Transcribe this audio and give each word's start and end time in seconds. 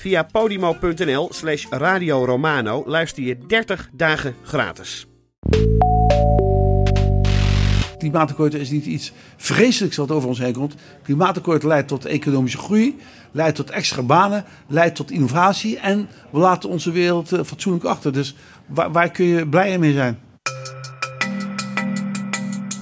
Via 0.00 0.24
podimo.nl 0.24 1.28
slash 1.32 1.66
Radio 1.70 2.24
Romano 2.24 2.82
luister 2.86 3.22
je 3.22 3.38
30 3.46 3.88
dagen 3.92 4.34
gratis. 4.42 5.06
Klimaatakkoord 7.98 8.54
is 8.54 8.70
niet 8.70 8.86
iets 8.86 9.12
vreselijks 9.36 9.96
wat 9.96 10.10
over 10.10 10.28
ons 10.28 10.38
heen 10.38 10.52
komt. 10.52 10.74
Klimaatakkoord 11.02 11.62
leidt 11.62 11.88
tot 11.88 12.04
economische 12.04 12.58
groei, 12.58 12.96
leidt 13.32 13.56
tot 13.56 13.70
extra 13.70 14.02
banen, 14.02 14.44
leidt 14.68 14.96
tot 14.96 15.10
innovatie 15.10 15.78
en 15.78 16.08
we 16.30 16.38
laten 16.38 16.68
onze 16.68 16.90
wereld 16.90 17.32
eh, 17.32 17.44
fatsoenlijk 17.44 17.84
achter. 17.84 18.12
Dus 18.12 18.34
waar, 18.66 18.92
waar 18.92 19.10
kun 19.10 19.26
je 19.26 19.48
blij 19.48 19.78
mee 19.78 19.92
zijn? 19.92 20.18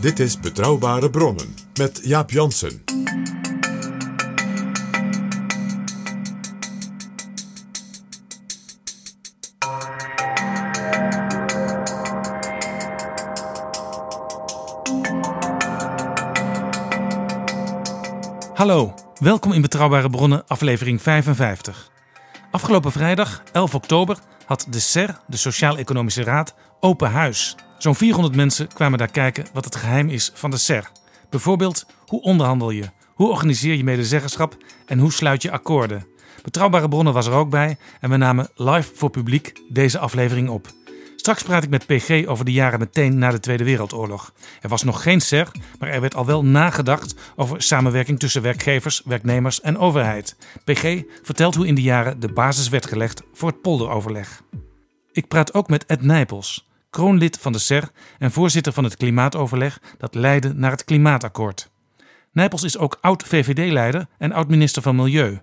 Dit 0.01 0.19
is 0.19 0.41
Betrouwbare 0.41 1.11
Bronnen 1.11 1.55
met 1.75 2.01
Jaap 2.03 2.31
Jansen. 2.31 2.88
Hallo, 18.59 18.95
welkom 19.21 19.53
in 19.53 19.61
Betrouwbare 19.61 20.11
Bronnen, 20.11 20.47
aflevering 20.47 21.03
55. 21.03 21.91
Afgelopen 22.51 22.93
vrijdag, 22.93 23.43
11 23.53 23.75
oktober, 23.75 24.19
had 24.47 24.67
de 24.71 24.81
SER, 24.81 25.21
de 25.27 25.37
Sociaal-Economische 25.37 26.23
Raad, 26.23 26.55
open 26.81 27.11
huis. 27.11 27.57
Zo'n 27.77 27.95
400 27.95 28.37
mensen 28.37 28.69
kwamen 28.69 28.99
daar 28.99 29.11
kijken 29.11 29.47
wat 29.53 29.65
het 29.65 29.77
geheim 29.77 30.09
is 30.09 30.31
van 30.35 30.51
de 30.51 30.57
SER. 30.57 30.91
Bijvoorbeeld, 31.31 31.87
hoe 32.07 32.23
onderhandel 32.23 32.71
je? 32.71 32.85
Hoe 33.15 33.29
organiseer 33.31 33.75
je 33.75 33.85
medezeggenschap? 33.85 34.57
En 34.87 34.99
hoe 34.99 35.13
sluit 35.13 35.43
je 35.43 35.51
akkoorden? 35.51 36.07
Betrouwbare 36.43 36.89
Bronnen 36.89 37.13
was 37.13 37.27
er 37.27 37.33
ook 37.33 37.51
bij 37.51 37.77
en 38.01 38.11
we 38.11 38.17
namen 38.17 38.49
live 38.55 38.91
voor 38.95 39.11
publiek 39.11 39.53
deze 39.69 39.99
aflevering 39.99 40.49
op. 40.49 40.67
Straks 41.19 41.43
praat 41.43 41.63
ik 41.63 41.71
met 41.71 41.87
PG 41.87 42.27
over 42.27 42.45
de 42.45 42.53
jaren 42.53 42.79
meteen 42.79 43.19
na 43.19 43.31
de 43.31 43.41
Tweede 43.41 43.65
Wereldoorlog. 43.65 44.33
Er 44.61 44.69
was 44.69 44.83
nog 44.83 45.03
geen 45.03 45.21
SER, 45.21 45.51
maar 45.79 45.89
er 45.89 46.01
werd 46.01 46.15
al 46.15 46.27
wel 46.27 46.45
nagedacht 46.45 47.15
over 47.37 47.63
samenwerking 47.63 48.19
tussen 48.19 48.43
werkgevers, 48.43 49.03
werknemers 49.05 49.61
en 49.61 49.79
overheid. 49.79 50.37
PG 50.65 51.03
vertelt 51.23 51.55
hoe 51.55 51.67
in 51.67 51.75
die 51.75 51.85
jaren 51.85 52.21
de 52.21 52.33
basis 52.33 52.69
werd 52.69 52.87
gelegd 52.87 53.23
voor 53.33 53.49
het 53.49 53.61
polderoverleg. 53.61 54.43
Ik 55.13 55.29
praat 55.29 55.55
ook 55.55 55.69
met 55.69 55.87
Ed 55.87 56.03
Nijpels, 56.03 56.69
kroonlid 56.91 57.39
van 57.41 57.53
de 57.53 57.59
SER 57.59 57.91
en 58.19 58.33
voorzitter 58.33 58.73
van 58.73 58.85
het 58.85 58.97
klimaatoverleg 58.97 59.81
dat 59.99 60.15
leidde 60.15 60.55
naar 60.55 60.71
het 60.71 60.85
klimaatakkoord. 60.85 61.71
Nijpels 62.33 62.63
is 62.63 62.79
ook 62.79 62.99
oud-VVD-leider 63.01 64.07
en 64.19 64.33
oud-minister 64.33 64.83
van 64.83 64.97
Milieu. 64.97 65.41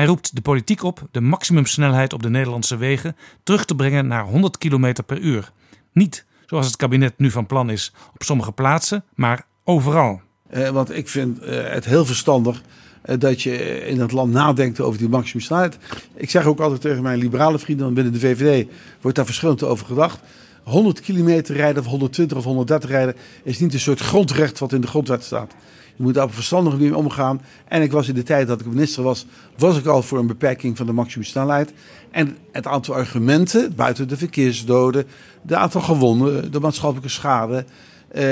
Hij 0.00 0.08
roept 0.08 0.34
de 0.34 0.40
politiek 0.40 0.82
op 0.82 1.08
de 1.10 1.20
maximumsnelheid 1.20 2.12
op 2.12 2.22
de 2.22 2.30
Nederlandse 2.30 2.76
wegen 2.76 3.16
terug 3.42 3.64
te 3.64 3.74
brengen 3.74 4.06
naar 4.06 4.24
100 4.24 4.58
km 4.58 4.94
per 5.06 5.18
uur. 5.18 5.52
Niet 5.92 6.24
zoals 6.46 6.66
het 6.66 6.76
kabinet 6.76 7.18
nu 7.18 7.30
van 7.30 7.46
plan 7.46 7.70
is 7.70 7.92
op 8.14 8.22
sommige 8.22 8.52
plaatsen, 8.52 9.04
maar 9.14 9.46
overal. 9.64 10.20
Eh, 10.48 10.68
want 10.68 10.96
ik 10.96 11.08
vind 11.08 11.38
eh, 11.38 11.72
het 11.72 11.84
heel 11.84 12.04
verstandig 12.04 12.62
eh, 13.02 13.18
dat 13.18 13.42
je 13.42 13.86
in 13.86 14.00
het 14.00 14.12
land 14.12 14.32
nadenkt 14.32 14.80
over 14.80 14.98
die 14.98 15.08
maximumsnelheid. 15.08 15.78
Ik 16.14 16.30
zeg 16.30 16.44
ook 16.44 16.60
altijd 16.60 16.80
tegen 16.80 17.02
mijn 17.02 17.18
liberale 17.18 17.58
vrienden 17.58 17.94
binnen 17.94 18.12
de 18.12 18.20
VVD, 18.20 18.68
wordt 19.00 19.16
daar 19.16 19.26
verschillend 19.26 19.62
over 19.62 19.86
gedacht. 19.86 20.20
100 20.62 21.00
kilometer 21.00 21.56
rijden 21.56 21.82
of 21.82 21.88
120 21.88 22.36
of 22.36 22.44
130 22.44 22.90
rijden 22.90 23.16
is 23.42 23.58
niet 23.58 23.72
een 23.72 23.80
soort 23.80 24.00
grondrecht 24.00 24.58
wat 24.58 24.72
in 24.72 24.80
de 24.80 24.86
grondwet 24.86 25.24
staat. 25.24 25.54
Je 26.00 26.06
moet 26.06 26.14
daar 26.14 26.30
verstandige 26.30 26.76
manier 26.76 26.96
omgaan. 26.96 27.40
En 27.68 27.82
ik 27.82 27.92
was 27.92 28.08
in 28.08 28.14
de 28.14 28.22
tijd 28.22 28.46
dat 28.46 28.60
ik 28.60 28.66
minister 28.66 29.02
was, 29.02 29.26
was 29.56 29.78
ik 29.78 29.86
al 29.86 30.02
voor 30.02 30.18
een 30.18 30.26
beperking 30.26 30.76
van 30.76 30.86
de 30.86 30.92
maximumsnelheid. 30.92 31.72
En 32.10 32.36
het 32.52 32.66
aantal 32.66 32.94
argumenten, 32.94 33.74
buiten 33.74 34.08
de 34.08 34.16
verkeersdoden, 34.16 35.06
de 35.42 35.56
aantal 35.56 35.80
gewonden, 35.80 36.52
de 36.52 36.60
maatschappelijke 36.60 37.10
schade, 37.10 37.64
eh, 38.08 38.22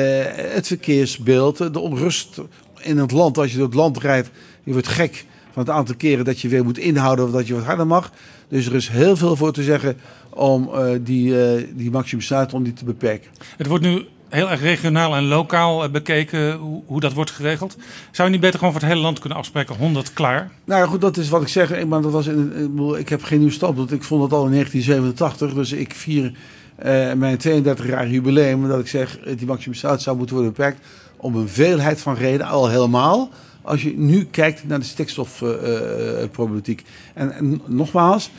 het 0.54 0.66
verkeersbeeld, 0.66 1.72
de 1.72 1.78
onrust 1.78 2.40
in 2.80 2.98
het 2.98 3.10
land. 3.10 3.38
Als 3.38 3.50
je 3.50 3.56
door 3.56 3.66
het 3.66 3.74
land 3.74 3.98
rijdt, 3.98 4.30
je 4.64 4.72
wordt 4.72 4.88
gek 4.88 5.24
van 5.52 5.62
het 5.62 5.70
aantal 5.70 5.96
keren 5.96 6.24
dat 6.24 6.40
je 6.40 6.48
weer 6.48 6.64
moet 6.64 6.78
inhouden 6.78 7.24
of 7.24 7.30
dat 7.30 7.46
je 7.46 7.54
wat 7.54 7.64
harder 7.64 7.86
mag. 7.86 8.12
Dus 8.48 8.66
er 8.66 8.74
is 8.74 8.88
heel 8.88 9.16
veel 9.16 9.36
voor 9.36 9.52
te 9.52 9.62
zeggen 9.62 9.96
om 10.30 10.68
eh, 10.74 10.90
die, 11.00 11.42
eh 11.42 11.64
die 11.74 11.90
maximumsnelheid 11.90 12.52
om 12.52 12.62
die 12.62 12.72
te 12.72 12.84
beperken. 12.84 13.30
Het 13.56 13.66
wordt 13.66 13.84
nu 13.84 14.06
heel 14.28 14.50
erg 14.50 14.60
regionaal 14.60 15.16
en 15.16 15.24
lokaal 15.24 15.84
eh, 15.84 15.90
bekeken 15.90 16.52
hoe, 16.52 16.82
hoe 16.86 17.00
dat 17.00 17.12
wordt 17.12 17.30
geregeld. 17.30 17.76
Zou 18.10 18.28
je 18.28 18.34
niet 18.34 18.42
beter 18.42 18.58
gewoon 18.58 18.72
voor 18.72 18.82
het 18.82 18.90
hele 18.90 19.02
land 19.02 19.18
kunnen 19.18 19.38
afspreken 19.38 19.76
100 19.76 20.12
klaar? 20.12 20.50
Nou 20.64 20.80
ja, 20.80 20.86
goed, 20.86 21.00
dat 21.00 21.16
is 21.16 21.28
wat 21.28 21.42
ik 21.42 21.48
zeg. 21.48 21.84
Maar 21.84 22.02
dat 22.02 22.12
was 22.12 22.26
in, 22.26 22.52
ik, 22.56 22.70
bedoel, 22.70 22.98
ik 22.98 23.08
heb 23.08 23.22
geen 23.22 23.40
nieuw 23.40 23.50
standpunt. 23.50 23.92
Ik 23.92 24.02
vond 24.02 24.22
het 24.22 24.32
al 24.32 24.44
in 24.44 24.50
1987. 24.50 25.54
Dus 25.54 25.72
ik 25.72 25.94
vier 25.94 26.32
eh, 26.76 27.12
mijn 27.12 27.38
32-jarig 27.38 28.10
jubileum. 28.10 28.68
Dat 28.68 28.80
ik 28.80 28.88
zeg, 28.88 29.18
eh, 29.18 29.36
die 29.36 29.46
maximumsnelheid 29.46 30.02
zou 30.02 30.16
moeten 30.16 30.36
worden 30.36 30.54
beperkt. 30.54 30.86
Om 31.16 31.36
een 31.36 31.48
veelheid 31.48 32.00
van 32.00 32.14
redenen, 32.14 32.46
al 32.46 32.68
helemaal. 32.68 33.30
Als 33.62 33.82
je 33.82 33.92
nu 33.96 34.24
kijkt 34.24 34.66
naar 34.66 34.78
de 34.78 34.84
stikstofproblematiek. 34.84 36.84
en, 37.14 37.32
en 37.32 37.60
nogmaals, 37.66 38.30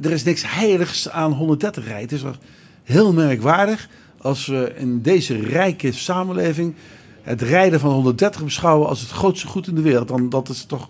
er 0.00 0.10
is 0.10 0.24
niks 0.24 0.42
heiligs 0.46 1.10
aan 1.10 1.32
130 1.32 1.84
rijden. 1.84 2.02
Het 2.02 2.12
is 2.12 2.22
wel 2.22 2.34
heel 2.82 3.12
merkwaardig 3.12 3.88
als 4.20 4.46
we 4.46 4.72
in 4.76 5.02
deze 5.02 5.40
rijke 5.40 5.92
samenleving 5.92 6.74
het 7.22 7.42
rijden 7.42 7.80
van 7.80 7.90
130 7.90 8.44
beschouwen 8.44 8.88
als 8.88 9.00
het 9.00 9.10
grootste 9.10 9.46
goed 9.46 9.66
in 9.66 9.74
de 9.74 9.82
wereld. 9.82 10.08
Dan 10.08 10.28
dat 10.28 10.48
is 10.48 10.64
toch 10.64 10.88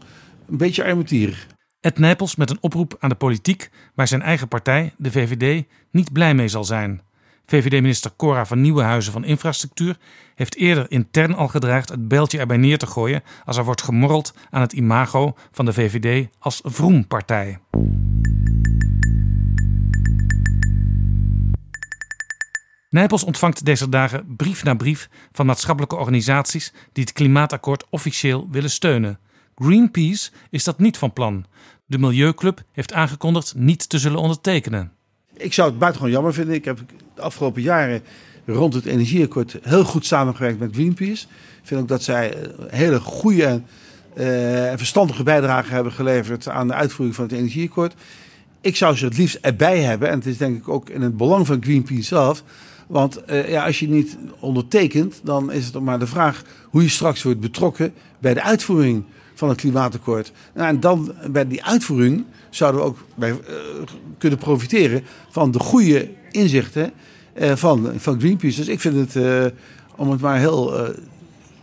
een 0.48 0.56
beetje 0.56 0.84
armetierig. 0.84 1.46
Ed 1.80 1.98
Nijpels 1.98 2.36
met 2.36 2.50
een 2.50 2.58
oproep 2.60 2.96
aan 2.98 3.08
de 3.08 3.14
politiek 3.14 3.70
waar 3.94 4.08
zijn 4.08 4.22
eigen 4.22 4.48
partij, 4.48 4.92
de 4.96 5.10
VVD, 5.10 5.64
niet 5.90 6.12
blij 6.12 6.34
mee 6.34 6.48
zal 6.48 6.64
zijn. 6.64 7.02
VVD-minister 7.46 8.10
Cora 8.16 8.46
van 8.46 8.60
Nieuwenhuizen 8.60 9.12
van 9.12 9.24
Infrastructuur 9.24 9.96
heeft 10.34 10.56
eerder 10.56 10.90
intern 10.90 11.34
al 11.34 11.48
gedreigd 11.48 11.88
het 11.88 12.08
bijltje 12.08 12.38
erbij 12.38 12.56
neer 12.56 12.78
te 12.78 12.86
gooien 12.86 13.22
als 13.44 13.56
er 13.56 13.64
wordt 13.64 13.82
gemorreld 13.82 14.34
aan 14.50 14.60
het 14.60 14.72
imago 14.72 15.34
van 15.52 15.64
de 15.64 15.72
VVD 15.72 16.28
als 16.38 16.60
vroempartij. 16.64 17.58
Nijpels 22.90 23.24
ontvangt 23.24 23.64
deze 23.64 23.88
dagen 23.88 24.24
brief 24.36 24.64
na 24.64 24.74
brief 24.74 25.08
van 25.32 25.46
maatschappelijke 25.46 25.96
organisaties 25.96 26.72
die 26.92 27.04
het 27.04 27.12
klimaatakkoord 27.12 27.84
officieel 27.90 28.48
willen 28.50 28.70
steunen. 28.70 29.18
Greenpeace 29.54 30.30
is 30.50 30.64
dat 30.64 30.78
niet 30.78 30.98
van 30.98 31.12
plan. 31.12 31.46
De 31.86 31.98
Milieuclub 31.98 32.62
heeft 32.72 32.92
aangekondigd 32.92 33.54
niet 33.54 33.88
te 33.88 33.98
zullen 33.98 34.18
ondertekenen. 34.18 34.92
Ik 35.36 35.52
zou 35.52 35.68
het 35.68 35.78
buitengewoon 35.78 36.14
jammer 36.14 36.34
vinden. 36.34 36.54
Ik 36.54 36.64
heb 36.64 36.78
de 37.14 37.22
afgelopen 37.22 37.62
jaren 37.62 38.02
rond 38.46 38.74
het 38.74 38.86
energieakkoord 38.86 39.58
heel 39.62 39.84
goed 39.84 40.06
samengewerkt 40.06 40.58
met 40.58 40.74
Greenpeace. 40.74 41.26
Ik 41.60 41.66
vind 41.66 41.80
ook 41.80 41.88
dat 41.88 42.02
zij 42.02 42.36
een 42.36 42.68
hele 42.70 43.00
goede 43.00 43.62
en 44.14 44.78
verstandige 44.78 45.22
bijdrage 45.22 45.72
hebben 45.72 45.92
geleverd 45.92 46.48
aan 46.48 46.68
de 46.68 46.74
uitvoering 46.74 47.16
van 47.16 47.24
het 47.24 47.34
energieakkoord. 47.34 47.94
Ik 48.60 48.76
zou 48.76 48.96
ze 48.96 49.04
het 49.04 49.18
liefst 49.18 49.38
erbij 49.40 49.80
hebben. 49.80 50.08
En 50.08 50.14
het 50.14 50.26
is 50.26 50.36
denk 50.36 50.56
ik 50.56 50.68
ook 50.68 50.88
in 50.88 51.02
het 51.02 51.16
belang 51.16 51.46
van 51.46 51.62
Greenpeace 51.62 52.02
zelf. 52.02 52.44
Want 52.90 53.20
uh, 53.30 53.50
ja, 53.50 53.66
als 53.66 53.78
je 53.78 53.88
niet 53.88 54.16
ondertekent, 54.40 55.20
dan 55.22 55.52
is 55.52 55.66
het 55.66 55.80
maar 55.80 55.98
de 55.98 56.06
vraag 56.06 56.42
hoe 56.70 56.82
je 56.82 56.88
straks 56.88 57.22
wordt 57.22 57.40
betrokken 57.40 57.92
bij 58.18 58.34
de 58.34 58.42
uitvoering 58.42 59.04
van 59.34 59.48
het 59.48 59.58
klimaatakkoord. 59.58 60.32
Nou, 60.54 60.68
en 60.68 60.80
dan 60.80 61.12
bij 61.30 61.46
die 61.46 61.64
uitvoering 61.64 62.24
zouden 62.50 62.80
we 62.80 62.86
ook 62.86 62.98
bij, 63.14 63.30
uh, 63.30 63.36
kunnen 64.18 64.38
profiteren 64.38 65.04
van 65.30 65.50
de 65.50 65.58
goede 65.58 66.08
inzichten 66.30 66.92
van, 67.54 67.92
van 67.96 68.20
Greenpeace. 68.20 68.56
Dus 68.56 68.68
ik 68.68 68.80
vind 68.80 69.14
het, 69.14 69.52
om 69.96 70.10
het 70.10 70.20
maar 70.20 70.38
heel 70.38 70.94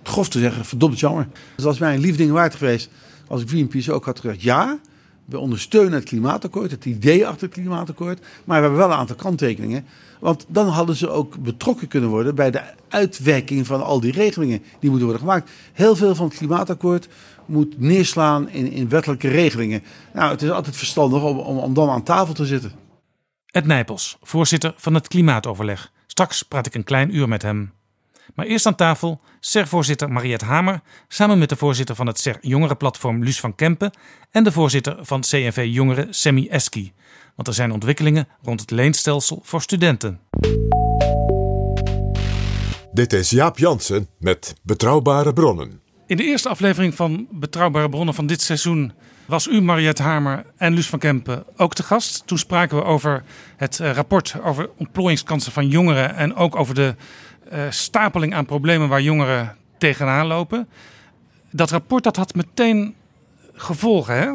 grof 0.04 0.30
te 0.30 0.40
zeggen, 0.40 0.66
verdomd 0.66 1.00
jammer. 1.00 1.28
Het 1.56 1.66
was 1.66 1.80
mij 1.80 1.96
een 1.96 2.32
waard 2.32 2.56
geweest 2.56 2.90
als 3.28 3.44
Greenpeace 3.48 3.92
ook 3.92 4.06
had 4.06 4.20
gezegd... 4.20 4.42
ja, 4.42 4.80
we 5.26 5.40
ondersteunen 5.40 5.94
het 5.94 6.04
klimaatakkoord, 6.04 6.72
het 6.72 6.86
idee 6.86 7.28
achter 7.28 7.48
het 7.48 7.58
klimaatakkoord... 7.58 8.20
maar 8.20 8.58
we 8.58 8.62
hebben 8.62 8.80
wel 8.80 8.92
een 8.92 8.98
aantal 8.98 9.16
kanttekeningen... 9.16 9.86
Want 10.20 10.46
dan 10.48 10.68
hadden 10.68 10.96
ze 10.96 11.10
ook 11.10 11.38
betrokken 11.38 11.88
kunnen 11.88 12.10
worden 12.10 12.36
bij 12.36 12.52
de 12.52 12.62
uitwerking 12.90 13.68
van 13.68 13.84
al 13.84 14.00
die 14.00 14.12
regelingen 14.12 14.64
die 14.80 14.90
moeten 14.90 15.08
worden 15.08 15.28
gemaakt. 15.28 15.52
Heel 15.74 15.96
veel 15.96 16.16
van 16.16 16.28
het 16.28 16.38
klimaatakkoord 16.38 17.08
moet 17.46 17.80
neerslaan 17.80 18.50
in, 18.50 18.72
in 18.72 18.90
wettelijke 18.90 19.28
regelingen. 19.28 19.84
Nou, 20.14 20.32
het 20.32 20.42
is 20.42 20.50
altijd 20.50 20.76
verstandig 20.76 21.24
om, 21.24 21.38
om, 21.38 21.58
om 21.58 21.74
dan 21.74 21.90
aan 21.90 22.04
tafel 22.04 22.34
te 22.34 22.46
zitten. 22.46 22.72
Ed 23.46 23.66
Nijpels, 23.66 24.18
voorzitter 24.22 24.74
van 24.78 24.94
het 24.94 25.08
Klimaatoverleg. 25.08 25.92
Straks 26.08 26.44
praat 26.44 26.66
ik 26.66 26.76
een 26.76 26.84
klein 26.84 27.16
uur 27.16 27.28
met 27.28 27.42
hem. 27.42 27.72
Maar 28.36 28.46
eerst 28.46 28.66
aan 28.66 28.76
tafel 28.76 29.22
SER-voorzitter 29.40 30.12
Mariette 30.12 30.46
Hamer, 30.46 30.82
samen 31.08 31.40
met 31.40 31.50
de 31.50 31.56
voorzitter 31.56 31.96
van 31.96 32.08
het 32.08 32.20
SER-jongerenplatform 32.20 33.24
Luus 33.24 33.40
van 33.40 33.56
Kempen 33.56 33.92
en 34.32 34.44
de 34.44 34.52
voorzitter 34.52 34.98
van 35.02 35.22
CNV 35.22 35.68
Jongeren 35.70 36.14
Semi 36.14 36.48
Eski. 36.48 36.94
Want 37.38 37.50
er 37.50 37.54
zijn 37.54 37.72
ontwikkelingen 37.72 38.28
rond 38.42 38.62
het 38.62 38.72
leenstelsel 38.72 39.40
voor 39.44 39.62
studenten. 39.62 40.20
Dit 42.92 43.14
is 43.14 43.30
Jaap 43.30 43.58
Jansen 43.58 44.08
met 44.20 44.56
Betrouwbare 44.64 45.34
Bronnen. 45.34 45.82
In 46.08 46.18
de 46.18 46.24
eerste 46.24 46.50
aflevering 46.50 46.96
van 46.96 47.28
Betrouwbare 47.32 47.90
Bronnen 47.90 48.14
van 48.14 48.28
dit 48.28 48.42
seizoen 48.42 48.94
was 49.26 49.48
u, 49.48 49.62
Mariette 49.62 50.04
Hamer 50.04 50.46
en 50.56 50.74
Luus 50.74 50.90
van 50.90 51.00
Kempen 51.00 51.44
ook 51.58 51.74
te 51.74 51.84
gast. 51.84 52.28
Toen 52.28 52.38
spraken 52.38 52.78
we 52.78 52.84
over 52.84 53.24
het 53.58 53.80
eh, 53.80 53.92
rapport 53.92 54.36
over 54.44 54.70
ontplooiingskansen 54.78 55.52
van 55.52 55.68
jongeren 55.68 56.16
en 56.16 56.36
ook 56.36 56.56
over 56.56 56.76
de 56.76 56.96
uh, 57.54 57.60
stapeling 57.70 58.34
aan 58.34 58.46
problemen 58.46 58.90
waar 58.90 59.02
jongeren 59.02 59.56
tegenaan 59.78 60.28
lopen. 60.28 60.70
Dat 61.52 61.72
rapport 61.72 62.04
dat 62.04 62.16
had 62.16 62.36
meteen 62.36 62.96
gevolgen 63.54 64.16
hè? 64.16 64.32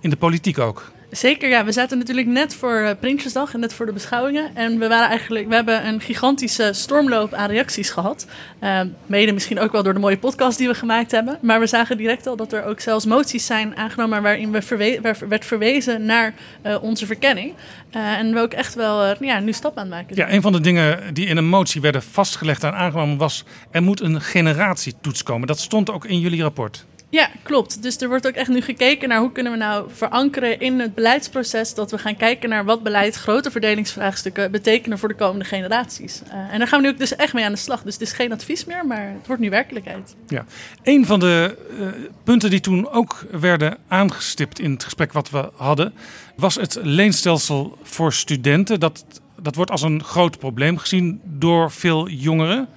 in 0.00 0.10
de 0.10 0.16
politiek 0.16 0.58
ook. 0.58 0.94
Zeker, 1.16 1.48
ja. 1.48 1.64
We 1.64 1.72
zaten 1.72 1.98
natuurlijk 1.98 2.26
net 2.26 2.54
voor 2.54 2.80
uh, 2.80 2.90
Prinsjesdag 3.00 3.54
en 3.54 3.60
net 3.60 3.74
voor 3.74 3.86
de 3.86 3.92
beschouwingen. 3.92 4.50
En 4.54 4.78
we, 4.78 4.88
waren 4.88 5.08
eigenlijk, 5.08 5.48
we 5.48 5.54
hebben 5.54 5.86
een 5.86 6.00
gigantische 6.00 6.72
stormloop 6.72 7.32
aan 7.32 7.50
reacties 7.50 7.90
gehad. 7.90 8.26
Uh, 8.62 8.80
mede 9.06 9.32
misschien 9.32 9.60
ook 9.60 9.72
wel 9.72 9.82
door 9.82 9.94
de 9.94 10.00
mooie 10.00 10.18
podcast 10.18 10.58
die 10.58 10.68
we 10.68 10.74
gemaakt 10.74 11.10
hebben. 11.10 11.38
Maar 11.42 11.60
we 11.60 11.66
zagen 11.66 11.96
direct 11.96 12.26
al 12.26 12.36
dat 12.36 12.52
er 12.52 12.64
ook 12.64 12.80
zelfs 12.80 13.06
moties 13.06 13.46
zijn 13.46 13.76
aangenomen... 13.76 14.22
waarin 14.22 14.50
we 14.50 14.62
verwe 14.62 15.16
werd 15.28 15.44
verwezen 15.44 16.04
naar 16.04 16.34
uh, 16.66 16.82
onze 16.82 17.06
verkenning. 17.06 17.52
en 17.90 18.32
we 18.32 18.40
ook 18.40 18.52
echt 18.52 18.74
wel 18.74 19.24
ja, 19.24 19.38
nu 19.38 19.52
stap 19.52 19.78
aan 19.78 19.88
maken 19.88 20.16
Ja, 20.16 20.32
een 20.32 20.42
van 20.42 20.52
de 20.52 20.60
dingen 20.60 21.14
die 21.14 21.26
in 21.26 21.36
een 21.36 21.48
motie 21.48 21.80
werden 21.80 22.02
vastgelegd 22.02 22.64
en 22.64 22.74
aangenomen 22.74 23.16
was... 23.16 23.44
er 23.70 23.82
moet 23.82 24.00
een 24.00 24.20
generatietoets 24.20 25.22
komen. 25.22 25.46
Dat 25.46 25.60
stond 25.60 25.90
ook 25.90 26.04
in 26.04 26.20
jullie 26.20 26.42
rapport. 26.42 26.86
Ja, 27.08 27.30
klopt. 27.42 27.82
Dus 27.82 28.00
er 28.00 28.08
wordt 28.08 28.26
ook 28.26 28.34
echt 28.34 28.48
nu 28.48 28.60
gekeken 28.60 29.08
naar 29.08 29.20
hoe 29.20 29.32
kunnen 29.32 29.52
we 29.52 29.58
nou 29.58 29.90
verankeren 29.92 30.60
in 30.60 30.80
het 30.80 30.94
beleidsproces 30.94 31.74
dat 31.74 31.90
we 31.90 31.98
gaan 31.98 32.16
kijken 32.16 32.48
naar 32.48 32.64
wat 32.64 32.82
beleid 32.82 33.14
grote 33.14 33.50
verdelingsvraagstukken 33.50 34.50
betekenen 34.50 34.98
voor 34.98 35.08
de 35.08 35.14
komende 35.14 35.44
generaties. 35.44 36.22
Uh, 36.26 36.52
en 36.52 36.58
daar 36.58 36.68
gaan 36.68 36.80
we 36.80 36.86
nu 36.86 36.92
ook 36.92 36.98
dus 36.98 37.16
echt 37.16 37.32
mee 37.34 37.44
aan 37.44 37.52
de 37.52 37.58
slag. 37.58 37.82
Dus 37.82 37.92
het 37.92 38.02
is 38.02 38.12
geen 38.12 38.32
advies 38.32 38.64
meer, 38.64 38.86
maar 38.86 39.08
het 39.08 39.26
wordt 39.26 39.42
nu 39.42 39.50
werkelijkheid. 39.50 40.16
Ja, 40.26 40.44
een 40.82 41.06
van 41.06 41.20
de 41.20 41.58
uh, 41.80 41.86
punten 42.24 42.50
die 42.50 42.60
toen 42.60 42.90
ook 42.90 43.26
werden 43.30 43.78
aangestipt 43.88 44.58
in 44.58 44.70
het 44.70 44.84
gesprek 44.84 45.12
wat 45.12 45.30
we 45.30 45.50
hadden, 45.54 45.94
was 46.36 46.54
het 46.54 46.78
leenstelsel 46.82 47.78
voor 47.82 48.12
studenten. 48.12 48.80
Dat, 48.80 49.04
dat 49.40 49.54
wordt 49.54 49.70
als 49.70 49.82
een 49.82 50.04
groot 50.04 50.38
probleem 50.38 50.78
gezien 50.78 51.20
door 51.24 51.70
veel 51.70 52.08
jongeren. 52.08 52.68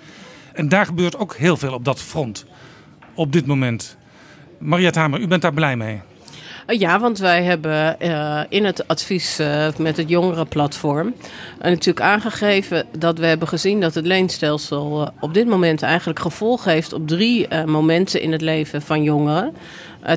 En 0.54 0.70
daar 0.70 0.86
gebeurt 0.86 1.18
ook 1.18 1.36
heel 1.36 1.58
veel 1.58 1.74
op 1.74 1.86
dat 1.86 2.02
front 2.02 2.46
op 3.14 3.32
dit 3.32 3.46
moment. 3.46 3.98
Mariette 4.60 5.00
Hamer, 5.00 5.20
u 5.20 5.28
bent 5.28 5.42
daar 5.42 5.54
blij 5.54 5.76
mee? 5.76 6.02
Eh, 6.66 6.80
ja, 6.80 7.00
want 7.00 7.18
wij 7.18 7.44
hebben 7.44 7.96
uh, 8.02 8.42
in 8.50 8.66
het 8.66 8.88
advies 8.88 9.40
uh, 9.40 9.68
met 9.78 9.98
het 9.98 10.10
jongerenplatform 10.10 11.14
natuurlijk 11.62 12.06
aangegeven 12.06 12.86
dat 12.98 13.18
we 13.18 13.26
hebben 13.26 13.48
gezien 13.48 13.80
dat 13.80 13.96
het 13.96 14.06
leenstelsel 14.06 15.12
op 15.20 15.34
dit 15.34 15.48
moment 15.48 15.82
eigenlijk 15.82 16.20
gevolg 16.20 16.64
heeft 16.64 16.94
op 16.94 17.08
drie 17.08 17.48
momenten 17.66 18.22
in 18.22 18.32
het 18.32 18.42
leven 18.42 18.82
van 18.82 19.04
jongeren. 19.04 19.54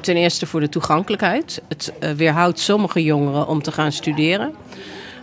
ten 0.00 0.16
eerste 0.16 0.46
voor 0.46 0.60
de 0.60 0.68
toegankelijkheid. 0.68 1.62
Het 1.68 1.92
weerhoudt 2.16 2.58
sommige 2.58 3.02
jongeren 3.02 3.46
om 3.46 3.62
te 3.62 3.72
gaan 3.72 3.92
studeren. 3.92 4.54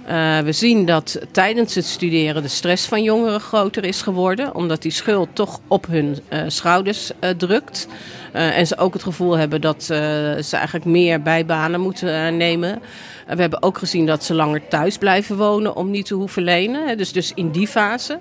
Uh, 0.08 0.40
we 0.40 0.52
zien 0.52 0.86
dat 0.86 1.20
tijdens 1.32 1.76
het 1.76 1.86
studeren 1.86 2.42
de 2.42 2.48
stress 2.48 2.86
van 2.86 3.04
jongeren 3.04 3.40
groter 3.40 3.84
is 3.84 4.02
geworden, 4.02 4.56
omdat 4.56 4.82
die 4.82 4.92
schuld 4.92 5.30
toch 5.34 5.60
op 5.68 5.88
hun 5.88 6.18
uh, 6.30 6.42
schouders 6.48 7.12
uh, 7.22 7.30
drukt. 7.30 7.88
en 8.32 8.68
ze 8.68 8.78
ook 8.78 8.94
het 8.94 9.04
gevoel 9.04 9.38
hebben 9.38 9.62
dat 9.62 9.84
ze 9.84 10.50
eigenlijk 10.52 10.86
meer 10.86 11.22
bijbanen 11.22 11.82
moeten 11.82 12.38
nemen. 12.38 12.82
we 13.28 13.42
hebben 13.42 13.64
ook 13.64 13.78
gezien 13.78 14.06
dat 14.06 14.24
ze 14.24 14.34
langer 14.34 14.68
thuis 14.68 14.98
blijven 14.98 15.38
wonen 15.38 15.76
om 15.76 15.92
niet 15.92 16.06
te 16.06 16.14
hoeven 16.14 16.44
lenen. 16.44 16.98
Dus, 16.98 17.12
dus 17.12 17.32
in 17.36 17.52
die 17.52 17.68
fase. 17.68 18.20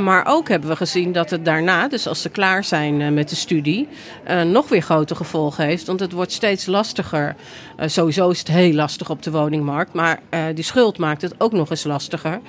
maar 0.00 0.26
ook 0.28 0.48
hebben 0.48 0.70
we 0.70 0.76
gezien 0.76 1.12
dat 1.12 1.30
het 1.30 1.44
daarna, 1.44 1.88
dus 1.88 2.06
als 2.06 2.22
ze 2.22 2.28
klaar 2.28 2.64
zijn 2.64 3.14
met 3.14 3.28
de 3.28 3.36
studie, 3.36 3.88
nog 4.46 4.68
weer 4.68 4.82
grote 4.82 5.14
gevolgen 5.14 5.64
heeft. 5.64 5.86
Want 5.86 6.00
het 6.00 6.12
wordt 6.12 6.32
steeds 6.32 6.66
lastiger. 6.66 7.36
sowieso 7.80 8.30
is 8.30 8.38
het 8.38 8.48
heel 8.48 8.72
lastig 8.72 9.10
op 9.10 9.22
de 9.22 9.30
woningmarkt, 9.30 9.92
maar 9.92 10.20
die 10.54 10.64
schuld 10.64 10.98
het 11.14 11.34
ook 11.38 11.52
nog 11.52 11.70
eens 11.70 11.84
lastiger. 11.84 12.40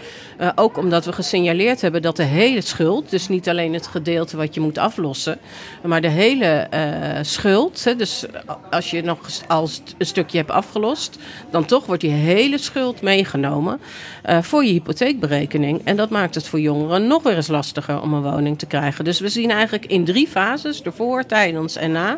Uh, 0.42 0.50
ook 0.56 0.78
omdat 0.78 1.06
we 1.06 1.14
gesignaleerd 1.14 1.82
hebben 1.82 2.02
dat 2.02 2.16
de 2.16 2.24
hele 2.24 2.62
schuld, 2.62 3.10
dus 3.10 3.28
niet 3.28 3.50
alleen 3.50 3.74
het 3.74 3.88
gedeelte 3.88 4.38
wat 4.38 4.54
je 4.54 4.60
moet 4.60 4.78
aflossen, 4.78 5.38
maar 5.84 6.02
de 6.02 6.08
hele 6.08 6.68
uh, 6.74 6.80
schuld, 7.22 7.84
hè, 7.84 7.96
dus 7.96 8.26
als 8.72 8.92
je 8.92 9.02
nog 9.02 9.20
als 9.48 9.82
een 9.98 10.06
stukje 10.06 10.38
hebt 10.38 10.52
afgelost, 10.52 11.18
dan 11.50 11.66
toch 11.66 11.86
wordt 11.86 12.02
die 12.02 12.12
hele 12.12 12.58
schuld 12.58 13.02
meegenomen 13.02 13.80
uh, 14.26 14.42
voor 14.42 14.66
je 14.66 14.72
hypotheekberekening. 14.72 15.82
En 15.84 15.96
dat 15.96 16.10
maakt 16.10 16.36
het 16.36 16.48
voor 16.48 16.60
jongeren 16.60 17.08
nog 17.08 17.24
weer 17.24 17.36
eens 17.36 17.48
lastiger 17.48 18.02
om 18.02 18.14
een 18.14 18.24
woning 18.24 18.60
te 18.60 18.66
krijgen. 18.66 19.06
Dus 19.06 19.20
we 19.20 19.30
zien 19.30 19.52
eigenlijk 19.52 19.86
in 19.86 20.06
drie 20.06 20.28
fases, 20.28 20.82
ervoor, 20.82 21.26
tijdens 21.26 21.76
en 21.76 21.92
na, 21.92 22.18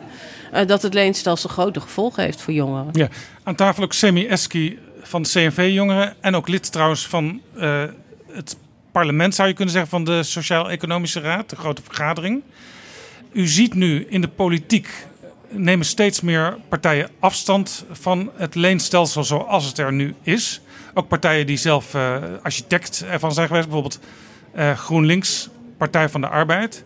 dat 0.66 0.82
het 0.82 0.94
leenstelsel 0.94 1.50
grote 1.50 1.80
gevolgen 1.80 2.24
heeft 2.24 2.42
voor 2.42 2.54
jongeren. 2.54 2.90
Ja, 2.92 3.08
aan 3.44 3.56
tafel 3.56 3.84
ook 3.84 3.94
Semi 3.94 4.28
Eski 4.28 4.80
van 5.10 5.22
de 5.22 5.30
CNV-jongeren 5.30 6.16
en 6.22 6.36
ook 6.36 6.48
lid 6.48 6.72
trouwens 6.72 7.08
van 7.08 7.42
uh, 7.58 7.84
het 8.32 8.58
parlement, 8.92 9.36
zou 9.36 9.48
je 9.48 9.54
kunnen 9.54 9.74
zeggen, 9.74 9.92
van 9.92 10.04
de 10.04 10.24
Sociaal-Economische 10.24 11.20
Raad, 11.20 11.50
de 11.50 11.56
grote 11.56 11.82
vergadering. 11.82 12.44
U 13.32 13.48
ziet 13.48 13.74
nu 13.74 14.06
in 14.10 14.22
de 14.22 14.28
politiek 14.28 15.08
nemen 15.50 15.86
steeds 15.86 16.22
meer 16.22 16.58
partijen 16.70 17.10
afstand 17.20 17.86
van 17.92 18.32
het 18.36 18.56
leenstelsel 18.56 19.24
zoals 19.24 19.66
het 19.66 19.78
er 19.78 19.94
nu 19.94 20.16
is. 20.22 20.62
Ook 20.94 21.08
partijen 21.08 21.48
die 21.48 21.58
zelf 21.58 21.94
uh, 21.94 22.18
architect 22.42 23.06
ervan 23.10 23.34
zijn 23.34 23.48
geweest, 23.48 23.66
bijvoorbeeld 23.66 24.00
uh, 24.56 24.78
GroenLinks, 24.78 25.50
Partij 25.78 26.10
van 26.10 26.22
de 26.22 26.28
Arbeid. 26.28 26.84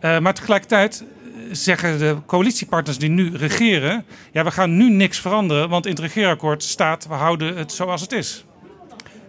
Maar 0.00 0.34
tegelijkertijd 0.34 1.04
zeggen 1.50 1.98
de 1.98 2.16
coalitiepartners 2.26 2.98
die 2.98 3.10
nu 3.10 3.36
regeren: 3.36 4.04
ja, 4.32 4.44
we 4.44 4.50
gaan 4.50 4.76
nu 4.76 4.90
niks 4.90 5.20
veranderen, 5.20 5.68
want 5.68 5.84
in 5.84 5.90
het 5.90 6.00
regeerakkoord 6.00 6.62
staat 6.62 7.06
we 7.06 7.14
houden 7.14 7.56
het 7.56 7.72
zoals 7.72 8.00
het 8.00 8.12
is. 8.12 8.44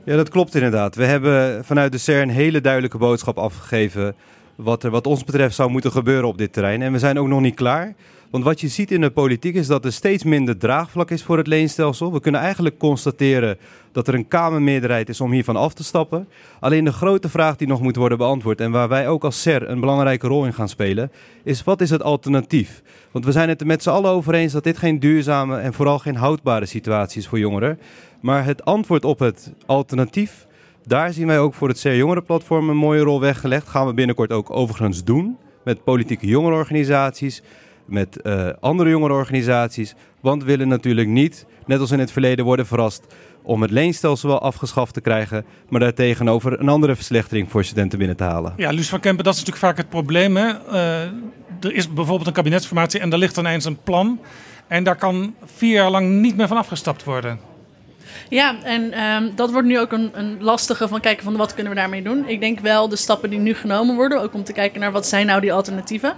Ja, 0.05 0.15
dat 0.15 0.29
klopt 0.29 0.55
inderdaad. 0.55 0.95
We 0.95 1.05
hebben 1.05 1.65
vanuit 1.65 1.91
de 1.91 1.97
CER 1.97 2.21
een 2.21 2.29
hele 2.29 2.61
duidelijke 2.61 2.97
boodschap 2.97 3.37
afgegeven 3.37 4.15
wat 4.55 4.83
er 4.83 4.89
wat 4.89 5.07
ons 5.07 5.23
betreft 5.23 5.55
zou 5.55 5.69
moeten 5.69 5.91
gebeuren 5.91 6.27
op 6.27 6.37
dit 6.37 6.53
terrein. 6.53 6.81
En 6.81 6.91
we 6.91 6.99
zijn 6.99 7.19
ook 7.19 7.27
nog 7.27 7.41
niet 7.41 7.55
klaar. 7.55 7.93
Want 8.29 8.43
wat 8.43 8.61
je 8.61 8.67
ziet 8.67 8.91
in 8.91 9.01
de 9.01 9.09
politiek 9.09 9.55
is 9.55 9.67
dat 9.67 9.85
er 9.85 9.93
steeds 9.93 10.23
minder 10.23 10.57
draagvlak 10.57 11.11
is 11.11 11.23
voor 11.23 11.37
het 11.37 11.47
leenstelsel. 11.47 12.13
We 12.13 12.19
kunnen 12.19 12.41
eigenlijk 12.41 12.77
constateren 12.77 13.57
dat 13.91 14.07
er 14.07 14.13
een 14.13 14.27
Kamermeerderheid 14.27 15.09
is 15.09 15.21
om 15.21 15.31
hiervan 15.31 15.55
af 15.55 15.73
te 15.73 15.83
stappen. 15.83 16.27
Alleen 16.59 16.83
de 16.83 16.91
grote 16.91 17.29
vraag 17.29 17.55
die 17.55 17.67
nog 17.67 17.81
moet 17.81 17.95
worden 17.95 18.17
beantwoord 18.17 18.61
en 18.61 18.71
waar 18.71 18.87
wij 18.87 19.07
ook 19.07 19.23
als 19.23 19.41
SER 19.41 19.69
een 19.69 19.79
belangrijke 19.79 20.27
rol 20.27 20.45
in 20.45 20.53
gaan 20.53 20.69
spelen, 20.69 21.11
is 21.43 21.63
wat 21.63 21.81
is 21.81 21.89
het 21.89 22.03
alternatief? 22.03 22.81
Want 23.11 23.25
we 23.25 23.31
zijn 23.31 23.49
het 23.49 23.61
er 23.61 23.67
met 23.67 23.83
z'n 23.83 23.89
allen 23.89 24.11
over 24.11 24.33
eens 24.33 24.53
dat 24.53 24.63
dit 24.63 24.77
geen 24.77 24.99
duurzame 24.99 25.57
en 25.57 25.73
vooral 25.73 25.99
geen 25.99 26.15
houdbare 26.15 26.65
situatie 26.65 27.21
is 27.21 27.27
voor 27.27 27.39
jongeren. 27.39 27.79
Maar 28.21 28.45
het 28.45 28.65
antwoord 28.65 29.05
op 29.05 29.19
het 29.19 29.53
alternatief, 29.65 30.47
daar 30.85 31.13
zien 31.13 31.27
wij 31.27 31.39
ook 31.39 31.53
voor 31.53 31.67
het 31.67 31.79
SER 31.79 31.95
Jongerenplatform 31.95 32.69
een 32.69 32.77
mooie 32.77 33.01
rol 33.01 33.19
weggelegd. 33.19 33.67
Gaan 33.67 33.87
we 33.87 33.93
binnenkort 33.93 34.31
ook 34.31 34.55
overigens 34.55 35.03
doen 35.03 35.37
met 35.63 35.83
politieke 35.83 36.27
jongerenorganisaties 36.27 37.41
met 37.91 38.19
uh, 38.23 38.49
andere 38.59 38.89
jongerenorganisaties. 38.89 39.95
Want 40.21 40.41
we 40.41 40.47
willen 40.47 40.67
natuurlijk 40.67 41.07
niet, 41.07 41.45
net 41.65 41.79
als 41.79 41.91
in 41.91 41.99
het 41.99 42.11
verleden, 42.11 42.45
worden 42.45 42.65
verrast 42.65 43.05
om 43.43 43.61
het 43.61 43.71
leenstelsel 43.71 44.29
wel 44.29 44.41
afgeschaft 44.41 44.93
te 44.93 45.01
krijgen, 45.01 45.45
maar 45.69 45.79
daartegenover 45.79 46.59
een 46.59 46.69
andere 46.69 46.95
verslechtering 46.95 47.51
voor 47.51 47.63
studenten 47.63 47.97
binnen 47.97 48.17
te 48.17 48.23
halen. 48.23 48.53
Ja, 48.57 48.71
Luus 48.71 48.89
van 48.89 48.99
Kempen, 48.99 49.23
dat 49.23 49.33
is 49.33 49.39
natuurlijk 49.39 49.65
vaak 49.65 49.77
het 49.77 49.89
probleem. 49.89 50.37
Hè? 50.37 50.47
Uh, 50.71 51.01
er 51.59 51.73
is 51.73 51.93
bijvoorbeeld 51.93 52.27
een 52.27 52.33
kabinetsformatie 52.33 52.99
en 52.99 53.09
daar 53.09 53.19
ligt 53.19 53.37
ineens 53.37 53.65
een 53.65 53.81
plan. 53.83 54.19
En 54.67 54.83
daar 54.83 54.95
kan 54.95 55.35
vier 55.45 55.73
jaar 55.73 55.89
lang 55.89 56.09
niet 56.09 56.37
meer 56.37 56.47
van 56.47 56.57
afgestapt 56.57 57.03
worden. 57.03 57.48
Ja, 58.29 58.55
en 58.63 58.91
ehm, 58.91 59.29
dat 59.35 59.51
wordt 59.51 59.67
nu 59.67 59.79
ook 59.79 59.91
een, 59.91 60.09
een, 60.13 60.37
lastige 60.39 60.87
van 60.87 60.99
kijken 60.99 61.23
van 61.23 61.37
wat 61.37 61.53
kunnen 61.53 61.73
we 61.73 61.79
daarmee 61.79 62.01
doen. 62.01 62.27
Ik 62.27 62.39
denk 62.39 62.59
wel 62.59 62.89
de 62.89 62.95
stappen 62.95 63.29
die 63.29 63.39
nu 63.39 63.53
genomen 63.53 63.95
worden, 63.95 64.21
ook 64.21 64.33
om 64.33 64.43
te 64.43 64.53
kijken 64.53 64.79
naar 64.79 64.91
wat 64.91 65.07
zijn 65.07 65.25
nou 65.25 65.41
die 65.41 65.53
alternatieven, 65.53 66.13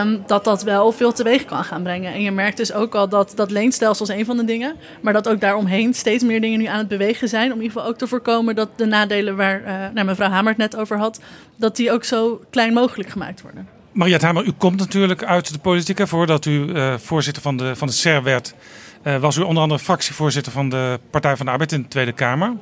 um, 0.00 0.22
dat 0.26 0.44
dat 0.44 0.62
wel 0.62 0.92
veel 0.92 1.12
teweeg 1.12 1.44
kan 1.44 1.64
gaan 1.64 1.82
brengen. 1.82 2.12
En 2.12 2.22
je 2.22 2.30
merkt 2.30 2.56
dus 2.56 2.72
ook 2.72 2.94
al 2.94 3.08
dat 3.08 3.32
dat 3.34 3.50
leenstelsel 3.50 4.06
is 4.06 4.14
een 4.14 4.24
van 4.24 4.36
de 4.36 4.44
dingen, 4.44 4.76
maar 5.00 5.12
dat 5.12 5.28
ook 5.28 5.40
daaromheen 5.40 5.94
steeds 5.94 6.24
meer 6.24 6.40
dingen 6.40 6.58
nu 6.58 6.64
aan 6.64 6.78
het 6.78 6.88
bewegen 6.88 7.28
zijn, 7.28 7.52
om 7.52 7.56
in 7.58 7.62
ieder 7.62 7.76
geval 7.76 7.90
ook 7.90 7.98
te 7.98 8.06
voorkomen 8.06 8.54
dat 8.54 8.68
de 8.76 8.86
nadelen 8.86 9.36
waar 9.36 9.90
uh, 9.94 10.04
mevrouw 10.04 10.30
Hamer 10.30 10.48
het 10.48 10.58
net 10.58 10.76
over 10.76 10.98
had, 10.98 11.20
dat 11.56 11.76
die 11.76 11.92
ook 11.92 12.04
zo 12.04 12.40
klein 12.50 12.72
mogelijk 12.72 13.10
gemaakt 13.10 13.42
worden. 13.42 13.68
Mariette 13.92 14.26
Hamer, 14.26 14.44
u 14.44 14.52
komt 14.58 14.78
natuurlijk 14.78 15.24
uit 15.24 15.52
de 15.52 15.58
politiek. 15.58 16.06
Voordat 16.06 16.44
u 16.44 16.50
uh, 16.50 16.94
voorzitter 16.98 17.42
van 17.42 17.56
de, 17.56 17.76
van 17.76 17.88
de 17.88 17.94
SER 17.94 18.22
werd, 18.22 18.54
was 19.02 19.36
u 19.36 19.42
onder 19.42 19.62
andere 19.62 19.80
fractievoorzitter 19.80 20.52
van 20.52 20.68
de 20.68 21.00
Partij 21.10 21.36
van 21.36 21.46
de 21.46 21.52
Arbeid 21.52 21.72
in 21.72 21.82
de 21.82 21.88
Tweede 21.88 22.12
Kamer. 22.12 22.52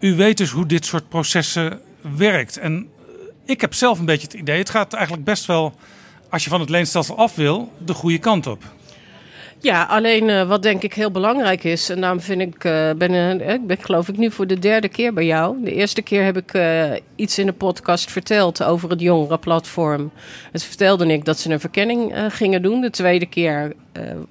U 0.00 0.14
weet 0.14 0.36
dus 0.36 0.50
hoe 0.50 0.66
dit 0.66 0.86
soort 0.86 1.08
processen 1.08 1.80
werkt. 2.16 2.58
En 2.58 2.88
ik 3.44 3.60
heb 3.60 3.74
zelf 3.74 3.98
een 3.98 4.04
beetje 4.04 4.26
het 4.26 4.36
idee, 4.36 4.58
het 4.58 4.70
gaat 4.70 4.92
eigenlijk 4.92 5.24
best 5.24 5.46
wel, 5.46 5.74
als 6.30 6.44
je 6.44 6.50
van 6.50 6.60
het 6.60 6.70
leenstelsel 6.70 7.16
af 7.16 7.34
wil, 7.34 7.72
de 7.78 7.94
goede 7.94 8.18
kant 8.18 8.46
op. 8.46 8.62
Ja, 9.60 9.84
alleen 9.84 10.28
uh, 10.28 10.48
wat 10.48 10.62
denk 10.62 10.82
ik 10.82 10.94
heel 10.94 11.10
belangrijk 11.10 11.64
is, 11.64 11.90
en 11.90 12.00
daarom 12.00 12.20
vind 12.20 12.40
ik, 12.40 12.58
ben, 12.98 13.40
ik 13.50 13.66
ben 13.66 13.78
geloof 13.80 14.08
ik 14.08 14.16
nu 14.16 14.30
voor 14.30 14.46
de 14.46 14.58
derde 14.58 14.88
keer 14.88 15.12
bij 15.12 15.24
jou. 15.24 15.64
De 15.64 15.74
eerste 15.74 16.02
keer 16.02 16.24
heb 16.24 16.36
ik 16.36 16.58
iets 17.16 17.38
in 17.38 17.46
de 17.46 17.52
podcast 17.52 18.10
verteld 18.10 18.62
over 18.62 18.90
het 18.90 19.00
jongerenplatform. 19.00 20.10
Het 20.52 20.64
vertelde 20.64 21.06
ik 21.06 21.24
dat 21.24 21.38
ze 21.38 21.50
een 21.50 21.60
verkenning 21.60 22.14
gingen 22.28 22.62
doen. 22.62 22.80
De 22.80 22.90
tweede 22.90 23.26
keer 23.26 23.72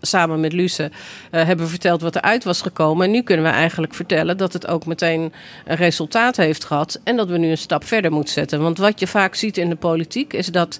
samen 0.01 0.39
met 0.39 0.53
Luce 0.53 0.91
hebben 1.31 1.65
we 1.65 1.71
verteld 1.71 2.01
wat 2.01 2.15
eruit 2.15 2.43
was 2.43 2.62
gekomen. 2.62 3.05
En 3.05 3.12
nu 3.12 3.21
kunnen 3.21 3.45
we 3.45 3.51
eigenlijk 3.51 3.93
vertellen 3.93 4.38
dat 4.38 4.53
het 4.53 4.67
ook 4.67 4.86
meteen 4.86 5.33
een 5.65 5.75
resultaat 5.75 6.38
heeft 6.38 6.65
gehad. 6.65 7.00
En 7.03 7.15
dat 7.15 7.29
we 7.29 7.38
nu 7.38 7.50
een 7.50 7.57
stap 7.57 7.83
verder 7.83 8.12
moeten 8.12 8.33
zetten. 8.33 8.62
Want 8.62 8.77
wat 8.77 9.00
je 9.00 9.07
vaak 9.07 9.36
ziet 9.36 9.57
in 9.57 9.69
de 9.69 9.75
politiek 9.75 10.33
is 10.33 10.47
dat 10.47 10.79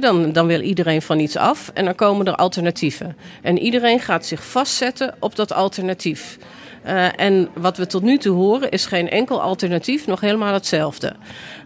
dan, 0.00 0.32
dan 0.32 0.46
wil 0.46 0.60
iedereen 0.60 1.02
van 1.02 1.18
iets 1.18 1.36
af 1.36 1.70
en 1.74 1.84
dan 1.84 1.94
komen 1.94 2.26
er 2.26 2.34
alternatieven. 2.34 3.16
En 3.42 3.60
Iedereen 3.62 4.00
gaat 4.00 4.26
zich 4.26 4.44
vastzetten 4.44 5.14
op 5.18 5.36
dat 5.36 5.52
alternatief. 5.52 6.38
Uh, 6.86 7.20
en 7.20 7.48
wat 7.54 7.76
we 7.76 7.86
tot 7.86 8.02
nu 8.02 8.18
toe 8.18 8.36
horen 8.36 8.70
is 8.70 8.86
geen 8.86 9.10
enkel 9.10 9.42
alternatief, 9.42 10.06
nog 10.06 10.20
helemaal 10.20 10.52
hetzelfde. 10.52 11.12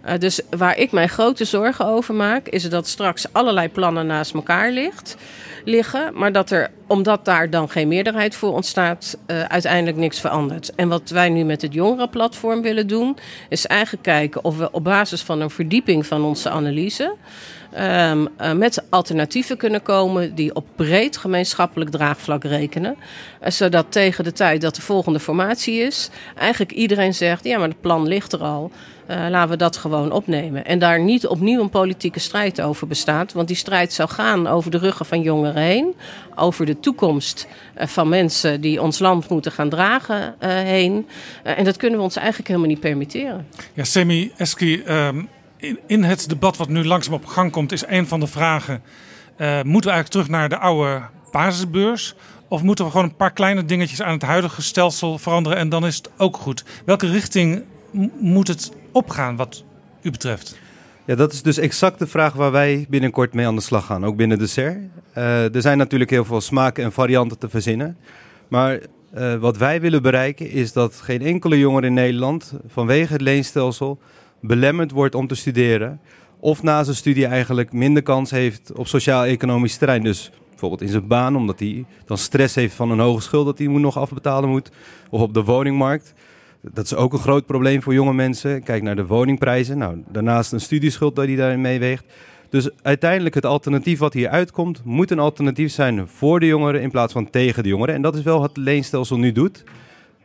Uh, 0.06 0.12
dus 0.18 0.40
waar 0.50 0.78
ik 0.78 0.92
mij 0.92 1.06
grote 1.06 1.44
zorgen 1.44 1.86
over 1.86 2.14
maak, 2.14 2.48
is 2.48 2.70
dat 2.70 2.86
straks 2.86 3.32
allerlei 3.32 3.68
plannen 3.68 4.06
naast 4.06 4.34
elkaar 4.34 4.70
ligt, 4.70 5.16
liggen, 5.64 6.10
maar 6.14 6.32
dat 6.32 6.50
er, 6.50 6.70
omdat 6.86 7.24
daar 7.24 7.50
dan 7.50 7.68
geen 7.68 7.88
meerderheid 7.88 8.34
voor 8.34 8.52
ontstaat, 8.52 9.18
uh, 9.26 9.42
uiteindelijk 9.42 9.96
niks 9.96 10.20
verandert. 10.20 10.74
En 10.74 10.88
wat 10.88 11.10
wij 11.10 11.28
nu 11.28 11.44
met 11.44 11.62
het 11.62 11.72
jongerenplatform 11.72 12.62
willen 12.62 12.86
doen, 12.86 13.16
is 13.48 13.66
eigenlijk 13.66 14.02
kijken 14.02 14.44
of 14.44 14.56
we 14.58 14.70
op 14.70 14.84
basis 14.84 15.22
van 15.22 15.40
een 15.40 15.50
verdieping 15.50 16.06
van 16.06 16.22
onze 16.22 16.50
analyse 16.50 17.14
um, 17.78 18.28
uh, 18.40 18.52
met 18.52 18.82
alternatieven 18.90 19.56
kunnen 19.56 19.82
komen 19.82 20.34
die 20.34 20.54
op 20.54 20.66
breed 20.76 21.16
gemeenschappelijk 21.16 21.90
draagvlak 21.90 22.44
rekenen. 22.44 22.96
Uh, 23.42 23.50
zodat 23.50 23.86
tegen 23.88 24.24
de 24.24 24.32
tijd 24.32 24.60
dat 24.60 24.74
de 24.74 24.82
volgende 24.82 25.20
formatie 25.20 25.80
is, 25.80 26.10
eigenlijk 26.34 26.72
iedereen 26.72 27.14
zegt: 27.14 27.44
ja, 27.44 27.58
maar 27.58 27.68
het 27.68 27.80
plan 27.80 28.06
ligt 28.06 28.32
er 28.32 28.42
al. 28.42 28.70
Uh, 29.10 29.26
laten 29.28 29.50
we 29.50 29.56
dat 29.56 29.76
gewoon 29.76 30.12
opnemen. 30.12 30.64
En 30.64 30.78
daar 30.78 31.00
niet 31.00 31.26
opnieuw 31.26 31.60
een 31.60 31.70
politieke 31.70 32.20
strijd 32.20 32.60
over 32.60 32.86
bestaat. 32.86 33.32
Want 33.32 33.48
die 33.48 33.56
strijd 33.56 33.92
zou 33.92 34.08
gaan 34.08 34.46
over 34.46 34.70
de 34.70 34.78
ruggen 34.78 35.06
van 35.06 35.20
jongeren 35.20 35.62
heen. 35.62 35.94
Over 36.34 36.66
de 36.66 36.80
toekomst 36.80 37.46
van 37.76 38.08
mensen 38.08 38.60
die 38.60 38.82
ons 38.82 38.98
land 38.98 39.28
moeten 39.28 39.52
gaan 39.52 39.68
dragen 39.68 40.34
heen. 40.38 41.06
en 41.42 41.64
dat 41.64 41.76
kunnen 41.76 41.98
we 41.98 42.04
ons 42.04 42.16
eigenlijk 42.16 42.48
helemaal 42.48 42.68
niet 42.68 42.80
permitteren. 42.80 43.46
Ja, 43.72 43.84
Semi 43.84 44.32
Eski, 44.36 44.82
um, 44.88 45.28
in, 45.86 46.02
het 46.02 46.28
debat 46.28 46.56
wat 46.56 46.68
nu 46.68 46.84
langzaam 46.84 47.14
op 47.14 47.26
gang 47.26 47.50
komt, 47.50 47.72
is 47.72 47.86
een 47.86 48.06
van 48.06 48.20
de 48.20 48.26
vragen: 48.26 48.82
uh, 49.38 49.62
moeten 49.62 49.90
we 49.90 49.96
eigenlijk 49.96 50.08
terug 50.08 50.28
naar 50.28 50.48
de 50.48 50.58
oude 50.58 51.02
basisbeurs? 51.32 52.14
Of 52.48 52.62
moeten 52.62 52.84
we 52.84 52.90
gewoon 52.90 53.06
een 53.06 53.16
paar 53.16 53.32
kleine 53.32 53.64
dingetjes 53.64 54.02
aan 54.02 54.12
het 54.12 54.22
huidige 54.22 54.62
stelsel 54.62 55.18
veranderen 55.18 55.58
en 55.58 55.68
dan 55.68 55.86
is 55.86 55.96
het 55.96 56.10
ook 56.16 56.36
goed? 56.36 56.64
Welke 56.84 57.10
richting 57.10 57.62
moet 58.18 58.48
het 58.48 58.72
opgaan, 58.92 59.36
wat 59.36 59.64
u 60.02 60.10
betreft? 60.10 60.58
Ja, 61.04 61.14
dat 61.14 61.32
is 61.32 61.42
dus 61.42 61.58
exact 61.58 61.98
de 61.98 62.06
vraag 62.06 62.32
waar 62.32 62.50
wij 62.52 62.86
binnenkort 62.88 63.34
mee 63.34 63.46
aan 63.46 63.54
de 63.54 63.60
slag 63.60 63.86
gaan, 63.86 64.04
ook 64.04 64.16
binnen 64.16 64.38
de 64.38 64.46
SER. 64.46 64.80
Uh, 65.14 65.54
er 65.54 65.60
zijn 65.60 65.78
natuurlijk 65.78 66.10
heel 66.10 66.24
veel 66.24 66.40
smaken 66.40 66.84
en 66.84 66.92
varianten 66.92 67.38
te 67.38 67.48
verzinnen. 67.48 67.96
Maar 68.48 68.78
uh, 69.16 69.34
wat 69.34 69.56
wij 69.56 69.80
willen 69.80 70.02
bereiken 70.02 70.50
is 70.50 70.72
dat 70.72 70.94
geen 70.94 71.22
enkele 71.22 71.58
jongere 71.58 71.86
in 71.86 71.94
Nederland 71.94 72.52
vanwege 72.68 73.12
het 73.12 73.20
leenstelsel 73.20 73.98
belemmerd 74.46 74.90
wordt 74.90 75.14
om 75.14 75.26
te 75.26 75.34
studeren. 75.34 76.00
Of 76.40 76.62
na 76.62 76.84
zijn 76.84 76.96
studie 76.96 77.26
eigenlijk 77.26 77.72
minder 77.72 78.02
kans 78.02 78.30
heeft 78.30 78.72
op 78.72 78.86
sociaal-economisch 78.86 79.76
terrein. 79.76 80.02
Dus 80.02 80.30
bijvoorbeeld 80.50 80.82
in 80.82 80.88
zijn 80.88 81.06
baan, 81.06 81.36
omdat 81.36 81.58
hij 81.58 81.84
dan 82.04 82.18
stress 82.18 82.54
heeft 82.54 82.74
van 82.74 82.90
een 82.90 82.98
hoge 82.98 83.22
schuld 83.22 83.46
dat 83.46 83.58
hij 83.58 83.66
moet 83.66 83.80
nog 83.80 83.98
afbetalen 83.98 84.48
moet. 84.48 84.70
Of 85.10 85.20
op 85.20 85.34
de 85.34 85.44
woningmarkt. 85.44 86.14
Dat 86.60 86.84
is 86.84 86.94
ook 86.94 87.12
een 87.12 87.18
groot 87.18 87.46
probleem 87.46 87.82
voor 87.82 87.94
jonge 87.94 88.14
mensen. 88.14 88.62
Kijk 88.62 88.82
naar 88.82 88.96
de 88.96 89.06
woningprijzen. 89.06 89.78
Nou, 89.78 90.02
daarnaast 90.08 90.52
een 90.52 90.60
studieschuld 90.60 91.16
dat 91.16 91.26
hij 91.26 91.36
daarin 91.36 91.60
meeweegt. 91.60 92.04
Dus 92.50 92.68
uiteindelijk 92.82 93.34
het 93.34 93.46
alternatief 93.46 93.98
wat 93.98 94.12
hier 94.12 94.28
uitkomt, 94.28 94.84
moet 94.84 95.10
een 95.10 95.18
alternatief 95.18 95.72
zijn 95.72 96.08
voor 96.08 96.40
de 96.40 96.46
jongeren 96.46 96.82
in 96.82 96.90
plaats 96.90 97.12
van 97.12 97.30
tegen 97.30 97.62
de 97.62 97.68
jongeren. 97.68 97.94
En 97.94 98.02
dat 98.02 98.16
is 98.16 98.22
wel 98.22 98.38
wat 98.40 98.48
het 98.48 98.64
leenstelsel 98.64 99.18
nu 99.18 99.32
doet. 99.32 99.64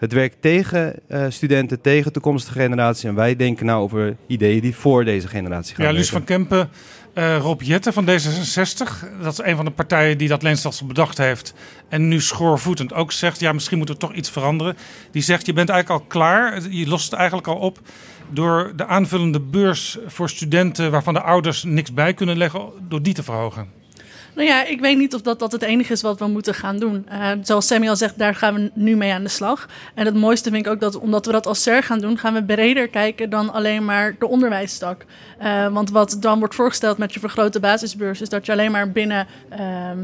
Het 0.02 0.14
werkt 0.14 0.42
tegen 0.42 0.96
uh, 1.10 1.26
studenten, 1.30 1.82
tegen 1.82 2.12
toekomstige 2.12 2.60
generatie. 2.60 3.10
En 3.10 3.16
wij 3.16 3.36
denken 3.36 3.66
nou 3.66 3.82
over 3.82 4.16
ideeën 4.28 4.62
die 4.62 4.76
voor 4.76 5.06
deze 5.06 5.28
generatie 5.28 5.76
gaan. 5.76 5.86
Ja, 5.86 5.92
Luus 5.92 6.10
van 6.10 6.24
Kempen, 6.24 6.70
uh, 7.14 7.38
Rob 7.38 7.62
Jetten 7.62 7.94
van 7.94 8.06
D66. 8.06 9.22
Dat 9.22 9.34
is 9.34 9.40
een 9.44 9.56
van 9.56 9.66
de 9.66 9.72
partijen 9.72 10.18
die 10.18 10.28
dat 10.28 10.42
leenstelsel 10.42 10.86
bedacht 10.86 11.18
heeft. 11.18 11.54
En 11.90 12.08
nu 12.08 12.22
schoorvoetend 12.22 12.94
ook 12.94 13.12
zegt, 13.12 13.40
ja, 13.40 13.52
misschien 13.52 13.78
moet 13.78 13.90
er 13.90 13.98
toch 13.98 14.14
iets 14.14 14.30
veranderen. 14.30 14.78
Die 15.12 15.22
zegt, 15.22 15.46
je 15.46 15.54
bent 15.54 15.70
eigenlijk 15.70 16.02
al 16.02 16.08
klaar. 16.08 16.70
Je 16.70 16.88
lost 16.88 17.12
het 17.12 17.20
eigenlijk 17.20 17.48
al 17.48 17.58
op 17.58 17.80
door 18.30 18.74
de 18.76 18.86
aanvullende 18.86 19.40
beurs 19.40 19.98
voor 20.06 20.30
studenten... 20.30 20.92
waarvan 20.92 21.14
de 21.14 21.22
ouders 21.22 21.64
niks 21.64 21.94
bij 21.94 22.14
kunnen 22.14 22.38
leggen, 22.38 22.62
door 22.88 23.02
die 23.02 23.14
te 23.14 23.24
verhogen. 23.24 23.81
Nou 24.34 24.48
ja, 24.48 24.66
ik 24.66 24.80
weet 24.80 24.98
niet 24.98 25.16
of 25.16 25.22
dat, 25.22 25.40
dat 25.40 25.52
het 25.52 25.62
enige 25.62 25.94
is 25.94 26.02
wat 26.02 26.20
we 26.20 26.28
moeten 26.28 26.54
gaan 26.54 26.78
doen. 26.78 27.06
Uh, 27.12 27.32
zoals 27.44 27.68
Sammy 27.68 27.90
al 27.90 27.96
zegt, 27.96 28.18
daar 28.18 28.36
gaan 28.36 28.54
we 28.54 28.72
nu 28.74 28.96
mee 28.96 29.14
aan 29.14 29.24
de 29.24 29.30
slag. 29.30 29.68
En 29.96 30.06
het 30.06 30.16
mooiste 30.16 30.50
vind 30.50 30.66
ik 30.66 30.72
ook 30.72 30.80
dat 30.80 31.00
omdat 31.00 31.26
we 31.26 31.32
dat 31.32 31.48
als 31.48 31.62
SER 31.62 31.84
gaan 31.84 32.00
doen, 32.00 32.18
gaan 32.18 32.34
we 32.34 32.44
breder 32.44 32.88
kijken 32.88 33.30
dan 33.30 33.54
alleen 33.54 33.86
maar 33.86 34.16
de 34.20 34.28
onderwijsstak. 34.28 35.06
Uh, 35.42 35.68
want 35.68 35.90
wat 35.90 36.18
dan 36.20 36.40
wordt 36.40 36.56
voorgesteld 36.56 36.98
met 36.98 37.14
je 37.14 37.20
vergrote 37.20 37.60
basisbeurs, 37.60 38.22
is 38.22 38.30
dat 38.30 38.46
je 38.46 38.52
alleen 38.52 38.72
maar 38.72 38.92
binnen, 38.92 39.28
uh, 39.52 39.58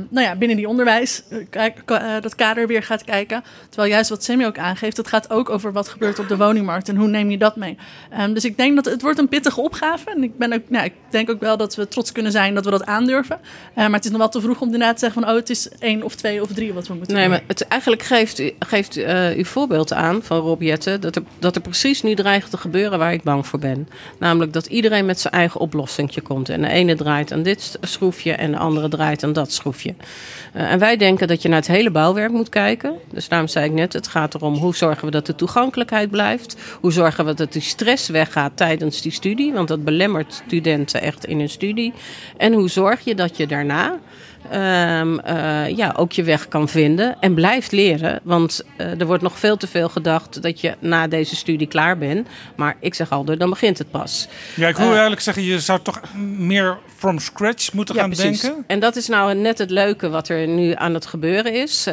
nou 0.10 0.26
ja, 0.26 0.36
binnen 0.36 0.58
die 0.58 0.68
onderwijs 0.68 1.24
uh, 1.30 2.22
dat 2.22 2.36
kader 2.36 2.68
weer 2.68 2.84
gaat 2.84 3.04
kijken. 3.04 3.44
Terwijl 3.70 3.92
juist 3.92 4.10
wat 4.10 4.24
Sammy 4.24 4.46
ook 4.46 4.58
aangeeft, 4.58 4.98
het 4.98 5.08
gaat 5.08 5.30
ook 5.30 5.50
over 5.50 5.72
wat 5.72 5.88
gebeurt 5.88 6.20
op 6.20 6.28
de 6.28 6.38
woningmarkt 6.38 6.90
en 6.90 6.96
hoe 6.96 7.08
neem 7.08 7.30
je 7.30 7.38
dat 7.38 7.56
mee. 7.56 7.78
Um, 8.20 8.34
dus 8.34 8.46
ik 8.46 8.58
denk 8.58 8.76
dat 8.76 8.86
het 8.86 9.02
wordt 9.02 9.20
een 9.20 9.28
pittige 9.28 9.62
opgave. 9.62 10.10
En 10.10 10.24
ik, 10.24 10.38
ben 10.38 10.54
ook, 10.54 10.62
nou, 10.68 10.86
ik 10.86 10.94
denk 11.10 11.30
ook 11.30 11.40
wel 11.40 11.58
dat 11.58 11.76
we 11.76 11.88
trots 11.88 12.12
kunnen 12.12 12.32
zijn 12.32 12.54
dat 12.54 12.66
we 12.66 12.72
dat 12.72 12.86
aandurven. 12.86 13.40
maar 13.76 13.92
het 13.92 14.06
is 14.06 14.12
nog 14.18 14.32
wel 14.32 14.42
te 14.42 14.48
vroeg 14.48 14.62
om 14.62 14.66
inderdaad 14.66 14.94
te 14.94 15.00
zeggen 15.00 15.22
van... 15.22 15.32
oh, 15.32 15.38
het 15.38 15.50
is 15.50 15.70
één 15.70 16.04
of 16.04 16.16
twee 16.16 16.42
of 16.42 16.54
drie 16.54 16.74
wat 16.74 16.88
we 16.88 16.94
moeten 16.94 17.16
nee, 17.16 17.24
doen. 17.24 17.34
maar 17.34 17.44
het, 17.48 17.68
eigenlijk 17.68 18.04
geeft, 18.04 18.42
geeft 18.60 18.98
uh, 18.98 19.30
uw 19.30 19.46
voorbeeld 19.46 19.94
aan 19.94 20.24
van 20.24 20.40
Rob 20.40 20.62
Jette... 20.62 21.00
Dat 21.00 21.16
er, 21.16 21.24
dat 21.40 21.56
er 21.56 21.62
precies 21.62 22.02
nu 22.02 22.16
dreigt 22.16 22.52
te 22.52 22.58
gebeuren 22.58 23.00
waar 23.00 23.14
ik 23.14 23.24
bang 23.24 23.48
voor 23.48 23.60
ben. 23.60 23.88
Namelijk 24.20 24.54
dat 24.54 24.66
iedereen 24.66 25.06
met 25.06 25.20
zijn 25.20 25.34
eigen 25.34 25.60
oplossingje 25.60 26.22
komt. 26.22 26.50
En 26.50 26.62
de 26.62 26.68
ene 26.68 26.96
draait 26.96 27.32
aan 27.32 27.44
dit 27.44 27.78
schroefje 27.82 28.34
en 28.34 28.52
de 28.52 28.58
andere 28.58 28.90
draait 28.90 29.24
aan 29.24 29.34
dat 29.34 29.52
schroefje. 29.52 29.96
Uh, 30.56 30.72
en 30.72 30.80
wij 30.80 30.98
denken 30.98 31.28
dat 31.28 31.42
je 31.42 31.48
naar 31.48 31.58
het 31.58 31.68
hele 31.68 31.92
bouwwerk 31.92 32.32
moet 32.32 32.50
kijken. 32.50 32.96
Dus 33.12 33.28
daarom 33.28 33.48
zei 33.48 33.66
ik 33.66 33.72
net, 33.72 33.94
het 33.94 34.08
gaat 34.08 34.36
erom 34.36 34.56
hoe 34.56 34.76
zorgen 34.76 35.06
we 35.06 35.12
dat 35.12 35.26
de 35.26 35.36
toegankelijkheid 35.36 36.10
blijft. 36.10 36.56
Hoe 36.80 36.92
zorgen 36.92 37.26
we 37.26 37.34
dat 37.34 37.54
die 37.54 37.62
stress 37.62 38.10
weggaat 38.10 38.58
tijdens 38.58 39.02
die 39.02 39.12
studie. 39.12 39.54
Want 39.54 39.68
dat 39.68 39.84
belemmert 39.84 40.34
studenten 40.34 41.02
echt 41.02 41.26
in 41.26 41.40
hun 41.40 41.50
studie. 41.50 41.94
En 42.38 42.54
hoe 42.54 42.70
zorg 42.70 43.04
je 43.04 43.16
dat 43.16 43.38
je 43.38 43.48
daarna 43.48 44.00
um, 44.54 45.20
uh, 45.28 45.78
ja, 45.78 45.94
ook 45.98 46.12
je 46.12 46.24
weg 46.24 46.48
kan 46.48 46.70
vinden 46.70 47.18
en 47.20 47.34
blijft 47.34 47.72
leren. 47.72 48.20
Want 48.24 48.64
uh, 48.78 49.00
er 49.00 49.06
wordt 49.06 49.24
nog 49.24 49.40
veel 49.40 49.58
te 49.58 49.68
veel 49.68 49.90
gedacht 49.90 50.42
dat 50.42 50.62
je 50.62 50.76
na 50.80 51.08
deze 51.08 51.36
studie 51.36 51.68
klaar 51.68 51.98
bent. 51.98 52.28
Maar 52.56 52.76
ik 52.80 52.94
zeg 52.94 53.12
altijd, 53.12 53.40
dan 53.40 53.50
begint 53.50 53.78
het 53.78 53.92
pas. 53.92 54.28
Ja, 54.56 54.68
ik 54.68 54.76
hoor 54.76 54.86
uh, 54.86 54.92
eigenlijk 54.92 55.22
zeggen, 55.22 55.44
je 55.44 55.60
zou 55.60 55.80
toch 55.82 56.02
meer 56.38 56.78
from 56.96 57.20
scratch 57.20 57.74
moeten 57.74 57.96
ja, 57.96 58.02
gaan 58.02 58.10
precies. 58.10 58.42
denken? 58.42 58.64
En 58.68 58.80
dat 58.80 58.96
is 58.96 59.08
nou 59.08 59.36
net 59.36 59.58
het 59.58 59.70
leuke 59.70 60.10
wat 60.10 60.30
er 60.30 60.48
nu 60.48 60.74
aan 60.76 60.94
het 60.94 61.06
gebeuren 61.06 61.54
is. 61.54 61.88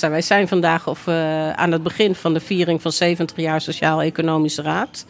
Wij 0.00 0.22
zijn 0.22 0.48
vandaag 0.48 0.88
of, 0.88 1.08
aan 1.54 1.72
het 1.72 1.82
begin 1.82 2.14
van 2.14 2.34
de 2.34 2.40
viering 2.40 2.82
van 2.82 2.92
70 2.92 3.36
jaar 3.36 3.60
Sociaal-Economische 3.60 4.62
Raad. 4.62 5.06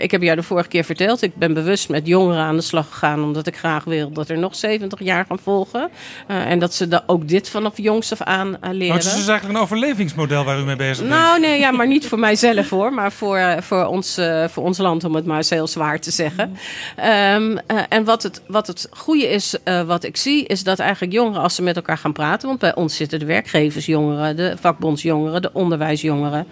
Ik 0.00 0.10
heb 0.10 0.22
jou 0.22 0.36
de 0.36 0.42
vorige 0.42 0.68
keer 0.68 0.84
verteld, 0.84 1.22
ik 1.22 1.34
ben 1.36 1.54
bewust 1.54 1.88
met 1.88 2.06
jongeren 2.06 2.42
aan 2.42 2.56
de 2.56 2.62
slag 2.62 2.88
gegaan, 2.88 3.22
omdat 3.22 3.46
ik 3.46 3.56
graag 3.56 3.84
wil 3.84 4.12
dat 4.12 4.28
er 4.28 4.38
nog 4.38 4.54
70 4.54 5.00
jaar 5.00 5.24
gaan 5.28 5.38
volgen. 5.38 5.90
En 6.30 6.58
dat 6.58 6.74
ze 6.74 6.88
da 6.88 7.02
ook 7.06 7.28
dit 7.28 7.48
vanaf 7.48 7.76
jongs 7.76 8.12
af 8.12 8.20
aan 8.20 8.58
leren. 8.60 8.88
Oh, 8.88 8.94
het 8.94 9.04
is 9.04 9.14
dus 9.14 9.26
eigenlijk 9.26 9.58
een 9.58 9.64
overlevingsmodel 9.64 10.44
waar 10.44 10.58
u 10.58 10.64
mee 10.64 10.76
bezig 10.76 10.98
bent. 10.98 11.08
Nou, 11.08 11.40
nee, 11.40 11.58
ja, 11.58 11.70
maar 11.70 11.86
niet 11.86 12.06
voor 12.06 12.18
mijzelf 12.28 12.70
hoor, 12.70 12.92
maar 12.92 13.12
voor, 13.12 13.56
voor, 13.60 13.84
ons, 13.84 14.20
voor 14.46 14.64
ons 14.64 14.78
land, 14.78 15.04
om 15.04 15.14
het 15.14 15.24
maar 15.24 15.36
eens 15.36 15.50
heel 15.50 15.66
zwaar 15.66 16.00
te 16.00 16.10
zeggen. 16.10 16.56
Ehm, 16.96 17.56
en 17.88 18.04
wat 18.04 18.22
het, 18.22 18.42
wat 18.46 18.66
het 18.66 18.88
goede 18.90 19.28
is, 19.28 19.56
wat 19.86 20.04
ik 20.04 20.16
zie, 20.16 20.46
is 20.46 20.62
dat 20.62 20.78
eigenlijk 20.78 21.12
jongeren, 21.12 21.42
als 21.42 21.54
ze 21.54 21.62
met 21.62 21.76
elkaar 21.76 21.98
gaan 21.98 22.12
praten, 22.12 22.48
want 22.48 22.60
bij 22.60 22.74
ons 22.74 22.96
zitten 22.96 23.18
de 23.18 23.24
werkgeversjongeren, 23.24 24.36
de 24.36 24.56
vakbondsjongeren, 24.60 25.42
de 25.42 25.52
onderwijsjongeren, 25.52 26.46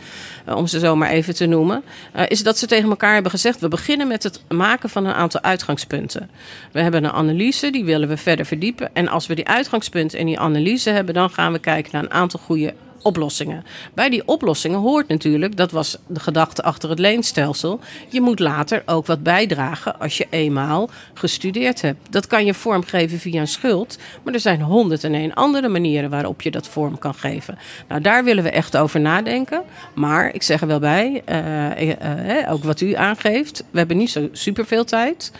om 0.54 0.66
ze 0.66 0.78
zo 0.78 0.96
maar 0.96 1.10
even 1.10 1.34
te 1.34 1.46
noemen, 1.46 1.82
is 2.28 2.42
dat 2.42 2.58
ze 2.58 2.66
tegen 2.66 2.90
elkaar 2.90 3.14
hebben 3.14 3.30
gezegd: 3.30 3.60
we 3.60 3.68
beginnen 3.68 4.08
met 4.08 4.22
het 4.22 4.42
maken 4.48 4.90
van 4.90 5.06
een 5.06 5.14
aantal 5.14 5.42
uitgangspunten. 5.42 6.30
We 6.72 6.80
hebben 6.80 7.04
een 7.04 7.10
analyse, 7.10 7.70
die 7.70 7.84
willen 7.84 8.08
we 8.08 8.16
verder 8.16 8.46
verdiepen. 8.46 8.90
En 8.92 9.08
als 9.08 9.26
we 9.26 9.34
die 9.34 9.46
uitgangspunten 9.58 10.18
en 10.18 10.26
die 10.26 10.38
analyse 10.38 10.90
hebben, 10.90 11.14
dan 11.14 11.30
gaan 11.30 11.52
we 11.52 11.58
kijken 11.58 11.90
naar 11.92 12.02
een 12.02 12.10
aantal 12.10 12.40
goede 12.40 12.74
oplossingen. 13.02 13.64
Bij 13.94 14.08
die 14.08 14.22
oplossingen 14.26 14.78
hoort 14.78 15.08
natuurlijk, 15.08 15.56
dat 15.56 15.70
was 15.70 15.98
de 16.06 16.20
gedachte 16.20 16.62
achter 16.62 16.90
het 16.90 16.98
leenstelsel, 16.98 17.80
je 18.08 18.20
moet 18.20 18.38
later 18.38 18.82
ook 18.86 19.06
wat 19.06 19.22
bijdragen 19.22 20.00
als 20.00 20.16
je 20.16 20.26
eenmaal 20.30 20.90
gestudeerd 21.14 21.80
hebt. 21.80 21.98
Dat 22.10 22.26
kan 22.26 22.44
je 22.44 22.54
vormgeven 22.54 23.18
via 23.18 23.40
een 23.40 23.48
schuld, 23.48 23.98
maar 24.22 24.34
er 24.34 24.40
zijn 24.40 24.60
honderd 24.60 25.04
en 25.04 25.14
één 25.14 25.34
andere 25.34 25.68
manieren 25.68 26.10
waarop 26.10 26.42
je 26.42 26.50
dat 26.50 26.68
vorm 26.68 26.98
kan 26.98 27.14
geven. 27.14 27.58
Nou, 27.88 28.00
daar 28.00 28.24
willen 28.24 28.44
we 28.44 28.50
echt 28.50 28.76
over 28.76 29.00
nadenken. 29.00 29.62
Maar 29.94 30.34
ik 30.34 30.42
zeg 30.42 30.60
er 30.60 30.66
wel 30.66 30.78
bij, 30.78 31.22
uh, 31.28 31.88
uh, 31.88 32.52
ook 32.52 32.64
wat 32.64 32.80
u 32.80 32.94
aangeeft, 32.94 33.64
we 33.70 33.78
hebben 33.78 33.96
niet 33.96 34.10
zo 34.10 34.28
superveel 34.32 34.84
tijd. 34.84 35.32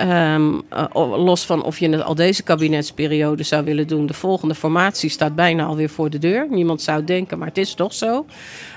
Um, 0.00 0.62
los 0.94 1.46
van 1.46 1.62
of 1.62 1.78
je 1.78 1.88
het 1.88 2.02
al 2.02 2.14
deze 2.14 2.42
kabinetsperiode 2.42 3.42
zou 3.42 3.64
willen 3.64 3.86
doen. 3.86 4.06
De 4.06 4.14
volgende 4.14 4.54
formatie 4.54 5.10
staat 5.10 5.34
bijna 5.34 5.64
alweer 5.64 5.88
voor 5.88 6.10
de 6.10 6.18
deur. 6.18 6.46
Niemand 6.50 6.82
zou 6.82 7.04
denken, 7.04 7.38
maar 7.38 7.48
het 7.48 7.58
is 7.58 7.74
toch 7.74 7.94
zo. 7.94 8.26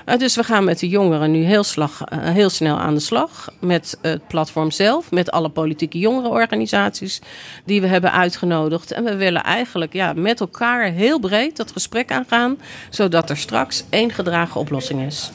Uh, 0.06 0.16
dus 0.16 0.36
we 0.36 0.44
gaan 0.44 0.64
met 0.64 0.78
de 0.78 0.88
jongeren 0.88 1.30
nu 1.30 1.42
heel, 1.42 1.64
slag, 1.64 2.04
uh, 2.12 2.18
heel 2.18 2.50
snel 2.50 2.78
aan 2.78 2.94
de 2.94 3.00
slag. 3.00 3.52
Met 3.58 3.98
het 4.02 4.28
platform 4.28 4.70
zelf, 4.70 5.10
met 5.10 5.30
alle 5.30 5.48
politieke 5.48 5.98
jongerenorganisaties 5.98 7.20
die 7.64 7.80
we 7.80 7.86
hebben 7.86 8.12
uitgenodigd. 8.12 8.92
En 8.92 9.04
we 9.04 9.16
willen 9.16 9.42
eigenlijk 9.42 9.92
ja, 9.92 10.12
met 10.12 10.40
elkaar 10.40 10.84
heel 10.84 11.18
breed 11.18 11.56
dat 11.56 11.72
gesprek 11.72 12.12
aangaan. 12.12 12.58
Zodat 12.90 13.30
er 13.30 13.36
straks 13.36 13.84
één 13.90 14.12
gedragen 14.12 14.60
oplossing 14.60 15.06
is. 15.06 15.30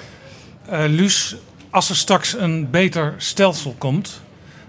Luus, 0.69 1.35
als 1.69 1.89
er 1.89 1.95
straks 1.95 2.33
een 2.33 2.69
beter 2.69 3.13
stelsel 3.17 3.75
komt 3.77 4.23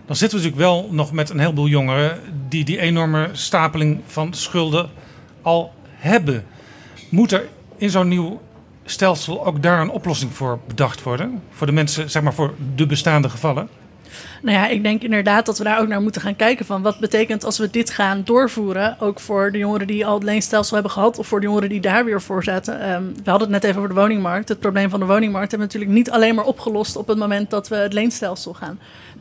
dan 0.07 0.17
zitten 0.17 0.39
we 0.39 0.45
natuurlijk 0.45 0.71
wel 0.71 0.89
nog 0.91 1.13
met 1.13 1.31
een 1.31 1.39
heleboel 1.39 1.67
jongeren 1.67 2.21
die 2.49 2.65
die 2.65 2.79
enorme 2.79 3.29
stapeling 3.33 4.01
van 4.07 4.35
schulden 4.35 4.91
al 5.43 5.73
hebben. 5.85 6.45
Moet 7.11 7.33
er 7.33 7.49
in 7.77 7.91
zo'n 7.91 8.09
nieuw 8.09 8.41
stelsel 8.85 9.47
ook 9.47 9.63
daar 9.63 9.81
een 9.81 9.91
oplossing 9.91 10.35
voor 10.35 10.59
bedacht 10.67 11.03
worden? 11.03 11.43
Voor 11.51 11.67
de 11.67 11.73
mensen, 11.73 12.11
zeg 12.11 12.23
maar 12.23 12.35
voor 12.35 12.55
de 12.75 12.87
bestaande 12.87 13.29
gevallen? 13.29 13.69
Nou 14.43 14.59
ja, 14.59 14.69
ik 14.69 14.83
denk 14.83 15.03
inderdaad 15.03 15.47
dat 15.47 15.59
we 15.59 15.65
daar 15.65 15.81
ook 15.81 15.89
naar 15.89 16.01
moeten 16.01 16.21
gaan 16.21 16.37
kijken 16.37 16.67
van 16.67 16.83
wat 16.83 16.99
betekent 16.99 17.45
als 17.45 17.59
we 17.59 17.71
dit 17.71 17.91
gaan 17.91 18.23
doorvoeren, 18.25 18.97
ook 19.01 19.21
voor 19.21 19.53
de 19.53 19.59
jongeren 19.59 19.87
die 19.87 20.07
al 20.07 20.15
het 20.15 20.23
leenstelsel 20.23 20.75
hebben 20.75 20.93
gehad 20.93 21.19
of 21.19 21.27
voor 21.27 21.41
de 21.41 21.47
jongeren 21.47 21.69
die 21.69 21.81
daar 21.81 22.05
weer 22.05 22.23
voor 22.23 22.45
zetten. 22.45 22.91
Um, 22.93 23.15
we 23.25 23.31
hadden 23.31 23.53
het 23.53 23.63
net 23.63 23.65
even 23.65 23.77
over 23.83 23.95
de 23.95 24.01
woningmarkt. 24.01 24.49
Het 24.49 24.61
probleem 24.61 24.91
van 24.91 25.01
de 25.01 25.07
woningmarkt 25.07 25.51
hebben 25.51 25.69
we 25.69 25.75
natuurlijk 25.75 26.07
niet 26.07 26.15
alleen 26.15 26.35
maar 26.35 26.45
opgelost 26.45 26.97
op 26.97 27.07
het 27.07 27.19
moment 27.19 27.51
dat 27.51 27.69
we 27.69 27.77
het 27.77 27.93
leenstelsel 27.93 28.55
gaan 28.55 28.79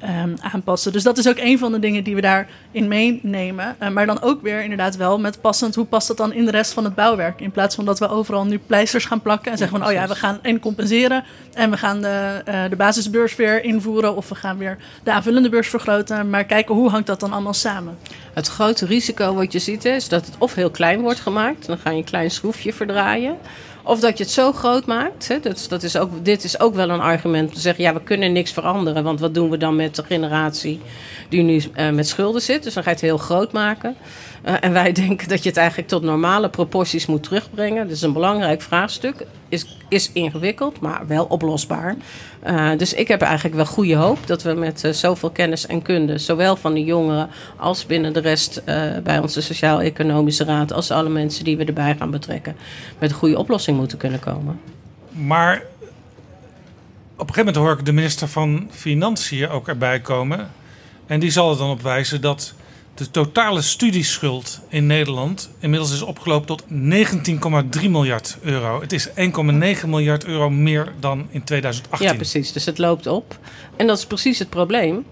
um, 0.09 0.35
aanpassen. 0.41 0.91
Dus 0.91 1.03
dat 1.03 1.17
is 1.17 1.27
ook 1.27 1.37
een 1.37 1.57
van 1.57 1.71
de 1.71 1.79
dingen 1.79 2.03
die 2.03 2.15
we 2.15 2.21
daarin 2.21 2.87
meenemen. 2.87 3.75
Uh, 3.79 3.89
maar 3.89 4.05
dan 4.05 4.21
ook 4.21 4.41
weer 4.41 4.61
inderdaad 4.61 4.95
wel 4.95 5.19
met 5.19 5.41
passend, 5.41 5.75
hoe 5.75 5.85
past 5.85 6.07
dat 6.07 6.17
dan 6.17 6.33
in 6.33 6.45
de 6.45 6.51
rest 6.51 6.73
van 6.73 6.83
het 6.83 6.95
bouwwerk? 6.95 7.41
In 7.41 7.51
plaats 7.51 7.75
van 7.75 7.85
dat 7.85 7.99
we 7.99 8.09
overal 8.09 8.45
nu 8.45 8.59
pleisters 8.59 9.05
gaan 9.05 9.21
plakken 9.21 9.51
en 9.51 9.57
zeggen 9.57 9.79
van, 9.79 9.87
oh 9.87 9.93
ja, 9.93 10.07
we 10.07 10.15
gaan 10.15 10.39
en 10.41 10.59
compenseren 10.59 11.23
en 11.53 11.69
we 11.69 11.77
gaan 11.77 12.01
de, 12.01 12.41
uh, 12.49 12.63
de 12.69 12.75
basisbeurs 12.75 13.35
weer 13.35 13.63
invoeren 13.63 14.15
of 14.15 14.29
we 14.29 14.35
gaan 14.35 14.57
weer 14.57 14.77
de 15.03 15.11
aanvullende 15.11 15.49
beurs 15.49 15.67
vergroten. 15.67 16.29
Maar 16.29 16.43
kijken 16.43 16.75
hoe 16.75 16.89
hangt 16.89 17.07
dat 17.07 17.19
dan 17.19 17.31
allemaal 17.31 17.53
samen? 17.53 17.97
Het 18.33 18.47
grote 18.47 18.85
risico 18.85 19.33
wat 19.33 19.51
je 19.51 19.59
ziet 19.59 19.85
is 19.85 20.09
dat 20.09 20.25
het 20.25 20.35
of 20.37 20.53
heel 20.53 20.69
klein 20.69 21.01
wordt 21.01 21.19
gemaakt. 21.19 21.65
Dan 21.65 21.77
ga 21.77 21.89
je 21.89 21.97
een 21.97 22.03
klein 22.03 22.31
schroefje 22.31 22.73
verdraaien. 22.73 23.37
Of 23.87 23.99
dat 23.99 24.17
je 24.17 24.23
het 24.23 24.33
zo 24.33 24.51
groot 24.51 24.85
maakt. 24.85 25.27
Hè, 25.27 25.39
dat, 25.39 25.65
dat 25.69 25.83
is 25.83 25.97
ook, 25.97 26.25
dit 26.25 26.43
is 26.43 26.59
ook 26.59 26.75
wel 26.75 26.89
een 26.89 26.99
argument 26.99 27.53
te 27.53 27.59
zeggen: 27.59 27.83
ja, 27.83 27.93
we 27.93 28.01
kunnen 28.01 28.31
niks 28.31 28.51
veranderen. 28.51 29.03
Want 29.03 29.19
wat 29.19 29.33
doen 29.33 29.49
we 29.49 29.57
dan 29.57 29.75
met 29.75 29.95
de 29.95 30.03
generatie 30.03 30.79
die 31.29 31.43
nu 31.43 31.63
uh, 31.75 31.89
met 31.89 32.07
schulden 32.07 32.41
zit? 32.41 32.63
Dus 32.63 32.73
dan 32.73 32.83
ga 32.83 32.89
je 32.89 32.95
het 32.95 33.05
heel 33.05 33.17
groot 33.17 33.51
maken. 33.51 33.95
Uh, 34.45 34.53
en 34.59 34.73
wij 34.73 34.91
denken 35.05 35.27
dat 35.27 35.43
je 35.43 35.49
het 35.49 35.57
eigenlijk 35.57 35.87
tot 35.87 36.03
normale 36.03 36.49
proporties 36.49 37.05
moet 37.05 37.23
terugbrengen. 37.23 37.89
Is 37.89 38.01
een 38.01 38.13
belangrijk 38.13 38.61
vraagstuk. 38.61 39.25
Is, 39.49 39.77
is 39.89 40.11
ingewikkeld, 40.11 40.79
maar 40.79 41.07
wel 41.07 41.25
oplosbaar. 41.25 41.95
Uh, 42.47 42.69
dus 42.77 42.93
ik 42.93 43.07
heb 43.07 43.21
eigenlijk 43.21 43.55
wel 43.55 43.65
goede 43.65 43.95
hoop 43.95 44.27
dat 44.27 44.43
we 44.43 44.53
met 44.53 44.83
uh, 44.83 44.91
zoveel 44.91 45.29
kennis 45.29 45.67
en 45.67 45.81
kunde, 45.81 46.17
zowel 46.17 46.55
van 46.55 46.73
de 46.73 46.83
jongeren 46.83 47.29
als 47.57 47.85
binnen 47.85 48.13
de 48.13 48.19
rest 48.19 48.63
bij 49.03 49.19
onze 49.19 49.41
Sociaal-Economische 49.41 50.43
Raad, 50.43 50.73
als 50.73 50.91
alle 50.91 51.09
mensen 51.09 51.43
die 51.43 51.57
we 51.57 51.65
erbij 51.65 51.95
gaan 51.99 52.11
betrekken, 52.11 52.55
met 52.99 53.09
een 53.09 53.15
goede 53.15 53.37
oplossing 53.37 53.77
moeten 53.77 53.97
kunnen 53.97 54.19
komen. 54.19 54.59
Maar 55.09 55.63
op 57.17 57.27
een 57.27 57.33
gegeven 57.33 57.45
moment 57.45 57.55
hoor 57.55 57.79
ik 57.79 57.85
de 57.85 57.91
minister 57.91 58.27
van 58.27 58.67
Financiën 58.71 59.49
ook 59.49 59.67
erbij 59.67 59.99
komen. 59.99 60.51
En 61.07 61.19
die 61.19 61.31
zal 61.31 61.51
er 61.51 61.57
dan 61.57 61.69
op 61.69 61.81
wijzen 61.81 62.21
dat 62.21 62.53
de 62.95 63.11
totale 63.11 63.61
studieschuld 63.61 64.59
in 64.69 64.85
Nederland 64.85 65.49
inmiddels 65.59 65.93
is 65.93 66.01
opgelopen 66.01 66.47
tot 66.47 66.63
19,3 67.81 67.89
miljard 67.89 68.37
euro. 68.41 68.81
Het 68.81 68.93
is 68.93 69.09
1,9 69.09 69.13
miljard 69.87 70.25
euro 70.25 70.49
meer 70.49 70.93
dan 70.99 71.27
in 71.29 71.43
2018. 71.43 72.07
Ja, 72.07 72.15
precies. 72.15 72.51
Dus 72.51 72.65
het 72.65 72.77
loopt 72.77 73.07
op. 73.07 73.39
En 73.75 73.87
dat 73.87 73.97
is 73.97 74.05
precies 74.05 74.39
het 74.39 74.49
probleem. 74.49 75.05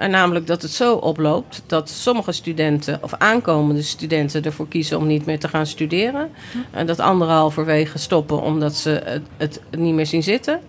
En 0.00 0.10
namelijk 0.10 0.46
dat 0.46 0.62
het 0.62 0.70
zo 0.70 0.94
oploopt 0.94 1.62
dat 1.66 1.88
sommige 1.88 2.32
studenten 2.32 2.98
of 3.02 3.14
aankomende 3.14 3.82
studenten 3.82 4.44
ervoor 4.44 4.68
kiezen 4.68 4.98
om 4.98 5.06
niet 5.06 5.26
meer 5.26 5.38
te 5.38 5.48
gaan 5.48 5.66
studeren. 5.66 6.30
En 6.70 6.86
dat 6.86 7.00
anderen 7.00 7.34
halverwege 7.34 7.98
stoppen 7.98 8.42
omdat 8.42 8.74
ze 8.74 9.00
het, 9.04 9.22
het 9.36 9.60
niet 9.78 9.94
meer 9.94 10.06
zien 10.06 10.22
zitten. 10.22 10.60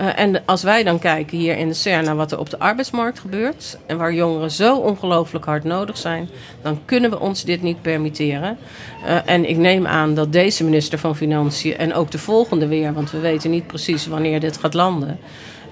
Uh, 0.00 0.18
en 0.18 0.42
als 0.44 0.62
wij 0.62 0.82
dan 0.82 0.98
kijken 0.98 1.38
hier 1.38 1.56
in 1.56 1.68
de 1.68 1.74
CER 1.74 2.02
naar 2.02 2.16
wat 2.16 2.32
er 2.32 2.38
op 2.38 2.50
de 2.50 2.58
arbeidsmarkt 2.58 3.18
gebeurt. 3.18 3.78
en 3.86 3.98
waar 3.98 4.14
jongeren 4.14 4.50
zo 4.50 4.76
ongelooflijk 4.76 5.44
hard 5.44 5.64
nodig 5.64 5.96
zijn. 5.96 6.28
dan 6.62 6.80
kunnen 6.84 7.10
we 7.10 7.20
ons 7.20 7.44
dit 7.44 7.62
niet 7.62 7.82
permitteren. 7.82 8.58
Uh, 9.04 9.18
en 9.24 9.48
ik 9.48 9.56
neem 9.56 9.86
aan 9.86 10.14
dat 10.14 10.32
deze 10.32 10.64
minister 10.64 10.98
van 10.98 11.16
Financiën. 11.16 11.76
en 11.76 11.94
ook 11.94 12.10
de 12.10 12.18
volgende 12.18 12.66
weer, 12.66 12.92
want 12.92 13.10
we 13.10 13.18
weten 13.18 13.50
niet 13.50 13.66
precies 13.66 14.06
wanneer 14.06 14.40
dit 14.40 14.56
gaat 14.56 14.74
landen. 14.74 15.18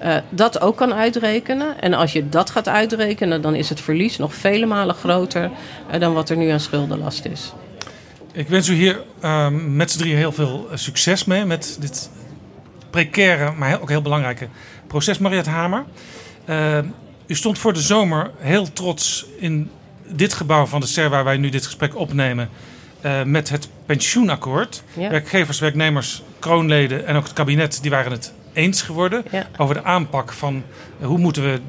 Uh, 0.03 0.17
dat 0.29 0.61
ook 0.61 0.77
kan 0.77 0.95
uitrekenen. 0.95 1.81
En 1.81 1.95
als 1.95 2.13
je 2.13 2.29
dat 2.29 2.51
gaat 2.51 2.69
uitrekenen, 2.69 3.43
dan 3.43 3.55
is 3.55 3.69
het 3.69 3.81
verlies 3.81 4.17
nog 4.17 4.35
vele 4.35 4.67
malen 4.67 4.95
groter 4.95 5.51
uh, 5.93 6.01
dan 6.01 6.15
wat 6.15 6.31
er 6.31 6.37
nu 6.37 6.49
aan 6.49 6.61
schuldenlast 6.61 7.25
is. 7.25 7.53
Ik 8.33 8.49
wens 8.49 8.69
u 8.69 8.75
hier 8.75 9.03
uh, 9.23 9.49
met 9.49 9.91
z'n 9.91 9.99
drieën 9.99 10.17
heel 10.17 10.33
veel 10.33 10.69
succes 10.75 11.25
mee 11.25 11.45
met 11.45 11.77
dit 11.81 12.11
precaire, 12.91 13.53
maar 13.53 13.81
ook 13.81 13.89
heel 13.89 14.03
belangrijke 14.03 14.49
proces, 14.87 15.19
Mariette 15.19 15.51
Hamer. 15.51 15.85
u 17.27 17.35
stond 17.35 17.59
voor 17.59 17.73
de 17.73 17.81
zomer 17.81 18.31
heel 18.39 18.73
trots 18.73 19.27
in 19.39 19.71
dit 20.07 20.33
gebouw 20.33 20.67
van 20.67 20.81
de 20.81 20.87
SER 20.87 21.11
waar 21.11 21.25
wij 21.25 21.37
nu 21.37 21.49
dit 21.49 21.65
gesprek 21.65 21.97
opnemen. 21.97 22.49
met 23.25 23.49
het 23.49 23.69
pensioenakkoord. 23.87 24.83
Ja. 24.93 25.11
Werkgevers, 25.11 25.59
werknemers, 25.59 26.23
kroonleden 26.39 27.07
en 27.07 27.17
ook 27.17 27.25
het 27.25 27.33
kabinet, 27.33 27.79
die 27.83 27.91
waren 27.91 28.13
het 28.13 28.33
eens 28.57 28.83
geworden 28.83 29.25
ja. 29.31 29.47
over 29.57 29.75
de 29.75 29.85
aanpak 29.85 30.33
van 30.33 30.63
hoe 31.01 31.19
moeten 31.19 31.43
we 31.43 31.61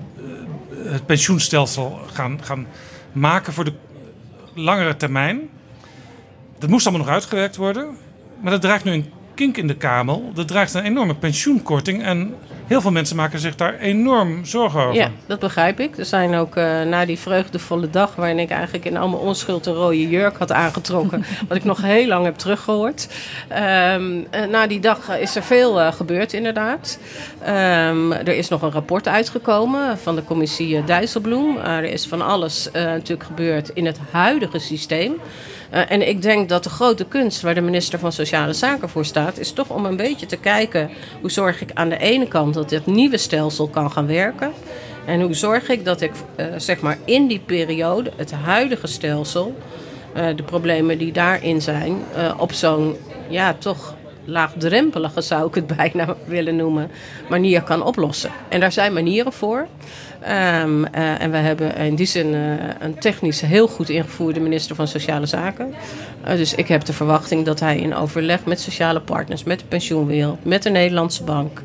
het 0.89 1.05
pensioenstelsel 1.05 1.99
gaan, 2.13 2.39
gaan 2.43 2.67
maken 3.11 3.53
voor 3.53 3.63
de 3.63 3.73
langere 4.53 4.97
termijn. 4.97 5.49
Dat 6.59 6.69
moest 6.69 6.87
allemaal 6.87 7.05
nog 7.05 7.13
uitgewerkt 7.13 7.55
worden. 7.55 7.97
Maar 8.41 8.51
dat 8.51 8.61
draagt 8.61 8.83
nu 8.83 8.91
een 8.91 9.11
kink 9.33 9.57
in 9.57 9.67
de 9.67 9.75
kamel. 9.75 10.31
Dat 10.33 10.47
draagt 10.47 10.73
een 10.73 10.83
enorme 10.83 11.15
pensioenkorting. 11.15 12.03
En 12.03 12.35
heel 12.67 12.81
veel 12.81 12.91
mensen 12.91 13.15
maken 13.15 13.39
zich 13.39 13.55
daar 13.55 13.79
enorm 13.79 14.45
zorgen 14.45 14.81
over. 14.81 14.95
Ja, 14.95 15.11
dat 15.25 15.39
begrijp 15.39 15.79
ik. 15.79 15.97
Er 15.97 16.05
zijn 16.05 16.35
ook 16.35 16.55
uh, 16.55 16.81
na 16.81 17.05
die 17.05 17.19
vreugdevolle 17.19 17.89
dag... 17.89 18.15
waarin 18.15 18.39
ik 18.39 18.49
eigenlijk 18.49 18.85
in 18.85 18.97
allemaal 18.97 19.19
onschuld 19.19 19.65
een 19.65 19.73
rode 19.73 20.09
jurk 20.09 20.37
had 20.37 20.51
aangetrokken... 20.51 21.25
wat 21.47 21.57
ik 21.57 21.63
nog 21.63 21.81
heel 21.81 22.07
lang 22.07 22.25
heb 22.25 22.35
teruggehoord. 22.35 23.07
Um, 23.93 24.27
na 24.49 24.67
die 24.67 24.79
dag 24.79 25.17
is 25.19 25.35
er 25.35 25.43
veel 25.43 25.79
uh, 25.79 25.91
gebeurd 25.91 26.33
inderdaad. 26.33 26.99
Um, 27.41 28.11
er 28.11 28.37
is 28.37 28.47
nog 28.47 28.61
een 28.61 28.71
rapport 28.71 29.07
uitgekomen 29.07 29.97
van 29.97 30.15
de 30.15 30.23
commissie 30.23 30.83
Dijsselbloem. 30.83 31.57
er 31.57 31.83
is 31.83 32.07
van 32.07 32.21
alles 32.21 32.69
natuurlijk 32.73 33.23
gebeurd 33.23 33.69
in 33.69 33.85
het 33.85 33.99
huidige 34.11 34.59
systeem... 34.59 35.15
Uh, 35.73 35.91
en 35.91 36.07
ik 36.07 36.21
denk 36.21 36.49
dat 36.49 36.63
de 36.63 36.69
grote 36.69 37.05
kunst 37.05 37.41
waar 37.41 37.53
de 37.53 37.61
minister 37.61 37.99
van 37.99 38.11
Sociale 38.11 38.53
Zaken 38.53 38.89
voor 38.89 39.05
staat, 39.05 39.39
is 39.39 39.51
toch 39.51 39.69
om 39.69 39.85
een 39.85 39.95
beetje 39.95 40.25
te 40.25 40.37
kijken 40.37 40.89
hoe 41.21 41.31
zorg 41.31 41.61
ik 41.61 41.69
aan 41.73 41.89
de 41.89 41.97
ene 41.97 42.27
kant 42.27 42.55
dat 42.57 42.69
dit 42.69 42.85
nieuwe 42.85 43.17
stelsel 43.17 43.67
kan 43.67 43.91
gaan 43.91 44.07
werken. 44.07 44.51
En 45.05 45.21
hoe 45.21 45.33
zorg 45.33 45.69
ik 45.69 45.85
dat 45.85 46.01
ik 46.01 46.11
uh, 46.35 46.45
zeg 46.57 46.79
maar 46.79 46.97
in 47.05 47.27
die 47.27 47.39
periode 47.39 48.11
het 48.15 48.31
huidige 48.31 48.87
stelsel 48.87 49.55
de 50.35 50.43
problemen 50.43 50.97
die 50.97 51.11
daarin 51.11 51.61
zijn 51.61 51.97
op 52.37 52.51
zo'n 52.51 52.95
ja, 53.29 53.53
toch 53.53 53.95
laagdrempelige, 54.27 55.21
zou 55.21 55.47
ik 55.47 55.55
het 55.55 55.67
bijna 55.77 56.15
willen 56.25 56.55
noemen, 56.55 56.91
manier 57.29 57.61
kan 57.63 57.83
oplossen. 57.83 58.31
En 58.49 58.59
daar 58.59 58.71
zijn 58.71 58.93
manieren 58.93 59.33
voor. 59.33 59.67
Uh, 60.21 60.61
en 61.21 61.31
we 61.31 61.37
hebben 61.37 61.75
in 61.75 61.95
die 61.95 62.05
zin 62.05 62.33
een 62.79 62.99
technisch 62.99 63.41
heel 63.41 63.67
goed 63.67 63.89
ingevoerde 63.89 64.39
minister 64.39 64.75
van 64.75 64.87
Sociale 64.87 65.25
Zaken. 65.25 65.73
Dus 66.23 66.53
ik 66.53 66.67
heb 66.67 66.85
de 66.85 66.93
verwachting 66.93 67.45
dat 67.45 67.59
hij 67.59 67.77
in 67.77 67.95
overleg 67.95 68.45
met 68.45 68.59
sociale 68.59 69.01
partners, 69.01 69.43
met 69.43 69.59
de 69.59 69.65
pensioenwereld, 69.65 70.45
met 70.45 70.63
de 70.63 70.69
Nederlandse 70.69 71.23
bank. 71.23 71.61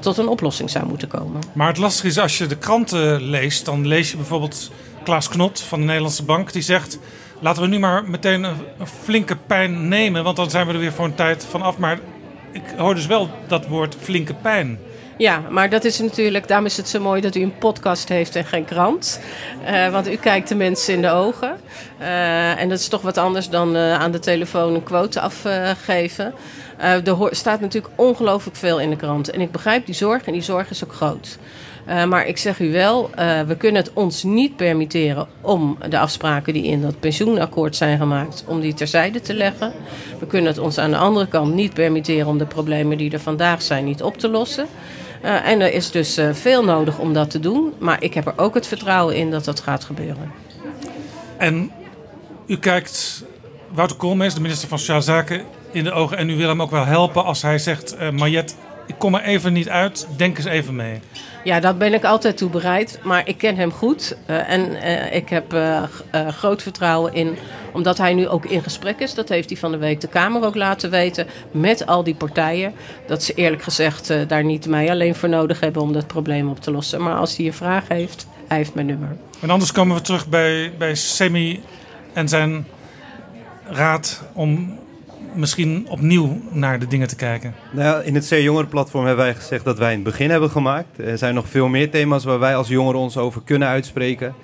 Tot 0.00 0.18
een 0.18 0.28
oplossing 0.28 0.70
zou 0.70 0.86
moeten 0.86 1.08
komen. 1.08 1.40
Maar 1.52 1.68
het 1.68 1.76
lastige 1.76 2.06
is, 2.06 2.18
als 2.18 2.38
je 2.38 2.46
de 2.46 2.56
kranten 2.56 3.22
leest, 3.22 3.64
dan 3.64 3.86
lees 3.86 4.10
je 4.10 4.16
bijvoorbeeld 4.16 4.70
Klaas 5.04 5.28
Knot 5.28 5.60
van 5.60 5.78
de 5.78 5.84
Nederlandse 5.86 6.24
Bank, 6.24 6.52
die 6.52 6.62
zegt: 6.62 6.98
Laten 7.40 7.62
we 7.62 7.68
nu 7.68 7.78
maar 7.78 8.04
meteen 8.04 8.42
een, 8.42 8.56
een 8.78 8.86
flinke 8.86 9.36
pijn 9.36 9.88
nemen, 9.88 10.24
want 10.24 10.36
dan 10.36 10.50
zijn 10.50 10.66
we 10.66 10.72
er 10.72 10.78
weer 10.78 10.92
voor 10.92 11.04
een 11.04 11.14
tijd 11.14 11.46
vanaf. 11.50 11.78
Maar 11.78 11.98
ik 12.52 12.62
hoor 12.76 12.94
dus 12.94 13.06
wel 13.06 13.30
dat 13.46 13.66
woord 13.66 13.96
flinke 14.00 14.34
pijn. 14.34 14.78
Ja, 15.16 15.42
maar 15.50 15.70
dat 15.70 15.84
is 15.84 15.98
natuurlijk, 15.98 16.48
daarom 16.48 16.66
is 16.66 16.76
het 16.76 16.88
zo 16.88 17.00
mooi 17.00 17.20
dat 17.20 17.34
u 17.34 17.42
een 17.42 17.58
podcast 17.58 18.08
heeft 18.08 18.36
en 18.36 18.44
geen 18.44 18.64
krant. 18.64 19.20
Uh, 19.66 19.88
want 19.88 20.10
u 20.10 20.16
kijkt 20.16 20.48
de 20.48 20.54
mensen 20.54 20.94
in 20.94 21.02
de 21.02 21.10
ogen. 21.10 21.56
Uh, 22.00 22.60
en 22.60 22.68
dat 22.68 22.78
is 22.78 22.88
toch 22.88 23.02
wat 23.02 23.18
anders 23.18 23.48
dan 23.48 23.76
uh, 23.76 23.94
aan 23.94 24.10
de 24.10 24.18
telefoon 24.18 24.74
een 24.74 24.82
quote 24.82 25.20
afgeven. 25.20 26.34
er 26.78 27.28
staat 27.30 27.60
natuurlijk 27.60 27.94
ongelooflijk 27.96 28.56
veel 28.56 28.80
in 28.80 28.90
de 28.90 28.96
krant. 28.96 29.30
En 29.30 29.40
ik 29.40 29.52
begrijp 29.52 29.86
die 29.86 29.94
zorg 29.94 30.24
en 30.24 30.32
die 30.32 30.42
zorg 30.42 30.70
is 30.70 30.84
ook 30.84 30.92
groot. 30.92 31.38
Maar 32.08 32.26
ik 32.26 32.38
zeg 32.38 32.58
u 32.58 32.72
wel, 32.72 33.10
we 33.46 33.56
kunnen 33.58 33.82
het 33.82 33.92
ons 33.92 34.22
niet 34.22 34.56
permitteren 34.56 35.26
om 35.40 35.78
de 35.88 35.98
afspraken 35.98 36.52
die 36.52 36.64
in 36.64 36.82
dat 36.82 37.00
pensioenakkoord 37.00 37.76
zijn 37.76 37.98
gemaakt, 37.98 38.44
om 38.46 38.60
die 38.60 38.74
terzijde 38.74 39.20
te 39.20 39.34
leggen. 39.34 39.72
We 40.18 40.26
kunnen 40.26 40.50
het 40.50 40.58
ons 40.58 40.78
aan 40.78 40.90
de 40.90 40.96
andere 40.96 41.26
kant 41.26 41.54
niet 41.54 41.74
permitteren 41.74 42.26
om 42.26 42.38
de 42.38 42.46
problemen 42.46 42.98
die 42.98 43.12
er 43.12 43.20
vandaag 43.20 43.62
zijn 43.62 43.84
niet 43.84 44.02
op 44.02 44.18
te 44.18 44.28
lossen. 44.28 44.66
Uh, 45.24 45.46
en 45.46 45.60
er 45.60 45.72
is 45.72 45.90
dus 45.90 46.20
veel 46.32 46.64
nodig 46.64 46.98
om 46.98 47.12
dat 47.12 47.30
te 47.30 47.40
doen. 47.40 47.72
Maar 47.78 48.02
ik 48.02 48.14
heb 48.14 48.26
er 48.26 48.32
ook 48.36 48.54
het 48.54 48.66
vertrouwen 48.66 49.16
in 49.16 49.30
dat 49.30 49.44
dat 49.44 49.60
gaat 49.60 49.84
gebeuren. 49.84 50.32
En 51.38 51.70
u 52.46 52.58
kijkt 52.58 53.24
Wouter 53.70 53.96
Koolmees, 53.96 54.34
de 54.34 54.40
minister 54.40 54.68
van 54.68 54.78
Sociale 54.78 55.00
Zaken, 55.00 55.44
in 55.72 55.84
de 55.84 55.92
ogen. 55.92 56.16
En 56.16 56.30
u 56.30 56.36
wil 56.36 56.48
hem 56.48 56.62
ook 56.62 56.70
wel 56.70 56.84
helpen 56.84 57.24
als 57.24 57.42
hij 57.42 57.58
zegt: 57.58 57.96
uh, 58.00 58.38
ik 58.86 58.94
kom 58.98 59.14
er 59.14 59.22
even 59.22 59.52
niet 59.52 59.68
uit, 59.68 60.06
denk 60.16 60.36
eens 60.36 60.46
even 60.46 60.76
mee. 60.76 61.00
Ja, 61.44 61.60
dat 61.60 61.78
ben 61.78 61.94
ik 61.94 62.04
altijd 62.04 62.36
toe 62.36 62.50
bereid. 62.50 62.98
Maar 63.02 63.28
ik 63.28 63.38
ken 63.38 63.56
hem 63.56 63.72
goed. 63.72 64.16
Uh, 64.30 64.50
en 64.50 64.70
uh, 64.70 65.14
ik 65.14 65.28
heb 65.28 65.54
uh, 65.54 65.82
groot 66.28 66.62
vertrouwen 66.62 67.14
in. 67.14 67.36
Omdat 67.72 67.98
hij 67.98 68.14
nu 68.14 68.28
ook 68.28 68.44
in 68.44 68.62
gesprek 68.62 68.98
is. 68.98 69.14
Dat 69.14 69.28
heeft 69.28 69.48
hij 69.48 69.58
van 69.58 69.70
de 69.70 69.78
week 69.78 70.00
de 70.00 70.08
Kamer 70.08 70.44
ook 70.44 70.54
laten 70.54 70.90
weten. 70.90 71.26
Met 71.50 71.86
al 71.86 72.04
die 72.04 72.14
partijen. 72.14 72.72
Dat 73.06 73.22
ze 73.22 73.34
eerlijk 73.34 73.62
gezegd 73.62 74.12
daar 74.28 74.44
niet 74.44 74.66
mij 74.66 74.90
alleen 74.90 75.14
voor 75.14 75.28
nodig 75.28 75.60
hebben 75.60 75.82
om 75.82 75.92
dat 75.92 76.06
probleem 76.06 76.48
op 76.48 76.60
te 76.60 76.70
lossen. 76.70 77.02
Maar 77.02 77.16
als 77.16 77.36
hij 77.36 77.46
een 77.46 77.52
vraag 77.52 77.88
heeft, 77.88 78.26
hij 78.48 78.56
heeft 78.56 78.74
mijn 78.74 78.86
nummer. 78.86 79.16
En 79.40 79.50
anders 79.50 79.72
komen 79.72 79.96
we 79.96 80.02
terug 80.02 80.28
bij, 80.28 80.72
bij 80.78 80.94
Semi 80.94 81.62
en 82.12 82.28
zijn 82.28 82.66
raad 83.64 84.22
om 84.32 84.78
misschien 85.34 85.86
opnieuw 85.88 86.40
naar 86.50 86.78
de 86.78 86.86
dingen 86.86 87.08
te 87.08 87.16
kijken? 87.16 87.54
Nou 87.72 88.04
in 88.04 88.14
het 88.14 88.28
C 88.28 88.34
Jongeren 88.34 88.68
platform 88.68 89.06
hebben 89.06 89.24
wij 89.24 89.34
gezegd 89.34 89.64
dat 89.64 89.78
wij 89.78 89.92
het 89.92 90.02
begin 90.02 90.30
hebben 90.30 90.50
gemaakt. 90.50 90.98
Er 90.98 91.18
zijn 91.18 91.34
nog 91.34 91.48
veel 91.48 91.68
meer 91.68 91.90
thema's 91.90 92.24
waar 92.24 92.38
wij 92.38 92.56
als 92.56 92.68
jongeren 92.68 93.00
ons 93.00 93.16
over 93.16 93.42
kunnen 93.44 93.68
uitspreken. 93.68 94.34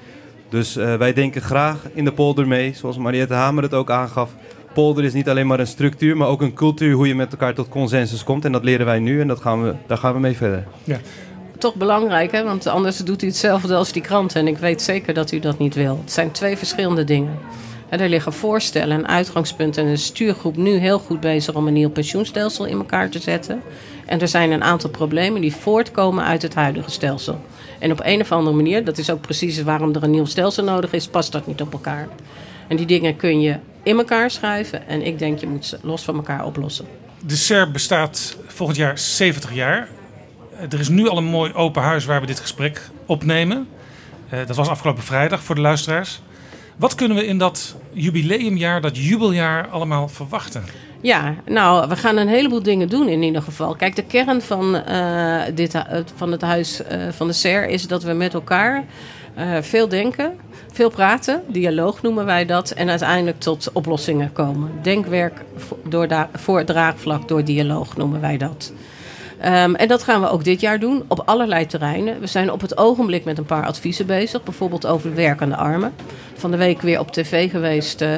Dus 0.48 0.76
uh, 0.76 0.94
wij 0.94 1.12
denken 1.12 1.42
graag 1.42 1.76
in 1.94 2.04
de 2.04 2.12
polder 2.12 2.46
mee, 2.46 2.72
zoals 2.74 2.98
Mariette 2.98 3.34
Hamer 3.34 3.62
het 3.62 3.74
ook 3.74 3.90
aangaf. 3.90 4.30
Polder 4.74 5.04
is 5.04 5.12
niet 5.12 5.28
alleen 5.28 5.46
maar 5.46 5.60
een 5.60 5.66
structuur, 5.66 6.16
maar 6.16 6.28
ook 6.28 6.42
een 6.42 6.54
cultuur 6.54 6.94
hoe 6.94 7.08
je 7.08 7.14
met 7.14 7.32
elkaar 7.32 7.54
tot 7.54 7.68
consensus 7.68 8.24
komt. 8.24 8.44
En 8.44 8.52
dat 8.52 8.64
leren 8.64 8.86
wij 8.86 8.98
nu 8.98 9.20
en 9.20 9.28
dat 9.28 9.40
gaan 9.40 9.62
we, 9.62 9.74
daar 9.86 9.98
gaan 9.98 10.12
we 10.12 10.20
mee 10.20 10.36
verder. 10.36 10.66
Ja. 10.84 10.98
Toch 11.58 11.74
belangrijk, 11.74 12.32
hè? 12.32 12.44
want 12.44 12.66
anders 12.66 12.96
doet 12.96 13.22
u 13.22 13.26
hetzelfde 13.26 13.74
als 13.74 13.92
die 13.92 14.02
krant. 14.02 14.34
En 14.34 14.46
ik 14.46 14.58
weet 14.58 14.82
zeker 14.82 15.14
dat 15.14 15.32
u 15.32 15.38
dat 15.38 15.58
niet 15.58 15.74
wil. 15.74 15.98
Het 16.02 16.12
zijn 16.12 16.30
twee 16.30 16.56
verschillende 16.56 17.04
dingen. 17.04 17.38
Er 17.90 18.08
liggen 18.08 18.32
voorstellen 18.32 18.96
en 18.96 19.08
uitgangspunten. 19.08 19.84
En 19.84 19.90
de 19.90 19.96
stuurgroep 19.96 20.56
nu 20.56 20.76
heel 20.76 20.98
goed 20.98 21.20
bezig 21.20 21.54
om 21.54 21.66
een 21.66 21.72
nieuw 21.72 21.90
pensioenstelsel 21.90 22.64
in 22.64 22.76
elkaar 22.76 23.08
te 23.08 23.18
zetten. 23.18 23.62
En 24.06 24.20
er 24.20 24.28
zijn 24.28 24.50
een 24.50 24.62
aantal 24.62 24.90
problemen 24.90 25.40
die 25.40 25.54
voortkomen 25.54 26.24
uit 26.24 26.42
het 26.42 26.54
huidige 26.54 26.90
stelsel. 26.90 27.40
En 27.78 27.92
op 27.92 28.00
een 28.02 28.20
of 28.20 28.32
andere 28.32 28.56
manier, 28.56 28.84
dat 28.84 28.98
is 28.98 29.10
ook 29.10 29.20
precies 29.20 29.62
waarom 29.62 29.94
er 29.94 30.02
een 30.02 30.10
nieuw 30.10 30.24
stelsel 30.24 30.64
nodig 30.64 30.92
is, 30.92 31.08
past 31.08 31.32
dat 31.32 31.46
niet 31.46 31.60
op 31.60 31.72
elkaar. 31.72 32.08
En 32.68 32.76
die 32.76 32.86
dingen 32.86 33.16
kun 33.16 33.40
je 33.40 33.56
in 33.82 33.98
elkaar 33.98 34.30
schrijven. 34.30 34.86
En 34.86 35.06
ik 35.06 35.18
denk 35.18 35.38
je 35.38 35.46
moet 35.46 35.66
ze 35.66 35.78
los 35.82 36.02
van 36.02 36.16
elkaar 36.16 36.44
oplossen. 36.44 36.86
De 37.26 37.36
SER 37.36 37.70
bestaat 37.70 38.36
volgend 38.46 38.78
jaar 38.78 38.98
70 38.98 39.54
jaar. 39.54 39.88
Er 40.70 40.80
is 40.80 40.88
nu 40.88 41.08
al 41.08 41.16
een 41.16 41.24
mooi 41.24 41.52
open 41.52 41.82
huis 41.82 42.04
waar 42.04 42.20
we 42.20 42.26
dit 42.26 42.40
gesprek 42.40 42.88
opnemen. 43.06 43.68
Eh, 44.28 44.38
dat 44.46 44.56
was 44.56 44.68
afgelopen 44.68 45.02
vrijdag 45.02 45.42
voor 45.42 45.54
de 45.54 45.60
luisteraars. 45.60 46.20
Wat 46.80 46.94
kunnen 46.94 47.16
we 47.16 47.26
in 47.26 47.38
dat 47.38 47.74
jubileumjaar, 47.92 48.80
dat 48.80 48.96
jubeljaar 48.96 49.68
allemaal 49.68 50.08
verwachten? 50.08 50.64
Ja, 51.00 51.34
nou, 51.46 51.88
we 51.88 51.96
gaan 51.96 52.16
een 52.16 52.28
heleboel 52.28 52.62
dingen 52.62 52.88
doen 52.88 53.08
in 53.08 53.22
ieder 53.22 53.42
geval. 53.42 53.74
Kijk, 53.74 53.96
de 53.96 54.04
kern 54.04 54.42
van, 54.42 54.82
uh, 54.88 55.42
dit, 55.54 55.74
uh, 55.74 55.82
van 56.14 56.32
het 56.32 56.40
huis 56.40 56.80
uh, 56.80 57.08
van 57.10 57.26
de 57.26 57.32
SER 57.32 57.68
is 57.68 57.86
dat 57.86 58.02
we 58.02 58.12
met 58.12 58.34
elkaar 58.34 58.84
veel 59.60 59.88
denken, 59.88 60.32
veel 60.72 60.90
praten. 60.90 61.42
Dialoog 61.46 62.02
noemen 62.02 62.24
wij 62.24 62.46
dat. 62.46 62.70
En 62.70 62.88
uiteindelijk 62.88 63.40
tot 63.40 63.70
oplossingen 63.72 64.32
komen. 64.32 64.70
Denkwerk 64.82 65.44
voor, 65.56 65.78
door 65.88 66.28
voor 66.32 66.64
draagvlak 66.64 67.28
door 67.28 67.44
dialoog 67.44 67.96
noemen 67.96 68.20
wij 68.20 68.36
dat. 68.36 68.72
Um, 69.44 69.74
en 69.74 69.88
dat 69.88 70.02
gaan 70.02 70.20
we 70.20 70.30
ook 70.30 70.44
dit 70.44 70.60
jaar 70.60 70.78
doen 70.78 71.04
op 71.08 71.22
allerlei 71.24 71.66
terreinen. 71.66 72.20
We 72.20 72.26
zijn 72.26 72.52
op 72.52 72.60
het 72.60 72.76
ogenblik 72.76 73.24
met 73.24 73.38
een 73.38 73.44
paar 73.44 73.66
adviezen 73.66 74.06
bezig, 74.06 74.42
bijvoorbeeld 74.42 74.86
over 74.86 75.14
werkende 75.14 75.56
armen. 75.56 75.92
Van 76.34 76.50
de 76.50 76.56
week 76.56 76.80
weer 76.80 76.98
op 76.98 77.10
tv 77.10 77.50
geweest 77.50 78.00
uh, 78.00 78.12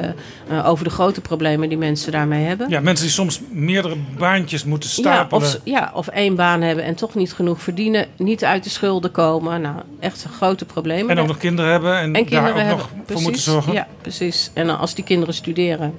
uh, 0.51 0.67
over 0.67 0.83
de 0.83 0.89
grote 0.89 1.21
problemen 1.21 1.69
die 1.69 1.77
mensen 1.77 2.11
daarmee 2.11 2.45
hebben. 2.45 2.69
Ja, 2.69 2.79
mensen 2.79 3.05
die 3.05 3.13
soms 3.13 3.41
meerdere 3.51 3.95
baantjes 4.17 4.63
moeten 4.65 4.89
stapelen. 4.89 5.41
Ja, 5.41 5.47
of, 5.47 5.59
ja, 5.63 5.91
of 5.93 6.07
één 6.07 6.35
baan 6.35 6.61
hebben 6.61 6.83
en 6.83 6.95
toch 6.95 7.15
niet 7.15 7.33
genoeg 7.33 7.61
verdienen, 7.61 8.07
niet 8.17 8.43
uit 8.43 8.63
de 8.63 8.69
schulden 8.69 9.11
komen. 9.11 9.61
Nou, 9.61 9.75
echt 9.99 10.25
grote 10.35 10.65
problemen. 10.65 11.09
En 11.09 11.19
ook 11.19 11.27
nog 11.27 11.37
kinderen 11.37 11.71
hebben 11.71 11.97
en, 11.97 12.15
en 12.15 12.25
kinderen 12.25 12.43
daar 12.43 12.51
ook 12.51 12.57
hebben, 12.57 12.77
nog 12.77 12.89
precies, 13.05 13.13
voor 13.13 13.21
moeten 13.21 13.41
zorgen. 13.41 13.73
Ja, 13.73 13.87
precies. 14.01 14.51
En 14.53 14.79
als 14.79 14.93
die 14.93 15.03
kinderen 15.03 15.33
studeren, 15.33 15.93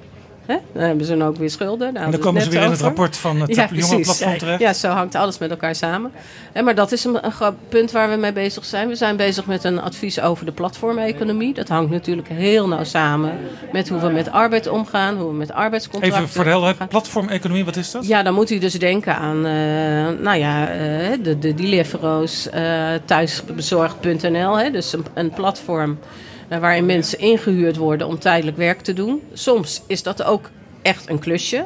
Hè? 0.45 0.55
Dan 0.73 0.83
hebben 0.83 1.05
ze 1.05 1.23
ook 1.23 1.37
weer 1.37 1.49
schulden. 1.49 1.93
Daar 1.93 2.03
en 2.03 2.11
dan 2.11 2.19
komen 2.19 2.41
ze 2.41 2.49
weer 2.49 2.57
over. 2.57 2.71
in 2.71 2.77
het 2.77 2.85
rapport 2.85 3.17
van 3.17 3.41
het 3.41 3.55
ja, 3.55 3.67
jongerenplatform 3.71 4.37
terecht. 4.37 4.59
Ja, 4.59 4.73
zo 4.73 4.87
hangt 4.87 5.15
alles 5.15 5.37
met 5.37 5.49
elkaar 5.49 5.75
samen. 5.75 6.11
En 6.51 6.63
maar 6.63 6.75
dat 6.75 6.91
is 6.91 7.03
een, 7.03 7.25
een 7.25 7.55
punt 7.69 7.91
waar 7.91 8.09
we 8.09 8.15
mee 8.15 8.33
bezig 8.33 8.65
zijn. 8.65 8.87
We 8.87 8.95
zijn 8.95 9.15
bezig 9.15 9.45
met 9.45 9.63
een 9.63 9.81
advies 9.81 10.19
over 10.19 10.45
de 10.45 10.51
platformeconomie. 10.51 11.53
Dat 11.53 11.67
hangt 11.67 11.91
natuurlijk 11.91 12.27
heel 12.27 12.67
nauw 12.67 12.83
samen 12.83 13.37
met 13.71 13.89
hoe 13.89 13.99
we 13.99 14.09
met 14.09 14.31
arbeid 14.31 14.67
omgaan, 14.67 15.17
hoe 15.17 15.27
we 15.27 15.35
met 15.35 15.51
arbeidscontracten... 15.51 16.21
Even 16.21 16.33
voor 16.33 16.43
de 16.43 16.49
helderheid, 16.49 16.89
platformeconomie, 16.89 17.65
wat 17.65 17.75
is 17.75 17.91
dat? 17.91 18.07
Ja, 18.07 18.23
dan 18.23 18.33
moet 18.33 18.51
u 18.51 18.57
dus 18.57 18.73
denken 18.73 19.15
aan, 19.15 19.37
uh, 19.37 20.23
nou 20.23 20.37
ja, 20.37 20.71
uh, 20.71 20.77
de, 21.23 21.39
de 21.39 21.53
Deliveroo's, 21.53 22.47
uh, 22.55 22.87
thuisbezorgd.nl. 23.05 24.71
Dus 24.71 24.93
een, 24.93 25.05
een 25.13 25.29
platform 25.29 25.97
eh, 26.01 26.24
waarin 26.47 26.85
mensen 26.85 27.19
ingehuurd 27.19 27.75
worden 27.75 28.07
om 28.07 28.19
tijdelijk 28.19 28.57
werk 28.57 28.81
te 28.81 28.93
doen. 28.93 29.21
Soms 29.33 29.81
is 29.87 30.03
dat 30.03 30.23
ook 30.23 30.49
echt 30.81 31.09
een 31.09 31.19
klusje. 31.19 31.65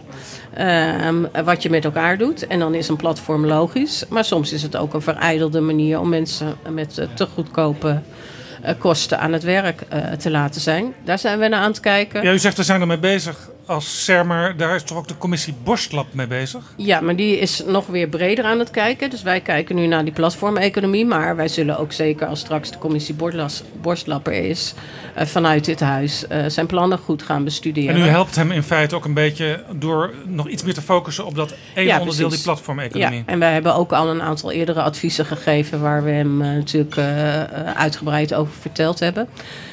Uh, 0.60 1.10
wat 1.44 1.64
je 1.64 1.70
met 1.70 1.86
elkaar 1.86 2.18
doet. 2.18 2.48
En 2.48 2.60
dan 2.60 2.74
is 2.74 2.88
een 2.88 2.96
platform 2.96 3.46
logisch. 3.46 4.06
Maar 4.10 4.26
soms 4.26 4.54
is 4.54 4.62
het 4.62 4.76
ook 4.76 4.94
een 4.94 5.02
verijdelde 5.02 5.60
manier 5.60 6.00
om 6.00 6.10
mensen 6.10 6.58
met 6.70 6.98
uh, 6.98 7.06
te 7.16 7.26
goedkope 7.26 8.02
uh, 8.66 8.70
kosten 8.78 9.20
aan 9.20 9.34
het 9.34 9.44
werk 9.44 9.84
te 10.20 10.32
laten 10.32 10.62
zijn. 10.62 10.94
Daar 11.04 11.20
zijn 11.20 11.40
we 11.40 11.48
naar 11.48 11.60
aan 11.60 11.72
het 11.72 11.80
kijken. 11.80 12.24
Ja, 12.24 12.32
u 12.32 12.40
zegt 12.40 12.58
we 12.58 12.64
zijn 12.64 12.82
ermee 12.82 13.00
bezig 13.00 13.50
als 13.70 14.04
CERMER, 14.06 14.58
daar 14.58 14.76
is 14.76 14.84
toch 14.84 14.98
ook 14.98 15.08
de 15.08 15.18
commissie 15.18 15.56
Borstlab 15.64 16.14
mee 16.14 16.28
bezig? 16.28 16.64
Ja, 16.76 17.02
maar 17.02 17.16
die 17.16 17.40
is 17.40 17.64
nog 17.66 17.88
weer 17.88 18.08
breder 18.08 18.46
aan 18.46 18.60
het 18.60 18.72
kijken. 18.72 19.10
Dus 19.10 19.22
wij 19.22 19.42
kijken 19.42 19.76
nu 19.76 19.88
naar 19.88 20.04
die 20.04 20.14
platformeconomie. 20.14 21.06
Maar 21.06 21.36
wij 21.36 21.48
zullen 21.48 21.80
ook 21.80 21.92
zeker 21.92 22.28
als 22.28 22.40
straks 22.40 22.72
de 22.72 22.78
commissie 22.78 23.16
Borstlab 23.82 24.28
er 24.28 24.34
is... 24.34 24.74
Uh, 25.18 25.26
vanuit 25.26 25.66
dit 25.66 25.80
huis 25.80 26.26
uh, 26.32 26.46
zijn 26.48 26.66
plannen 26.66 26.98
goed 26.98 27.24
gaan 27.24 27.44
bestuderen. 27.44 27.96
En 27.96 28.02
u 28.02 28.04
helpt 28.04 28.36
hem 28.36 28.52
in 28.52 28.64
feite 28.64 28.96
ook 28.96 29.06
een 29.06 29.14
beetje 29.14 29.64
door 29.72 30.14
nog 30.26 30.48
iets 30.48 30.64
meer 30.64 30.74
te 30.74 30.82
focussen 30.82 31.26
op 31.26 31.36
dat 31.36 31.54
ene 31.74 31.88
ja, 31.88 32.00
onderdeel, 32.00 32.28
precies. 32.28 32.44
die 32.44 32.54
platformeconomie. 32.54 33.18
Ja, 33.18 33.24
en 33.26 33.40
wij 33.40 33.54
hebben 33.54 33.76
ook 33.76 33.92
al 33.92 34.08
een 34.08 34.22
aantal 34.22 34.52
eerdere 34.52 34.82
adviezen 34.82 35.26
gegeven... 35.26 35.82
waar 35.82 36.04
we 36.04 36.12
hem 36.12 36.42
uh, 36.42 36.48
natuurlijk 36.48 36.98
uitgebreid 37.76 38.34
over 38.34 38.54
verteld 38.60 39.00
hebben... 39.00 39.28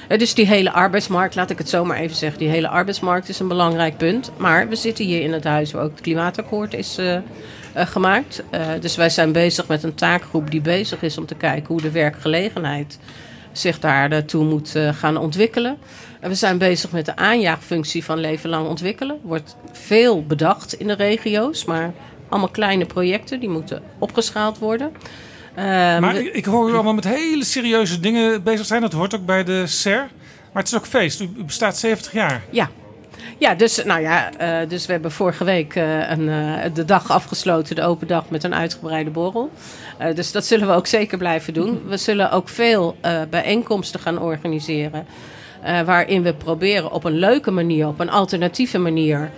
Dus 0.09 0.35
die 0.35 0.47
hele 0.47 0.73
arbeidsmarkt, 0.73 1.35
laat 1.35 1.51
ik 1.51 1.59
het 1.59 1.69
zo 1.69 1.85
maar 1.85 1.97
even 1.97 2.17
zeggen. 2.17 2.39
Die 2.39 2.49
hele 2.49 2.69
arbeidsmarkt 2.69 3.29
is 3.29 3.39
een 3.39 3.49
belangrijk 3.49 3.97
punt. 3.97 4.33
Maar 4.37 4.69
we 4.69 4.77
zitten 4.77 5.05
hier 5.05 5.21
in 5.21 5.33
het 5.33 5.45
huis 5.45 5.73
waar 5.73 5.83
ook 5.83 5.91
het 5.91 6.01
klimaatakkoord 6.01 6.75
is 6.75 6.99
uh, 6.99 7.13
uh, 7.13 7.21
gemaakt. 7.75 8.43
Uh, 8.55 8.61
dus 8.81 8.97
wij 8.97 9.11
zijn 9.11 9.33
bezig 9.33 9.67
met 9.67 9.83
een 9.83 9.95
taakgroep 9.95 10.51
die 10.51 10.61
bezig 10.61 11.03
is 11.03 11.19
om 11.19 11.27
te 11.27 11.35
kijken 11.35 11.67
hoe 11.67 11.81
de 11.81 11.91
werkgelegenheid 11.91 12.99
zich 13.53 13.79
daar 13.79 14.09
naartoe 14.09 14.45
moet 14.45 14.75
gaan 14.93 15.17
ontwikkelen. 15.17 15.77
En 16.21 16.29
we 16.29 16.35
zijn 16.35 16.59
bezig 16.59 16.93
met 16.93 17.05
de 17.05 17.17
aanjaagfunctie 17.17 18.05
van 18.05 18.19
leven 18.19 18.51
lang 18.51 18.69
ontwikkelen. 18.69 19.19
Wordt 19.23 19.57
veel 19.73 20.25
bedacht 20.25 20.73
in 20.73 20.87
de 20.87 20.93
regio's, 20.93 21.65
maar 21.65 21.93
allemaal 22.29 22.49
kleine 22.49 22.87
projecten 22.87 23.41
die 23.41 23.49
moeten 23.49 23.83
opgeschaald 23.99 24.59
worden. 24.59 24.93
Maar 26.01 26.17
ik, 26.17 26.35
ik 26.35 26.45
hoor 26.45 26.71
u 26.71 26.75
allemaal 26.75 26.95
met 26.95 27.05
hele 27.05 27.45
serieuze 27.45 28.01
dingen 28.01 28.43
bezig 28.43 28.67
zijn. 28.67 28.81
Dat 28.81 28.93
hoort 28.93 29.15
ook 29.15 29.27
bij 29.27 29.45
de 29.45 29.67
SER. 29.67 30.09
Maar 30.53 30.63
het 30.63 30.73
is 30.73 30.79
ook 30.79 30.87
feest. 30.87 31.21
U 31.21 31.29
bestaat 31.29 31.79
70 31.79 32.13
jaar. 32.13 32.43
Ja, 32.51 32.71
ja, 33.39 33.55
dus, 33.55 33.85
nou 33.85 34.01
ja, 34.01 34.31
uh, 34.41 34.69
dus 34.69 34.87
we 34.87 34.93
hebben 34.93 35.13
vorige 35.13 35.45
week 35.45 35.75
uh, 35.75 36.11
een, 36.11 36.21
uh, 36.21 36.55
de 36.75 36.85
dag 36.85 37.11
afgesloten, 37.11 37.77
de 37.77 37.83
open 37.83 38.07
dag, 38.07 38.31
met 38.31 38.45
een 38.45 38.55
uitgebreide 38.55 39.11
borrel. 39.11 39.51
dus 40.15 40.33
dat 40.33 40.45
zullen 40.45 40.67
we 40.67 40.73
ook 40.73 40.87
zeker 40.87 41.19
blijven 41.19 41.55
doen. 41.55 41.83
We 41.87 41.97
zullen 41.97 42.31
ook 42.31 42.49
veel 42.49 42.97
bijeenkomsten 43.31 44.01
gaan 44.01 44.19
organiseren. 44.19 45.07
waarin 45.85 46.23
we 46.23 46.35
proberen 46.35 46.93
op 46.93 47.05
een 47.05 47.19
leuke 47.19 47.51
manier, 47.51 47.87
op 47.87 48.01
een 48.01 48.11
alternatieve 48.11 48.79
manier. 48.79 49.31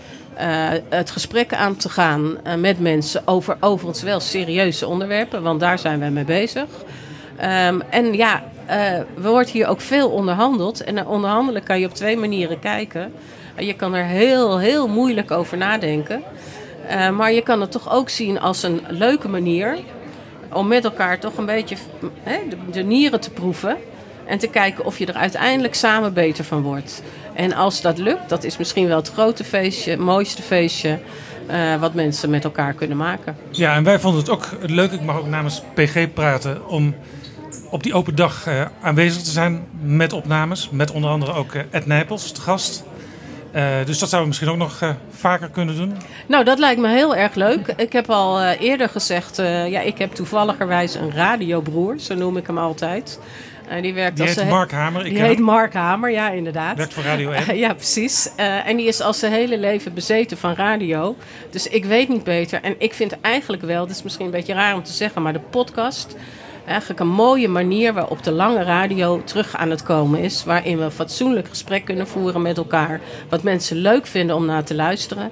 Het 0.88 1.10
gesprek 1.10 1.54
aan 1.54 1.76
te 1.76 1.88
gaan 1.88 2.38
met 2.58 2.80
mensen 2.80 3.22
over 3.24 3.56
overigens 3.60 4.02
wel 4.02 4.20
serieuze 4.20 4.86
onderwerpen, 4.86 5.42
want 5.42 5.60
daar 5.60 5.78
zijn 5.78 5.98
wij 5.98 6.10
mee 6.10 6.24
bezig. 6.24 6.66
Um, 7.68 7.82
en 7.90 8.14
ja, 8.14 8.42
we 9.14 9.28
wordt 9.28 9.50
hier 9.50 9.66
ook 9.66 9.80
veel 9.80 10.10
onderhandeld. 10.10 10.84
En 10.84 11.06
onderhandelen 11.06 11.62
kan 11.62 11.80
je 11.80 11.86
op 11.86 11.94
twee 11.94 12.16
manieren 12.16 12.58
kijken. 12.58 13.12
Je 13.56 13.74
kan 13.74 13.94
er 13.94 14.04
heel, 14.04 14.58
heel 14.58 14.88
moeilijk 14.88 15.30
over 15.30 15.56
nadenken. 15.56 16.22
Maar 17.16 17.32
je 17.32 17.42
kan 17.42 17.60
het 17.60 17.70
toch 17.70 17.92
ook 17.92 18.08
zien 18.08 18.40
als 18.40 18.62
een 18.62 18.80
leuke 18.88 19.28
manier 19.28 19.78
om 20.52 20.68
met 20.68 20.84
elkaar 20.84 21.18
toch 21.18 21.36
een 21.36 21.46
beetje 21.46 21.76
de, 22.70 22.82
nieren 22.82 23.20
te 23.20 23.30
proeven. 23.30 23.76
En 24.26 24.38
te 24.38 24.48
kijken 24.48 24.84
of 24.84 24.98
je 24.98 25.06
er 25.06 25.14
uiteindelijk 25.14 25.74
samen 25.74 26.12
beter 26.12 26.44
van 26.44 26.62
wordt. 26.62 27.02
En 27.38 27.54
als 27.54 27.80
dat 27.80 27.98
lukt, 27.98 28.28
dat 28.28 28.44
is 28.44 28.56
misschien 28.56 28.88
wel 28.88 28.96
het 28.96 29.10
grote 29.12 29.44
feestje, 29.44 29.90
het 29.90 30.00
mooiste 30.00 30.42
feestje. 30.42 30.98
Uh, 31.50 31.80
wat 31.80 31.94
mensen 31.94 32.30
met 32.30 32.44
elkaar 32.44 32.72
kunnen 32.72 32.96
maken. 32.96 33.36
Ja, 33.50 33.74
en 33.74 33.84
wij 33.84 33.98
vonden 33.98 34.20
het 34.20 34.30
ook 34.30 34.48
leuk, 34.60 34.92
ik 34.92 35.00
mag 35.00 35.18
ook 35.18 35.26
namens 35.26 35.62
PG 35.74 36.12
praten, 36.12 36.68
om 36.68 36.94
op 37.70 37.82
die 37.82 37.94
open 37.94 38.14
dag 38.14 38.48
uh, 38.48 38.64
aanwezig 38.80 39.22
te 39.22 39.30
zijn 39.30 39.66
met 39.80 40.12
opnames. 40.12 40.70
Met 40.70 40.90
onder 40.90 41.10
andere 41.10 41.32
ook 41.32 41.54
Ed 41.70 41.86
Nijpels, 41.86 42.34
de 42.34 42.40
gast. 42.40 42.84
Dus 43.84 43.98
dat 43.98 44.08
zouden 44.08 44.20
we 44.20 44.26
misschien 44.26 44.48
ook 44.48 44.56
nog 44.56 44.96
vaker 45.10 45.48
kunnen 45.48 45.76
doen. 45.76 45.96
Nou, 46.26 46.44
dat 46.44 46.58
lijkt 46.58 46.80
me 46.80 46.88
heel 46.88 47.16
erg 47.16 47.34
leuk. 47.34 47.74
Ik 47.76 47.92
heb 47.92 48.10
al 48.10 48.42
eerder 48.44 48.88
gezegd, 48.88 49.36
ja, 49.66 49.80
ik 49.80 49.98
heb 49.98 50.12
toevalligerwijs 50.12 50.94
een 50.94 51.12
radiobroer, 51.12 51.98
zo 51.98 52.14
noem 52.14 52.36
ik 52.36 52.46
hem 52.46 52.58
altijd. 52.58 53.18
Die 53.80 53.94
werkt 53.94 54.16
die 54.16 54.26
als 54.26 54.36
heet 54.36 54.48
Mark 54.48 54.70
Hamer. 54.70 55.06
Ik 55.06 55.12
die 55.12 55.22
heet 55.22 55.38
Mark 55.38 55.74
Hamer, 55.74 56.10
ja, 56.10 56.30
inderdaad. 56.30 56.76
Werkt 56.76 56.94
voor 56.94 57.02
Radio 57.02 57.30
1. 57.30 57.56
ja, 57.64 57.74
precies. 57.74 58.30
en 58.36 58.76
die 58.76 58.86
is 58.86 59.00
al 59.00 59.14
zijn 59.14 59.32
hele 59.32 59.58
leven 59.58 59.94
bezeten 59.94 60.36
van 60.36 60.54
radio. 60.54 61.16
Dus 61.50 61.66
ik 61.66 61.84
weet 61.84 62.08
niet 62.08 62.24
beter. 62.24 62.62
En 62.62 62.74
ik 62.78 62.94
vind 62.94 63.20
eigenlijk 63.20 63.62
wel, 63.62 63.86
dat 63.86 63.96
is 63.96 64.02
misschien 64.02 64.24
een 64.24 64.32
beetje 64.32 64.54
raar 64.54 64.74
om 64.74 64.82
te 64.82 64.92
zeggen, 64.92 65.22
maar 65.22 65.32
de 65.32 65.40
podcast 65.50 66.16
eigenlijk 66.68 67.00
een 67.00 67.08
mooie 67.08 67.48
manier 67.48 67.92
waarop 67.92 68.22
de 68.22 68.32
lange 68.32 68.62
radio 68.62 69.22
terug 69.24 69.56
aan 69.56 69.70
het 69.70 69.82
komen 69.82 70.20
is. 70.20 70.44
Waarin 70.44 70.78
we 70.78 70.84
een 70.84 70.90
fatsoenlijk 70.90 71.48
gesprek 71.48 71.84
kunnen 71.84 72.08
voeren 72.08 72.42
met 72.42 72.56
elkaar. 72.56 73.00
Wat 73.28 73.42
mensen 73.42 73.76
leuk 73.76 74.06
vinden 74.06 74.36
om 74.36 74.44
naar 74.44 74.64
te 74.64 74.74
luisteren. 74.74 75.30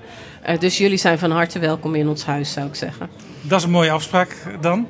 Uh, 0.49 0.59
dus 0.59 0.79
jullie 0.79 0.99
zijn 0.99 1.18
van 1.18 1.31
harte 1.31 1.59
welkom 1.59 1.94
in 1.94 2.09
ons 2.09 2.25
huis, 2.25 2.53
zou 2.53 2.66
ik 2.66 2.75
zeggen. 2.75 3.09
Dat 3.42 3.59
is 3.59 3.64
een 3.64 3.70
mooie 3.70 3.90
afspraak 3.90 4.37
dan. 4.61 4.88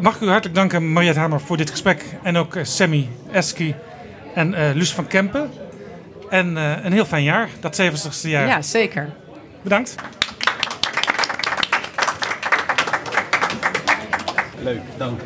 Mag 0.00 0.14
ik 0.14 0.20
u 0.20 0.28
hartelijk 0.28 0.54
danken, 0.54 0.92
Mariette 0.92 1.20
Hamer, 1.20 1.40
voor 1.40 1.56
dit 1.56 1.70
gesprek. 1.70 2.04
En 2.22 2.36
ook 2.36 2.54
uh, 2.54 2.64
Sammy 2.64 3.08
Eski 3.32 3.74
en 4.34 4.52
uh, 4.52 4.70
Luus 4.74 4.94
van 4.94 5.06
Kempen. 5.06 5.50
En 6.28 6.56
een 6.56 6.92
heel 6.92 7.04
fijn 7.04 7.22
jaar, 7.22 7.48
dat 7.60 7.80
70ste 7.80 8.28
jaar. 8.28 8.46
Ja, 8.46 8.62
zeker. 8.62 9.08
Bedankt. 9.62 9.94
Leuk, 14.62 14.80
dank. 14.96 15.20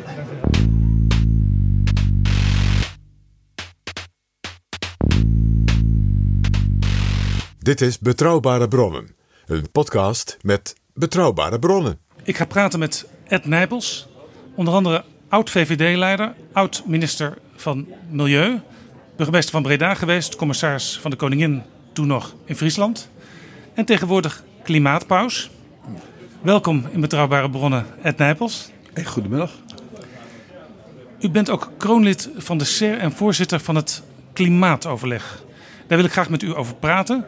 Dit 7.59 7.81
is 7.81 7.99
Betrouwbare 7.99 8.67
Bronnen, 8.67 9.15
een 9.45 9.71
podcast 9.71 10.37
met 10.41 10.75
betrouwbare 10.93 11.59
bronnen. 11.59 11.99
Ik 12.23 12.37
ga 12.37 12.45
praten 12.45 12.79
met 12.79 13.07
Ed 13.27 13.45
Nijpels, 13.45 14.07
onder 14.55 14.73
andere 14.73 15.03
oud-VVD-leider, 15.29 16.33
oud-minister 16.53 17.37
van 17.55 17.87
Milieu, 18.09 18.59
burgemeester 19.15 19.51
van 19.51 19.63
Breda 19.63 19.93
geweest, 19.93 20.35
commissaris 20.35 20.99
van 21.01 21.11
de 21.11 21.17
Koningin 21.17 21.63
toen 21.93 22.07
nog 22.07 22.35
in 22.45 22.55
Friesland 22.55 23.09
en 23.73 23.85
tegenwoordig 23.85 24.43
klimaatpaus. 24.63 25.49
Welkom 26.41 26.85
in 26.91 26.99
Betrouwbare 26.99 27.49
Bronnen, 27.49 27.85
Ed 28.01 28.17
Nijpels. 28.17 28.69
Hey, 28.93 29.05
goedemiddag. 29.05 29.51
U 31.19 31.29
bent 31.29 31.49
ook 31.49 31.71
kroonlid 31.77 32.29
van 32.37 32.57
de 32.57 32.63
SER 32.65 32.97
en 32.97 33.11
voorzitter 33.11 33.59
van 33.59 33.75
het 33.75 34.03
Klimaatoverleg. 34.33 35.43
Daar 35.87 35.97
wil 35.97 36.07
ik 36.07 36.11
graag 36.11 36.29
met 36.29 36.41
u 36.41 36.55
over 36.55 36.75
praten. 36.75 37.25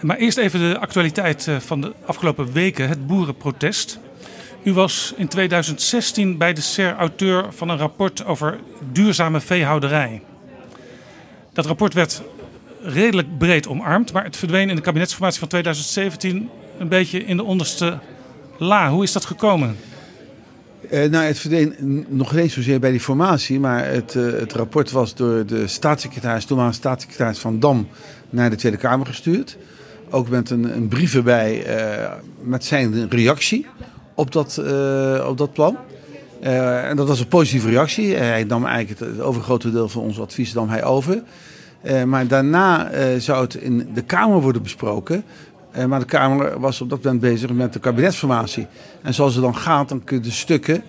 Maar 0.00 0.16
eerst 0.16 0.38
even 0.38 0.60
de 0.60 0.78
actualiteit 0.78 1.48
eh, 1.48 1.56
van 1.56 1.80
de 1.80 1.92
afgelopen 2.04 2.52
weken, 2.52 2.88
het 2.88 3.06
boerenprotest. 3.06 3.98
U 4.66 4.72
was 4.72 5.14
in 5.16 5.28
2016 5.28 6.38
bij 6.38 6.52
de 6.52 6.60
SER 6.60 6.96
auteur 6.96 7.44
van 7.52 7.68
een 7.68 7.78
rapport 7.78 8.24
over 8.24 8.58
duurzame 8.92 9.40
veehouderij. 9.40 10.22
Dat 11.52 11.66
rapport 11.66 11.94
werd 11.94 12.22
redelijk 12.82 13.38
breed 13.38 13.68
omarmd, 13.68 14.12
maar 14.12 14.24
het 14.24 14.36
verdween 14.36 14.68
in 14.68 14.76
de 14.76 14.82
kabinetsformatie 14.82 15.38
van 15.38 15.48
2017 15.48 16.48
een 16.78 16.88
beetje 16.88 17.24
in 17.24 17.36
de 17.36 17.42
onderste 17.42 17.98
la. 18.58 18.90
Hoe 18.90 19.02
is 19.02 19.12
dat 19.12 19.24
gekomen? 19.24 19.76
Uh, 20.90 21.10
nou, 21.10 21.24
het 21.24 21.38
verdween 21.38 22.06
nog 22.08 22.32
niet 22.32 22.52
zozeer 22.52 22.80
bij 22.80 22.90
die 22.90 23.00
formatie, 23.00 23.60
maar 23.60 23.86
het, 23.86 24.14
uh, 24.14 24.32
het 24.32 24.52
rapport 24.52 24.90
was 24.90 25.14
door 25.14 25.46
de 25.46 25.66
staatssecretaris, 25.66 26.44
toenmalige 26.44 26.76
staatssecretaris 26.76 27.38
Van 27.38 27.60
Dam, 27.60 27.88
naar 28.30 28.50
de 28.50 28.56
Tweede 28.56 28.78
Kamer 28.78 29.06
gestuurd. 29.06 29.56
Ook 30.10 30.28
met 30.28 30.50
een, 30.50 30.76
een 30.76 30.88
brief 30.88 31.14
erbij 31.14 31.78
uh, 31.78 32.12
met 32.42 32.64
zijn 32.64 33.10
reactie 33.10 33.66
op 34.16 34.32
dat, 34.32 34.58
op 35.26 35.38
dat 35.38 35.52
plan. 35.52 35.76
en 36.40 36.96
dat 36.96 37.08
was 37.08 37.20
een 37.20 37.28
positieve 37.28 37.68
reactie. 37.68 38.14
hij 38.14 38.44
nam 38.44 38.64
eigenlijk 38.66 39.00
het, 39.00 39.20
overgrote 39.20 39.70
deel 39.70 39.88
van 39.88 40.02
ons 40.02 40.20
advies 40.20 40.52
nam 40.52 40.68
hij 40.68 40.84
over. 40.84 41.22
maar 42.06 42.26
daarna 42.26 42.90
zou 43.18 43.42
het 43.44 43.54
in 43.54 43.88
de 43.94 44.02
Kamer 44.02 44.40
worden 44.40 44.62
besproken. 44.62 45.24
Eh, 45.76 45.84
maar 45.84 46.00
de 46.00 46.06
Kamer 46.06 46.60
was 46.60 46.80
op 46.80 46.90
dat 46.90 47.02
moment 47.02 47.20
bezig 47.20 47.50
met 47.50 47.72
de 47.72 47.78
kabinetsformatie. 47.78 48.66
En 49.02 49.14
zoals 49.14 49.34
het 49.34 49.42
dan 49.42 49.56
gaat, 49.56 49.88
dan 49.88 50.04
kunnen 50.04 50.32
stukken 50.32 50.82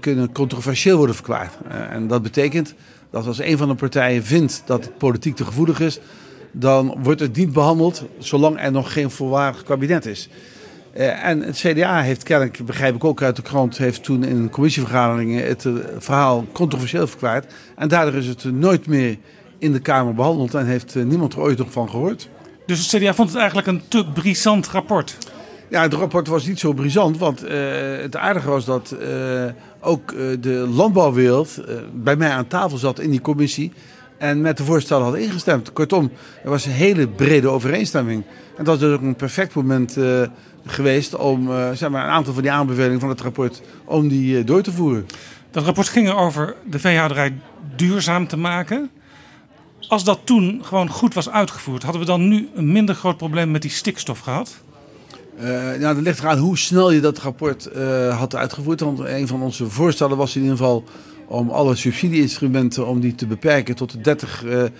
kunnen 0.00 0.32
controversieel 0.32 0.96
worden 0.96 1.14
verklaard. 1.14 1.52
En 1.90 2.06
dat 2.06 2.22
betekent 2.22 2.74
dat 3.10 3.26
als 3.26 3.38
een 3.38 3.58
van 3.58 3.68
de 3.68 3.74
partijen 3.74 4.24
vindt 4.24 4.62
dat 4.66 4.84
het 4.84 4.98
politiek 4.98 5.36
te 5.36 5.44
gevoelig 5.44 5.80
is, 5.80 6.00
dan 6.50 6.96
wordt 7.02 7.20
het 7.20 7.36
niet 7.36 7.52
behandeld 7.52 8.04
zolang 8.18 8.60
er 8.60 8.72
nog 8.72 8.92
geen 8.92 9.10
volwaardig 9.10 9.62
kabinet 9.62 10.06
is. 10.06 10.28
Uh, 10.96 11.24
en 11.24 11.42
het 11.42 11.56
CDA 11.56 12.02
heeft 12.02 12.22
kennelijk, 12.22 12.64
begrijp 12.64 12.94
ik 12.94 13.04
ook 13.04 13.22
uit 13.22 13.36
de 13.36 13.42
krant, 13.42 13.78
heeft 13.78 14.04
toen 14.04 14.24
in 14.24 14.50
commissievergaderingen 14.50 15.46
het 15.46 15.66
verhaal 15.98 16.46
controversieel 16.52 17.06
verklaard. 17.06 17.52
En 17.76 17.88
daardoor 17.88 18.14
is 18.14 18.26
het 18.26 18.44
nooit 18.44 18.86
meer 18.86 19.16
in 19.58 19.72
de 19.72 19.78
Kamer 19.78 20.14
behandeld 20.14 20.54
en 20.54 20.66
heeft 20.66 20.94
niemand 20.94 21.32
er 21.32 21.40
ooit 21.40 21.58
nog 21.58 21.72
van 21.72 21.90
gehoord. 21.90 22.28
Dus 22.66 22.90
het 22.90 23.02
CDA 23.02 23.14
vond 23.14 23.28
het 23.28 23.38
eigenlijk 23.38 23.68
een 23.68 23.82
te 23.88 24.06
brisant 24.14 24.68
rapport. 24.68 25.18
Ja, 25.68 25.82
het 25.82 25.92
rapport 25.92 26.26
was 26.26 26.46
niet 26.46 26.58
zo 26.58 26.72
brisant, 26.72 27.18
want 27.18 27.40
het 28.02 28.16
aardige 28.16 28.48
was 28.48 28.64
dat 28.64 28.96
ook 29.80 30.14
de 30.40 30.68
landbouwwereld 30.74 31.60
bij 31.92 32.16
mij 32.16 32.30
aan 32.30 32.46
tafel 32.46 32.78
zat 32.78 33.00
in 33.00 33.10
die 33.10 33.20
commissie 33.20 33.72
en 34.18 34.40
met 34.40 34.56
de 34.56 34.64
voorstellen 34.64 35.04
had 35.04 35.16
ingestemd. 35.16 35.72
Kortom, 35.72 36.10
er 36.44 36.50
was 36.50 36.64
een 36.64 36.72
hele 36.72 37.08
brede 37.08 37.48
overeenstemming. 37.48 38.24
En 38.62 38.68
dat 38.68 38.76
is 38.76 38.80
dus 38.80 38.94
ook 38.94 39.02
een 39.02 39.14
perfect 39.14 39.54
moment 39.54 39.96
geweest 40.66 41.14
om 41.16 41.46
zeg 41.74 41.90
maar, 41.90 42.04
een 42.04 42.10
aantal 42.10 42.32
van 42.32 42.42
die 42.42 42.52
aanbevelingen 42.52 43.00
van 43.00 43.08
het 43.08 43.20
rapport 43.20 43.62
om 43.84 44.08
die 44.08 44.44
door 44.44 44.62
te 44.62 44.72
voeren. 44.72 45.06
Dat 45.50 45.64
rapport 45.64 45.88
ging 45.88 46.08
erover 46.08 46.54
de 46.70 46.78
veehouderij 46.78 47.34
duurzaam 47.76 48.26
te 48.28 48.36
maken. 48.36 48.90
Als 49.88 50.04
dat 50.04 50.20
toen 50.24 50.60
gewoon 50.64 50.88
goed 50.88 51.14
was 51.14 51.30
uitgevoerd, 51.30 51.82
hadden 51.82 52.00
we 52.00 52.06
dan 52.06 52.28
nu 52.28 52.48
een 52.54 52.72
minder 52.72 52.94
groot 52.94 53.16
probleem 53.16 53.50
met 53.50 53.62
die 53.62 53.70
stikstof 53.70 54.18
gehad? 54.18 54.56
Nou, 55.78 55.78
dat 55.78 56.00
ligt 56.00 56.18
eraan 56.18 56.38
hoe 56.38 56.58
snel 56.58 56.90
je 56.90 57.00
dat 57.00 57.18
rapport 57.18 57.68
had 58.10 58.34
uitgevoerd. 58.34 58.80
Want 58.80 58.98
een 58.98 59.26
van 59.26 59.42
onze 59.42 59.70
voorstellen 59.70 60.16
was 60.16 60.36
in 60.36 60.42
ieder 60.42 60.56
geval 60.56 60.84
om 61.26 61.50
alle 61.50 61.74
subsidieinstrumenten 61.74 62.86
om 62.86 63.00
die 63.00 63.14
te 63.14 63.26
beperken 63.26 63.74
tot 63.74 64.04
de 64.04 64.70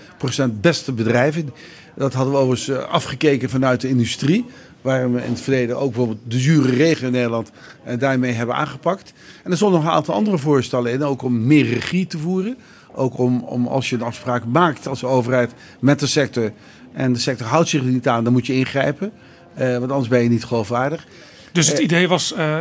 30% 0.51 0.61
beste 0.61 0.93
bedrijven. 0.93 1.51
Dat 1.97 2.13
hadden 2.13 2.35
we 2.35 2.41
overigens 2.41 2.87
afgekeken 2.87 3.51
vanuit 3.51 3.81
de 3.81 3.89
industrie. 3.89 4.45
Waar 4.81 5.13
we 5.13 5.23
in 5.23 5.31
het 5.31 5.41
verleden 5.41 5.79
ook 5.79 5.87
bijvoorbeeld 5.87 6.19
de 6.29 6.39
zure 6.39 6.73
regen 6.73 7.07
in 7.07 7.13
Nederland 7.13 7.51
daarmee 7.99 8.33
hebben 8.33 8.57
aangepakt. 8.57 9.13
En 9.45 9.51
er 9.51 9.57
stonden 9.57 9.81
nog 9.81 9.89
een 9.89 9.97
aantal 9.97 10.15
andere 10.15 10.39
voorstellen 10.39 10.93
in, 10.93 11.05
ook 11.05 11.23
om 11.23 11.47
meer 11.47 11.65
regie 11.65 12.07
te 12.07 12.19
voeren 12.19 12.57
Ook 12.95 13.19
om, 13.19 13.41
om 13.41 13.67
als 13.67 13.91
je 13.91 13.97
een 13.97 14.03
afspraak 14.03 14.45
maakt 14.45 14.87
als 14.87 15.05
overheid 15.05 15.53
met 15.81 16.01
de 16.01 16.07
sector 16.07 16.53
en 16.93 17.13
de 17.13 17.19
sector 17.19 17.47
houdt 17.47 17.69
zich 17.69 17.81
er 17.81 17.91
niet 17.91 18.09
aan, 18.09 18.25
dan 18.25 18.33
moet 18.33 18.47
je 18.47 18.55
ingrijpen. 18.55 19.13
Want 19.55 19.91
anders 19.91 20.09
ben 20.09 20.23
je 20.23 20.29
niet 20.29 20.45
geloofwaardig. 20.45 21.07
Dus 21.53 21.69
het 21.69 21.79
idee 21.79 22.09
was, 22.09 22.35
uh, 22.39 22.59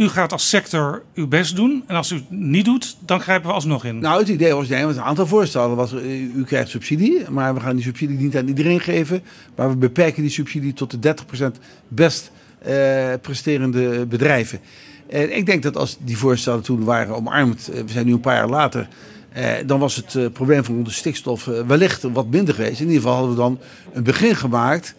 u 0.00 0.08
gaat 0.08 0.32
als 0.32 0.48
sector 0.48 1.02
uw 1.14 1.28
best 1.28 1.56
doen. 1.56 1.84
En 1.86 1.96
als 1.96 2.10
u 2.10 2.14
het 2.14 2.30
niet 2.30 2.64
doet, 2.64 2.96
dan 3.04 3.20
grijpen 3.20 3.48
we 3.48 3.54
alsnog 3.54 3.84
in. 3.84 3.98
Nou, 3.98 4.18
het 4.18 4.28
idee 4.28 4.54
was, 4.54 4.68
nee, 4.68 4.82
een 4.82 5.00
aantal 5.00 5.26
voorstellen 5.26 5.76
was, 5.76 5.92
u 6.34 6.44
krijgt 6.46 6.70
subsidie. 6.70 7.30
Maar 7.30 7.54
we 7.54 7.60
gaan 7.60 7.74
die 7.74 7.84
subsidie 7.84 8.18
niet 8.18 8.36
aan 8.36 8.48
iedereen 8.48 8.80
geven. 8.80 9.22
Maar 9.56 9.70
we 9.70 9.76
beperken 9.76 10.22
die 10.22 10.30
subsidie 10.30 10.72
tot 10.72 11.02
de 11.02 11.14
30% 11.42 11.46
best 11.88 12.30
uh, 12.66 13.12
presterende 13.20 14.06
bedrijven. 14.06 14.60
En 15.08 15.36
ik 15.36 15.46
denk 15.46 15.62
dat 15.62 15.76
als 15.76 15.96
die 16.00 16.18
voorstellen 16.18 16.62
toen 16.62 16.84
waren 16.84 17.16
omarmd, 17.16 17.66
we 17.66 17.92
zijn 17.92 18.06
nu 18.06 18.12
een 18.12 18.20
paar 18.20 18.36
jaar 18.36 18.48
later... 18.48 18.88
Eh, 19.32 19.52
dan 19.66 19.78
was 19.78 19.96
het 19.96 20.32
probleem 20.32 20.64
van 20.64 20.82
de 20.82 20.90
stikstof 20.90 21.44
wellicht 21.44 22.02
wat 22.02 22.26
minder 22.30 22.54
geweest. 22.54 22.80
In 22.80 22.86
ieder 22.86 23.02
geval 23.02 23.16
hadden 23.16 23.34
we 23.34 23.40
dan 23.40 23.58
een 23.92 24.02
begin 24.02 24.36
gemaakt 24.36 24.94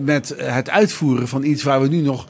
met 0.00 0.34
het 0.36 0.70
uitvoeren 0.70 1.28
van 1.28 1.44
iets 1.44 1.62
waar 1.62 1.80
we 1.80 1.88
nu 1.88 2.00
nog 2.00 2.26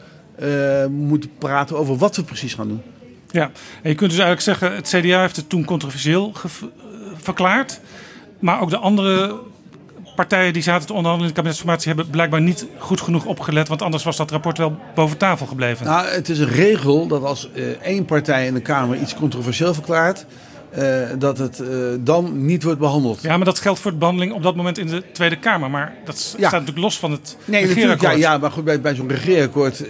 moeten 0.90 1.30
praten 1.38 1.76
over 1.76 1.96
wat 1.96 2.16
we 2.16 2.22
precies 2.22 2.54
gaan 2.54 2.68
doen. 2.68 2.82
Ja, 3.30 3.50
en 3.82 3.90
je 3.90 3.94
kunt 3.94 4.10
dus 4.10 4.20
eigenlijk 4.20 4.40
zeggen, 4.40 4.74
het 4.74 4.88
CDA 4.88 5.20
heeft 5.20 5.36
het 5.36 5.48
toen 5.48 5.64
controversieel 5.64 6.32
verklaard. 7.14 7.80
Maar 8.38 8.60
ook 8.60 8.70
de 8.70 8.76
andere 8.76 9.38
partijen 10.16 10.52
die 10.52 10.62
zaten 10.62 10.86
te 10.86 10.92
onderhandelen 10.92 11.28
in 11.28 11.34
de 11.34 11.40
kabinetsformatie 11.40 11.88
hebben 11.88 12.10
blijkbaar 12.10 12.40
niet 12.40 12.66
goed 12.78 13.00
genoeg 13.00 13.24
opgelet. 13.24 13.68
Want 13.68 13.82
anders 13.82 14.04
was 14.04 14.16
dat 14.16 14.30
rapport 14.30 14.58
wel 14.58 14.76
boven 14.94 15.16
tafel 15.16 15.46
gebleven. 15.46 15.86
Nou, 15.86 16.06
het 16.06 16.28
is 16.28 16.38
een 16.38 16.48
regel 16.48 17.06
dat 17.06 17.22
als 17.22 17.48
één 17.82 18.04
partij 18.04 18.46
in 18.46 18.54
de 18.54 18.60
Kamer 18.60 18.96
iets 18.96 19.14
controversieel 19.14 19.74
verklaart 19.74 20.26
uh, 20.78 21.08
dat 21.18 21.38
het 21.38 21.60
uh, 21.60 21.68
dan 22.00 22.44
niet 22.44 22.62
wordt 22.62 22.78
behandeld. 22.78 23.22
Ja, 23.22 23.36
maar 23.36 23.44
dat 23.44 23.58
geldt 23.58 23.80
voor 23.80 23.90
de 23.90 23.96
behandeling 23.96 24.32
op 24.32 24.42
dat 24.42 24.56
moment 24.56 24.78
in 24.78 24.86
de 24.86 25.02
Tweede 25.12 25.38
Kamer. 25.38 25.70
Maar 25.70 25.94
dat 26.04 26.34
ja. 26.38 26.48
staat 26.48 26.60
natuurlijk 26.60 26.78
los 26.78 26.98
van 26.98 27.10
het 27.10 27.36
nee, 27.44 27.66
regeerakkoord. 27.66 28.12
Ja, 28.12 28.18
ja, 28.18 28.38
maar 28.38 28.50
goed, 28.50 28.64
bij, 28.64 28.80
bij 28.80 28.94
zo'n 28.94 29.08
regeerakkoord 29.08 29.80
uh, 29.80 29.88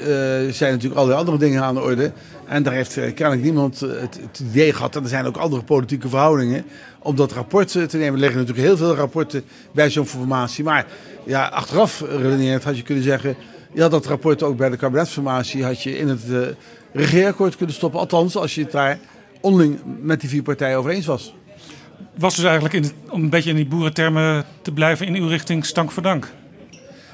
zijn 0.51 0.73
natuurlijk 0.73 0.95
allerlei 0.95 1.19
andere 1.19 1.38
dingen 1.38 1.62
aan 1.62 1.75
de 1.75 1.81
orde. 1.81 2.12
En 2.47 2.62
daar 2.62 2.73
heeft 2.73 2.95
kennelijk 2.95 3.43
niemand 3.43 3.81
het, 3.81 4.19
het, 4.23 4.43
idee 4.51 4.73
gehad. 4.73 4.97
En 4.97 5.03
er 5.03 5.09
zijn 5.09 5.27
ook 5.27 5.37
andere 5.37 5.62
politieke 5.62 6.09
verhoudingen. 6.09 6.64
Om 6.99 7.16
dat 7.16 7.33
rapport 7.33 7.69
te 7.69 7.88
nemen. 7.93 8.12
Er 8.12 8.19
liggen 8.19 8.38
natuurlijk 8.38 8.66
heel 8.66 8.77
veel 8.77 8.95
rapporten 8.95 9.45
bij 9.73 9.90
zo'n 9.90 10.07
formatie. 10.07 10.64
Maar 10.64 10.87
ja, 11.25 11.47
achteraf 11.47 12.01
redeneerd 12.01 12.64
had 12.64 12.77
je 12.77 12.83
kunnen 12.83 13.05
zeggen... 13.05 13.37
Ja, 13.73 13.88
dat 13.88 14.07
rapport 14.07 14.43
ook 14.43 14.57
bij 14.57 14.71
de 14.71 14.77
kabinetsformatie 14.77 15.64
had 15.64 15.83
je 15.83 15.99
in 15.99 16.09
het 16.09 16.23
regeerakkoord 16.93 17.57
kunnen 17.57 17.75
stoppen. 17.75 18.01
Althans, 18.01 18.37
als 18.37 18.55
je 18.55 18.62
het 18.62 18.73
daar 18.73 18.99
onderling 19.40 19.79
met 20.00 20.20
die 20.20 20.29
vier 20.29 20.42
partijen 20.42 20.79
over 20.79 20.90
eens 20.90 21.07
was. 21.07 21.35
Was 22.18 22.37
dus 22.37 22.44
eigenlijk, 22.44 22.74
in 22.74 22.85
om 23.11 23.22
een 23.22 23.31
beetje 23.31 23.50
in 23.50 23.57
die 23.57 23.66
boerentermen 23.66 24.44
te 24.62 24.72
blijven, 24.72 25.07
in 25.07 25.14
uw 25.14 25.29
richting 25.29 25.66
stank 25.66 25.90
voor 25.90 26.03
dank? 26.03 26.33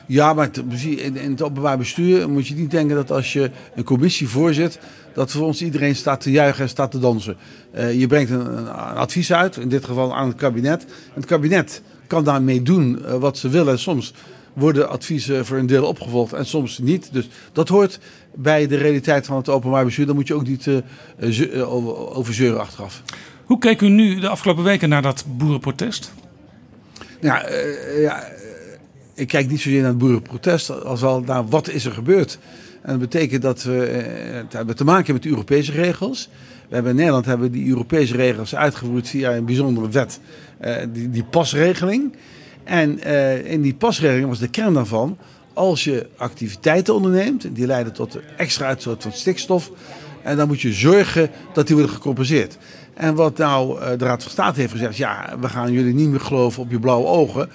Ja, 0.07 0.35
maar 0.35 0.51
in, 0.83 1.17
het 1.31 1.43
openbaar 1.43 1.79
bestuur 1.79 2.31
moet 2.31 2.47
je 2.47 2.55
niet 2.55 2.71
denken 2.71 2.97
dat 2.97 3.11
als 3.11 3.33
je 3.33 3.51
een 3.75 3.85
commissie 3.85 4.29
voorzit, 4.29 4.79
dat 5.15 5.31
voor 5.31 5.47
ons 5.47 5.63
iedereen 5.63 5.97
staat 5.97 6.21
te 6.21 6.31
juichen 6.31 6.63
en 6.63 6.69
staat 6.69 6.91
te 6.91 6.99
dansen. 6.99 7.37
Uh, 7.75 7.99
je 7.99 8.07
brengt 8.07 8.31
een, 8.31 8.59
een, 8.59 8.69
advies 8.69 9.33
uit, 9.33 9.57
in 9.57 9.69
dit 9.69 9.85
geval 9.85 10.17
aan 10.17 10.29
het 10.29 10.37
kabinet. 10.37 10.85
En 10.85 11.15
het 11.15 11.25
kabinet 11.25 11.83
kan 12.07 12.25
daarmee 12.25 12.63
doen 12.63 12.99
uh, 13.03 13.15
wat 13.15 13.39
ze 13.39 13.49
willen. 13.49 13.79
Soms 13.79 14.13
worden 14.53 14.89
adviezen 14.89 15.47
voor 15.47 15.57
een 15.57 15.67
deel 15.67 15.87
opgevolgd 15.87 16.33
en 16.33 16.47
soms 16.47 16.79
niet. 16.79 17.09
Dus 17.13 17.29
dat 17.53 17.69
hoort 17.69 17.99
bij 18.37 18.67
de 18.67 18.77
realiteit 18.77 19.27
van 19.27 19.37
het 19.37 19.49
openbaar 19.49 19.85
bestuur. 19.85 20.07
Dan 20.07 20.15
moet 20.15 20.27
je 20.27 20.35
ook 20.35 20.47
niet 20.47 20.67
uh, 20.67 22.17
over 22.17 22.35
zeuren 22.35 22.61
achteraf. 22.61 23.03
Hoe 23.45 23.59
keek 23.59 23.81
u 23.81 23.89
nu 23.89 24.21
de 24.21 24.29
afgelopen 24.29 24.65
weken 24.65 24.89
naar 24.89 25.03
dat 25.03 25.25
boerenprotest? 25.29 26.13
Ja, 27.21 27.51
uh, 27.51 28.03
ja 28.03 28.29
ik 29.15 29.29
kijk 29.29 29.49
niet 29.49 29.61
zozeer 29.61 29.81
naar 29.81 29.89
het 29.89 29.99
boerenprotest 29.99 30.85
als 30.85 31.01
wel 31.01 31.21
naar 31.21 31.49
wat 31.49 31.69
is 31.69 31.85
er 31.85 31.93
gebeurd. 31.93 32.39
En 32.83 32.91
dat 32.91 32.99
betekent 32.99 33.43
dat 33.43 33.63
we 33.63 33.73
het 34.33 34.53
hebben 34.53 34.77
te 34.77 34.85
maken 34.85 35.13
met 35.13 35.23
de 35.23 35.29
Europese 35.29 35.73
regels. 35.73 36.29
We 36.69 36.75
hebben 36.75 36.91
in 36.91 36.97
Nederland 36.97 37.25
hebben 37.25 37.53
die 37.53 37.69
Europese 37.69 38.17
regels 38.17 38.55
uitgevoerd 38.55 39.09
via 39.09 39.37
een 39.37 39.45
bijzondere 39.45 39.89
wet, 39.89 40.21
die, 40.93 41.11
die 41.11 41.25
pasregeling. 41.25 42.13
En 42.65 43.03
in 43.45 43.61
die 43.61 43.75
pasregeling 43.75 44.29
was 44.29 44.39
de 44.39 44.49
kern 44.49 44.75
daarvan. 44.75 45.19
Als 45.57 45.85
je 45.85 46.07
activiteiten 46.17 46.95
onderneemt, 46.95 47.55
die 47.55 47.67
leiden 47.67 47.93
tot 47.93 48.19
extra 48.37 48.67
uitstoot 48.67 49.03
van 49.03 49.13
stikstof. 49.13 49.71
En 50.23 50.37
dan 50.37 50.49
moet 50.49 50.61
je 50.61 50.73
zorgen 50.73 51.31
dat 51.53 51.67
die 51.67 51.77
worden 51.77 51.95
gecompenseerd. 51.95 52.59
En 52.95 53.15
wat 53.15 53.37
nou 53.37 53.81
uh, 53.81 53.89
de 53.99 54.05
Raad 54.05 54.23
van 54.23 54.33
State 54.33 54.61
heeft 54.61 54.73
gezegd, 54.73 54.97
ja, 54.97 55.37
we 55.41 55.49
gaan 55.49 55.73
jullie 55.73 55.95
niet 55.95 56.09
meer 56.09 56.21
geloven 56.21 56.63
op 56.63 56.71
je 56.71 56.79
blauwe 56.79 57.07
ogen. 57.07 57.49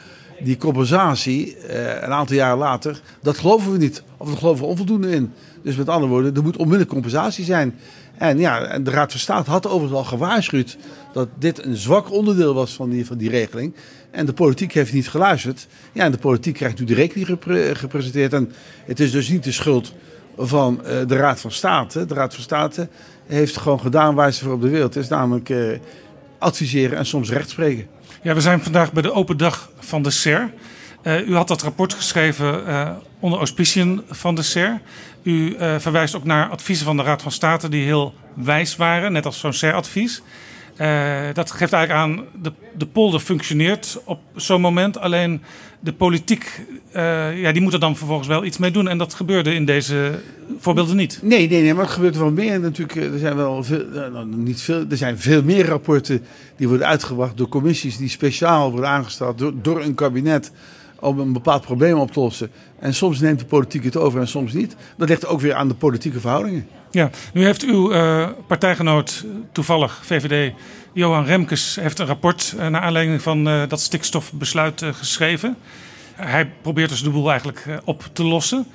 Die 0.44 0.58
compensatie, 0.58 1.58
uh, 1.58 1.86
een 1.86 2.12
aantal 2.12 2.36
jaren 2.36 2.58
later, 2.58 3.02
dat 3.22 3.38
geloven 3.38 3.72
we 3.72 3.78
niet. 3.78 4.04
Of 4.18 4.30
dat 4.30 4.38
geloven 4.38 4.64
we 4.64 4.70
onvoldoende 4.70 5.12
in. 5.12 5.34
Dus 5.64 5.76
met 5.76 5.90
andere 5.90 6.12
woorden, 6.12 6.36
er 6.36 6.44
moet 6.44 6.58
onmiddellijk 6.58 6.92
compensatie 6.92 7.46
zijn. 7.46 7.80
En 8.18 8.40
ja, 8.40 8.80
de 8.80 8.92
Raad 8.92 9.12
van 9.12 9.20
State 9.20 9.50
had 9.50 9.68
overigens 9.68 10.00
al 10.00 10.04
gewaarschuwd 10.04 10.78
dat 11.14 11.28
dit 11.40 11.66
een 11.66 11.76
zwak 11.76 12.12
onderdeel 12.12 12.54
was 12.54 12.74
van 12.74 12.90
die, 12.90 13.06
van 13.06 13.18
die 13.18 13.30
regeling. 13.30 13.74
En 14.12 14.26
de 14.26 14.34
politiek 14.34 14.74
heeft 14.74 14.94
niet 14.94 15.10
geluisterd. 15.10 15.68
Ja, 15.92 16.04
en 16.04 16.12
de 16.12 16.18
politiek 16.18 16.54
krijgt 16.54 16.80
nu 16.80 16.86
de 16.86 16.94
rekening 16.94 17.28
gepresenteerd. 17.74 18.34
En 18.34 18.52
het 18.86 19.00
is 19.00 19.12
dus 19.12 19.30
niet 19.30 19.44
de 19.44 19.52
schuld 19.52 19.94
van 20.38 20.82
uh, 20.82 20.88
de 21.08 21.16
Raad 21.16 21.40
van 21.40 21.52
State. 21.52 22.06
De 22.06 22.14
Raad 22.14 22.34
van 22.34 22.44
State 22.44 22.90
heeft 23.28 23.58
gewoon 23.58 23.80
gedaan 23.80 24.16
waar 24.16 24.32
ze 24.32 24.44
voor 24.44 24.54
op 24.54 24.62
de 24.62 24.70
wereld 24.70 24.96
is. 24.96 25.08
Namelijk 25.08 25.50
uh, 25.50 25.78
adviseren 26.40 26.98
en 26.98 27.06
soms 27.06 27.30
rechtspreken. 27.30 27.88
Ja, 28.22 28.34
we 28.34 28.42
zijn 28.42 28.62
vandaag 28.62 28.94
bij 28.94 29.02
de 29.02 29.14
open 29.14 29.38
dag 29.38 29.72
van 29.80 30.02
de 30.02 30.10
SER. 30.10 30.52
Uh, 31.04 31.28
u 31.28 31.36
had 31.36 31.48
dat 31.48 31.62
rapport 31.62 31.94
geschreven 31.94 32.64
onder 33.20 33.40
auspiciën 33.40 34.02
van 34.10 34.36
de 34.36 34.42
SER. 34.42 34.82
U 35.24 35.56
verwijst 35.58 36.16
ook 36.16 36.24
naar 36.24 36.50
adviezen 36.50 36.86
van 36.86 36.98
de 36.98 37.04
Raad 37.04 37.22
van 37.22 37.32
State 37.32 37.70
die 37.70 37.86
heel 37.86 38.14
wijs 38.34 38.76
waren, 38.76 39.12
net 39.12 39.26
als 39.26 39.40
zo'n 39.40 39.54
SER-advies. 39.54 40.22
Uh, 40.78 41.34
dat 41.34 41.52
geeft 41.52 41.74
eigenlijk 41.74 42.04
aan, 42.04 42.26
de, 42.42 42.52
de 42.78 42.86
polder 42.86 43.20
functioneert 43.20 44.02
op 44.06 44.20
zo'n 44.36 44.62
moment. 44.62 45.00
Alleen 45.00 45.42
de 45.80 45.94
politiek, 45.94 46.62
uh, 46.96 47.42
ja, 47.42 47.52
die 47.52 47.62
moet 47.62 47.74
er 47.74 47.80
dan 47.80 47.98
vervolgens 47.98 48.28
wel 48.28 48.46
iets 48.46 48.58
mee 48.58 48.72
doen. 48.72 48.88
En 48.88 48.98
dat 48.98 49.14
gebeurde 49.14 49.54
in 49.54 49.66
deze 49.66 50.20
voorbeelden 50.60 50.96
niet. 50.96 51.20
Nee, 51.22 51.50
nee, 51.50 51.62
nee 51.62 51.74
maar 51.74 51.84
het 51.84 51.94
gebeurt 51.94 52.18
wel 52.18 52.32
meer. 52.32 52.60
Natuurlijk, 52.60 53.14
er 53.14 53.20
zijn 53.20 53.36
wel 53.36 53.64
veel, 53.64 53.86
nou, 54.12 54.26
niet 54.26 54.62
veel, 54.62 54.86
er 54.90 54.98
zijn 54.98 55.20
veel 55.20 55.44
meer 55.44 55.66
rapporten 55.66 56.22
die 56.56 56.68
worden 56.68 56.88
uitgebracht 56.88 57.38
door 57.38 57.50
commissies 57.50 57.98
die 57.98 58.10
speciaal 58.10 58.72
worden 58.72 58.90
aangesteld 58.90 59.38
door, 59.38 59.54
door 59.62 59.82
een 59.82 59.96
kabinet 59.96 60.52
om 61.00 61.20
een 61.20 61.34
bepaald 61.34 61.62
probleem 61.62 61.98
op 61.98 62.12
te 62.12 62.20
lossen. 62.20 62.52
En 62.80 62.94
soms 62.94 63.20
neemt 63.20 63.40
de 63.40 63.46
politiek 63.46 63.84
het 63.84 63.98
over 63.98 64.20
en 64.20 64.28
soms 64.28 64.54
niet. 64.54 64.76
Dat 64.98 65.10
ligt 65.10 65.26
ook 65.26 65.42
weer 65.42 65.54
aan 65.54 65.68
de 65.68 65.74
politieke 65.74 66.20
verhoudingen. 66.20 66.68
Ja, 66.92 67.10
nu 67.34 67.44
heeft 67.44 67.64
uw 67.64 67.94
uh, 67.94 68.28
partijgenoot 68.48 69.26
toevallig, 69.52 70.00
VVD, 70.04 70.54
Johan 70.94 71.26
Remkes, 71.26 71.76
heeft 71.76 72.00
een 72.00 72.06
rapport 72.06 72.54
uh, 72.58 72.68
naar 72.68 72.82
aanleiding 72.82 73.22
van 73.22 73.48
uh, 73.48 73.62
dat 73.68 73.82
stikstofbesluit 73.82 74.84
geschreven. 74.92 75.58
Hij 76.16 76.50
probeert 76.62 76.90
dus 76.90 77.04
de 77.04 77.10
boel 77.10 77.30
eigenlijk 77.30 77.66
op 77.84 78.10
te 78.14 78.24
lossen. 78.24 78.68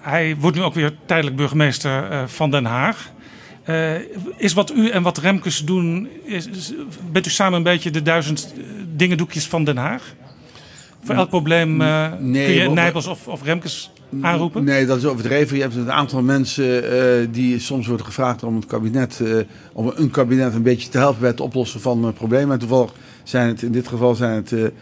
Hij 0.00 0.36
wordt 0.38 0.56
nu 0.56 0.62
ook 0.62 0.74
weer 0.74 0.92
tijdelijk 1.06 1.36
burgemeester 1.36 2.28
van 2.28 2.50
Den 2.50 2.64
Haag. 2.64 3.10
is 4.36 4.52
wat 4.52 4.72
u 4.72 4.88
en 4.88 5.02
wat 5.02 5.18
Remkes 5.18 5.64
doen, 5.64 6.08
is, 6.24 6.46
is, 6.46 6.72
bent 7.10 7.26
u 7.26 7.30
samen 7.30 7.56
een 7.56 7.62
beetje 7.62 7.90
de 7.90 8.02
duizend 8.02 8.54
dingendoekjes 8.96 9.46
van 9.46 9.64
Den 9.64 9.76
Haag? 9.76 10.14
Voor 11.02 11.14
elk 11.14 11.28
probleem 11.28 11.76
nee, 11.76 12.46
kun 12.46 12.54
je 12.54 12.70
Nijpels 12.70 13.06
of, 13.06 13.28
of 13.28 13.42
Remkes 13.42 13.90
aanroepen? 14.20 14.64
Nee, 14.64 14.86
dat 14.86 14.96
is 14.96 15.04
overdreven. 15.04 15.56
Je 15.56 15.62
hebt 15.62 15.74
een 15.74 15.92
aantal 15.92 16.22
mensen 16.22 16.84
uh, 16.84 17.28
die 17.30 17.58
soms 17.58 17.86
worden 17.86 18.06
gevraagd 18.06 18.42
om 18.42 18.56
het 18.56 18.66
kabinet, 18.66 19.20
uh, 19.22 19.38
om 19.72 19.92
een 19.94 20.10
kabinet 20.10 20.54
een 20.54 20.62
beetje 20.62 20.88
te 20.88 20.98
helpen 20.98 21.20
bij 21.20 21.30
het 21.30 21.40
oplossen 21.40 21.80
van 21.80 22.12
problemen. 22.14 22.52
En 22.52 22.58
toevallig 22.58 22.92
zijn 23.22 23.48
het 23.48 23.62
in 23.62 23.72
dit 23.72 23.88
geval 23.88 24.14
zijn 24.14 24.44
het 24.44 24.72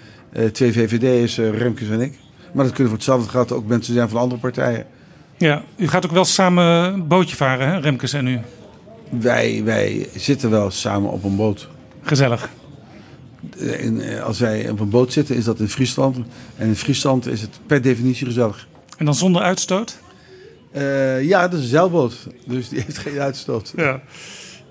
twee 0.54 0.72
VVD'ers, 0.72 1.38
Remkes 1.38 1.88
en 1.88 2.00
ik. 2.00 2.18
Maar 2.52 2.64
dat 2.64 2.74
kunnen 2.74 2.88
voor 2.88 3.02
hetzelfde 3.02 3.30
geld 3.30 3.52
ook 3.52 3.66
mensen 3.66 3.94
zijn 3.94 4.08
van 4.08 4.20
andere 4.20 4.40
partijen. 4.40 4.86
Ja, 5.36 5.62
u 5.76 5.88
gaat 5.88 6.04
ook 6.04 6.12
wel 6.12 6.24
samen 6.24 6.64
een 6.64 7.06
bootje 7.06 7.36
varen, 7.36 7.68
hè, 7.68 7.78
Remkes 7.78 8.12
en 8.12 8.26
u? 8.26 8.40
Wij, 9.10 9.62
wij 9.64 10.08
zitten 10.16 10.50
wel 10.50 10.70
samen 10.70 11.10
op 11.10 11.24
een 11.24 11.36
boot. 11.36 11.68
Gezellig. 12.02 12.48
In, 13.56 14.20
als 14.22 14.38
wij 14.38 14.70
op 14.70 14.80
een 14.80 14.90
boot 14.90 15.12
zitten, 15.12 15.36
is 15.36 15.44
dat 15.44 15.60
in 15.60 15.68
Friesland. 15.68 16.16
En 16.56 16.66
in 16.66 16.76
Friesland 16.76 17.26
is 17.26 17.40
het 17.40 17.58
per 17.66 17.82
definitie 17.82 18.26
gezellig. 18.26 18.68
En 18.96 19.04
dan 19.04 19.14
zonder 19.14 19.42
uitstoot? 19.42 19.98
Uh, 20.76 21.22
ja, 21.22 21.48
dat 21.48 21.58
is 21.58 21.64
een 21.64 21.70
zeilboot. 21.70 22.26
Dus 22.46 22.68
die 22.68 22.80
heeft 22.86 22.98
geen 22.98 23.18
uitstoot. 23.18 23.72
Ja. 23.76 24.00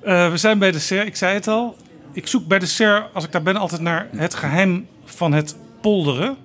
Uh, 0.06 0.30
we 0.32 0.38
zijn 0.38 0.60
bij 0.60 0.72
de 0.72 0.80
SER, 0.80 1.06
ik 1.06 1.16
zei 1.16 1.34
het 1.34 1.48
al. 1.48 1.76
Ik 2.12 2.28
zoek 2.28 2.48
bij 2.48 2.60
de 2.60 2.66
SER, 2.66 3.08
als 3.14 3.24
ik 3.24 3.32
daar 3.32 3.44
ben, 3.44 3.56
altijd 3.56 3.82
naar 3.82 4.08
het 4.16 4.34
geheim 4.34 4.88
van 5.06 5.34
het 5.34 5.56
polderen. 5.82 6.38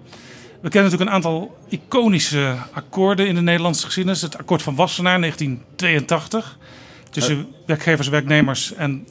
We 0.61 0.68
kennen 0.68 0.91
natuurlijk 0.91 1.11
een 1.11 1.16
aantal 1.16 1.57
iconische 1.68 2.55
akkoorden 2.72 3.26
in 3.26 3.35
de 3.35 3.41
Nederlandse 3.41 3.87
geschiedenis. 3.87 4.22
Het 4.22 4.39
akkoord 4.39 4.62
van 4.62 4.74
Wassenaar 4.74 5.20
1982. 5.20 6.59
Tussen 7.11 7.47
werkgevers, 7.66 8.09
werknemers 8.09 8.74
en 8.74 9.07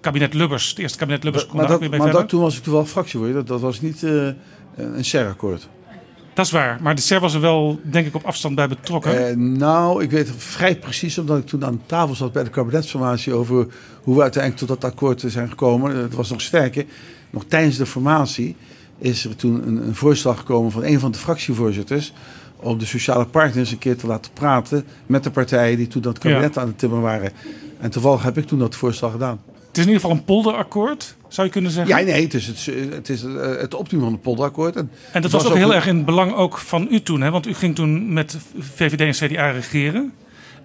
kabinet 0.00 0.34
Lubbers, 0.34 0.68
het 0.68 0.78
eerste 0.78 0.98
kabinet 0.98 1.24
Lubbers, 1.24 1.46
kon 1.46 1.56
maar 1.56 1.66
daar 1.66 1.72
dat, 1.78 1.84
ook 1.84 1.90
weer 1.90 2.00
maar 2.00 2.12
dat, 2.12 2.28
toen 2.28 2.40
was 2.40 2.58
ik 2.58 2.64
wel 2.64 2.86
fractievoorzitter. 2.86 3.44
Dat, 3.44 3.60
dat 3.60 3.60
was 3.60 3.80
niet 3.80 4.02
uh, 4.02 4.28
een 4.76 5.04
SER-akkoord. 5.04 5.68
Dat 6.34 6.46
is 6.46 6.52
waar, 6.52 6.78
maar 6.82 6.94
de 6.94 7.00
SER 7.00 7.20
was 7.20 7.34
er 7.34 7.40
wel, 7.40 7.80
denk 7.82 8.06
ik, 8.06 8.14
op 8.14 8.24
afstand 8.24 8.54
bij 8.54 8.68
betrokken. 8.68 9.30
Uh, 9.30 9.36
nou, 9.58 10.02
ik 10.02 10.10
weet 10.10 10.28
het 10.28 10.36
vrij 10.36 10.76
precies, 10.76 11.18
omdat 11.18 11.38
ik 11.38 11.46
toen 11.46 11.64
aan 11.64 11.82
tafel 11.86 12.14
zat 12.14 12.32
bij 12.32 12.44
de 12.44 12.50
kabinetsformatie 12.50 13.32
over 13.32 13.66
hoe 14.02 14.14
we 14.14 14.22
uiteindelijk 14.22 14.66
tot 14.66 14.80
dat 14.80 14.90
akkoord 14.90 15.24
zijn 15.26 15.48
gekomen. 15.48 15.96
Het 15.96 16.14
was 16.14 16.30
nog 16.30 16.40
sterker. 16.40 16.84
Nog 17.30 17.44
tijdens 17.48 17.76
de 17.76 17.86
formatie 17.86 18.56
is 18.98 19.24
er 19.24 19.36
toen 19.36 19.66
een, 19.66 19.86
een 19.86 19.94
voorstel 19.94 20.34
gekomen 20.34 20.70
van 20.70 20.84
een 20.84 21.00
van 21.00 21.10
de 21.10 21.18
fractievoorzitters 21.18 22.12
om 22.56 22.78
de 22.78 22.86
sociale 22.86 23.26
partners 23.26 23.70
een 23.70 23.78
keer 23.78 23.96
te 23.96 24.06
laten 24.06 24.32
praten 24.32 24.84
met 25.06 25.24
de 25.24 25.30
partijen 25.30 25.76
die 25.76 25.86
toen 25.86 26.02
dat 26.02 26.18
kabinet 26.18 26.54
ja. 26.54 26.60
aan 26.60 26.66
het 26.66 26.78
timmeren 26.78 27.04
waren. 27.04 27.32
En 27.80 27.90
toevallig 27.90 28.22
heb 28.22 28.38
ik 28.38 28.46
toen 28.46 28.58
dat 28.58 28.74
voorstel 28.74 29.10
gedaan. 29.10 29.40
Het 29.72 29.80
is 29.80 29.86
in 29.86 29.92
ieder 29.92 30.08
geval 30.08 30.16
een 30.18 30.24
polderakkoord, 30.24 31.16
zou 31.28 31.46
je 31.46 31.52
kunnen 31.52 31.70
zeggen? 31.70 31.96
Ja, 31.96 32.04
nee, 32.04 32.22
het 32.22 32.34
is 32.34 32.46
het, 32.46 32.66
het, 32.94 33.08
is 33.08 33.22
het 33.60 33.74
optimum 33.74 34.04
van 34.04 34.12
het 34.12 34.22
polderakkoord. 34.22 34.76
En, 34.76 34.90
en 35.12 35.22
dat 35.22 35.30
was, 35.30 35.42
was 35.42 35.50
ook 35.50 35.58
heel 35.58 35.68
een... 35.68 35.74
erg 35.74 35.86
in 35.86 35.96
het 35.96 36.04
belang 36.04 36.34
ook 36.34 36.58
van 36.58 36.88
u 36.90 37.02
toen, 37.02 37.20
hè? 37.20 37.30
want 37.30 37.46
u 37.46 37.54
ging 37.54 37.74
toen 37.74 38.12
met 38.12 38.36
VVD 38.58 39.00
en 39.00 39.28
CDA 39.28 39.50
regeren. 39.50 40.12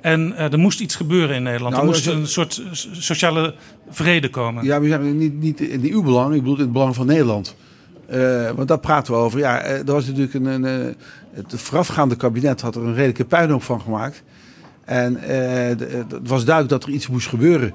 En 0.02 0.32
uh, 0.32 0.52
er 0.52 0.60
moest 0.60 0.80
iets 0.80 0.96
gebeuren 0.96 1.36
in 1.36 1.44
Nederland. 1.44 1.76
Nou, 1.76 1.88
er 1.88 1.94
moest 1.94 2.08
een 2.08 2.28
soort 2.28 2.62
sociale 2.92 3.54
vrede 3.90 4.30
komen. 4.30 4.64
Ja, 4.64 4.80
we 4.80 4.88
zijn 4.88 5.18
niet, 5.18 5.40
niet 5.40 5.62
in 5.62 5.82
uw 5.84 6.04
belang, 6.04 6.34
ik 6.34 6.40
bedoel 6.40 6.56
in 6.56 6.62
het 6.62 6.72
belang 6.72 6.96
van 6.96 7.06
Nederland. 7.06 7.56
Uh, 8.12 8.52
want 8.52 8.68
daar 8.68 8.80
praten 8.80 9.14
we 9.14 9.20
over. 9.20 9.40
Ja, 9.40 9.62
er 9.62 9.86
was 9.86 10.06
natuurlijk 10.06 10.34
een, 10.34 10.46
een, 10.46 10.96
het 11.34 11.54
voorafgaande 11.56 12.16
kabinet 12.16 12.62
had 12.62 12.76
er 12.76 12.82
een 12.82 12.94
redelijke 12.94 13.26
puinhoop 13.26 13.64
van 13.64 13.82
gemaakt. 13.82 14.24
En 14.86 15.14
uh, 15.14 15.20
het 16.10 16.28
was 16.28 16.46
duidelijk 16.46 16.70
dat 16.70 16.84
er 16.84 16.90
iets 16.90 17.08
moest 17.08 17.28
gebeuren. 17.28 17.74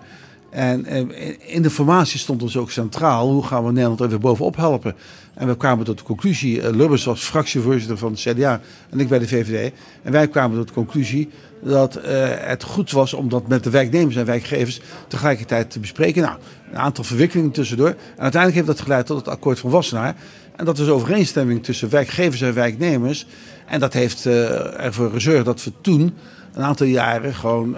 En 0.53 0.86
uh, 0.88 1.34
in 1.38 1.62
de 1.62 1.70
formatie 1.70 2.18
stond 2.18 2.42
ons 2.42 2.57
ook 2.57 2.70
centraal, 2.70 3.30
hoe 3.30 3.46
gaan 3.46 3.64
we 3.64 3.72
Nederland 3.72 4.00
er 4.00 4.09
weer 4.09 4.18
bovenop 4.18 4.57
helpen? 4.57 4.94
En 5.34 5.46
we 5.46 5.57
kwamen 5.57 5.84
tot 5.84 5.98
de 5.98 6.05
conclusie, 6.05 6.57
uh, 6.57 6.70
Lubbers 6.70 7.05
was 7.05 7.20
fractievoorzitter 7.20 7.98
van 7.98 8.12
het 8.12 8.20
CDA 8.20 8.61
en 8.90 9.00
ik 9.00 9.09
bij 9.09 9.18
de 9.18 9.28
VVD. 9.28 9.72
En 10.03 10.12
wij 10.12 10.28
kwamen 10.28 10.57
tot 10.57 10.68
de 10.68 10.74
conclusie 10.74 11.28
dat 11.62 11.98
het 12.40 12.62
goed 12.62 12.90
was 12.90 13.14
om 13.14 13.28
dat 13.28 13.48
met 13.48 13.64
de 13.64 13.70
werknemers 13.70 14.16
en 14.16 14.24
werkgevers 14.24 14.80
tegelijkertijd 15.09 15.70
te 15.70 15.80
bespreken. 15.80 16.22
Nou, 16.22 16.38
een 16.70 16.78
aantal 16.78 17.05
verwikkelingen 17.05 17.53
tussendoor. 17.53 17.88
En 17.88 17.96
uiteindelijk 18.18 18.55
heeft 18.55 18.66
dat 18.66 18.80
geleid 18.86 19.07
tot 19.07 19.16
het 19.16 19.28
akkoord 19.28 19.59
van 19.59 19.70
Wassenaar. 19.70 20.14
En 20.57 20.64
dat 20.64 20.78
is 20.78 20.88
overeenstemming 20.88 21.64
tussen 21.64 21.90
werkgevers 21.90 22.40
en 22.40 22.55
werknemers. 22.55 23.26
En 23.66 23.80
dat 23.80 23.92
heeft 23.92 24.26
ervoor 24.26 25.11
gezorgd 25.11 25.44
dat 25.44 25.64
we 25.64 25.72
toen 25.80 26.14
een 26.55 26.62
aantal 26.62 26.86
jaren 26.86 27.34
gewoon 27.34 27.76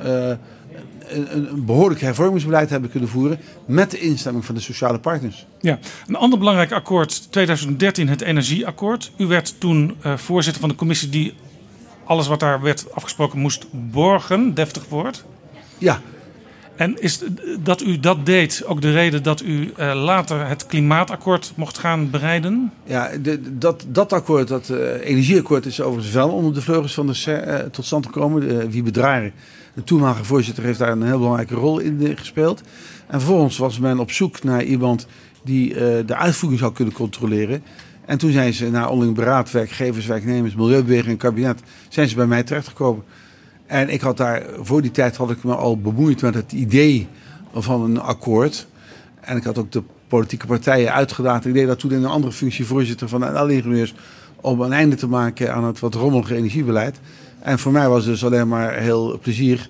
een, 1.09 1.37
een, 1.37 1.65
behoorlijk 1.65 2.01
hervormingsbeleid 2.01 2.71
hebben 2.71 2.91
kunnen 2.91 3.09
voeren. 3.09 3.39
met 3.67 3.91
de 3.91 3.99
instemming 3.99 4.45
van 4.45 4.55
de 4.55 4.61
sociale 4.61 4.99
partners. 4.99 5.47
Ja, 5.61 5.79
een 6.07 6.17
ander 6.17 6.39
belangrijk 6.39 6.73
akkoord, 6.73 7.33
2013, 7.33 8.09
het 8.09 8.21
Energieakkoord. 8.21 9.13
U 9.17 9.27
werd 9.27 9.55
toen 9.61 9.97
uh, 10.07 10.17
voorzitter 10.17 10.61
van 10.61 10.71
de 10.71 10.77
commissie 10.77 11.09
die 11.09 11.35
alles 12.05 12.27
wat 12.27 12.41
daar 12.41 12.61
werd 12.61 12.95
afgesproken 12.95 13.39
moest 13.39 13.67
borgen. 13.71 14.55
Deftig 14.55 14.89
woord. 14.89 15.25
Ja, 15.79 16.01
en 16.77 17.03
is 17.03 17.21
dat 17.61 17.83
u 17.83 18.01
dat 18.01 18.27
deed 18.27 18.63
ook 18.67 18.81
de 18.81 18.93
reden 18.93 19.23
dat 19.23 19.43
u 19.43 19.73
uh, 19.79 20.05
later 20.05 20.47
het 20.47 20.67
klimaatakkoord 20.67 21.53
mocht 21.55 21.79
gaan 21.79 22.11
bereiden? 22.11 22.73
Ja, 22.85 23.11
de, 23.23 23.59
dat, 23.59 23.85
dat 23.89 24.13
akkoord, 24.13 24.49
dat 24.49 24.69
uh, 24.69 24.79
energieakkoord, 25.07 25.67
is 25.67 25.81
overigens 25.81 26.15
wel 26.15 26.29
onder 26.29 26.55
de 26.55 26.63
vleugels 26.63 26.95
van 26.95 27.07
de 27.07 27.15
SER 27.15 27.71
tot 27.71 27.85
stand 27.85 28.07
gekomen. 28.07 28.71
Wie 28.71 28.83
bedragen, 28.83 29.33
de 29.75 29.85
toenmalige 29.85 30.25
voorzitter, 30.25 30.65
heeft 30.65 30.79
daar 30.79 30.93
een 30.93 31.03
heel 31.03 31.19
belangrijke 31.19 31.55
rol 31.55 31.79
in 31.79 32.17
gespeeld. 32.19 32.63
En 33.07 33.21
vervolgens 33.21 33.59
was 33.59 33.79
men 33.79 33.99
op 33.99 34.11
zoek 34.11 34.43
naar 34.43 34.63
iemand 34.63 35.07
die 35.45 35.75
de 36.05 36.17
uitvoering 36.17 36.61
zou 36.61 36.73
kunnen 36.73 36.95
controleren. 36.95 37.63
En 38.05 38.19
toen 38.19 38.33
zijn 38.33 38.53
ze 38.53 38.71
naar 38.71 38.89
onderling 38.89 39.17
beraad, 39.17 39.51
werkgevers, 39.51 40.07
werknemers, 40.07 40.55
milieubeweging 40.55 41.11
en 41.11 41.17
kabinet, 41.17 41.61
zijn 41.89 42.09
ze 42.09 42.15
bij 42.15 42.27
mij 42.27 42.43
terechtgekomen. 42.43 43.05
En 43.67 43.89
ik 43.89 44.01
had 44.01 44.17
daar, 44.17 44.43
voor 44.61 44.83
die 44.83 44.91
tijd 44.91 45.17
had 45.17 45.31
ik 45.31 45.45
me 45.45 45.55
al 45.55 45.79
bemoeid 45.79 46.23
met 46.23 46.35
het 46.35 46.53
idee 46.53 47.09
van 47.55 47.83
een 47.83 48.01
akkoord. 48.01 48.67
En 49.21 49.37
ik 49.37 49.45
had 49.45 49.59
ook 49.59 49.73
de 49.73 49.83
politieke 50.09 50.47
partijen 50.47 50.93
uitgedaagd. 50.93 51.47
Ik 51.47 51.55
deed 51.55 51.67
dat 51.67 51.79
toen 51.79 51.91
in 51.91 52.03
een 52.03 52.11
andere 52.11 52.33
functie 52.33 52.67
voorzitter 52.67 53.09
van 53.09 53.21
de 53.21 53.55
ingenieurs 53.55 53.95
om 54.41 54.61
een 54.61 54.73
einde 54.73 54.97
te 54.97 55.09
maken 55.09 55.55
aan 55.55 55.65
het 55.65 55.81
wat 55.81 55.95
rommelige 55.95 56.37
energiebeleid. 56.37 57.01
En 57.45 57.59
voor 57.59 57.73
mij 57.73 57.89
was 57.89 58.05
het 58.05 58.13
dus 58.13 58.25
alleen 58.25 58.49
maar 58.49 58.75
heel 58.75 59.19
plezier 59.23 59.69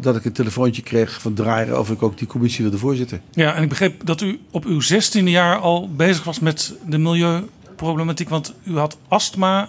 dat 0.00 0.16
ik 0.16 0.24
een 0.24 0.32
telefoontje 0.32 0.82
kreeg 0.82 1.20
van 1.20 1.34
Draaier 1.34 1.78
of 1.78 1.90
ik 1.90 2.02
ook 2.02 2.18
die 2.18 2.26
commissie 2.26 2.62
wilde 2.62 2.78
voorzitten. 2.78 3.20
Ja, 3.30 3.54
en 3.54 3.62
ik 3.62 3.68
begreep 3.68 4.06
dat 4.06 4.20
u 4.20 4.40
op 4.50 4.64
uw 4.64 4.80
16e 4.80 5.22
jaar 5.24 5.56
al 5.56 5.88
bezig 5.96 6.24
was 6.24 6.40
met 6.40 6.74
de 6.86 6.98
milieuproblematiek, 6.98 8.28
want 8.28 8.54
u 8.64 8.78
had 8.78 8.98
astma 9.08 9.68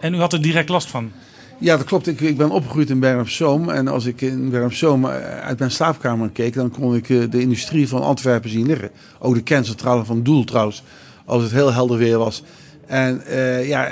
en 0.00 0.14
u 0.14 0.18
had 0.18 0.32
er 0.32 0.42
direct 0.42 0.68
last 0.68 0.88
van. 0.88 1.12
Ja, 1.58 1.76
dat 1.76 1.86
klopt. 1.86 2.06
Ik, 2.06 2.20
ik 2.20 2.36
ben 2.36 2.50
opgegroeid 2.50 2.90
in 2.90 3.00
Bergen 3.00 3.20
op 3.20 3.28
Zoom. 3.28 3.68
En 3.68 3.88
als 3.88 4.04
ik 4.04 4.20
in 4.20 4.50
Bergen 4.50 4.68
op 4.68 4.74
Zoom 4.74 5.06
uit 5.06 5.58
mijn 5.58 5.70
slaapkamer 5.70 6.30
keek, 6.30 6.54
dan 6.54 6.70
kon 6.70 6.94
ik 6.94 7.06
de 7.06 7.40
industrie 7.40 7.88
van 7.88 8.02
Antwerpen 8.02 8.50
zien 8.50 8.66
liggen. 8.66 8.90
Ook 9.18 9.34
de 9.34 9.42
kerncentrale 9.42 10.04
van 10.04 10.22
Doel 10.22 10.44
trouwens, 10.44 10.82
als 11.24 11.42
het 11.42 11.52
heel 11.52 11.72
helder 11.72 11.98
weer 11.98 12.18
was. 12.18 12.42
En 12.88 13.22
uh, 13.28 13.68
ja, 13.68 13.88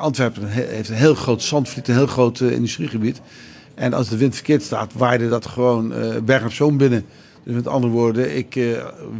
Antwerpen 0.00 0.48
heeft 0.48 0.88
een 0.88 0.94
heel 0.94 1.14
groot 1.14 1.42
zandvliet, 1.42 1.88
een 1.88 1.94
heel 1.94 2.06
groot 2.06 2.40
uh, 2.40 2.52
industriegebied. 2.52 3.20
En 3.74 3.92
als 3.92 4.08
de 4.08 4.16
wind 4.16 4.34
verkeerd 4.34 4.62
staat, 4.62 4.92
waaide 4.92 5.28
dat 5.28 5.46
gewoon 5.46 5.92
uh, 6.28 6.46
Zoom 6.48 6.76
binnen. 6.76 7.04
Dus 7.44 7.54
met 7.54 7.68
andere 7.68 7.92
woorden, 7.92 8.36
ik 8.36 8.58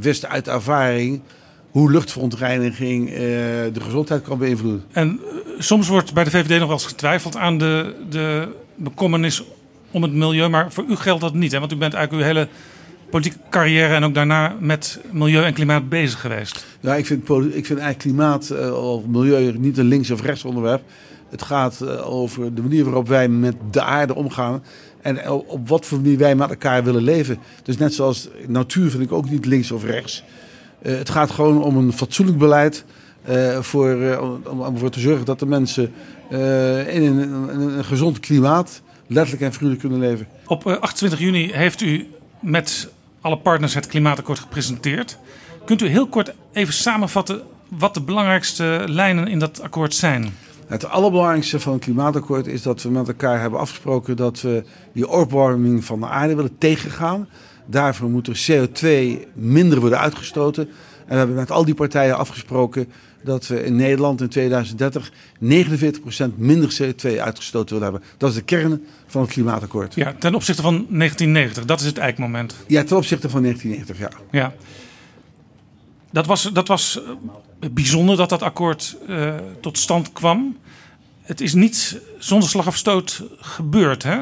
wist 0.01 0.27
uit 0.27 0.49
ervaring 0.49 1.21
hoe 1.71 1.91
luchtverontreiniging 1.91 3.11
de 3.73 3.81
gezondheid 3.81 4.23
kan 4.23 4.39
beïnvloeden. 4.39 4.85
En 4.93 5.21
soms 5.59 5.89
wordt 5.89 6.15
bij 6.15 6.25
de 6.25 6.31
VVD 6.31 6.49
nog 6.49 6.59
wel 6.59 6.71
eens 6.71 6.87
getwijfeld 6.87 7.37
aan 7.37 7.59
de, 7.59 7.95
de 8.11 8.49
bekommernis 8.75 9.45
om 9.91 10.03
het 10.03 10.13
milieu. 10.13 10.49
Maar 10.49 10.73
voor 10.73 10.85
u 10.89 10.97
geldt 10.97 11.21
dat 11.21 11.35
niet. 11.35 11.53
Hè? 11.53 11.59
Want 11.59 11.73
u 11.73 11.77
bent 11.77 11.95
eigenlijk 11.95 12.27
uw 12.27 12.35
hele 12.35 12.49
politieke 13.15 13.39
carrière 13.51 13.95
en 13.95 14.05
ook 14.05 14.15
daarna 14.15 14.57
met 14.61 15.01
milieu 15.11 15.45
en 15.45 15.53
klimaat 15.53 15.89
bezig 15.89 16.21
geweest. 16.21 16.67
Ja, 16.81 16.95
ik 16.95 17.07
vind, 17.07 17.23
ik 17.31 17.67
vind 17.67 17.79
eigenlijk 17.79 17.99
klimaat 17.99 18.51
uh, 18.53 18.93
of 18.93 19.07
milieu 19.07 19.59
niet 19.59 19.79
een 19.79 19.87
links- 19.87 20.11
of 20.11 20.23
rechts 20.23 20.45
onderwerp. 20.45 20.83
Het 21.31 21.43
gaat 21.43 21.81
uh, 21.83 22.13
over 22.13 22.55
de 22.55 22.63
manier 22.63 22.85
waarop 22.85 23.09
wij 23.09 23.29
met 23.29 23.55
de 23.71 23.83
aarde 23.83 24.15
omgaan. 24.15 24.63
En 25.03 25.31
op 25.31 25.69
wat 25.69 25.87
voor 25.87 25.99
manier 26.01 26.19
wij 26.19 26.35
met 26.35 26.49
elkaar 26.49 26.85
willen 26.85 27.03
leven. 27.03 27.39
Dus 27.63 27.79
net 27.79 27.95
zoals 27.95 28.29
natuur 28.47 28.91
vind 28.91 29.03
ik 29.03 29.13
ook 29.13 29.31
niet 29.31 29.47
links 29.47 29.71
of 29.71 29.85
rechts. 29.85 30.25
Uh, 30.83 30.99
het 30.99 31.11
gaat 31.11 31.31
gewoon 31.31 31.63
om 31.63 31.77
een 31.77 31.93
fatsoenlijk 31.93 32.39
beleid. 32.39 32.85
Uh, 33.29 33.61
voor, 33.61 33.97
uh, 33.97 34.23
om, 34.23 34.61
om 34.61 34.75
ervoor 34.75 34.91
te 34.91 35.01
zorgen 35.01 35.25
dat 35.25 35.39
de 35.39 35.47
mensen 35.47 35.93
uh, 36.31 36.95
in, 36.95 37.03
een, 37.03 37.51
in, 37.51 37.61
een, 37.61 37.85
gezond 37.85 38.21
klimaat 38.21 38.83
letterlijk 39.07 39.45
en 39.45 39.53
vriendelijk 39.53 39.81
kunnen 39.81 39.99
leven. 40.09 40.27
Op 40.47 40.67
28 40.67 41.19
juni 41.19 41.53
heeft 41.53 41.81
u 41.81 42.09
met 42.41 42.89
alle 43.25 43.39
partners 43.39 43.75
het 43.75 43.87
klimaatakkoord 43.87 44.39
gepresenteerd. 44.39 45.19
Kunt 45.65 45.83
u 45.83 45.87
heel 45.87 46.07
kort 46.07 46.35
even 46.53 46.75
samenvatten 46.75 47.43
wat 47.69 47.95
de 47.95 48.01
belangrijkste 48.01 48.85
lijnen 48.87 49.29
in 49.29 49.39
dat 49.39 49.61
akkoord 49.63 49.95
zijn? 49.95 50.35
Het 50.67 50.89
allerbelangrijkste 50.89 51.61
van 51.61 51.73
het 51.73 51.83
klimaatakkoord 51.83 52.47
is 52.47 52.63
dat 52.63 52.83
we 52.83 52.91
met 52.91 53.09
elkaar 53.09 53.41
hebben 53.41 53.59
afgesproken 53.59 54.17
dat 54.17 54.41
we 54.41 54.65
die 54.93 55.09
opwarming 55.09 55.85
van 55.85 56.01
de 56.01 56.07
aarde 56.07 56.35
willen 56.35 56.59
tegengaan. 56.59 57.29
Daarvoor 57.67 58.11
moet 58.11 58.29
er 58.29 58.47
CO2 58.51 59.19
minder 59.33 59.81
worden 59.81 59.99
uitgestoten. 59.99 60.69
En 61.07 61.11
we 61.11 61.17
hebben 61.17 61.37
met 61.37 61.51
al 61.51 61.65
die 61.65 61.75
partijen 61.75 62.17
afgesproken 62.17 62.89
dat 63.25 63.47
we 63.47 63.65
in 63.65 63.77
Nederland 63.77 64.21
in 64.21 64.29
2030 64.29 65.13
49% 65.43 65.47
minder 66.35 66.77
CO2 66.83 67.19
uitgestoten 67.21 67.79
willen 67.79 67.93
hebben. 67.93 68.09
Dat 68.19 68.31
is 68.31 68.37
de 68.37 68.43
kern 68.43 68.85
van 69.07 69.23
het 69.23 69.31
klimaatakkoord. 69.31 69.95
Ja, 69.95 70.15
ten 70.19 70.35
opzichte 70.35 70.63
van 70.63 70.73
1990, 70.73 71.65
dat 71.65 71.81
is 71.81 71.87
het 71.87 71.99
eikmoment. 71.99 72.57
Ja, 72.67 72.85
ten 72.85 72.97
opzichte 72.97 73.29
van 73.29 73.43
1990, 73.43 73.99
ja. 74.31 74.39
ja. 74.41 74.55
Dat 76.11 76.27
was, 76.27 76.51
dat 76.53 76.69
was 76.69 77.01
eh, 77.61 77.71
bijzonder 77.71 78.17
dat 78.17 78.29
dat 78.29 78.43
akkoord 78.43 78.97
uh, 79.09 79.35
tot 79.61 79.79
stand 79.79 80.13
kwam. 80.13 80.57
Het 81.23 81.41
is 81.41 81.55
niet 81.55 82.01
zonder 82.19 82.49
slag 82.49 82.67
of 82.67 82.77
stoot 82.77 83.23
gebeurd, 83.39 84.03
hè? 84.03 84.19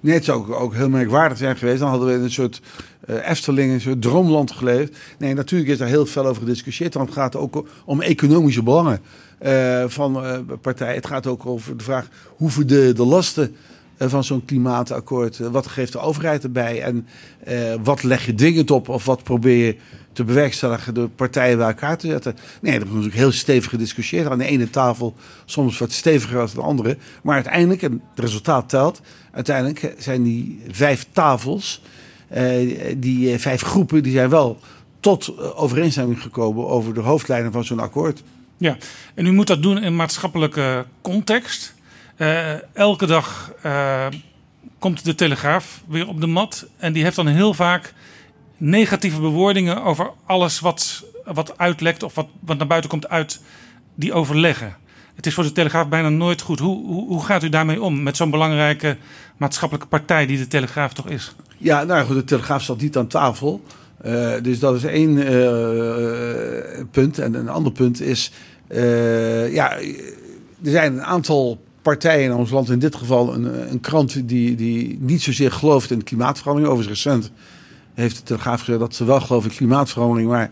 Nee, 0.00 0.14
het 0.14 0.24
zou 0.24 0.38
ook, 0.38 0.60
ook 0.60 0.74
heel 0.74 0.88
merkwaardig 0.88 1.38
zijn 1.38 1.56
geweest. 1.56 1.78
Dan 1.78 1.88
hadden 1.88 2.08
we 2.08 2.24
een 2.24 2.30
soort 2.30 2.60
uh, 3.06 3.28
Efteling, 3.28 3.72
een 3.72 3.80
soort 3.80 4.02
droomland 4.02 4.50
geleefd. 4.50 4.96
Nee, 5.18 5.34
natuurlijk 5.34 5.70
is 5.70 5.78
daar 5.78 5.88
heel 5.88 6.06
veel 6.06 6.26
over 6.26 6.42
gediscussieerd. 6.42 6.94
Want 6.94 7.08
het 7.08 7.18
gaat 7.18 7.36
ook 7.36 7.68
om 7.84 8.00
economische 8.00 8.62
belangen 8.62 9.00
uh, 9.42 9.84
van 9.86 10.24
uh, 10.24 10.38
partijen. 10.60 10.94
Het 10.94 11.06
gaat 11.06 11.26
ook 11.26 11.46
over 11.46 11.76
de 11.76 11.84
vraag 11.84 12.08
hoe 12.36 12.64
de, 12.64 12.92
de 12.92 13.04
lasten 13.04 13.56
van 13.98 14.24
zo'n 14.24 14.44
klimaatakkoord. 14.44 15.38
wat 15.38 15.66
geeft 15.66 15.92
de 15.92 15.98
overheid 15.98 16.42
erbij? 16.42 16.82
En 16.82 17.06
wat 17.82 18.02
leg 18.02 18.26
je 18.26 18.34
dwingend 18.34 18.70
op? 18.70 18.88
Of 18.88 19.04
wat 19.04 19.22
probeer 19.22 19.66
je 19.66 19.76
te 20.12 20.24
bewerkstelligen 20.24 20.94
door 20.94 21.08
partijen 21.08 21.56
bij 21.56 21.66
elkaar 21.66 21.98
te 21.98 22.06
zetten? 22.06 22.36
Nee, 22.60 22.72
dat 22.72 22.88
wordt 22.88 22.94
natuurlijk 22.94 23.22
heel 23.22 23.32
stevig 23.32 23.70
gediscussieerd. 23.70 24.28
Aan 24.28 24.38
de 24.38 24.44
ene 24.44 24.70
tafel 24.70 25.14
soms 25.44 25.78
wat 25.78 25.92
steviger 25.92 26.36
dan 26.36 26.48
de 26.54 26.60
andere. 26.60 26.96
Maar 27.22 27.34
uiteindelijk, 27.34 27.82
en 27.82 27.92
het 27.92 28.24
resultaat 28.24 28.68
telt, 28.68 29.00
uiteindelijk 29.32 29.94
zijn 29.98 30.22
die 30.22 30.62
vijf 30.70 31.06
tafels 31.12 31.82
die 32.96 33.38
vijf 33.38 33.62
groepen 33.62 34.02
die 34.02 34.12
zijn 34.12 34.28
wel 34.30 34.58
tot 35.00 35.54
overeenstemming 35.54 36.22
gekomen 36.22 36.66
over 36.66 36.94
de 36.94 37.00
hoofdlijnen 37.00 37.52
van 37.52 37.64
zo'n 37.64 37.80
akkoord. 37.80 38.22
Ja, 38.56 38.76
en 39.14 39.26
u 39.26 39.32
moet 39.32 39.46
dat 39.46 39.62
doen 39.62 39.82
in 39.82 39.96
maatschappelijke 39.96 40.84
context. 41.00 41.74
Elke 42.72 43.06
dag 43.06 43.52
komt 44.78 45.04
de 45.04 45.14
Telegraaf 45.14 45.82
weer 45.88 46.08
op 46.08 46.20
de 46.20 46.26
mat. 46.26 46.66
En 46.76 46.92
die 46.92 47.02
heeft 47.02 47.16
dan 47.16 47.26
heel 47.26 47.54
vaak 47.54 47.94
negatieve 48.56 49.20
bewoordingen 49.20 49.82
over 49.82 50.10
alles 50.26 50.60
wat, 50.60 51.04
wat 51.24 51.58
uitlekt 51.58 52.02
of 52.02 52.14
wat, 52.14 52.26
wat 52.40 52.58
naar 52.58 52.66
buiten 52.66 52.90
komt 52.90 53.08
uit 53.08 53.40
die 53.94 54.12
overleggen. 54.12 54.76
Het 55.14 55.26
is 55.26 55.34
voor 55.34 55.44
de 55.44 55.52
Telegraaf 55.52 55.88
bijna 55.88 56.08
nooit 56.08 56.40
goed. 56.40 56.58
Hoe, 56.58 56.86
hoe, 56.86 57.06
hoe 57.06 57.24
gaat 57.24 57.42
u 57.42 57.48
daarmee 57.48 57.82
om 57.82 58.02
met 58.02 58.16
zo'n 58.16 58.30
belangrijke 58.30 58.96
maatschappelijke 59.36 59.88
partij 59.88 60.26
die 60.26 60.38
de 60.38 60.46
Telegraaf 60.46 60.92
toch 60.92 61.08
is? 61.08 61.34
Ja, 61.56 61.84
nou 61.84 62.06
goed, 62.06 62.14
de 62.14 62.24
Telegraaf 62.24 62.62
zat 62.62 62.80
niet 62.80 62.96
aan 62.96 63.06
tafel. 63.06 63.62
Uh, 64.06 64.32
dus 64.42 64.58
dat 64.58 64.74
is 64.74 64.84
één 64.84 65.14
punt. 66.90 67.18
En 67.18 67.34
een 67.34 67.48
ander 67.48 67.72
punt 67.72 68.00
is, 68.00 68.32
ja, 69.50 69.78
er 70.62 70.70
zijn 70.70 70.92
een 70.92 71.04
aantal 71.04 71.60
partijen 71.88 72.24
in 72.24 72.36
ons 72.36 72.50
land, 72.50 72.70
in 72.70 72.78
dit 72.78 72.96
geval 72.96 73.34
een, 73.34 73.70
een 73.70 73.80
krant 73.80 74.28
die, 74.28 74.54
die 74.54 74.98
niet 75.00 75.22
zozeer 75.22 75.52
gelooft 75.52 75.90
in 75.90 76.04
klimaatverandering. 76.04 76.72
Overigens 76.72 77.02
recent 77.02 77.30
heeft 77.94 78.16
de 78.16 78.22
Telegraaf 78.22 78.60
gezegd 78.60 78.78
dat 78.78 78.94
ze 78.94 79.04
wel 79.04 79.20
geloven 79.20 79.50
in 79.50 79.56
klimaatverandering, 79.56 80.28
maar 80.28 80.50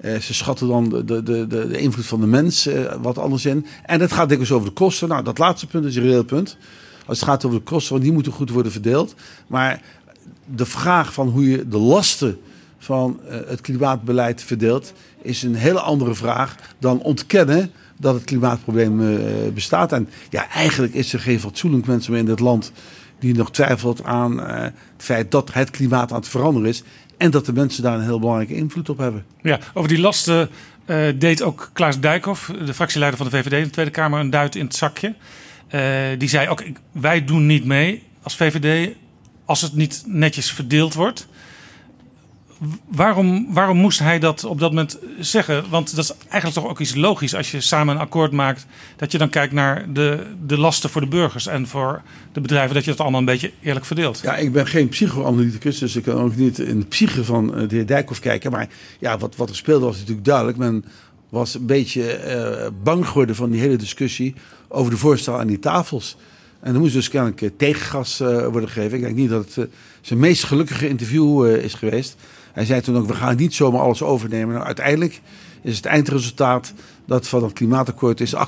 uh, 0.00 0.16
ze 0.18 0.34
schatten 0.34 0.68
dan 0.68 0.88
de, 0.88 1.04
de, 1.04 1.22
de, 1.22 1.46
de 1.46 1.78
invloed 1.78 2.06
van 2.06 2.20
de 2.20 2.26
mens 2.26 2.66
uh, 2.66 2.94
wat 3.02 3.18
anders 3.18 3.44
in. 3.44 3.66
En 3.84 4.00
het 4.00 4.12
gaat 4.12 4.28
dikwijls 4.28 4.52
over 4.52 4.68
de 4.68 4.74
kosten. 4.74 5.08
Nou, 5.08 5.24
dat 5.24 5.38
laatste 5.38 5.66
punt 5.66 5.84
is 5.84 5.96
een 5.96 6.02
reëel 6.02 6.24
punt. 6.24 6.56
Als 7.06 7.20
het 7.20 7.28
gaat 7.28 7.44
over 7.44 7.58
de 7.58 7.64
kosten, 7.64 7.92
want 7.92 8.04
die 8.04 8.12
moeten 8.12 8.32
goed 8.32 8.50
worden 8.50 8.72
verdeeld. 8.72 9.14
Maar 9.46 9.82
de 10.44 10.66
vraag 10.66 11.12
van 11.12 11.28
hoe 11.28 11.50
je 11.50 11.68
de 11.68 11.78
lasten 11.78 12.38
van 12.78 13.20
uh, 13.24 13.36
het 13.46 13.60
klimaatbeleid 13.60 14.42
verdeelt, 14.42 14.92
is 15.22 15.42
een 15.42 15.54
hele 15.54 15.80
andere 15.80 16.14
vraag 16.14 16.56
dan 16.78 17.00
ontkennen 17.00 17.70
dat 17.98 18.14
het 18.14 18.24
klimaatprobleem 18.24 19.00
uh, 19.00 19.18
bestaat. 19.54 19.92
En 19.92 20.08
ja, 20.30 20.50
eigenlijk 20.50 20.94
is 20.94 21.12
er 21.12 21.20
geen 21.20 21.40
fatsoenlijk 21.40 21.86
mens 21.86 22.08
meer 22.08 22.18
in 22.18 22.24
dit 22.24 22.40
land 22.40 22.72
die 23.18 23.34
nog 23.34 23.50
twijfelt 23.50 24.04
aan 24.04 24.40
uh, 24.40 24.60
het 24.62 24.72
feit 24.96 25.30
dat 25.30 25.54
het 25.54 25.70
klimaat 25.70 26.12
aan 26.12 26.18
het 26.18 26.28
veranderen 26.28 26.68
is. 26.68 26.82
En 27.16 27.30
dat 27.30 27.46
de 27.46 27.52
mensen 27.52 27.82
daar 27.82 27.94
een 27.94 28.04
heel 28.04 28.18
belangrijke 28.18 28.54
invloed 28.54 28.88
op 28.88 28.98
hebben. 28.98 29.24
Ja, 29.42 29.58
over 29.74 29.88
die 29.88 30.00
lasten 30.00 30.48
uh, 30.86 31.06
deed 31.18 31.42
ook 31.42 31.70
Klaas 31.72 32.00
Dijkhoff, 32.00 32.52
de 32.64 32.74
fractieleider 32.74 33.18
van 33.18 33.28
de 33.30 33.36
VVD 33.36 33.52
in 33.52 33.62
de 33.62 33.70
Tweede 33.70 33.90
Kamer, 33.90 34.20
een 34.20 34.30
duit 34.30 34.56
in 34.56 34.64
het 34.64 34.74
zakje. 34.74 35.14
die 36.18 36.28
zei 36.28 36.48
ook, 36.48 36.62
wij 36.92 37.24
doen 37.24 37.46
niet 37.46 37.64
mee 37.64 38.02
als 38.22 38.36
VVD 38.36 38.94
als 39.44 39.60
het 39.60 39.74
niet 39.74 40.02
netjes 40.06 40.52
verdeeld 40.52 40.94
wordt 40.94 41.28
waarom, 42.88 43.46
waarom 43.50 43.76
moest 43.76 43.98
hij 43.98 44.18
dat 44.18 44.44
op 44.44 44.58
dat 44.58 44.70
moment 44.70 44.98
zeggen? 45.20 45.64
Want 45.70 45.96
dat 45.96 46.04
is 46.04 46.14
eigenlijk 46.28 46.54
toch 46.54 46.70
ook 46.70 46.80
iets 46.80 46.94
logisch 46.94 47.34
als 47.34 47.50
je 47.50 47.60
samen 47.60 47.94
een 47.94 48.00
akkoord 48.00 48.32
maakt. 48.32 48.66
Dat 48.96 49.12
je 49.12 49.18
dan 49.18 49.28
kijkt 49.28 49.52
naar 49.52 49.92
de, 49.92 50.26
de 50.46 50.58
lasten 50.58 50.90
voor 50.90 51.00
de 51.00 51.06
burgers 51.06 51.46
en 51.46 51.66
voor 51.66 52.02
de 52.32 52.40
bedrijven. 52.40 52.74
Dat 52.74 52.84
je 52.84 52.90
dat 52.90 53.00
allemaal 53.00 53.20
een 53.20 53.26
beetje 53.26 53.52
eerlijk 53.62 53.84
verdeelt. 53.84 54.20
Ja, 54.22 54.36
ik 54.36 54.52
ben 54.52 54.66
geen 54.66 54.88
psychoanalyticus, 54.88 55.78
dus 55.78 55.96
ik 55.96 56.02
kan 56.02 56.20
ook 56.20 56.36
niet 56.36 56.58
in 56.58 56.80
de 56.80 56.86
psyche 56.86 57.24
van 57.24 57.54
eh, 57.54 57.68
de 57.68 57.74
heer 57.74 57.86
Dijkhoff 57.86 58.20
kijken. 58.20 58.50
Maar 58.50 58.68
ja, 58.98 59.18
wat, 59.18 59.36
wat 59.36 59.48
er 59.48 59.56
speelde 59.56 59.84
was 59.84 59.98
natuurlijk 59.98 60.26
duidelijk. 60.26 60.58
Men 60.58 60.84
was 61.28 61.54
een 61.54 61.66
beetje 61.66 62.20
uh, 62.62 62.66
bang 62.82 63.06
geworden 63.06 63.34
van 63.34 63.50
die 63.50 63.60
hele 63.60 63.76
discussie 63.76 64.34
over 64.68 64.90
de 64.90 64.98
voorstel 64.98 65.38
aan 65.38 65.46
die 65.46 65.58
tafels. 65.58 66.16
En 66.60 66.74
er 66.74 66.80
moest 66.80 66.92
dus 66.92 67.08
kennelijk 67.08 67.42
eh, 67.42 67.50
tegengas 67.56 68.18
worden 68.18 68.68
gegeven. 68.68 68.96
Ik 68.96 69.04
denk 69.04 69.16
niet 69.16 69.30
dat 69.30 69.54
het 69.54 69.68
zijn 70.00 70.18
meest 70.18 70.44
gelukkige 70.44 70.88
interview 70.88 71.46
is 71.46 71.74
geweest. 71.74 72.16
Hij 72.52 72.64
zei 72.64 72.80
toen 72.80 72.96
ook, 72.96 73.06
we 73.06 73.14
gaan 73.14 73.36
niet 73.36 73.54
zomaar 73.54 73.80
alles 73.80 74.02
overnemen. 74.02 74.54
Nou, 74.54 74.66
uiteindelijk 74.66 75.20
is 75.62 75.76
het 75.76 75.86
eindresultaat 75.86 76.72
dat 77.06 77.28
van 77.28 77.42
het 77.42 77.52
klimaatakkoord 77.52 78.20
is 78.20 78.34
98% 78.34 78.38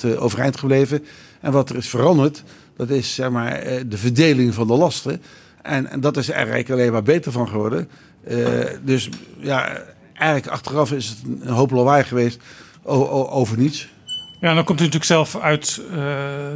eh, 0.00 0.22
overeind 0.22 0.58
gebleven. 0.58 1.04
En 1.40 1.52
wat 1.52 1.70
er 1.70 1.76
is 1.76 1.88
veranderd, 1.88 2.42
dat 2.76 2.90
is 2.90 3.14
zeg 3.14 3.30
maar, 3.30 3.52
eh, 3.52 3.80
de 3.86 3.98
verdeling 3.98 4.54
van 4.54 4.66
de 4.66 4.72
lasten. 4.72 5.22
En, 5.62 6.00
dat 6.00 6.16
is 6.16 6.28
er 6.28 6.34
eigenlijk 6.34 6.70
alleen 6.70 6.92
maar 6.92 7.02
beter 7.02 7.32
van 7.32 7.48
geworden. 7.48 7.88
Uh, 8.28 8.64
dus 8.84 9.08
ja, 9.38 9.82
eigenlijk 10.14 10.52
achteraf 10.52 10.92
is 10.92 11.08
het 11.08 11.18
een 11.40 11.52
hoop 11.52 11.70
lawaai 11.70 12.04
geweest 12.04 12.40
over 12.82 13.58
niets. 13.58 13.88
Ja, 14.40 14.54
dan 14.54 14.64
komt 14.64 14.80
u 14.80 14.82
natuurlijk 14.82 15.10
zelf 15.10 15.36
uit 15.36 15.82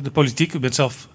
de 0.03 0.11
politiek. 0.13 0.55
U 0.55 0.59
bent 0.59 0.75
zelf 0.75 1.09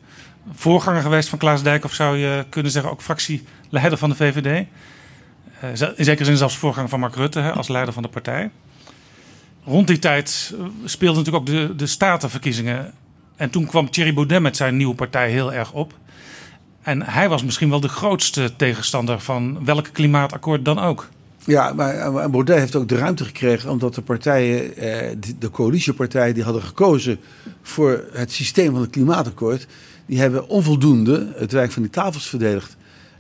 voorganger 0.54 1.02
geweest 1.02 1.30
van 1.30 1.40
Klaas 1.40 1.64
Dijk, 1.64 1.84
of 1.84 1.94
zou 1.94 2.18
je 2.18 2.46
kunnen 2.50 2.72
zeggen 2.72 2.92
ook 2.92 3.02
fractieleider 3.02 3.98
van 3.98 4.10
de 4.10 4.16
VVD. 4.16 4.66
Eh, 5.62 5.70
in 5.96 6.06
zekere 6.06 6.26
zin 6.26 6.38
zelfs 6.38 6.58
voorganger 6.58 6.90
van 6.90 7.00
Mark 7.00 7.16
Rutte 7.16 7.40
hè, 7.40 7.52
als 7.52 7.68
leider 7.68 7.94
van 7.94 8.04
de 8.04 8.10
partij. 8.10 8.50
Rond 9.66 9.88
die 9.88 10.00
tijd 10.00 10.54
eh, 10.54 10.66
speelden 10.86 11.24
natuurlijk 11.24 11.50
ook 11.50 11.70
de, 11.70 11.76
de 11.76 11.86
statenverkiezingen. 11.86 12.94
En 13.36 13.50
toen 13.50 13.66
kwam 13.66 13.90
Thierry 13.90 14.14
Baudet 14.14 14.42
met 14.42 14.58
zijn 14.58 14.78
nieuwe 14.78 14.96
partij 14.96 15.32
heel 15.32 15.54
erg 15.54 15.74
op. 15.74 15.94
En 16.82 17.02
hij 17.02 17.30
was 17.30 17.44
misschien 17.44 17.70
wel 17.70 17.80
de 17.80 17.90
grootste 17.90 18.56
tegenstander 18.56 19.20
van 19.20 19.66
welk 19.66 19.90
klimaatakkoord 19.92 20.66
dan 20.66 20.80
ook. 20.80 21.10
Ja, 21.46 21.74
maar 21.74 21.96
eh, 21.96 22.28
Baudet 22.28 22.58
heeft 22.58 22.76
ook 22.76 22.88
de 22.88 22.98
ruimte 22.98 23.26
gekregen 23.26 23.70
omdat 23.70 23.96
de 23.96 24.02
partijen, 24.02 24.74
de 25.40 25.52
coalitiepartijen 25.52 26.34
die 26.34 26.44
hadden 26.44 26.62
gekozen 26.62 27.20
voor 27.62 28.04
het 28.12 28.32
systeem 28.32 28.72
van 28.72 28.82
het 28.82 28.90
klimaatakkoord, 28.90 29.68
die 30.06 30.20
hebben 30.20 30.50
onvoldoende 30.50 31.34
het 31.36 31.52
werk 31.52 31.72
van 31.72 31.82
die 31.82 31.92
tafels 31.92 32.30
verdedigd. 32.30 32.78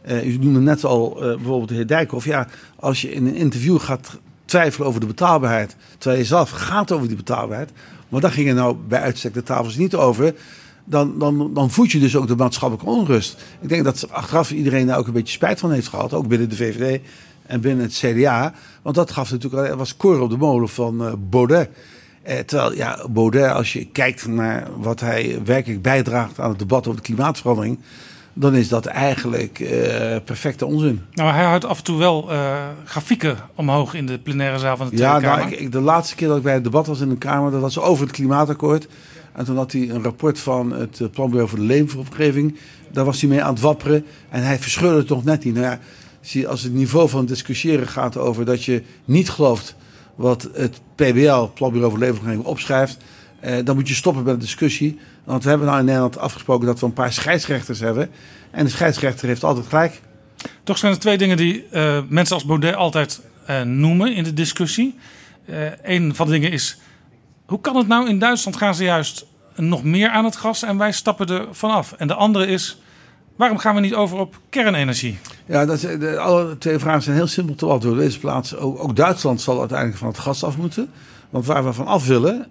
Uh, 0.08 0.26
u 0.26 0.38
noemde 0.38 0.60
net 0.60 0.84
al 0.84 1.14
uh, 1.16 1.36
bijvoorbeeld 1.36 1.70
de 1.70 1.76
heer 1.76 1.88
Dijkhoff. 1.88 2.26
Ja, 2.26 2.48
als 2.76 3.02
je 3.02 3.12
in 3.12 3.28
een 3.28 3.36
interview 3.36 3.80
gaat 3.80 4.20
twijfelen 4.46 4.88
over 4.88 5.00
de 5.00 5.06
betaalbaarheid, 5.06 5.76
terwijl 5.98 6.22
je 6.22 6.28
zelf 6.28 6.50
gaat 6.50 6.92
over 6.92 7.08
die 7.08 7.18
betaalbaarheid, 7.18 7.72
maar 8.10 8.22
daar 8.22 8.32
ging 8.32 8.54
nou 8.54 8.78
bij 8.88 9.02
uitstek 9.02 9.34
de 9.34 9.44
tafels 9.44 9.76
niet 9.76 9.96
over. 9.96 10.34
Dan, 10.86 11.20
dan, 11.20 11.54
dan 11.54 11.72
voed 11.72 11.92
je 11.92 12.00
dus 12.00 12.16
ook 12.16 12.28
de 12.28 12.36
maatschappelijke 12.36 12.92
onrust. 12.92 13.44
Ik 13.62 13.70
denk 13.70 13.84
dat 13.84 14.12
achteraf 14.12 14.52
iedereen 14.52 14.88
daar 14.88 14.98
ook 14.98 15.08
een 15.08 15.14
beetje 15.14 15.34
spijt 15.34 15.60
van 15.60 15.72
heeft 15.72 15.88
gehad. 15.88 16.14
Ook 16.14 16.28
binnen 16.28 16.50
de 16.50 16.56
VVD 16.56 17.02
en 17.46 17.62
binnen 17.62 17.86
het 17.86 17.94
CDA. 17.94 18.54
Want 18.82 18.96
dat 18.96 19.12
gaf 19.12 19.32
natuurlijk 19.32 19.76
was 19.76 19.98
koor 19.98 20.20
op 20.20 20.30
de 20.30 20.38
molen 20.38 20.70
van 20.70 21.02
uh, 21.02 21.14
Baudet. 21.30 21.70
Eh, 22.24 22.40
terwijl 22.40 22.74
ja, 22.74 23.08
Baudet, 23.10 23.52
als 23.52 23.74
je 23.74 23.86
kijkt 23.86 24.28
naar 24.28 24.68
wat 24.78 25.00
hij 25.00 25.42
werkelijk 25.46 25.82
bijdraagt 25.82 26.40
aan 26.40 26.50
het 26.50 26.60
debat 26.60 26.88
over 26.88 27.02
de 27.02 27.08
klimaatverandering 27.08 27.80
dan 28.40 28.56
is 28.56 28.68
dat 28.68 28.86
eigenlijk 28.86 29.60
uh, 29.60 29.70
perfecte 30.26 30.66
onzin. 30.66 31.02
Nou, 31.14 31.32
hij 31.32 31.44
houdt 31.44 31.66
af 31.66 31.78
en 31.78 31.84
toe 31.84 31.98
wel 31.98 32.32
uh, 32.32 32.56
grafieken 32.86 33.38
omhoog 33.56 33.94
in 33.94 34.06
de 34.06 34.20
plenaire 34.20 34.60
zaal 34.60 34.78
van 34.78 34.90
de 34.90 34.96
Tweede 34.96 35.14
ja, 35.14 35.20
Kamer. 35.20 35.46
Nou, 35.46 35.56
ik, 35.56 35.72
de 35.72 35.82
laatste 35.82 36.16
keer 36.16 36.28
dat 36.28 36.38
ik 36.38 36.44
bij 36.44 36.54
het 36.54 36.64
debat 36.64 36.88
was 36.88 37.00
in 37.00 37.10
de 37.10 37.18
Kamer, 37.18 37.52
dat 37.52 37.62
was 37.62 37.80
over 37.80 38.06
het 38.06 38.16
klimaatakkoord. 38.16 38.88
En 39.34 39.46
toen 39.46 39.58
had 39.58 39.72
hij 39.72 39.90
een 39.90 40.04
rapport 40.04 40.40
van 40.40 40.72
het 40.72 41.00
eh, 41.00 41.08
Planbureau 41.10 41.50
voor 41.50 41.60
de 41.60 41.66
Leefomgeving. 41.66 42.58
Daar 42.92 43.06
was 43.06 43.22
hij 43.22 43.30
mee 43.30 43.44
aan 43.44 43.54
het 43.54 43.62
wapperen. 43.62 44.06
En 44.30 44.44
hij 44.44 44.60
verscheurde 44.60 44.98
het 44.98 45.08
toch 45.08 45.24
net 45.24 45.44
niet. 45.44 45.54
Nou 45.54 45.66
ja, 45.66 45.80
zie, 46.22 46.48
als 46.48 46.64
het 46.64 46.74
niveau 46.74 47.10
van 47.10 47.26
discussiëren 47.26 47.88
gaat 47.88 48.18
over 48.18 48.46
dat 48.46 48.64
je 48.64 48.84
niet 49.06 49.30
gelooft 49.30 49.76
wat 50.16 50.50
het 50.54 50.82
PBL, 50.96 51.44
Planbureau 51.54 51.92
voor 51.92 52.00
de 52.00 52.06
Leefomgeving, 52.06 52.44
opschrijft. 52.44 52.98
Eh, 53.40 53.66
dan 53.66 53.76
moet 53.76 53.88
je 53.88 53.94
stoppen 53.94 54.24
met 54.24 54.34
de 54.34 54.40
discussie. 54.42 55.00
Want 55.24 55.44
we 55.44 55.50
hebben 55.50 55.68
nou 55.68 55.80
in 55.80 55.86
Nederland 55.86 56.18
afgesproken 56.18 56.66
dat 56.66 56.80
we 56.80 56.86
een 56.86 56.94
paar 56.94 57.14
scheidsrechters 57.14 57.80
hebben. 57.80 58.10
En 58.52 58.66
de 58.66 58.72
scheidsrechter 58.72 59.28
heeft 59.28 59.44
altijd 59.44 59.68
gelijk. 59.68 60.02
Toch 60.64 60.78
zijn 60.78 60.94
er 60.94 61.00
twee 61.00 61.18
dingen 61.18 61.38
die 61.38 61.66
uh, 61.72 62.00
mensen 62.10 62.36
als 62.36 62.46
Baudet 62.46 62.76
altijd 62.76 63.22
uh, 63.50 63.62
noemen 63.62 64.16
in 64.16 64.24
de 64.24 64.34
discussie. 64.34 64.96
Een 65.84 66.16
van 66.16 66.26
de 66.26 66.32
dingen 66.32 66.52
is, 66.52 66.80
hoe 67.46 67.62
kan 67.62 67.76
het 67.76 67.88
nou 67.88 68.10
in 68.10 68.20
Duitsland 68.20 68.58
gaan 68.58 68.76
ze 68.76 68.84
juist 68.84 69.26
nog 69.56 69.84
meer 69.84 70.10
aan 70.10 70.26
het 70.26 70.36
gas 70.36 70.64
en 70.64 70.78
wij 70.78 70.92
stappen 70.92 71.28
er 71.28 71.48
vanaf? 71.52 71.92
En 71.92 72.08
de 72.08 72.14
andere 72.14 72.48
is, 72.48 72.82
waarom 73.36 73.58
gaan 73.58 73.76
we 73.76 73.82
niet 73.82 73.94
over 73.94 74.18
op 74.18 74.40
kernenergie? 74.50 75.18
Ja, 75.46 75.66
dat, 75.66 75.80
de, 75.80 76.18
alle 76.20 76.58
twee 76.58 76.80
vragen 76.80 77.02
zijn 77.02 77.16
heel 77.16 77.28
simpel 77.28 77.56
te 77.56 77.66
beantwoorden. 77.66 78.04
Deze 78.04 78.20
plaats, 78.20 78.56
ook, 78.56 78.84
ook 78.84 78.96
Duitsland 78.96 79.42
zal 79.42 79.60
uiteindelijk 79.60 79.98
van 79.98 80.08
het 80.08 80.20
gas 80.20 80.44
af 80.44 80.58
moeten. 80.58 80.90
Want 81.30 81.46
waar 81.46 81.66
we 81.66 81.74
van 81.74 81.88
af 81.88 82.08
willen, 82.08 82.48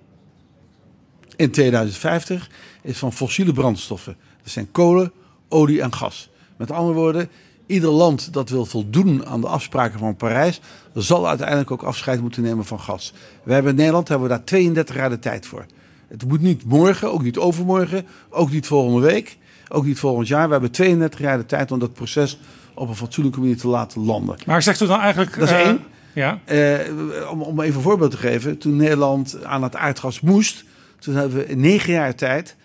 in 1.36 1.50
2050 1.50 2.50
is 2.82 2.98
van 2.98 3.12
fossiele 3.12 3.52
brandstoffen. 3.52 4.16
Dat 4.42 4.52
zijn 4.52 4.70
kolen, 4.70 5.12
olie 5.48 5.82
en 5.82 5.94
gas. 5.94 6.30
Met 6.56 6.70
andere 6.70 6.98
woorden, 6.98 7.28
ieder 7.66 7.90
land 7.90 8.32
dat 8.32 8.48
wil 8.48 8.64
voldoen 8.64 9.26
aan 9.26 9.40
de 9.40 9.46
afspraken 9.46 9.98
van 9.98 10.16
Parijs, 10.16 10.60
zal 10.94 11.28
uiteindelijk 11.28 11.70
ook 11.70 11.82
afscheid 11.82 12.20
moeten 12.20 12.42
nemen 12.42 12.64
van 12.64 12.80
gas. 12.80 13.12
We 13.42 13.52
hebben 13.52 13.70
in 13.70 13.76
Nederland 13.76 14.08
hebben 14.08 14.28
we 14.28 14.34
daar 14.34 14.44
32 14.44 14.94
jaar 14.94 15.10
de 15.10 15.18
tijd 15.18 15.46
voor. 15.46 15.66
Het 16.08 16.28
moet 16.28 16.40
niet 16.40 16.64
morgen, 16.64 17.12
ook 17.12 17.22
niet 17.22 17.38
overmorgen, 17.38 18.06
ook 18.28 18.50
niet 18.50 18.66
volgende 18.66 19.06
week, 19.06 19.38
ook 19.68 19.84
niet 19.84 19.98
volgend 19.98 20.28
jaar. 20.28 20.46
We 20.46 20.52
hebben 20.52 20.70
32 20.70 21.20
jaar 21.20 21.38
de 21.38 21.46
tijd 21.46 21.72
om 21.72 21.78
dat 21.78 21.92
proces 21.92 22.38
op 22.74 22.88
een 22.88 22.96
fatsoenlijke 22.96 23.40
manier 23.40 23.56
te 23.56 23.68
laten 23.68 24.04
landen. 24.04 24.36
Maar 24.46 24.62
zegt 24.62 24.80
u 24.80 24.86
dan 24.86 25.00
eigenlijk... 25.00 25.38
Dat 25.38 25.48
is 25.48 25.54
uh, 25.54 25.60
één. 25.60 25.84
Ja. 26.12 26.40
Uh, 26.46 27.30
om, 27.30 27.42
om 27.42 27.60
even 27.60 27.76
een 27.76 27.82
voorbeeld 27.82 28.10
te 28.10 28.16
geven. 28.16 28.58
Toen 28.58 28.76
Nederland 28.76 29.44
aan 29.44 29.62
het 29.62 29.76
aardgas 29.76 30.20
moest, 30.20 30.64
toen 30.98 31.14
hebben 31.14 31.38
we 31.38 31.46
in 31.46 31.60
negen 31.60 31.92
jaar 31.92 32.14
tijd 32.14 32.56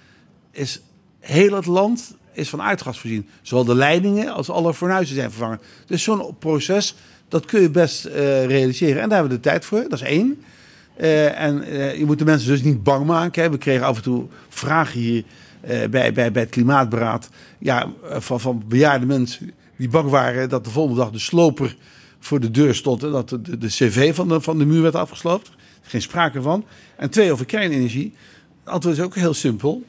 is 0.52 0.82
heel 1.20 1.56
het 1.56 1.66
land 1.66 2.16
is 2.34 2.50
van 2.50 2.62
aardgas 2.62 3.00
voorzien. 3.00 3.28
Zowel 3.42 3.66
de 3.66 3.76
leidingen 3.76 4.34
als 4.34 4.50
alle 4.50 4.74
fornuizen 4.74 5.16
zijn 5.16 5.30
vervangen. 5.30 5.60
Dus 5.86 6.04
zo'n 6.04 6.36
proces, 6.40 6.96
dat 7.28 7.46
kun 7.46 7.62
je 7.62 7.70
best 7.70 8.06
uh, 8.06 8.14
realiseren. 8.46 9.02
En 9.02 9.10
daar 9.10 9.20
hebben 9.20 9.38
we 9.38 9.42
de 9.44 9.50
tijd 9.50 9.66
voor, 9.66 9.82
dat 9.82 10.02
is 10.02 10.02
één. 10.02 10.44
Uh, 10.98 11.40
en 11.40 11.64
uh, 11.70 11.98
je 11.98 12.06
moet 12.06 12.20
de 12.20 12.26
mensen 12.26 12.50
dus 12.50 12.62
niet 12.62 12.84
bang 12.84 13.06
maken. 13.06 13.44
Hè. 13.44 13.50
We 13.50 13.58
kregen 13.58 13.86
af 13.86 13.96
en 13.96 14.04
toe 14.04 14.28
vragen 14.50 15.00
hier 15.00 15.24
bij, 15.62 15.90
bij, 15.90 16.32
bij 16.32 16.42
het 16.42 16.50
Klimaatberaad... 16.50 17.30
Ja, 17.60 17.92
van, 18.04 18.40
van 18.40 18.64
bejaarde 18.68 19.06
mensen 19.06 19.52
die 19.76 19.90
bang 19.90 20.10
waren 20.10 20.50
dat 20.50 20.64
de 20.64 20.70
volgende 20.70 21.00
dag 21.00 21.12
de 21.12 21.20
sloper 21.20 21.76
voor 22.20 22.40
de 22.40 22.52
deur 22.52 22.76
stond... 22.76 23.04
en 23.04 23.12
dat 23.12 23.30
de, 23.30 23.42
de, 23.42 23.58
de 23.58 23.68
cv 23.68 24.16
van 24.16 24.28
de, 24.28 24.42
van 24.42 24.58
de 24.58 24.66
muur 24.66 24.82
werd 24.82 24.96
afgesloopt. 24.96 25.52
Geen 25.92 26.02
sprake 26.02 26.42
van. 26.42 26.66
En 26.96 27.10
twee, 27.10 27.32
over 27.32 27.46
kernenergie. 27.46 28.14
Het 28.64 28.74
antwoord 28.74 28.98
is 28.98 29.04
ook 29.04 29.16
heel 29.16 29.34
simpel. 29.34 29.84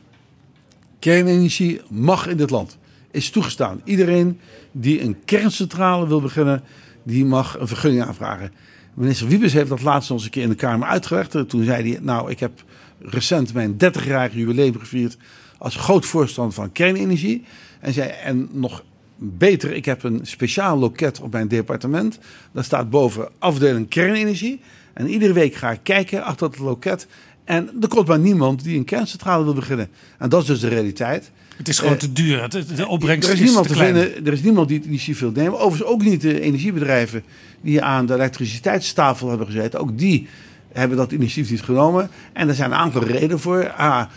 Kernenergie 0.99 1.81
mag 1.89 2.27
in 2.27 2.37
dit 2.37 2.51
land. 2.51 2.79
Is 3.11 3.31
toegestaan. 3.31 3.81
Iedereen 3.85 4.41
die 4.73 5.03
een 5.03 5.25
kerncentrale 5.25 6.09
wil 6.09 6.21
beginnen, 6.21 6.63
die 7.03 7.25
mag 7.25 7.59
een 7.59 7.69
vergunning 7.69 8.05
aanvragen. 8.05 8.53
Minister 8.95 9.29
Wiebes 9.29 9.53
heeft 9.53 9.69
dat 9.69 9.83
laatst 9.83 10.11
eens 10.11 10.25
een 10.25 10.31
keer 10.31 10.43
in 10.43 10.49
de 10.49 10.55
Kamer 10.55 10.89
uitgelegd. 10.89 11.49
Toen 11.49 11.65
zei 11.65 11.91
hij, 11.91 12.01
nou, 12.03 12.31
ik 12.31 12.41
heb 12.41 12.65
recent 12.99 13.55
mijn 13.55 13.73
30-jarige 13.73 14.39
jubileum 14.39 14.79
gevierd 14.79 15.17
als 15.59 15.77
groot 15.77 16.07
voorstander 16.07 16.55
van 16.55 16.73
kernenergie. 16.73 17.45
En 17.81 17.93
zei, 17.93 18.09
en 18.09 18.49
nog 18.53 18.85
beter, 19.17 19.73
ik 19.73 19.85
heb 19.85 20.03
een 20.03 20.21
speciaal 20.23 20.79
loket 20.79 21.21
op 21.21 21.33
mijn 21.33 21.49
departement. 21.49 22.19
Daar 22.53 22.65
staat 22.65 22.91
boven 22.91 23.29
afdeling 23.39 23.89
kernenergie. 23.89 24.61
En 24.95 25.09
iedere 25.09 25.33
week 25.33 25.55
ga 25.55 25.71
ik 25.71 25.81
kijken 25.83 26.25
achter 26.25 26.47
het 26.47 26.59
loket. 26.59 27.07
En 27.45 27.71
er 27.81 27.89
komt 27.89 28.07
maar 28.07 28.19
niemand 28.19 28.65
die 28.65 28.77
een 28.77 28.85
kerncentrale 28.85 29.45
wil 29.45 29.55
beginnen. 29.55 29.89
En 30.19 30.29
dat 30.29 30.41
is 30.41 30.47
dus 30.47 30.61
de 30.61 30.69
realiteit. 30.69 31.31
Het 31.57 31.69
is 31.69 31.79
gewoon 31.79 31.97
te 31.97 32.13
duur. 32.13 32.49
De 32.77 32.87
opbrengst 32.87 33.29
er 33.29 33.35
is, 33.35 33.41
niemand 33.41 33.69
te, 33.69 33.75
vinden, 33.75 34.27
Er 34.27 34.33
is 34.33 34.43
niemand 34.43 34.69
die 34.69 34.77
het 34.77 34.87
initiatief 34.87 35.21
wil 35.21 35.31
nemen. 35.31 35.59
Overigens 35.59 35.91
ook 35.91 36.03
niet 36.03 36.21
de 36.21 36.41
energiebedrijven 36.41 37.23
die 37.61 37.83
aan 37.83 38.07
de 38.07 38.15
elektriciteitstafel 38.15 39.29
hebben 39.29 39.47
gezeten. 39.47 39.81
Ook 39.81 39.99
die 39.99 40.29
hebben 40.73 40.97
dat 40.97 41.13
initiatief 41.13 41.51
niet 41.51 41.63
genomen. 41.63 42.11
En 42.33 42.49
er 42.49 42.55
zijn 42.55 42.71
een 42.71 42.77
aantal 42.77 43.05
redenen 43.05 43.41
voor. 43.41 43.75
A, 43.81 44.11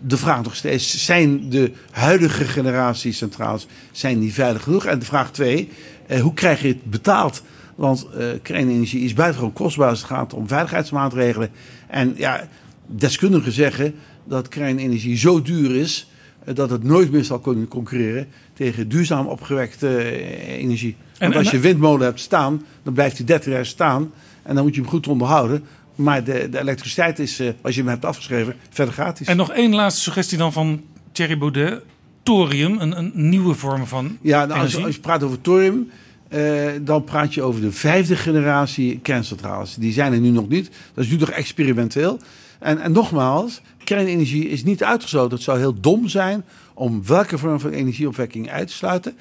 de 0.00 0.16
vraag 0.16 0.42
nog 0.42 0.56
steeds, 0.56 1.04
zijn 1.04 1.50
de 1.50 1.72
huidige 1.90 2.44
generatie 2.44 3.12
centrales 3.12 3.66
zijn 3.92 4.18
die 4.18 4.32
veilig 4.32 4.62
genoeg? 4.62 4.84
En 4.84 4.98
de 4.98 5.04
vraag 5.04 5.32
twee, 5.32 5.68
eh, 6.06 6.20
hoe 6.20 6.34
krijg 6.34 6.62
je 6.62 6.68
het 6.68 6.84
betaald? 6.84 7.42
Want 7.78 8.06
uh, 8.18 8.26
kernenergie 8.42 9.00
is 9.00 9.14
buitengewoon 9.14 9.52
kostbaar 9.52 9.88
als 9.88 9.98
het 9.98 10.08
gaat 10.08 10.34
om 10.34 10.48
veiligheidsmaatregelen. 10.48 11.50
En 11.86 12.14
ja, 12.16 12.48
deskundigen 12.86 13.52
zeggen 13.52 13.94
dat 14.24 14.48
kernenergie 14.48 15.16
zo 15.16 15.42
duur 15.42 15.76
is 15.76 16.10
eh, 16.44 16.54
dat 16.54 16.70
het 16.70 16.82
nooit 16.82 17.10
meer 17.10 17.24
zal 17.24 17.38
kunnen 17.38 17.68
concurreren 17.68 18.28
tegen 18.52 18.88
duurzaam 18.88 19.26
opgewekte 19.26 19.98
eh, 19.98 20.58
energie. 20.58 20.96
En, 21.18 21.34
als 21.34 21.50
je 21.50 21.58
windmolen 21.58 22.06
hebt 22.06 22.20
staan, 22.20 22.64
dan 22.82 22.92
blijft 22.92 23.16
die 23.16 23.26
30 23.26 23.52
jaar 23.52 23.66
staan 23.66 24.12
en 24.42 24.54
dan 24.54 24.64
moet 24.64 24.74
je 24.74 24.80
hem 24.80 24.90
goed 24.90 25.08
onderhouden. 25.08 25.64
Maar 25.94 26.24
de, 26.24 26.48
de 26.50 26.58
elektriciteit 26.58 27.18
is, 27.18 27.42
als 27.62 27.74
je 27.74 27.80
hem 27.80 27.90
hebt 27.90 28.04
afgeschreven, 28.04 28.54
verder 28.70 28.94
gratis. 28.94 29.26
En 29.26 29.36
nog 29.36 29.50
één 29.50 29.74
laatste 29.74 30.00
suggestie 30.00 30.38
dan 30.38 30.52
van 30.52 30.82
Thierry 31.12 31.38
Baudet. 31.38 31.82
Thorium, 32.22 32.78
een, 32.80 32.98
een 32.98 33.12
nieuwe 33.14 33.54
vorm 33.54 33.86
van 33.86 34.18
Ja, 34.20 34.44
nou, 34.44 34.60
als, 34.60 34.84
als, 34.84 34.94
je 34.94 35.00
praat 35.00 35.22
over 35.22 35.40
thorium, 35.40 35.90
uh, 36.28 36.70
dan 36.80 37.04
praat 37.04 37.34
je 37.34 37.42
over 37.42 37.60
de 37.60 37.72
vijfde 37.72 38.16
generatie 38.16 38.98
kerncentrales. 38.98 39.74
Die 39.74 39.92
zijn 39.92 40.12
er 40.12 40.20
nu 40.20 40.30
nog 40.30 40.48
niet. 40.48 40.70
Dat 40.94 41.04
is 41.04 41.10
nu 41.10 41.16
nog 41.16 41.30
experimenteel. 41.30 42.18
En, 42.58 42.80
en 42.80 42.92
nogmaals, 42.92 43.60
kernenergie 43.84 44.48
is 44.48 44.64
niet 44.64 44.84
uitgesloten. 44.84 45.34
Het 45.34 45.42
zou 45.42 45.58
heel 45.58 45.80
dom 45.80 46.08
zijn 46.08 46.44
om 46.74 47.06
welke 47.06 47.38
vorm 47.38 47.60
van 47.60 47.70
energieopwekking 47.70 48.50
uit 48.50 48.68
te 48.68 48.74
sluiten. 48.74 49.16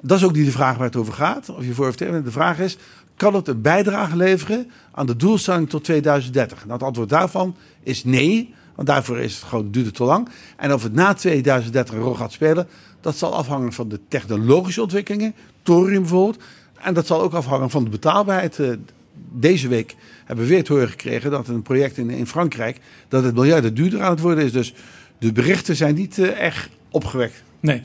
Dat 0.00 0.18
is 0.18 0.24
ook 0.24 0.36
niet 0.36 0.44
de 0.44 0.50
vraag 0.50 0.76
waar 0.76 0.86
het 0.86 0.96
over 0.96 1.12
gaat. 1.12 1.48
Of 1.48 1.64
je 1.64 1.72
voor 1.72 1.88
of 1.88 1.96
tegen. 1.96 2.24
De 2.24 2.30
vraag 2.30 2.58
is: 2.58 2.76
kan 3.16 3.34
het 3.34 3.48
een 3.48 3.60
bijdrage 3.60 4.16
leveren 4.16 4.70
aan 4.92 5.06
de 5.06 5.16
doelstelling 5.16 5.68
tot 5.68 5.84
2030? 5.84 6.58
Nou, 6.58 6.72
het 6.72 6.82
antwoord 6.82 7.08
daarvan 7.08 7.56
is 7.82 8.04
nee. 8.04 8.54
Want 8.74 8.88
daarvoor 8.88 9.18
is 9.18 9.34
het 9.34 9.44
gewoon, 9.44 9.70
duurt 9.70 9.86
het 9.86 9.94
te 9.94 10.04
lang. 10.04 10.28
En 10.56 10.72
of 10.72 10.82
het 10.82 10.94
na 10.94 11.14
2030 11.14 11.94
een 11.94 12.00
rol 12.00 12.14
gaat 12.14 12.32
spelen, 12.32 12.68
dat 13.00 13.16
zal 13.16 13.34
afhangen 13.34 13.72
van 13.72 13.88
de 13.88 14.00
technologische 14.08 14.82
ontwikkelingen. 14.82 15.34
Thorium 15.68 16.00
bijvoorbeeld. 16.00 16.42
En 16.80 16.94
dat 16.94 17.06
zal 17.06 17.20
ook 17.20 17.32
afhangen 17.32 17.70
van 17.70 17.84
de 17.84 17.90
betaalbaarheid. 17.90 18.58
Eh, 18.58 18.70
deze 19.32 19.68
week 19.68 19.96
hebben 20.24 20.44
we 20.44 20.50
weer 20.50 20.64
te 20.64 20.72
horen 20.72 20.88
gekregen 20.88 21.30
dat 21.30 21.48
een 21.48 21.62
project 21.62 21.96
in, 21.96 22.10
in 22.10 22.26
Frankrijk... 22.26 22.78
dat 23.08 23.24
het 23.24 23.34
miljarden 23.34 23.74
duurder 23.74 24.02
aan 24.02 24.10
het 24.10 24.20
worden 24.20 24.44
is. 24.44 24.52
Dus 24.52 24.74
de 25.18 25.32
berichten 25.32 25.76
zijn 25.76 25.94
niet 25.94 26.18
echt 26.18 26.68
opgewekt. 26.90 27.42
Nee. 27.60 27.80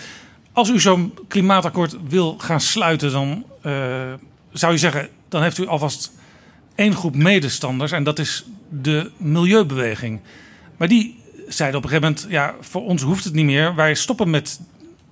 Als 0.52 0.70
u 0.70 0.80
zo'n 0.80 1.14
klimaatakkoord 1.28 1.98
wil 2.08 2.38
gaan 2.38 2.62
sluiten, 2.62 3.12
dan 3.12 3.46
uh, 3.66 4.14
zou 4.52 4.74
je 4.74 4.80
zeggen... 4.80 5.10
dan 5.30 5.42
heeft 5.42 5.58
u 5.58 5.68
alvast 5.68 6.12
één 6.76 6.94
groep 6.94 7.16
medestanders 7.16 7.92
en 7.92 8.04
dat 8.04 8.20
is 8.20 8.46
de 8.70 9.12
milieubeweging. 9.18 10.20
Maar 10.78 10.88
die 10.88 11.20
zeiden 11.48 11.78
op 11.78 11.84
een 11.84 11.90
gegeven 11.90 12.14
moment: 12.14 12.32
ja, 12.32 12.56
voor 12.60 12.84
ons 12.84 13.02
hoeft 13.02 13.24
het 13.24 13.34
niet 13.34 13.46
meer. 13.46 13.76
Wij 13.76 13.96
stoppen 13.96 14.30
met 14.30 14.60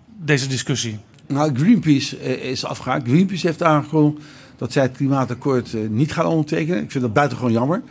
deze 0.05 0.47
discussie. 0.47 0.99
Nou, 1.31 1.55
Greenpeace 1.55 2.17
eh, 2.17 2.49
is 2.49 2.65
afgehaakt. 2.65 3.07
Greenpeace 3.07 3.47
heeft 3.47 3.63
aangekondigd 3.63 4.25
dat 4.57 4.71
zij 4.71 4.83
het 4.83 4.91
klimaatakkoord 4.91 5.73
eh, 5.73 5.81
niet 5.89 6.11
gaan 6.11 6.25
ondertekenen. 6.25 6.83
Ik 6.83 6.91
vind 6.91 7.03
dat 7.03 7.13
buitengewoon 7.13 7.51
jammer. 7.51 7.81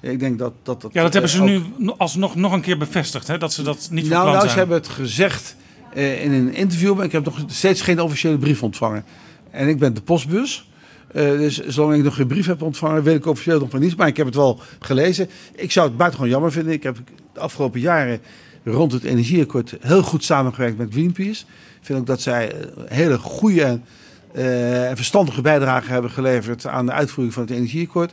Ik 0.00 0.18
denk 0.18 0.38
dat, 0.38 0.52
dat, 0.62 0.80
dat 0.80 0.92
ja, 0.92 1.02
dat 1.02 1.12
hebben 1.12 1.30
ze 1.30 1.38
eh, 1.38 1.44
nu 1.44 1.92
alsnog 1.96 2.34
nog 2.34 2.52
een 2.52 2.60
keer 2.60 2.78
bevestigd, 2.78 3.26
hè? 3.26 3.38
dat 3.38 3.52
ze 3.52 3.62
dat 3.62 3.88
niet 3.90 4.06
van 4.06 4.16
nou, 4.16 4.22
plan 4.22 4.36
nou, 4.36 4.48
ze 4.48 4.58
hebben 4.58 4.76
het 4.76 4.88
gezegd 4.88 5.56
in 5.94 6.32
een 6.32 6.54
interview, 6.54 6.94
maar 6.96 7.04
ik 7.04 7.12
heb 7.12 7.24
nog 7.24 7.44
steeds 7.46 7.80
geen 7.80 8.00
officiële 8.00 8.38
brief 8.38 8.62
ontvangen. 8.62 9.04
En 9.50 9.68
ik 9.68 9.78
ben 9.78 9.94
de 9.94 10.00
postbus. 10.00 10.68
Uh, 11.14 11.22
dus 11.22 11.66
zolang 11.66 11.96
ik 11.96 12.04
nog 12.04 12.14
geen 12.14 12.26
brief 12.26 12.46
heb 12.46 12.62
ontvangen, 12.62 13.02
weet 13.02 13.16
ik 13.16 13.26
officieel 13.26 13.58
nog 13.58 13.70
van 13.70 13.80
niets. 13.80 13.94
Maar 13.94 14.06
ik 14.06 14.16
heb 14.16 14.26
het 14.26 14.34
wel 14.34 14.60
gelezen. 14.78 15.28
Ik 15.54 15.72
zou 15.72 15.88
het 15.88 15.96
buitengewoon 15.96 16.32
jammer 16.32 16.52
vinden. 16.52 16.72
Ik 16.72 16.82
heb 16.82 16.96
de 17.32 17.40
afgelopen 17.40 17.80
jaren 17.80 18.20
rond 18.64 18.92
het 18.92 19.04
energieakkoord 19.04 19.76
heel 19.80 20.02
goed 20.02 20.24
samengewerkt 20.24 20.78
met 20.78 20.92
Greenpeace. 20.92 21.44
Vind 21.80 21.98
ook 21.98 22.06
dat 22.06 22.20
zij 22.20 22.52
hele 22.86 23.18
goede 23.18 23.80
uh, 24.34 24.90
en 24.90 24.96
verstandige 24.96 25.40
bijdrage 25.40 25.90
hebben 25.90 26.10
geleverd 26.10 26.66
aan 26.66 26.86
de 26.86 26.92
uitvoering 26.92 27.34
van 27.34 27.42
het 27.42 27.52
energieakkoord. 27.52 28.12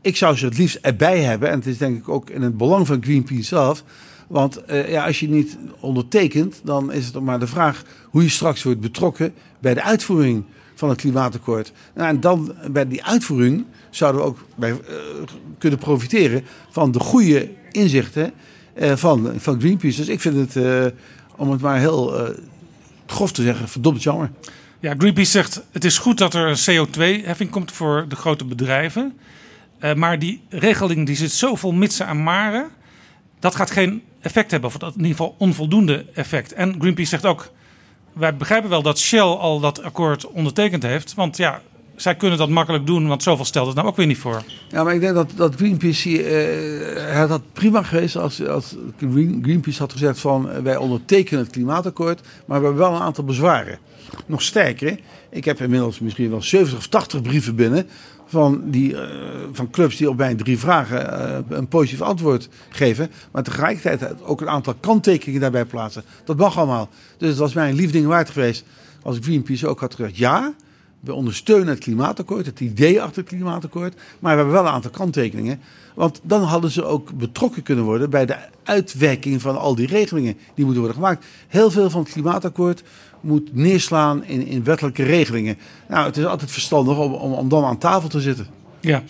Ik 0.00 0.16
zou 0.16 0.36
ze 0.36 0.44
het 0.44 0.58
liefst 0.58 0.78
erbij 0.80 1.20
hebben. 1.20 1.48
En 1.48 1.58
het 1.58 1.66
is 1.66 1.78
denk 1.78 1.98
ik 1.98 2.08
ook 2.08 2.30
in 2.30 2.42
het 2.42 2.56
belang 2.56 2.86
van 2.86 3.02
Greenpeace 3.02 3.44
zelf. 3.44 3.84
Want 4.28 4.62
uh, 4.70 4.90
ja, 4.90 5.06
als 5.06 5.20
je 5.20 5.28
niet 5.28 5.58
ondertekent, 5.80 6.60
dan 6.64 6.92
is 6.92 7.06
het 7.06 7.20
maar 7.20 7.38
de 7.38 7.46
vraag 7.46 7.82
hoe 8.10 8.22
je 8.22 8.28
straks 8.28 8.62
wordt 8.62 8.80
betrokken 8.80 9.32
bij 9.58 9.74
de 9.74 9.82
uitvoering 9.82 10.44
van 10.74 10.88
het 10.88 11.00
klimaatakkoord. 11.00 11.72
Nou, 11.94 12.08
en 12.08 12.20
dan 12.20 12.54
bij 12.70 12.88
die 12.88 13.04
uitvoering 13.04 13.64
zouden 13.90 14.20
we 14.20 14.26
ook 14.26 14.38
bij, 14.54 14.74
kunnen 15.58 15.78
profiteren 15.78 16.44
van 16.70 16.92
de 16.92 17.00
goede 17.00 17.48
inzichten 17.70 18.32
van, 18.76 19.32
van 19.36 19.60
Greenpeace. 19.60 19.96
Dus 19.96 20.08
ik 20.08 20.20
vind 20.20 20.54
het, 20.54 20.92
om 21.36 21.50
het 21.50 21.60
maar 21.60 21.78
heel 21.78 22.34
grof 23.10 23.32
te 23.32 23.42
zeggen, 23.42 23.68
verdomd 23.68 24.02
jammer. 24.02 24.30
Ja, 24.80 24.94
Greenpeace 24.98 25.30
zegt 25.30 25.62
het 25.72 25.84
is 25.84 25.98
goed 25.98 26.18
dat 26.18 26.34
er 26.34 26.46
een 26.46 26.86
CO2-heffing 26.86 27.50
komt 27.50 27.72
voor 27.72 28.04
de 28.08 28.16
grote 28.16 28.44
bedrijven. 28.44 29.18
maar 29.96 30.18
die 30.18 30.42
regeling 30.48 31.06
die 31.06 31.16
zit 31.16 31.32
zo 31.32 31.54
vol 31.54 31.72
mitsen 31.72 32.06
en 32.06 32.22
maren. 32.22 32.70
Dat 33.38 33.54
gaat 33.54 33.70
geen 33.70 34.02
effect 34.20 34.50
hebben, 34.50 34.70
of 34.70 34.82
in 34.82 34.88
ieder 34.96 35.06
geval 35.06 35.34
onvoldoende 35.38 36.06
effect. 36.14 36.52
En 36.52 36.74
Greenpeace 36.78 37.08
zegt 37.08 37.26
ook 37.26 37.52
wij 38.12 38.36
begrijpen 38.36 38.70
wel 38.70 38.82
dat 38.82 38.98
Shell 38.98 39.20
al 39.20 39.60
dat 39.60 39.82
akkoord 39.82 40.26
ondertekend 40.26 40.82
heeft. 40.82 41.14
Want 41.14 41.36
ja, 41.36 41.60
zij 42.00 42.16
kunnen 42.16 42.38
dat 42.38 42.48
makkelijk 42.48 42.86
doen, 42.86 43.06
want 43.06 43.22
zoveel 43.22 43.44
stelt 43.44 43.66
het 43.66 43.76
nou 43.76 43.88
ook 43.88 43.96
weer 43.96 44.06
niet 44.06 44.18
voor. 44.18 44.42
Ja, 44.68 44.84
maar 44.84 44.94
ik 44.94 45.00
denk 45.00 45.14
dat, 45.14 45.32
dat 45.36 45.54
Greenpeace 45.54 46.10
uh, 46.10 47.16
had 47.16 47.28
dat 47.28 47.42
prima 47.52 47.82
geweest 47.82 48.16
als, 48.16 48.46
als 48.46 48.76
Greenpeace 49.42 49.78
had 49.78 49.92
gezegd 49.92 50.20
van 50.20 50.50
eh, 50.50 50.62
wij 50.62 50.76
ondertekenen 50.76 51.42
het 51.42 51.52
klimaatakkoord, 51.52 52.20
maar 52.46 52.60
we 52.60 52.66
hebben 52.66 52.82
wel 52.82 52.94
een 52.94 53.02
aantal 53.02 53.24
bezwaren. 53.24 53.78
Nog 54.26 54.42
sterker, 54.42 55.00
ik 55.30 55.44
heb 55.44 55.60
inmiddels 55.60 56.00
misschien 56.00 56.30
wel 56.30 56.42
70 56.42 56.78
of 56.78 56.86
80 56.86 57.22
brieven 57.22 57.54
binnen 57.54 57.86
van, 58.26 58.62
die, 58.64 58.92
uh, 58.92 59.00
van 59.52 59.70
clubs 59.70 59.96
die 59.96 60.08
op 60.08 60.16
mijn 60.16 60.36
drie 60.36 60.58
vragen 60.58 61.44
een 61.48 61.68
positief 61.68 62.00
antwoord 62.00 62.48
geven. 62.68 63.10
Maar 63.32 63.42
tegelijkertijd 63.42 64.22
ook 64.22 64.40
een 64.40 64.48
aantal 64.48 64.74
kanttekeningen 64.80 65.40
daarbij 65.40 65.64
plaatsen. 65.64 66.04
Dat 66.24 66.36
mag 66.36 66.58
allemaal. 66.58 66.88
Dus 67.18 67.28
het 67.28 67.38
was 67.38 67.52
mij 67.52 67.68
een 67.68 67.76
liefding 67.76 68.06
waard 68.06 68.30
geweest 68.30 68.64
als 69.02 69.18
Greenpeace 69.20 69.66
ook 69.66 69.80
had 69.80 69.94
gezegd... 69.94 70.16
ja, 70.16 70.54
we 71.00 71.14
ondersteunen 71.14 71.68
het 71.68 71.78
klimaatakkoord, 71.78 72.46
het 72.46 72.60
idee 72.60 73.02
achter 73.02 73.22
het 73.22 73.30
klimaatakkoord. 73.30 73.94
Maar 73.94 74.32
we 74.32 74.36
hebben 74.36 74.54
wel 74.54 74.66
een 74.66 74.72
aantal 74.72 74.90
kanttekeningen. 74.90 75.60
Want 75.94 76.20
dan 76.22 76.42
hadden 76.42 76.70
ze 76.70 76.84
ook 76.84 77.12
betrokken 77.12 77.62
kunnen 77.62 77.84
worden 77.84 78.10
bij 78.10 78.26
de 78.26 78.36
uitwerking 78.64 79.42
van 79.42 79.58
al 79.58 79.74
die 79.74 79.86
regelingen 79.86 80.36
die 80.54 80.64
moeten 80.64 80.82
worden 80.82 81.02
gemaakt. 81.02 81.26
Heel 81.48 81.70
veel 81.70 81.90
van 81.90 82.02
het 82.02 82.12
klimaatakkoord 82.12 82.82
moet 83.20 83.54
neerslaan 83.54 84.24
in, 84.24 84.46
in 84.46 84.64
wettelijke 84.64 85.02
regelingen. 85.02 85.58
Nou, 85.88 86.06
het 86.06 86.16
is 86.16 86.24
altijd 86.24 86.50
verstandig 86.50 86.98
om, 86.98 87.12
om, 87.12 87.32
om 87.32 87.48
dan 87.48 87.64
aan 87.64 87.78
tafel 87.78 88.08
te 88.08 88.20
zitten. 88.20 88.46
Ja, 88.80 89.02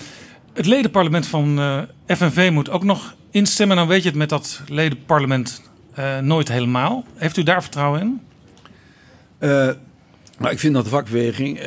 het 0.53 0.66
ledenparlement 0.66 1.26
van 1.26 1.59
uh, 1.59 1.78
eh, 1.78 2.16
FNV 2.16 2.51
moet 2.53 2.70
ook 2.70 2.84
nog 2.84 3.14
instemmen. 3.30 3.76
Dan 3.76 3.88
weet 3.88 4.03
je 4.03 4.09
het 4.09 4.18
met 4.18 4.28
dat 4.28 4.62
ledenparlement 4.68 5.62
uh, 5.99 6.18
nooit 6.18 6.49
helemaal. 6.49 7.05
Heeft 7.14 7.36
u 7.36 7.43
daar 7.43 7.62
vertrouwen 7.62 8.01
in? 8.01 8.20
Maar 10.41 10.53
ik 10.53 10.59
vind 10.59 10.74
dat 10.74 10.84
de 10.84 10.91
vakbeweging 10.91 11.61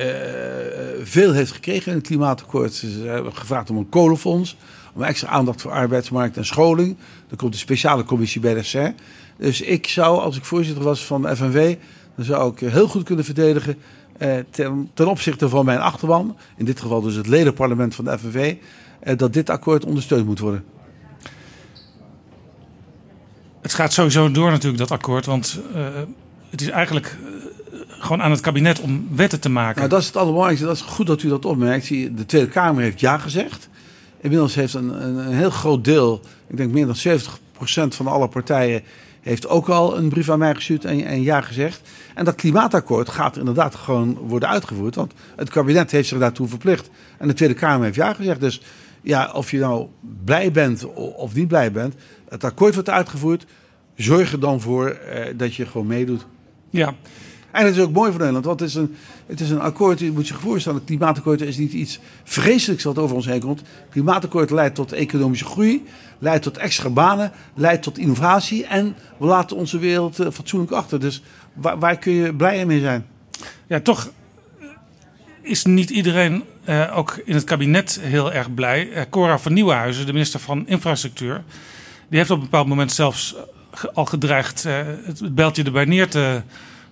veel 1.03 1.33
heeft 1.33 1.51
gekregen 1.51 1.91
in 1.91 1.97
het 1.97 2.07
klimaatakkoord. 2.07 2.73
Ze 2.73 2.87
hebben 2.87 3.35
gevraagd 3.35 3.69
om 3.69 3.77
een 3.77 3.89
kolenfonds, 3.89 4.57
om 4.93 5.03
extra 5.03 5.29
aandacht 5.29 5.61
voor 5.61 5.71
arbeidsmarkt 5.71 6.37
en 6.37 6.45
scholing. 6.45 6.97
Er 7.29 7.35
komt 7.35 7.53
een 7.53 7.59
speciale 7.59 8.03
commissie 8.03 8.41
bij 8.41 8.53
de 8.53 8.63
SER. 8.63 8.93
Dus 9.37 9.61
ik 9.61 9.87
zou, 9.87 10.19
als 10.19 10.37
ik 10.37 10.45
voorzitter 10.45 10.83
was 10.83 11.05
van 11.05 11.21
de 11.21 11.35
FNV, 11.35 11.75
dan 12.15 12.25
zou 12.25 12.51
ik 12.51 12.59
heel 12.59 12.87
goed 12.87 13.03
kunnen 13.03 13.25
verdedigen 13.25 13.77
eh, 14.17 14.37
ten, 14.93 15.07
opzichte 15.07 15.49
van 15.49 15.65
mijn 15.65 15.79
achterban, 15.79 16.37
in 16.57 16.65
dit 16.65 16.81
geval 16.81 17.01
dus 17.01 17.15
het 17.15 17.27
ledenparlement 17.27 17.95
van 17.95 18.05
de 18.05 18.17
FNV, 18.19 18.55
eh, 18.99 19.17
dat 19.17 19.33
dit 19.33 19.49
akkoord 19.49 19.85
ondersteund 19.85 20.25
moet 20.25 20.39
worden. 20.39 20.63
Het 23.61 23.73
gaat 23.73 23.93
sowieso 23.93 24.31
door 24.31 24.51
natuurlijk, 24.51 24.77
dat 24.77 24.91
akkoord. 24.91 25.25
Want 25.25 25.59
het 26.49 26.61
is 26.61 26.69
eigenlijk 26.69 27.17
gewoon 28.03 28.21
aan 28.21 28.31
het 28.31 28.39
kabinet 28.39 28.79
om 28.79 29.07
wetten 29.15 29.39
te 29.39 29.49
maken. 29.49 29.77
Nou, 29.77 29.89
dat 29.89 29.99
is 29.99 30.05
het 30.05 30.15
allerbelangrijkste. 30.15 30.67
Dat 30.67 30.75
is 30.75 30.81
goed 30.81 31.07
dat 31.07 31.23
u 31.23 31.29
dat 31.29 31.45
opmerkt. 31.45 31.87
De 31.87 32.25
Tweede 32.25 32.47
Kamer 32.47 32.83
heeft 32.83 32.99
ja 32.99 33.17
gezegd. 33.17 33.69
Inmiddels 34.21 34.55
heeft 34.55 34.73
een, 34.73 35.03
een, 35.03 35.15
een 35.15 35.33
heel 35.33 35.49
groot 35.49 35.83
deel, 35.83 36.21
ik 36.47 36.57
denk 36.57 36.71
meer 36.71 36.85
dan 36.85 37.19
70% 37.19 37.95
van 37.95 38.07
alle 38.07 38.27
partijen, 38.27 38.81
heeft 39.21 39.47
ook 39.47 39.69
al 39.69 39.97
een 39.97 40.09
brief 40.09 40.29
aan 40.29 40.39
mij 40.39 40.55
gestuurd 40.55 40.85
en, 40.85 41.05
en 41.05 41.21
ja 41.21 41.41
gezegd. 41.41 41.81
En 42.15 42.25
dat 42.25 42.35
klimaatakkoord 42.35 43.09
gaat 43.09 43.37
inderdaad 43.37 43.75
gewoon 43.75 44.17
worden 44.17 44.49
uitgevoerd. 44.49 44.95
Want 44.95 45.13
het 45.35 45.49
kabinet 45.49 45.91
heeft 45.91 46.07
zich 46.07 46.19
daartoe 46.19 46.47
verplicht. 46.47 46.89
En 47.17 47.27
de 47.27 47.33
Tweede 47.33 47.55
Kamer 47.55 47.83
heeft 47.83 47.95
ja 47.95 48.13
gezegd. 48.13 48.39
Dus 48.39 48.61
ja, 49.01 49.31
of 49.33 49.51
je 49.51 49.59
nou 49.59 49.87
blij 50.25 50.51
bent 50.51 50.93
of 50.93 51.33
niet 51.33 51.47
blij 51.47 51.71
bent, 51.71 51.95
het 52.29 52.43
akkoord 52.43 52.73
wordt 52.73 52.89
uitgevoerd. 52.89 53.45
Zorg 53.95 54.31
er 54.31 54.39
dan 54.39 54.61
voor 54.61 54.87
eh, 54.89 55.33
dat 55.37 55.55
je 55.55 55.65
gewoon 55.65 55.87
meedoet. 55.87 56.25
Ja. 56.69 56.95
En 57.53 57.65
het 57.65 57.75
is 57.75 57.81
ook 57.81 57.91
mooi 57.91 58.09
voor 58.09 58.19
Nederland, 58.19 58.45
want 58.45 58.59
het 58.59 58.69
is 58.69 58.75
een, 58.75 58.95
het 59.25 59.39
is 59.39 59.49
een 59.49 59.59
akkoord, 59.59 59.99
je 59.99 60.11
moet 60.11 60.27
je 60.27 60.33
voorstellen, 60.33 60.77
het 60.77 60.87
klimaatakkoord 60.87 61.41
is 61.41 61.57
niet 61.57 61.73
iets 61.73 61.99
vreselijks 62.23 62.83
wat 62.83 62.97
over 62.97 63.15
ons 63.15 63.25
heen 63.25 63.39
komt. 63.39 63.59
Het 63.59 63.89
klimaatakkoord 63.89 64.49
leidt 64.49 64.75
tot 64.75 64.91
economische 64.91 65.45
groei, 65.45 65.85
leidt 66.19 66.43
tot 66.43 66.57
extra 66.57 66.89
banen, 66.89 67.31
leidt 67.55 67.83
tot 67.83 67.97
innovatie 67.97 68.65
en 68.65 68.95
we 69.17 69.25
laten 69.25 69.57
onze 69.57 69.77
wereld 69.77 70.19
uh, 70.19 70.27
fatsoenlijk 70.31 70.71
achter. 70.71 70.99
Dus 70.99 71.23
waar, 71.53 71.79
waar, 71.79 71.97
kun 71.97 72.13
je 72.13 72.35
blij 72.35 72.65
mee 72.65 72.79
zijn? 72.79 73.05
Ja, 73.67 73.79
toch 73.79 74.11
is 75.41 75.65
niet 75.65 75.89
iedereen 75.89 76.43
uh, 76.69 76.97
ook 76.97 77.21
in 77.25 77.33
het 77.33 77.43
kabinet 77.43 77.99
heel 78.01 78.33
erg 78.33 78.53
blij. 78.53 78.89
Uh, 78.89 79.01
Cora 79.09 79.39
van 79.39 79.53
Nieuwenhuizen, 79.53 80.05
de 80.05 80.13
minister 80.13 80.39
van 80.39 80.67
Infrastructuur, 80.67 81.43
die 82.09 82.17
heeft 82.17 82.31
op 82.31 82.37
een 82.37 82.43
bepaald 82.43 82.67
moment 82.67 82.91
zelfs 82.91 83.35
al 83.93 84.05
gedreigd 84.05 84.63
het 84.63 85.35
beltje 85.35 85.63
erbij 85.63 85.85
neer 85.85 86.09
te 86.09 86.41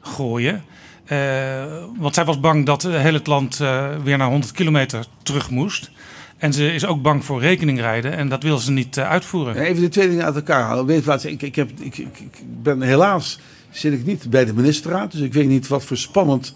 gooien. 0.01 0.63
Uh, 1.11 1.63
want 1.97 2.15
zij 2.15 2.25
was 2.25 2.39
bang 2.39 2.65
dat 2.65 2.83
heel 2.83 3.13
het 3.13 3.27
land 3.27 3.59
uh, 3.59 3.87
weer 4.03 4.17
naar 4.17 4.29
100 4.29 4.51
kilometer 4.51 5.05
terug 5.23 5.49
moest. 5.49 5.91
En 6.37 6.53
ze 6.53 6.73
is 6.73 6.85
ook 6.85 7.01
bang 7.01 7.25
voor 7.25 7.41
rekeningrijden 7.41 8.17
en 8.17 8.29
dat 8.29 8.43
wil 8.43 8.57
ze 8.57 8.71
niet 8.71 8.97
uh, 8.97 9.09
uitvoeren. 9.09 9.55
Even 9.55 9.81
de 9.81 9.89
twee 9.89 10.07
dingen 10.09 10.25
uit 10.25 10.35
elkaar 10.35 10.61
halen. 10.61 10.85
Weet 10.85 11.05
wat, 11.05 11.23
ik, 11.23 11.41
ik, 11.41 11.55
heb, 11.55 11.69
ik, 11.79 11.97
ik, 11.97 12.41
ben 12.61 12.81
helaas 12.81 13.39
zit 13.71 13.93
ik 13.93 14.05
niet 14.05 14.29
bij 14.29 14.45
de 14.45 14.53
ministerraad, 14.53 15.11
dus 15.11 15.21
ik 15.21 15.33
weet 15.33 15.47
niet 15.47 15.67
wat 15.67 15.83
voor 15.83 15.97
spannend, 15.97 16.53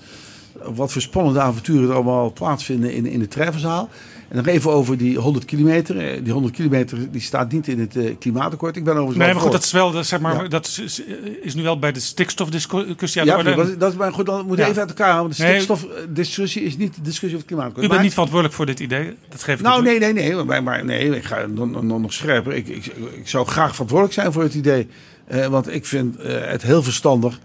wat 0.63 0.91
voor 0.91 1.01
spannende 1.01 1.39
avonturen 1.39 1.89
er 1.89 1.95
allemaal 1.95 2.33
plaatsvinden 2.33 2.93
in, 2.93 3.05
in 3.05 3.19
de 3.19 3.27
treffenzaal. 3.27 3.89
En 4.27 4.35
nog 4.35 4.47
even 4.47 4.71
over 4.71 4.97
die 4.97 5.17
100 5.17 5.45
kilometer. 5.45 5.97
Eh, 5.97 6.23
die 6.23 6.33
100 6.33 6.55
kilometer 6.55 7.11
die 7.11 7.21
staat 7.21 7.51
niet 7.51 7.67
in 7.67 7.79
het 7.79 7.95
uh, 7.95 8.15
klimaatakkoord. 8.19 8.75
Ik 8.75 8.83
ben 8.83 8.93
overigens 8.93 9.17
Nee, 9.17 9.33
maar 9.33 9.41
goed, 9.41 9.51
dat 9.51 9.63
is 9.63 9.71
wel, 9.71 10.03
zeg 10.03 10.19
maar, 10.19 10.43
ja. 10.43 10.47
dat 10.47 10.65
is, 10.65 11.01
is, 11.41 11.55
nu 11.55 11.63
wel 11.63 11.79
bij 11.79 11.91
de 11.91 11.99
stikstofdiscussie 11.99 13.21
aan 13.21 13.27
ja, 13.27 13.43
de 13.43 13.49
orde. 13.49 13.55
Dat, 13.55 13.79
dat 13.79 13.91
is 13.91 13.97
maar 13.97 14.13
goed, 14.13 14.25
dan 14.25 14.45
moet 14.45 14.57
je 14.57 14.63
ja. 14.63 14.69
even 14.69 14.81
uit 14.81 14.89
elkaar 14.89 15.11
halen. 15.11 15.29
De 15.29 15.35
stikstofdiscussie 15.35 16.63
is 16.63 16.77
niet 16.77 16.95
de 16.95 17.01
discussie 17.01 17.27
over 17.27 17.37
het 17.37 17.47
klimaatakkoord. 17.47 17.85
U 17.85 17.89
bent 17.89 18.01
niet 18.01 18.11
verantwoordelijk 18.11 18.57
voor 18.57 18.65
dit 18.65 18.79
idee, 18.79 19.15
dat 19.29 19.43
geef 19.43 19.55
ik 19.55 19.61
Nou, 19.61 19.83
nee, 19.83 19.99
nee, 19.99 20.13
nee, 20.13 20.43
maar, 20.43 20.63
maar 20.63 20.85
nee, 20.85 21.15
ik 21.15 21.23
ga 21.23 21.45
nog, 21.45 21.83
nog 21.83 22.13
scherper. 22.13 22.53
Ik, 22.53 22.67
ik, 22.67 22.85
ik, 23.15 23.27
zou 23.27 23.47
graag 23.47 23.71
verantwoordelijk 23.71 24.13
zijn 24.19 24.31
voor 24.31 24.43
het 24.43 24.53
idee. 24.53 24.87
Uh, 25.31 25.45
want 25.45 25.73
ik 25.73 25.85
vind 25.85 26.19
uh, 26.19 26.25
het 26.25 26.61
heel 26.61 26.83
verstandig 26.83 27.39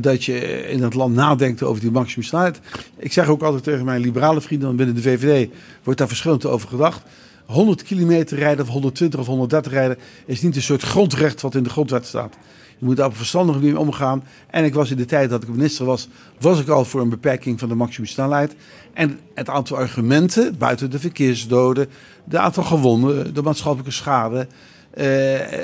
dat 0.00 0.24
je 0.24 0.38
in 0.68 0.82
het 0.82 0.94
land 0.94 1.14
nadenkt 1.14 1.62
over 1.62 1.80
die 1.80 1.90
maximumsnelheid. 1.90 2.60
Ik 2.96 3.12
zeg 3.12 3.28
ook 3.28 3.42
altijd 3.42 3.62
tegen 3.62 3.84
mijn 3.84 4.00
liberale 4.00 4.40
vrienden 4.40 4.76
binnen 4.76 4.94
de 4.94 5.02
VVD, 5.02 5.50
wordt 5.82 5.98
daar 5.98 6.08
verschillend 6.08 6.46
over 6.46 6.68
gedacht. 6.68 7.02
100 7.46 7.82
kilometer 7.82 8.38
rijden 8.38 8.64
of 8.64 8.70
120 8.70 9.20
of 9.20 9.26
130 9.26 9.72
rijden 9.72 9.96
is 10.26 10.42
niet 10.42 10.56
een 10.56 10.62
soort 10.62 10.82
grondrecht 10.82 11.40
wat 11.40 11.54
in 11.54 11.62
de 11.62 11.70
grondwet 11.70 12.06
staat. 12.06 12.36
Je 12.78 12.86
moet 12.86 12.96
daar 12.96 13.06
op 13.06 13.12
een 13.12 13.18
verstandige 13.18 13.58
manier 13.58 13.78
omgaan. 13.78 14.24
En 14.46 14.64
ik 14.64 14.74
was 14.74 14.90
in 14.90 14.96
de 14.96 15.04
tijd 15.04 15.30
dat 15.30 15.42
ik 15.42 15.48
minister 15.48 15.84
was, 15.84 16.08
was 16.38 16.60
ik 16.60 16.68
al 16.68 16.84
voor 16.84 17.00
een 17.00 17.08
beperking 17.08 17.58
van 17.58 17.68
de 17.68 17.74
maximumsnelheid. 17.74 18.54
En 18.92 19.18
het 19.34 19.48
aantal 19.48 19.76
argumenten, 19.76 20.58
buiten 20.58 20.90
de 20.90 20.98
verkeersdoden, 20.98 21.88
de 22.24 22.38
aantal 22.38 22.62
gewonden, 22.62 23.34
de 23.34 23.42
maatschappelijke 23.42 23.92
schade, 23.92 24.46
eh, 24.90 25.06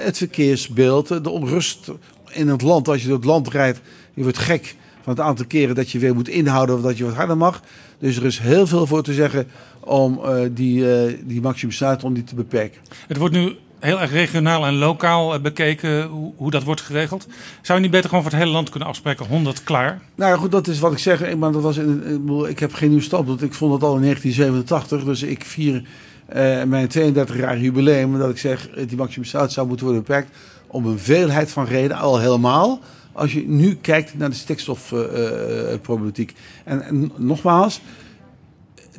het 0.05 0.17
verkeersbeeld, 0.17 1.09
de 1.25 1.31
onrust 1.31 1.91
in 2.31 2.49
het 2.49 2.63
land. 2.63 2.89
Als 2.89 3.03
je 3.03 3.09
door 3.09 3.17
het 3.17 3.27
land 3.27 3.49
rijdt, 3.49 3.81
je 4.17 4.23
wordt 4.23 4.39
gek 4.39 4.75
van 5.03 5.13
het 5.15 5.21
aantal 5.21 5.47
keren 5.47 5.75
dat 5.75 5.91
je 5.91 5.99
weer 5.99 6.15
moet 6.15 6.29
inhouden 6.29 6.77
of 6.77 6.83
dat 6.83 6.99
je 6.99 7.05
wat 7.05 7.15
harder 7.15 7.37
mag. 7.37 7.63
Dus 7.99 8.17
er 8.17 8.25
is 8.25 8.39
heel 8.39 8.67
veel 8.67 8.87
voor 8.87 9.03
te 9.03 9.13
zeggen 9.13 9.47
om 9.81 10.21
uh, 10.25 10.41
die, 10.51 10.79
uh, 10.79 11.19
die 11.25 11.41
maximumsnelheid 11.41 12.05
om 12.05 12.15
die 12.15 12.25
te 12.25 12.35
beperken. 12.35 12.81
Het 13.07 13.17
wordt 13.17 13.35
nu 13.35 13.57
heel 13.79 14.01
erg 14.01 14.11
regionaal 14.11 14.67
en 14.67 14.75
lokaal 14.75 15.41
bekeken 15.41 16.07
hoe, 16.07 16.33
hoe, 16.37 16.51
dat 16.51 16.63
wordt 16.63 16.81
geregeld. 16.81 17.27
Zou 17.63 17.79
je 17.79 17.85
niet 17.85 17.93
beter 17.93 18.09
gewoon 18.09 18.25
voor 18.25 18.33
het 18.33 18.41
hele 18.41 18.53
land 18.53 18.71
kunnen 18.71 18.89
afspreken 18.89 19.27
100 19.27 19.65
klaar? 19.65 20.01
Nou 20.15 20.31
ja, 20.33 20.37
goed, 20.37 20.53
dat 20.53 20.67
is 20.67 20.79
wat 20.79 20.93
ik 20.93 20.99
zeg. 20.99 21.37
Maar 21.37 21.53
dat 21.53 21.63
was 21.63 21.77
in, 21.77 22.47
ik 22.49 22.59
heb 22.59 22.73
geen 22.73 22.91
nieuw 22.91 23.01
standpunt. 23.01 23.43
Ik 23.43 23.55
vond 23.55 23.73
het 23.73 23.83
al 23.83 23.97
in 23.97 24.03
1987. 24.03 25.05
Dus 25.05 25.23
ik 25.23 25.45
vier 25.45 25.75
uh, 25.75 26.63
mijn 26.63 26.89
32-jarig 26.89 27.61
jubileum 27.61 28.19
dat 28.19 28.31
ik 28.31 28.39
zeg 28.39 28.69
die 28.87 28.97
maximumsnelheid 28.97 29.53
zou 29.53 29.67
moeten 29.67 29.87
worden 29.87 30.05
beperkt 30.05 30.37
om 30.67 30.87
een 30.87 30.99
veelheid 30.99 31.51
van 31.51 31.65
redenen 31.65 31.97
al 31.97 32.19
helemaal 32.19 32.81
als 33.17 33.33
je 33.33 33.49
nu 33.49 33.75
kijkt 33.75 34.19
naar 34.19 34.31
de 34.31 34.37
stikstofproblematiek. 34.37 36.35
En, 36.65 36.83
en, 36.83 37.13
nogmaals, 37.17 37.81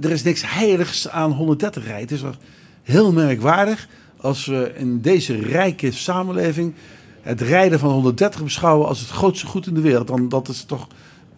er 0.01 0.11
is 0.11 0.23
niks 0.23 0.43
heiligs 0.45 1.09
aan 1.09 1.31
130 1.31 1.83
rijden. 1.83 2.01
Het 2.01 2.11
is 2.11 2.21
wel 2.21 2.35
heel 2.83 3.11
merkwaardig 3.11 3.87
als 4.17 4.45
we 4.45 4.73
in 4.75 5.01
deze 5.01 5.35
rijke 5.35 5.91
samenleving 5.91 6.73
het 7.21 7.41
rijden 7.41 7.79
van 7.79 7.91
130 7.91 8.43
beschouwen 8.43 8.87
als 8.87 8.99
het 8.99 9.09
grootste 9.09 9.45
goed 9.45 9.67
in 9.67 9.73
de 9.73 9.81
wereld. 9.81 10.07
Dan 10.07 10.29
dat 10.29 10.47
is 10.47 10.63
toch 10.63 10.87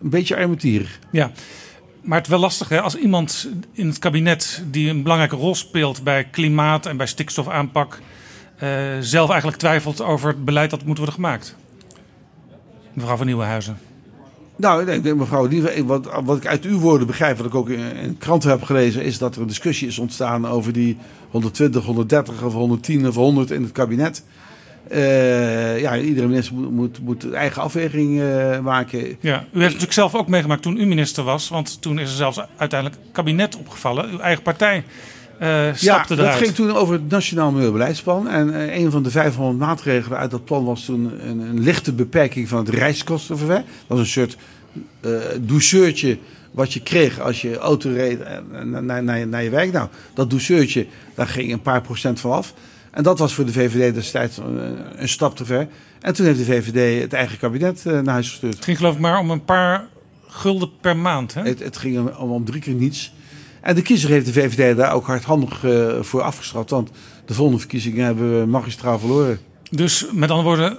een 0.01 0.09
beetje 0.09 0.35
armetierig. 0.35 0.99
Ja. 1.11 1.31
Maar 2.01 2.17
het 2.17 2.25
is 2.25 2.31
wel 2.31 2.41
lastig 2.41 2.81
als 2.81 2.95
iemand 2.95 3.49
in 3.71 3.87
het 3.87 3.99
kabinet 3.99 4.63
die 4.71 4.89
een 4.89 5.03
belangrijke 5.03 5.35
rol 5.35 5.55
speelt 5.55 6.03
bij 6.03 6.23
klimaat 6.23 6.85
en 6.85 6.97
bij 6.97 7.05
stikstofaanpak, 7.05 7.99
uh, 8.63 8.69
zelf 8.99 9.29
eigenlijk 9.29 9.59
twijfelt 9.59 10.01
over 10.01 10.29
het 10.29 10.45
beleid 10.45 10.69
dat 10.69 10.85
moet 10.85 10.97
worden 10.97 11.15
gemaakt. 11.15 11.55
Mevrouw 12.93 13.17
van 13.17 13.25
Nieuwenhuizen. 13.25 13.77
Nou, 14.55 14.91
ik 14.91 15.03
denk, 15.03 15.17
mevrouw, 15.17 15.49
wat, 15.85 16.21
wat 16.23 16.37
ik 16.37 16.47
uit 16.47 16.65
uw 16.65 16.79
woorden 16.79 17.07
begrijp, 17.07 17.37
wat 17.37 17.45
ik 17.45 17.55
ook 17.55 17.69
in, 17.69 17.95
in 17.95 18.17
kranten 18.17 18.49
heb 18.49 18.63
gelezen, 18.63 19.03
is 19.03 19.17
dat 19.17 19.35
er 19.35 19.41
een 19.41 19.47
discussie 19.47 19.87
is 19.87 19.99
ontstaan 19.99 20.47
over 20.47 20.73
die 20.73 20.97
120, 21.29 21.85
130 21.85 22.43
of 22.43 22.53
110 22.53 23.07
of 23.07 23.15
100 23.15 23.51
in 23.51 23.61
het 23.61 23.71
kabinet. 23.71 24.23
Uh, 24.91 25.79
ja, 25.79 25.97
iedere 25.97 26.27
minister 26.27 26.55
moet, 26.55 26.71
moet, 26.71 26.99
moet 26.99 27.31
eigen 27.31 27.61
afweging 27.61 28.19
uh, 28.19 28.59
maken. 28.59 29.17
Ja, 29.19 29.39
u 29.39 29.59
heeft 29.59 29.63
natuurlijk 29.63 29.93
zelf 29.93 30.15
ook 30.15 30.27
meegemaakt 30.27 30.61
toen 30.61 30.77
u 30.77 30.85
minister 30.85 31.23
was, 31.23 31.49
want 31.49 31.81
toen 31.81 31.99
is 31.99 32.09
er 32.09 32.15
zelfs 32.15 32.39
uiteindelijk 32.57 33.01
kabinet 33.11 33.57
opgevallen. 33.57 34.09
Uw 34.09 34.19
eigen 34.19 34.43
partij 34.43 34.83
uh, 35.41 35.75
ja, 35.75 36.05
dat 36.07 36.35
ging 36.35 36.53
toen 36.53 36.75
over 36.75 36.93
het 36.93 37.09
Nationaal 37.09 37.51
Milieubeleidsplan. 37.51 38.27
En 38.27 38.47
uh, 38.47 38.77
een 38.77 38.91
van 38.91 39.03
de 39.03 39.11
500 39.11 39.59
maatregelen 39.59 40.17
uit 40.17 40.31
dat 40.31 40.45
plan 40.45 40.65
was 40.65 40.85
toen 40.85 41.11
een, 41.27 41.39
een 41.39 41.59
lichte 41.59 41.93
beperking 41.93 42.47
van 42.47 42.59
het 42.59 42.69
reiskostenverwijt. 42.69 43.65
Dat 43.65 43.97
was 43.97 43.99
een 43.99 44.05
soort 44.05 44.37
uh, 45.01 45.11
douceurtje 45.39 46.17
wat 46.51 46.73
je 46.73 46.79
kreeg 46.81 47.19
als 47.19 47.41
je 47.41 47.57
auto 47.57 47.89
reed 47.89 48.19
naar, 48.51 48.83
naar, 48.83 49.03
naar, 49.03 49.27
naar 49.27 49.43
je 49.43 49.49
werk. 49.49 49.71
Nou, 49.71 49.87
dat 50.13 50.29
douceurtje, 50.29 50.87
daar 51.15 51.27
ging 51.27 51.51
een 51.51 51.61
paar 51.61 51.81
procent 51.81 52.19
van 52.19 52.31
af. 52.31 52.53
En 52.91 53.03
dat 53.03 53.19
was 53.19 53.33
voor 53.33 53.45
de 53.45 53.51
VVD 53.51 53.93
destijds 53.93 54.37
een, 54.37 54.77
een 55.01 55.09
stap 55.09 55.35
te 55.35 55.45
ver. 55.45 55.67
En 56.01 56.13
toen 56.13 56.25
heeft 56.25 56.37
de 56.37 56.45
VVD 56.45 57.01
het 57.01 57.13
eigen 57.13 57.37
kabinet 57.37 57.83
naar 57.83 58.07
huis 58.07 58.29
gestuurd. 58.29 58.55
Het 58.55 58.63
ging 58.63 58.77
geloof 58.77 58.93
ik 58.93 58.99
maar 58.99 59.19
om 59.19 59.31
een 59.31 59.45
paar 59.45 59.87
gulden 60.27 60.69
per 60.81 60.97
maand. 60.97 61.33
Hè? 61.33 61.41
Het, 61.41 61.59
het 61.59 61.77
ging 61.77 61.99
om, 62.17 62.31
om 62.31 62.45
drie 62.45 62.61
keer 62.61 62.73
niets. 62.73 63.13
En 63.61 63.75
de 63.75 63.81
kiezer 63.81 64.09
heeft 64.09 64.25
de 64.25 64.33
VVD 64.33 64.77
daar 64.77 64.93
ook 64.93 65.05
hardhandig 65.05 65.63
uh, 65.63 66.01
voor 66.01 66.21
afgestraft. 66.21 66.69
Want 66.69 66.89
de 67.25 67.33
volgende 67.33 67.59
verkiezingen 67.59 68.05
hebben 68.05 68.39
we 68.39 68.45
magistraal 68.45 68.99
verloren. 68.99 69.39
Dus 69.71 70.05
met 70.11 70.31
andere 70.31 70.47
woorden, 70.47 70.77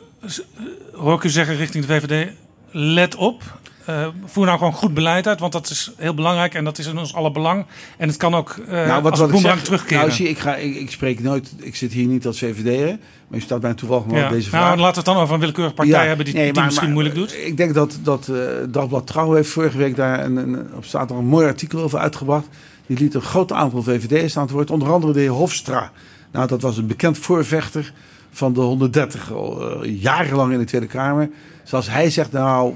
hoor 0.93 1.15
ik 1.15 1.25
u 1.25 1.29
zeggen 1.29 1.57
richting 1.57 1.87
de 1.87 1.93
VVD, 1.93 2.33
let 2.71 3.15
op. 3.15 3.43
Uh, 3.89 4.07
voer 4.25 4.47
nou 4.47 4.59
gewoon 4.59 4.73
goed 4.73 4.95
beleid 4.95 5.27
uit, 5.27 5.41
want 5.41 5.53
dat 5.53 5.71
is 5.71 5.93
heel 5.97 6.15
belangrijk 6.15 6.55
en 6.55 6.65
dat 6.65 6.79
is 6.79 6.87
in 6.87 6.99
ons 6.99 7.15
alle 7.15 7.33
belang. 7.33 7.65
En 7.99 8.09
het 8.09 8.17
kan 8.17 8.35
ook 8.35 8.57
uh, 8.57 8.87
nou, 8.87 9.03
wat, 9.03 9.21
als 9.21 9.43
wat 9.43 9.65
terugkeren. 9.65 9.99
Nou, 9.99 10.11
zie, 10.11 10.29
ik, 10.29 10.39
ga, 10.39 10.57
ik, 10.57 10.75
ik, 10.75 10.91
spreek 10.91 11.21
nooit, 11.21 11.55
ik 11.59 11.77
zit 11.77 11.93
hier 11.93 12.07
niet 12.07 12.27
als 12.27 12.39
VVD'er, 12.39 12.99
maar 13.29 13.39
je 13.39 13.41
staat 13.41 13.63
mij 13.63 13.75
toevallig 13.75 14.05
ja. 14.11 14.25
op 14.25 14.31
deze 14.31 14.51
nou, 14.51 14.65
vraag. 14.65 14.79
laten 14.79 14.91
we 14.91 14.97
het 14.97 15.05
dan 15.05 15.17
over 15.17 15.35
een 15.35 15.41
willekeurige 15.41 15.75
partij 15.75 16.07
hebben 16.07 16.25
die, 16.25 16.35
nee, 16.35 16.53
die 16.53 16.63
misschien 16.63 16.93
moeilijk 16.93 17.15
doet. 17.15 17.35
Ik 17.37 17.57
denk 17.57 17.75
dat, 17.75 17.99
dat 18.03 18.29
uh, 18.31 18.39
Dagblad 18.69 19.07
Trouw 19.07 19.33
heeft 19.33 19.51
vorige 19.51 19.79
week 19.79 19.97
daar 19.97 20.25
een, 20.25 20.37
een, 20.37 20.75
op 20.75 20.85
staat 20.85 21.11
een 21.11 21.27
mooi 21.27 21.47
artikel 21.47 21.81
over 21.81 21.99
uitgebracht. 21.99 22.47
Die 22.91 22.99
liet 22.99 23.15
een 23.15 23.21
groot 23.21 23.53
aantal 23.53 23.83
VVD'ers 23.83 24.37
aan 24.37 24.43
het 24.43 24.53
woord, 24.53 24.71
onder 24.71 24.93
andere 24.93 25.13
de 25.13 25.21
heer 25.21 25.31
Hofstra. 25.31 25.93
Nou, 26.33 26.47
dat 26.47 26.63
was 26.63 26.77
een 26.77 26.87
bekend 26.87 27.19
voorvechter 27.19 27.93
van 28.31 28.53
de 28.53 28.61
130, 28.61 29.33
al 29.33 29.85
jarenlang 29.85 30.53
in 30.53 30.59
de 30.59 30.65
Tweede 30.65 30.87
Kamer. 30.87 31.31
Zoals 31.65 31.91
hij 31.91 32.11
zegt, 32.11 32.33
nou, 32.33 32.75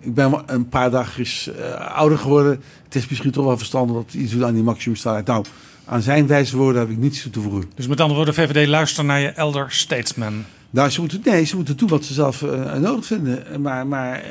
ik 0.00 0.14
ben 0.14 0.42
een 0.46 0.68
paar 0.68 0.90
dagjes 0.90 1.50
uh, 1.58 1.96
ouder 1.96 2.18
geworden. 2.18 2.62
Het 2.84 2.94
is 2.94 3.08
misschien 3.08 3.30
toch 3.30 3.44
wel 3.44 3.58
verstandig 3.58 3.96
dat 3.96 4.14
iets 4.14 4.32
doet 4.32 4.42
aan 4.42 4.54
die 4.54 4.62
maximumsnelheid. 4.62 5.26
Nou, 5.26 5.44
aan 5.84 6.02
zijn 6.02 6.26
wijze 6.26 6.56
woorden 6.56 6.80
heb 6.80 6.90
ik 6.90 6.98
niets 6.98 7.22
toe 7.22 7.30
te 7.30 7.40
voegen. 7.40 7.70
Dus 7.74 7.86
met 7.86 8.00
andere 8.00 8.16
woorden, 8.16 8.34
VVD 8.34 8.68
luister 8.68 9.04
naar 9.04 9.20
je 9.20 9.28
elder 9.28 9.66
statesman. 9.68 10.44
Nou, 10.70 10.90
ze 10.90 11.00
moeten, 11.00 11.20
nee, 11.24 11.44
ze 11.44 11.56
moeten 11.56 11.76
doen 11.76 11.88
wat 11.88 12.04
ze 12.04 12.14
zelf 12.14 12.42
uh, 12.42 12.74
nodig 12.74 13.06
vinden. 13.06 13.60
Maar, 13.60 13.86
maar 13.86 14.22
uh, 14.22 14.28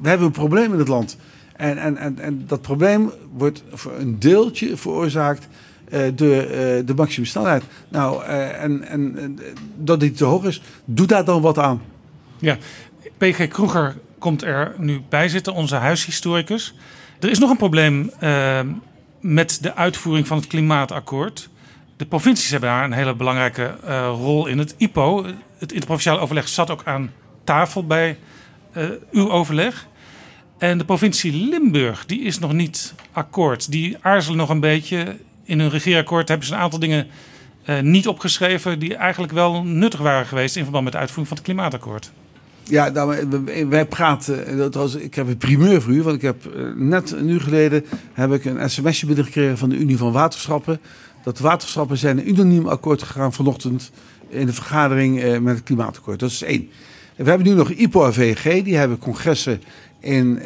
we 0.00 0.08
hebben 0.08 0.26
een 0.26 0.32
probleem 0.32 0.72
in 0.72 0.78
het 0.78 0.88
land. 0.88 1.16
En, 1.60 1.78
en, 1.78 1.96
en, 1.96 2.18
en 2.18 2.44
dat 2.46 2.60
probleem 2.62 3.10
wordt 3.32 3.62
voor 3.72 3.92
een 3.98 4.18
deeltje 4.18 4.76
veroorzaakt 4.76 5.48
door 6.14 6.46
de 6.84 6.92
maximumsnelheid. 6.96 7.62
Nou, 7.88 8.24
en, 8.24 8.82
en 8.82 9.38
dat 9.76 10.00
die 10.00 10.10
te 10.10 10.24
hoog 10.24 10.44
is, 10.44 10.62
doe 10.84 11.06
daar 11.06 11.24
dan 11.24 11.40
wat 11.40 11.58
aan. 11.58 11.82
Ja, 12.38 12.56
PG 13.16 13.48
Kroeger 13.48 13.96
komt 14.18 14.42
er 14.42 14.74
nu 14.76 15.00
bij 15.08 15.28
zitten, 15.28 15.54
onze 15.54 15.74
huishistoricus. 15.74 16.74
Er 17.20 17.30
is 17.30 17.38
nog 17.38 17.50
een 17.50 17.56
probleem 17.56 18.10
uh, 18.22 18.60
met 19.20 19.58
de 19.62 19.74
uitvoering 19.74 20.26
van 20.26 20.36
het 20.36 20.46
klimaatakkoord. 20.46 21.48
De 21.96 22.06
provincies 22.06 22.50
hebben 22.50 22.68
daar 22.68 22.84
een 22.84 22.92
hele 22.92 23.14
belangrijke 23.14 23.76
uh, 23.84 24.12
rol 24.14 24.46
in. 24.46 24.58
Het 24.58 24.74
IPO, 24.76 25.26
het 25.58 25.72
interprovinciale 25.72 26.20
overleg, 26.20 26.48
zat 26.48 26.70
ook 26.70 26.82
aan 26.84 27.12
tafel 27.44 27.86
bij 27.86 28.18
uh, 28.76 28.88
uw 29.10 29.30
overleg. 29.30 29.86
En 30.60 30.78
de 30.78 30.84
provincie 30.84 31.32
Limburg, 31.32 32.06
die 32.06 32.20
is 32.20 32.38
nog 32.38 32.52
niet 32.52 32.94
akkoord. 33.12 33.70
Die 33.70 33.96
aarzelen 34.00 34.38
nog 34.38 34.48
een 34.48 34.60
beetje. 34.60 35.16
In 35.44 35.60
hun 35.60 35.70
regeerakkoord 35.70 36.28
hebben 36.28 36.46
ze 36.46 36.52
een 36.54 36.60
aantal 36.60 36.78
dingen 36.78 37.06
niet 37.82 38.08
opgeschreven... 38.08 38.78
die 38.78 38.94
eigenlijk 38.94 39.32
wel 39.32 39.64
nuttig 39.64 40.00
waren 40.00 40.26
geweest... 40.26 40.56
in 40.56 40.62
verband 40.62 40.84
met 40.84 40.92
de 40.92 40.98
uitvoering 40.98 41.28
van 41.28 41.36
het 41.36 41.46
klimaatakkoord. 41.46 42.10
Ja, 42.70 42.92
wij 43.68 43.86
praten. 43.86 44.70
Was, 44.72 44.94
ik 44.94 45.14
heb 45.14 45.28
een 45.28 45.36
primeur 45.36 45.82
voor 45.82 45.92
u. 45.92 46.02
Want 46.02 46.16
ik 46.16 46.22
heb 46.22 46.46
eh, 46.46 46.62
net 46.74 47.10
een 47.10 47.28
uur 47.28 47.40
geleden 47.40 47.84
heb 48.12 48.32
ik 48.32 48.44
een 48.44 48.70
sms'je 48.70 49.06
binnengekregen 49.06 49.58
van 49.58 49.68
de 49.68 49.76
Unie 49.76 49.96
van 49.96 50.12
Waterschappen. 50.12 50.80
Dat 51.22 51.38
waterschappen 51.38 51.98
zijn 51.98 52.18
een 52.18 52.28
unaniem 52.28 52.66
akkoord 52.66 53.02
gegaan 53.02 53.32
vanochtend 53.32 53.90
in 54.28 54.46
de 54.46 54.52
vergadering 54.52 55.20
eh, 55.20 55.38
met 55.38 55.54
het 55.54 55.64
klimaatakkoord. 55.64 56.20
Dat 56.20 56.30
is 56.30 56.42
één. 56.42 56.68
we 57.16 57.28
hebben 57.28 57.46
nu 57.46 57.54
nog 57.54 57.70
IPO 57.70 58.06
en 58.06 58.14
VG. 58.14 58.62
Die 58.62 58.76
hebben 58.76 58.98
congressen 58.98 59.62
in 60.00 60.36
uh, 60.36 60.42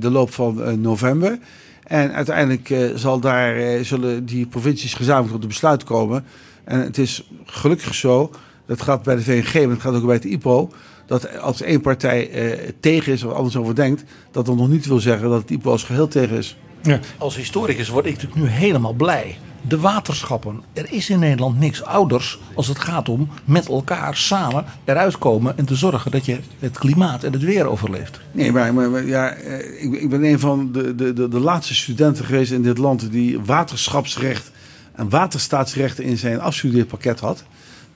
de 0.00 0.10
loop 0.10 0.32
van 0.32 0.60
uh, 0.60 0.72
november. 0.72 1.38
En 1.84 2.12
uiteindelijk 2.12 2.70
uh, 2.70 2.94
zal 2.94 3.20
daar, 3.20 3.84
zullen 3.84 4.26
die 4.26 4.46
provincies 4.46 4.94
gezamenlijk 4.94 5.32
tot 5.32 5.42
een 5.42 5.48
besluit 5.48 5.84
komen. 5.84 6.24
En 6.64 6.80
het 6.80 6.98
is 6.98 7.30
gelukkig 7.44 7.94
zo, 7.94 8.30
dat 8.66 8.82
gaat 8.82 9.02
bij 9.02 9.16
de 9.16 9.22
VNG, 9.22 9.54
maar 9.54 9.70
het 9.70 9.80
gaat 9.80 9.94
ook 9.94 10.06
bij 10.06 10.14
het 10.14 10.24
IPO 10.24 10.70
dat 11.10 11.38
als 11.38 11.62
één 11.62 11.80
partij 11.80 12.30
eh, 12.30 12.68
tegen 12.80 13.12
is 13.12 13.22
of 13.22 13.32
anders 13.32 13.56
over 13.56 13.74
denkt, 13.74 14.04
dat 14.30 14.46
dat 14.46 14.56
nog 14.56 14.68
niet 14.68 14.86
wil 14.86 15.00
zeggen 15.00 15.28
dat 15.28 15.40
het 15.40 15.50
IPO 15.50 15.70
als 15.70 15.84
geheel 15.84 16.08
tegen 16.08 16.36
is. 16.36 16.58
Ja. 16.82 17.00
Als 17.18 17.36
historicus 17.36 17.88
word 17.88 18.06
ik 18.06 18.12
natuurlijk 18.12 18.40
nu 18.40 18.48
helemaal 18.48 18.92
blij. 18.92 19.36
De 19.68 19.78
waterschappen. 19.78 20.62
Er 20.72 20.92
is 20.92 21.10
in 21.10 21.18
Nederland 21.18 21.58
niks 21.58 21.84
ouders 21.84 22.38
als 22.54 22.66
het 22.66 22.78
gaat 22.78 23.08
om 23.08 23.28
met 23.44 23.68
elkaar 23.68 24.16
samen 24.16 24.64
eruit 24.84 25.18
komen 25.18 25.58
en 25.58 25.64
te 25.64 25.74
zorgen 25.74 26.10
dat 26.10 26.24
je 26.24 26.38
het 26.58 26.78
klimaat 26.78 27.24
en 27.24 27.32
het 27.32 27.42
weer 27.42 27.66
overleeft. 27.66 28.20
Nee, 28.32 28.52
maar, 28.52 28.74
maar, 28.74 29.06
ja, 29.06 29.30
eh, 29.30 29.84
ik, 29.84 29.92
ik, 29.92 30.08
ben 30.08 30.24
een 30.24 30.38
van 30.38 30.72
de, 30.72 30.94
de, 30.94 31.12
de, 31.12 31.28
de 31.28 31.40
laatste 31.40 31.74
studenten 31.74 32.24
geweest 32.24 32.52
in 32.52 32.62
dit 32.62 32.78
land 32.78 33.12
die 33.12 33.40
waterschapsrecht 33.40 34.50
en 34.94 35.08
waterstaatsrechten 35.08 36.04
in 36.04 36.18
zijn 36.18 36.40
afstudeerpakket 36.40 37.20
had 37.20 37.44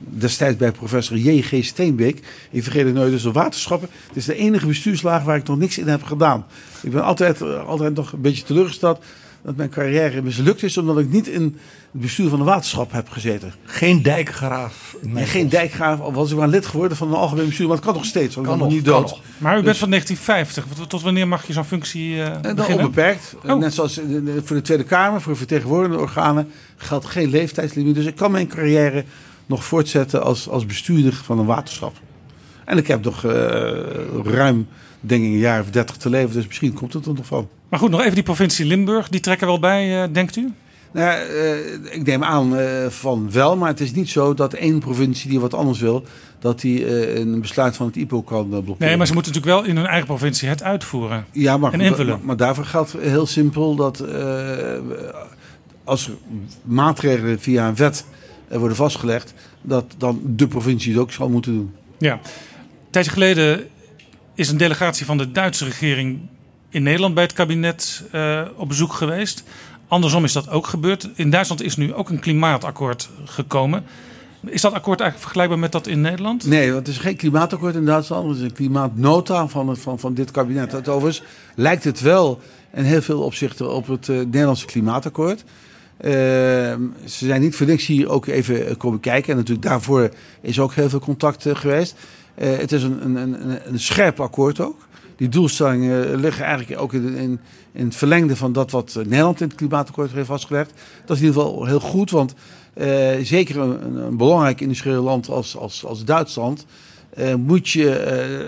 destijds 0.09 0.57
bij 0.57 0.73
professor 0.73 1.17
J.G. 1.17 1.65
Steenbeek. 1.65 2.23
Ik 2.51 2.63
vergeet 2.63 2.85
het 2.85 2.95
nooit, 2.95 3.11
dus 3.11 3.23
de 3.23 3.33
waterschappen. 3.33 3.89
Het 4.07 4.17
is 4.17 4.25
de 4.25 4.37
enige 4.37 4.67
bestuurslaag 4.67 5.23
waar 5.23 5.37
ik 5.37 5.47
nog 5.47 5.59
niks 5.59 5.79
in 5.79 5.89
heb 5.89 6.03
gedaan. 6.03 6.47
Ik 6.83 6.91
ben 6.91 7.03
altijd, 7.03 7.43
eh, 7.43 7.67
altijd 7.67 7.95
nog 7.95 8.13
een 8.13 8.21
beetje 8.21 8.43
teleurgesteld 8.43 9.05
dat 9.45 9.57
mijn 9.57 9.69
carrière 9.69 10.23
mislukt 10.23 10.63
is, 10.63 10.79
omdat 10.79 10.99
ik 10.99 11.11
niet 11.11 11.29
in 11.29 11.43
het 11.93 12.01
bestuur 12.01 12.29
van 12.29 12.39
de 12.39 12.45
waterschap 12.45 12.93
heb 12.93 13.09
gezeten. 13.09 13.53
Geen 13.65 14.03
dijkgraaf. 14.03 14.97
Nee, 15.01 15.25
geen 15.25 15.49
dijkgraaf. 15.49 16.01
Al 16.01 16.13
was 16.13 16.31
ik 16.31 16.37
maar 16.37 16.49
lid 16.49 16.67
geworden 16.67 16.97
van 16.97 17.09
een 17.09 17.15
algemeen 17.15 17.47
bestuur, 17.47 17.67
maar 17.67 17.77
het 17.77 17.85
kan 17.85 17.95
nog 17.95 18.05
steeds. 18.05 18.35
Want 18.35 18.47
kan 18.47 18.57
ik 18.57 18.63
nog, 18.63 18.73
niet 18.73 18.85
dood. 18.85 19.21
Maar 19.39 19.53
u 19.53 19.55
bent 19.55 19.67
dus- 19.67 19.79
van 19.79 19.89
1950. 19.89 20.87
Tot 20.87 21.03
wanneer 21.03 21.29
mag 21.29 21.47
je 21.47 21.53
zo'n 21.53 21.65
functie 21.65 22.15
uh, 22.15 22.27
Dan 22.43 22.67
onbeperkt. 22.67 23.37
Oh. 23.47 23.59
Net 23.59 23.75
zoals 23.75 24.01
voor 24.45 24.57
de 24.57 24.63
Tweede 24.63 24.85
Kamer, 24.85 25.21
voor 25.21 25.37
vertegenwoordigende 25.37 26.03
organen, 26.03 26.51
geldt 26.77 27.07
geen 27.07 27.31
leeftijdslimiet. 27.31 27.95
Dus 27.95 28.07
ik 28.07 28.17
kan 28.17 28.31
mijn 28.31 28.47
carrière 28.47 29.05
nog 29.47 29.65
voortzetten 29.65 30.23
als, 30.23 30.49
als 30.49 30.67
bestuurder 30.67 31.13
van 31.13 31.39
een 31.39 31.47
waterschap. 31.47 31.97
En 32.65 32.79
ik 32.79 32.87
heb 32.87 33.05
nog 33.05 33.25
uh, 33.25 33.33
ruim, 34.25 34.69
denk 35.01 35.23
ik, 35.23 35.29
een 35.29 35.39
jaar 35.39 35.61
of 35.61 35.71
dertig 35.71 35.97
te 35.97 36.11
leven. 36.11 36.35
Dus 36.35 36.47
misschien 36.47 36.73
komt 36.73 36.93
het 36.93 37.07
er 37.07 37.15
nog 37.15 37.27
van. 37.27 37.49
Maar 37.69 37.79
goed, 37.79 37.91
nog 37.91 38.01
even 38.01 38.15
die 38.15 38.23
provincie 38.23 38.67
Limburg. 38.67 39.09
Die 39.09 39.21
trekken 39.21 39.47
wel 39.47 39.59
bij, 39.59 40.03
uh, 40.03 40.13
denkt 40.13 40.37
u? 40.37 40.53
Nou, 40.93 41.07
ja, 41.07 41.27
uh, 41.27 41.95
ik 41.95 42.07
neem 42.07 42.25
aan 42.25 42.57
van 42.89 43.31
wel. 43.31 43.57
Maar 43.57 43.69
het 43.69 43.81
is 43.81 43.93
niet 43.93 44.11
zo 44.11 44.35
dat 44.35 44.53
één 44.53 44.79
provincie 44.79 45.31
die 45.31 45.41
wat 45.41 45.55
anders 45.55 45.79
wil... 45.79 46.05
dat 46.39 46.61
die 46.61 47.17
een 47.19 47.41
besluit 47.41 47.77
van 47.77 47.87
het 47.87 47.97
IPO 47.97 48.23
kan 48.23 48.49
blokkeren. 48.49 48.77
Nee, 48.79 48.97
maar 48.97 49.07
ze 49.07 49.13
moeten 49.13 49.33
natuurlijk 49.33 49.61
wel 49.61 49.71
in 49.71 49.77
hun 49.77 49.87
eigen 49.87 50.07
provincie 50.07 50.49
het 50.49 50.63
uitvoeren. 50.63 51.27
Ja, 51.33 51.57
maar, 51.57 51.73
en 51.73 51.81
invullen. 51.81 52.17
Maar, 52.17 52.27
maar 52.27 52.37
daarvoor 52.37 52.65
geldt 52.65 52.97
heel 52.99 53.27
simpel 53.27 53.75
dat... 53.75 54.05
als 55.85 56.11
maatregelen 56.63 57.41
via 57.41 57.69
een 57.69 57.77
wet 57.77 58.05
worden 58.59 58.77
vastgelegd, 58.77 59.35
dat 59.63 59.95
dan 59.99 60.21
de 60.25 60.47
provincie 60.47 60.93
het 60.93 61.01
ook 61.01 61.13
zal 61.13 61.29
moeten 61.29 61.53
doen. 61.53 61.75
Ja, 61.99 62.13
een 62.13 62.91
tijdje 62.91 63.11
geleden 63.11 63.69
is 64.35 64.49
een 64.49 64.57
delegatie 64.57 65.07
van 65.07 65.19
de 65.19 65.33
Duitse 65.33 65.65
regering 65.65 66.19
in 66.69 66.83
Nederland 66.83 67.15
bij 67.15 67.23
het 67.23 67.33
kabinet 67.33 68.05
uh, 68.13 68.43
op 68.57 68.69
bezoek 68.69 68.93
geweest. 68.93 69.45
Andersom 69.89 70.25
is 70.25 70.33
dat 70.33 70.51
ook 70.51 70.67
gebeurd. 70.67 71.09
In 71.15 71.31
Duitsland 71.31 71.63
is 71.63 71.77
nu 71.77 71.95
ook 71.95 72.11
een 72.11 72.19
klimaatakkoord 72.19 73.09
gekomen. 73.25 73.85
Is 74.47 74.61
dat 74.61 74.73
akkoord 74.73 75.01
eigenlijk 75.01 75.21
vergelijkbaar 75.21 75.59
met 75.59 75.73
dat 75.73 75.87
in 75.87 76.01
Nederland? 76.01 76.47
Nee, 76.47 76.73
het 76.73 76.89
is 76.89 76.99
geen 76.99 77.17
klimaatakkoord 77.17 77.75
in 77.75 77.85
Duitsland. 77.85 78.29
Het 78.29 78.37
is 78.37 78.43
een 78.43 78.53
klimaatnota 78.53 79.49
van, 79.49 79.69
het, 79.69 79.79
van, 79.79 79.99
van 79.99 80.15
dit 80.15 80.31
kabinet. 80.31 80.73
Het 80.73 80.89
overigens 80.89 81.27
lijkt 81.55 81.85
het 81.85 82.01
wel 82.01 82.41
in 82.75 82.85
heel 82.85 83.03
veel 83.03 83.21
opzichten 83.21 83.71
op 83.71 83.87
het 83.87 84.09
uh, 84.09 84.17
Nederlandse 84.17 84.67
klimaatakkoord. 84.67 85.45
Ehm, 86.05 86.81
ze 87.05 87.27
zijn 87.27 87.41
niet 87.41 87.57
voor 87.57 87.67
niks 87.67 87.87
hier 87.87 88.09
ook 88.09 88.27
even 88.27 88.77
komen 88.77 89.01
kijken. 89.01 89.31
En 89.31 89.37
natuurlijk 89.37 89.67
daarvoor 89.67 90.11
is 90.41 90.61
ook 90.61 90.75
heel 90.75 90.89
veel 90.89 90.99
contact 90.99 91.47
uh, 91.47 91.55
geweest. 91.55 91.95
Uh, 92.39 92.57
het 92.57 92.73
is 92.73 92.83
een, 92.83 93.05
een, 93.05 93.17
een, 93.17 93.59
een, 93.69 93.81
scherp 93.81 94.21
akkoord 94.21 94.61
ook. 94.61 94.87
Die 95.17 95.29
doelstellingen 95.29 96.21
liggen 96.21 96.45
eigenlijk 96.45 96.81
ook 96.81 96.93
in, 96.93 97.15
in, 97.17 97.41
in, 97.73 97.85
het 97.85 97.97
verlengde 97.97 98.37
van 98.37 98.53
dat 98.53 98.71
wat 98.71 98.95
Nederland 98.95 99.41
in 99.41 99.47
het 99.47 99.57
klimaatakkoord 99.57 100.13
heeft 100.13 100.27
vastgelegd. 100.27 100.73
Dat 101.05 101.17
is 101.17 101.23
in 101.23 101.29
ieder 101.29 101.43
geval 101.43 101.65
heel 101.65 101.81
goed, 101.81 102.11
want 102.11 102.35
zeker 103.23 103.59
een, 103.59 103.97
een, 103.97 104.17
belangrijk 104.17 104.61
industrieel 104.61 105.03
land 105.03 105.29
als, 105.29 105.57
als, 105.57 105.85
als 105.85 106.05
Duitsland... 106.05 106.67
moet 107.37 107.69
je, 107.69 107.89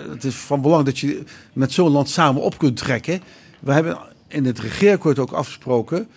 het 0.09 0.23
is 0.23 0.35
van 0.35 0.61
belang 0.61 0.85
dat 0.85 0.99
je 0.99 1.23
met 1.53 1.71
zo'n 1.71 1.91
land 1.91 2.09
samen 2.09 2.41
op 2.41 2.57
kunt 2.57 2.77
trekken. 2.77 3.21
We 3.59 3.71
hebben 3.71 3.97
in 4.27 4.45
het 4.45 4.59
regeerakkoord 4.59 5.19
ook 5.19 5.31
afgesproken 5.31 6.07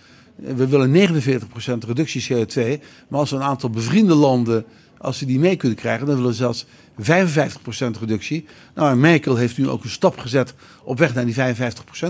we 0.41 0.67
willen 0.67 0.91
49% 0.91 1.87
reductie 1.87 2.23
CO2. 2.33 2.83
Maar 3.07 3.19
als 3.19 3.29
we 3.29 3.35
een 3.35 3.41
aantal 3.41 3.69
bevriende 3.69 4.15
landen, 4.15 4.65
als 4.97 5.17
ze 5.17 5.25
die 5.25 5.39
mee 5.39 5.55
kunnen 5.55 5.77
krijgen, 5.77 6.05
dan 6.05 6.15
willen 6.15 6.29
we 6.29 6.35
zelfs 6.35 6.65
55% 7.01 7.99
reductie. 7.99 8.45
Nou, 8.75 8.91
en 8.91 8.99
Merkel 8.99 9.35
heeft 9.35 9.57
nu 9.57 9.69
ook 9.69 9.83
een 9.83 9.89
stap 9.89 10.17
gezet 10.17 10.53
op 10.83 10.97
weg 10.97 11.13
naar 11.13 11.25
die 11.25 11.35
55%. 11.35 11.37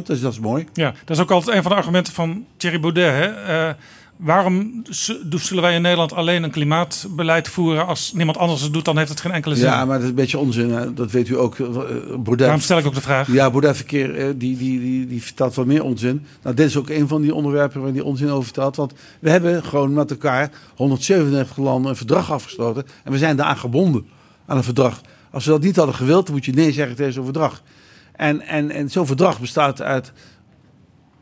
Dus 0.03 0.21
dat 0.21 0.31
is 0.31 0.39
mooi. 0.39 0.65
Ja, 0.73 0.93
dat 1.05 1.17
is 1.17 1.23
ook 1.23 1.31
altijd 1.31 1.55
een 1.55 1.61
van 1.61 1.71
de 1.71 1.77
argumenten 1.77 2.13
van 2.13 2.45
Thierry 2.57 2.79
Baudet. 2.79 3.13
Hè? 3.13 3.67
Uh, 3.67 3.73
Waarom 4.21 4.83
zullen 5.29 5.63
wij 5.63 5.75
in 5.75 5.81
Nederland 5.81 6.13
alleen 6.13 6.43
een 6.43 6.51
klimaatbeleid 6.51 7.47
voeren? 7.47 7.87
Als 7.87 8.13
niemand 8.13 8.37
anders 8.37 8.61
het 8.61 8.73
doet, 8.73 8.85
dan 8.85 8.97
heeft 8.97 9.09
het 9.09 9.21
geen 9.21 9.31
enkele 9.31 9.55
zin. 9.55 9.65
Ja, 9.65 9.85
maar 9.85 9.95
dat 9.95 10.03
is 10.03 10.09
een 10.09 10.15
beetje 10.15 10.37
onzin. 10.37 10.95
Dat 10.95 11.11
weet 11.11 11.27
u 11.27 11.37
ook. 11.37 11.59
Eh, 11.59 11.67
Baudet, 11.67 12.37
Daarom 12.37 12.59
stel 12.59 12.77
ik 12.77 12.85
ook 12.85 12.93
de 12.93 13.01
vraag. 13.01 13.31
Ja, 13.31 13.49
Baudet 13.49 13.75
verkeer, 13.75 14.15
eh, 14.15 14.25
die, 14.35 14.57
die, 14.57 14.79
die, 14.79 15.07
die 15.07 15.23
vertelt 15.23 15.55
wel 15.55 15.65
meer 15.65 15.83
onzin. 15.83 16.25
Nou, 16.43 16.55
dit 16.55 16.67
is 16.67 16.77
ook 16.77 16.89
een 16.89 17.07
van 17.07 17.21
die 17.21 17.35
onderwerpen 17.35 17.81
waar 17.81 17.93
die 17.93 18.03
onzin 18.03 18.29
over 18.29 18.43
vertelt. 18.43 18.75
Want 18.75 18.93
we 19.19 19.29
hebben 19.29 19.63
gewoon 19.63 19.93
met 19.93 20.11
elkaar 20.11 20.51
137 20.75 21.57
landen 21.57 21.89
een 21.89 21.97
verdrag 21.97 22.31
afgesloten. 22.31 22.85
En 23.03 23.11
we 23.11 23.17
zijn 23.17 23.35
daaraan 23.35 23.57
gebonden 23.57 24.05
aan 24.45 24.57
een 24.57 24.63
verdrag. 24.63 25.01
Als 25.31 25.45
we 25.45 25.51
dat 25.51 25.61
niet 25.61 25.75
hadden 25.75 25.95
gewild, 25.95 26.25
dan 26.25 26.35
moet 26.35 26.45
je 26.45 26.53
nee 26.53 26.71
zeggen 26.71 26.95
tegen 26.95 27.13
zo'n 27.13 27.23
verdrag. 27.23 27.61
En, 28.15 28.41
en, 28.41 28.71
en 28.71 28.89
zo'n 28.89 29.07
verdrag 29.07 29.39
bestaat 29.39 29.81
uit 29.81 30.11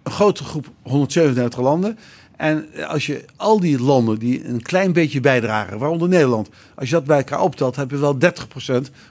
een 0.03 0.11
grote 0.11 0.43
groep 0.43 0.71
137 0.81 1.59
landen. 1.59 1.97
En 2.39 2.65
als 2.87 3.05
je 3.05 3.25
al 3.35 3.59
die 3.59 3.81
landen 3.81 4.19
die 4.19 4.47
een 4.47 4.61
klein 4.61 4.93
beetje 4.93 5.19
bijdragen, 5.19 5.77
waaronder 5.77 6.07
Nederland, 6.07 6.49
als 6.75 6.89
je 6.89 6.95
dat 6.95 7.05
bij 7.05 7.17
elkaar 7.17 7.41
optelt, 7.41 7.75
heb 7.75 7.91
je 7.91 7.97
wel 7.97 8.17
30% 8.17 8.17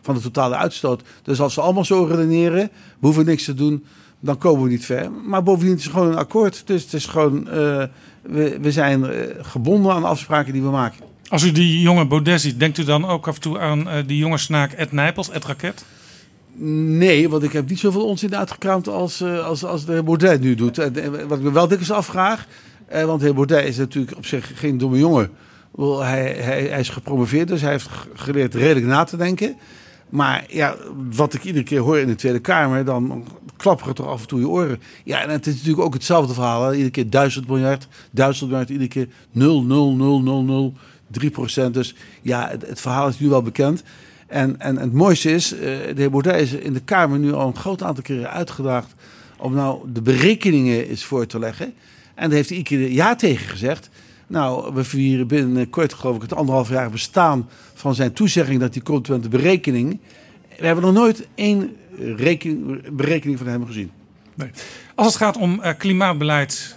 van 0.03 0.15
de 0.15 0.21
totale 0.21 0.57
uitstoot. 0.57 1.03
Dus 1.23 1.41
als 1.41 1.55
ze 1.55 1.61
allemaal 1.61 1.85
zo 1.85 2.05
redeneren, 2.05 2.71
we 2.99 3.07
hoeven 3.07 3.25
niks 3.25 3.45
te 3.45 3.55
doen, 3.55 3.85
dan 4.21 4.39
komen 4.39 4.63
we 4.63 4.69
niet 4.69 4.85
ver. 4.85 5.11
Maar 5.11 5.43
bovendien 5.43 5.77
is 5.77 5.85
het 5.85 5.93
gewoon 5.93 6.09
een 6.09 6.17
akkoord. 6.17 6.63
Dus 6.67 6.83
het 6.83 6.93
is 6.93 7.07
gewoon, 7.07 7.39
uh, 7.39 7.53
we, 8.23 8.59
we 8.61 8.73
zijn 8.73 9.01
uh, 9.01 9.11
gebonden 9.41 9.93
aan 9.93 10.05
afspraken 10.05 10.53
die 10.53 10.63
we 10.63 10.71
maken. 10.71 11.05
Als 11.29 11.45
u 11.45 11.53
die 11.53 11.81
jonge 11.81 12.07
Baudet 12.07 12.41
ziet, 12.41 12.61
denkt 12.61 12.79
u 12.79 12.85
dan 12.85 13.07
ook 13.07 13.29
af 13.29 13.35
en 13.35 13.41
toe 13.41 13.59
aan 13.59 13.81
uh, 13.81 13.95
die 14.07 14.19
jonge 14.19 14.39
snaak 14.39 14.73
Ed 14.73 14.93
Nijpels, 14.93 15.31
Ed 15.31 15.45
Raket? 15.45 15.85
Nee, 16.55 17.29
want 17.29 17.43
ik 17.43 17.53
heb 17.53 17.69
niet 17.69 17.79
zoveel 17.79 18.07
onzin 18.07 18.37
uitgekraamd 18.37 18.89
als, 18.89 19.23
als, 19.23 19.65
als 19.65 19.85
de 19.85 20.03
Baudet 20.03 20.41
nu 20.41 20.55
doet. 20.55 20.79
En, 20.79 21.29
wat 21.29 21.39
ik 21.39 21.45
me 21.45 21.53
wel 21.53 21.69
dikwijls 21.69 21.93
afvraag, 21.93 22.47
eh, 22.89 23.05
want 23.05 23.21
heer 23.21 23.35
Baudet 23.35 23.65
is 23.65 23.77
natuurlijk 23.77 24.17
op 24.17 24.27
zich 24.27 24.53
geen 24.55 24.79
domme 24.79 24.99
jongen. 24.99 25.31
Hij, 25.79 26.37
hij, 26.39 26.63
hij 26.63 26.81
is 26.81 26.89
gepromoveerd, 26.89 27.49
dus 27.49 27.61
hij 27.61 27.71
heeft 27.71 27.89
geleerd 28.15 28.55
redelijk 28.55 28.87
na 28.87 29.05
te 29.05 29.17
denken. 29.17 29.57
Maar 30.09 30.45
ja, 30.49 30.77
wat 31.11 31.35
ik 31.35 31.45
iedere 31.45 31.65
keer 31.65 31.81
hoor 31.81 31.99
in 31.99 32.07
de 32.07 32.15
Tweede 32.15 32.39
Kamer, 32.39 32.85
dan 32.85 33.25
klapperen 33.57 33.95
toch 33.95 34.07
af 34.07 34.21
en 34.21 34.27
toe 34.27 34.41
je 34.41 34.49
oren. 34.49 34.81
Ja, 35.05 35.23
en 35.23 35.31
het 35.31 35.47
is 35.47 35.55
natuurlijk 35.55 35.83
ook 35.83 35.95
hetzelfde 35.95 36.35
verhaal. 36.35 36.73
Iedere 36.73 36.91
keer 36.91 37.11
duizend 37.11 37.49
miljard, 37.49 37.89
duizend 38.11 38.51
miljard, 38.51 38.71
iedere 38.71 38.89
keer 38.89 39.09
0, 39.31 39.63
0, 39.63 39.93
0, 39.95 40.23
0, 40.23 40.43
0, 40.43 40.75
3 41.11 41.31
procent. 41.31 41.75
Dus 41.75 41.95
ja, 42.23 42.55
het, 42.67 42.81
verhaal 42.81 43.09
is 43.09 43.19
nu 43.19 43.29
wel 43.29 43.43
bekend. 43.43 43.83
En, 44.27 44.61
en, 44.61 44.77
het 44.77 44.93
mooiste 44.93 45.31
is, 45.31 45.53
uh, 45.53 45.61
de 45.61 45.93
heer 45.97 46.11
Baudet 46.11 46.41
is 46.41 46.53
in 46.53 46.73
de 46.73 46.81
Kamer 46.81 47.19
nu 47.19 47.33
al 47.33 47.47
een 47.47 47.57
groot 47.57 47.83
aantal 47.83 48.03
keren 48.03 48.31
uitgedaagd 48.31 48.95
om 49.39 49.55
nou 49.55 49.93
de 49.93 50.03
berekeningen 50.03 50.89
eens 50.89 51.05
voor 51.05 51.27
te 51.27 51.39
leggen. 51.39 51.75
En 52.19 52.25
daar 52.25 52.37
heeft 52.37 52.49
hij 52.49 52.59
iedere 52.59 52.93
ja 52.93 53.17
tegen 53.17 53.47
gezegd. 53.47 53.91
Nou, 54.27 54.75
we 54.75 54.85
vieren 54.85 55.27
binnenkort, 55.27 55.95
geloof 55.95 56.17
ik, 56.17 56.23
het 56.23 56.35
anderhalf 56.35 56.69
jaar 56.69 56.91
bestaan 56.91 57.49
van 57.75 57.95
zijn 57.95 58.13
toezegging 58.13 58.61
dat 58.61 58.75
hij 58.75 58.83
komt 58.83 59.09
met 59.09 59.23
de 59.23 59.29
berekening. 59.29 60.01
We 60.59 60.67
hebben 60.67 60.85
nog 60.85 60.93
nooit 60.93 61.29
één 61.35 61.77
rekening, 62.17 62.97
berekening 62.97 63.39
van 63.39 63.47
hem 63.47 63.67
gezien. 63.67 63.91
Nee. 64.35 64.51
Als 64.95 65.07
het 65.07 65.17
gaat 65.17 65.37
om 65.37 65.61
uh, 65.63 65.71
klimaatbeleid 65.79 66.77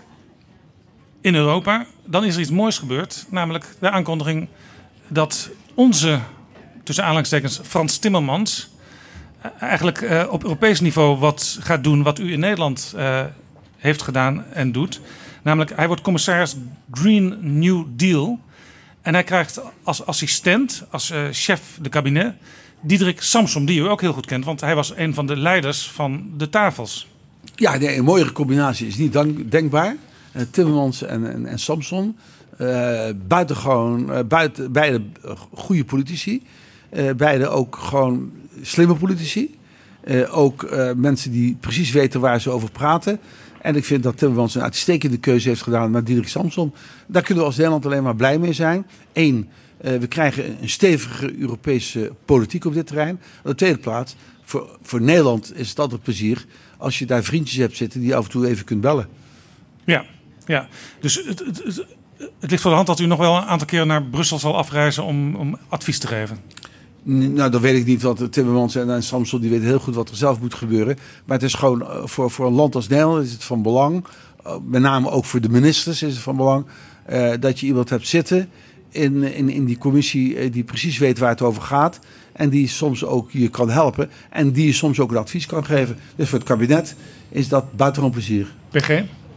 in 1.22 1.36
Europa, 1.36 1.86
dan 2.06 2.26
is 2.26 2.36
er 2.36 2.42
iets 2.42 2.52
moois 2.52 2.78
gebeurd. 2.78 3.26
Namelijk 3.30 3.66
de 3.80 3.89
aankondiging 3.89 4.48
dat 5.08 5.50
onze, 5.74 6.20
tussen 6.84 7.04
aanhalingstekens, 7.04 7.60
Frans 7.64 7.98
Timmermans. 7.98 8.70
Uh, 9.46 9.52
eigenlijk 9.60 10.02
uh, 10.02 10.28
op 10.30 10.44
Europees 10.44 10.80
niveau 10.80 11.18
wat 11.18 11.58
gaat 11.62 11.84
doen 11.84 12.04
wat 12.04 12.20
u 12.20 12.32
in 12.32 12.39
Nederland 12.39 12.96
heeft 13.78 14.02
gedaan 14.02 14.46
en 14.54 14.72
doet. 14.72 15.02
Namelijk, 15.42 15.76
hij 15.76 15.88
wordt 15.88 16.02
commissaris 16.02 16.56
Green 16.92 17.38
New 17.60 17.86
Deal. 17.96 18.39
En 19.02 19.14
hij 19.14 19.24
krijgt 19.24 19.62
als 19.84 20.06
assistent, 20.06 20.84
als 20.89 21.12
uh, 21.12 21.28
chef 21.32 21.62
de 21.82 21.89
kabinet, 21.89 22.34
Diederik 22.82 23.22
Samsom, 23.22 23.66
die 23.66 23.80
u 23.80 23.89
ook 23.89 24.02
heel 24.02 24.14
goed 24.14 24.26
kent, 24.26 24.46
want 24.46 24.62
hij 24.62 24.76
was 24.76 24.94
een 24.96 25.14
van 25.14 25.26
de 25.26 25.38
leiders 25.38 25.89
van 25.89 26.32
de 26.38 26.50
tafels. 26.50 27.08
Ja, 27.56 27.82
een 27.82 28.04
mooiere 28.04 28.32
combinatie 28.32 28.88
is 28.88 28.98
niet 28.98 29.18
denkbaar. 29.52 29.96
Uh, 30.36 30.42
Timmermans 30.52 31.02
en, 31.02 31.32
en, 31.32 31.46
en 31.46 31.60
Samson. 31.60 32.18
Uh, 32.60 33.10
buitengewoon, 33.28 34.12
uh, 34.12 34.20
buiten, 34.28 34.72
beide 34.72 35.02
goede 35.54 35.86
politici. 35.86 36.44
beide 37.18 37.48
ook 37.48 37.76
gewoon 37.76 38.32
slimme 38.62 38.96
politici. 38.96 39.58
ook 40.30 40.70
mensen 40.96 41.32
die 41.32 41.58
precies 41.60 41.92
weten 41.92 42.20
waar 42.20 42.42
ze 42.42 42.50
over 42.50 42.72
praten. 42.72 43.20
En 43.62 43.76
ik 43.76 43.86
vind 43.86 44.03
dat 44.03 44.18
Timmermans 44.18 44.55
een 44.55 44.62
uitstekende 44.62 45.18
keuze 45.18 45.47
heeft 45.47 45.62
gedaan 45.62 45.91
met 45.91 46.05
Diederik 46.05 46.30
Samson. 46.30 46.74
Daar 47.07 47.22
kunnen 47.22 47.43
we 47.43 47.49
als 47.49 47.57
Nederland 47.57 47.86
alleen 47.86 48.03
maar 48.03 48.16
blij 48.16 48.39
mee 48.39 48.53
zijn. 48.53 48.88
Eén, 49.14 49.49
uh, 49.82 49.97
we 49.97 50.07
krijgen 50.07 50.62
een 50.62 50.70
stevige 50.70 51.39
Europese 51.39 52.12
politiek 52.26 52.66
op 52.66 52.74
dit 52.74 52.88
terrein. 52.88 53.20
Op 53.39 53.49
de 53.49 53.55
tweede 53.55 53.78
plaats, 53.78 54.16
voor, 54.43 54.78
voor 54.82 55.01
Nederland 55.01 55.57
is 55.57 55.70
het 55.70 55.80
altijd 55.80 56.01
plezier 56.01 56.45
als 56.78 56.99
je 56.99 57.05
daar 57.05 57.24
vriendjes 57.24 57.57
hebt 57.57 57.78
zitten 57.78 57.99
die 57.99 58.16
af 58.16 58.26
en 58.26 58.32
toe 58.32 58.47
even 58.47 58.66
kunt 58.66 58.82
bellen. 58.82 59.07
Ja, 59.86 60.05
ja. 60.45 60.68
dus 60.99 61.16
het, 61.16 61.39
het, 61.39 61.86
het, 62.39 62.49
ligt 62.51 62.62
voor 62.62 62.72
de 62.72 62.76
hand 62.76 62.88
dat 62.88 62.99
u 62.99 63.05
nog 63.05 63.20
wel 63.20 63.36
een 63.36 63.43
aantal 63.43 63.68
keren 63.68 63.88
naar 63.88 64.03
Brussel 64.03 64.39
zal 64.39 64.57
afreizen 64.57 65.03
om, 65.03 65.36
om 65.36 65.57
advies 65.70 65.99
te 65.99 66.07
geven. 66.07 66.38
Nou, 67.04 67.52
dan 67.52 67.62
weet 67.62 67.76
ik 67.76 67.86
niet 67.86 68.02
wat 68.02 68.32
Timmermans 68.32 68.76
en, 68.76 68.89
en 68.89 69.04
Samson 69.04 69.41
die 69.41 69.49
weten 69.49 69.66
heel 69.66 69.80
goed 69.80 69.95
wat 69.95 70.10
er 70.10 70.16
zelf 70.16 70.39
moet 70.39 70.54
gebeuren. 70.54 70.97
Maar 71.26 71.38
het 71.38 71.45
is 71.45 71.54
gewoon 71.54 71.82
uh, 71.82 72.06
voor, 72.06 72.32
voor 72.32 72.45
een 72.45 72.54
land 72.54 72.76
als 72.76 72.88
Nederland 72.88 73.26
is 73.26 73.32
het 73.32 73.43
van 73.43 73.62
belang. 73.62 74.06
Uh, 74.47 74.56
met 74.66 74.82
name 74.82 75.10
ook 75.10 75.26
voor 75.26 75.41
de 75.41 75.49
ministers 75.49 76.04
is 76.04 76.14
het 76.14 76.24
van 76.24 76.36
belang. 76.36 76.66
Uh, 77.12 77.32
dat 77.39 77.60
je 77.60 77.66
iemand 77.66 77.89
hebt 77.89 78.08
zitten 78.08 78.49
in, 78.89 79.24
in, 79.24 79.49
in 79.49 79.66
die 79.66 79.78
commissie 79.78 80.49
die 80.49 80.64
precies 80.64 80.97
weet 80.97 81.20
waar 81.20 81.30
het 81.30 81.41
over 81.41 81.62
gaat. 81.62 81.99
En 82.32 82.49
die 82.49 82.68
soms 82.68 83.06
ook 83.06 83.32
je 83.32 83.49
kan 83.49 83.70
helpen. 83.70 84.10
En 84.30 84.52
die 84.52 84.66
je 84.66 84.74
soms 84.74 84.99
ook 84.99 85.12
een 85.12 85.18
advies 85.18 85.45
kan 85.45 85.66
geven. 85.66 85.97
Dus 86.16 86.30
voor 86.30 86.39
het 86.39 86.47
kabinet 86.47 86.95
is 87.30 87.47
dat 87.47 87.76
buitengewoon 87.76 88.14
plezier. 88.14 88.54
PG? 88.70 88.88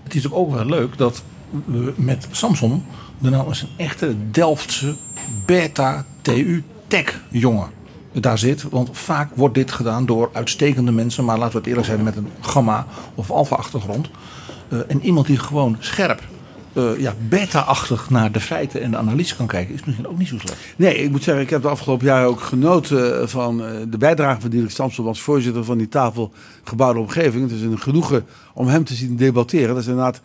Het 0.02 0.14
is 0.14 0.30
ook 0.30 0.52
wel 0.52 0.66
leuk 0.66 0.98
dat 0.98 1.22
we 1.64 1.92
met 1.96 2.28
Samson 2.30 2.84
de 3.18 3.30
nou 3.30 3.48
eens 3.48 3.62
een 3.62 3.68
echte 3.76 4.14
Delftse 4.30 4.94
beta-TU 5.44 6.62
tech-jongen 6.86 7.82
daar 8.20 8.38
zit. 8.38 8.62
Want 8.62 8.88
vaak 8.92 9.30
wordt 9.34 9.54
dit 9.54 9.72
gedaan 9.72 10.06
door 10.06 10.30
uitstekende 10.32 10.92
mensen, 10.92 11.24
maar 11.24 11.38
laten 11.38 11.52
we 11.52 11.58
het 11.58 11.66
eerlijk 11.66 11.86
zijn, 11.86 12.02
met 12.02 12.16
een 12.16 12.28
gamma- 12.40 12.86
of 13.14 13.30
alfa-achtergrond. 13.30 14.08
Uh, 14.68 14.78
en 14.88 15.02
iemand 15.02 15.26
die 15.26 15.38
gewoon 15.38 15.76
scherp, 15.78 16.22
uh, 16.72 16.98
ja, 16.98 17.14
beta-achtig 17.28 18.10
naar 18.10 18.32
de 18.32 18.40
feiten 18.40 18.82
en 18.82 18.90
de 18.90 18.96
analyse 18.96 19.36
kan 19.36 19.46
kijken, 19.46 19.74
is 19.74 19.84
misschien 19.84 20.08
ook 20.08 20.18
niet 20.18 20.28
zo 20.28 20.38
slecht. 20.38 20.58
Nee, 20.76 20.94
ik 20.94 21.10
moet 21.10 21.22
zeggen, 21.22 21.44
ik 21.44 21.50
heb 21.50 21.62
de 21.62 21.68
afgelopen 21.68 22.06
jaren 22.06 22.28
ook 22.28 22.40
genoten 22.40 23.28
van 23.28 23.60
uh, 23.60 23.68
de 23.88 23.98
bijdrage 23.98 24.40
van 24.40 24.50
Dirk 24.50 24.70
Stamsel 24.70 25.06
als 25.06 25.20
voorzitter 25.20 25.64
van 25.64 25.78
die 25.78 25.88
tafel 25.88 26.32
gebouwde 26.64 27.00
omgeving. 27.00 27.42
Het 27.42 27.58
is 27.58 27.62
een 27.62 27.78
genoegen 27.78 28.26
om 28.54 28.66
hem 28.66 28.84
te 28.84 28.94
zien 28.94 29.16
debatteren. 29.16 29.68
Dat 29.68 29.78
is 29.78 29.86
inderdaad 29.86 30.20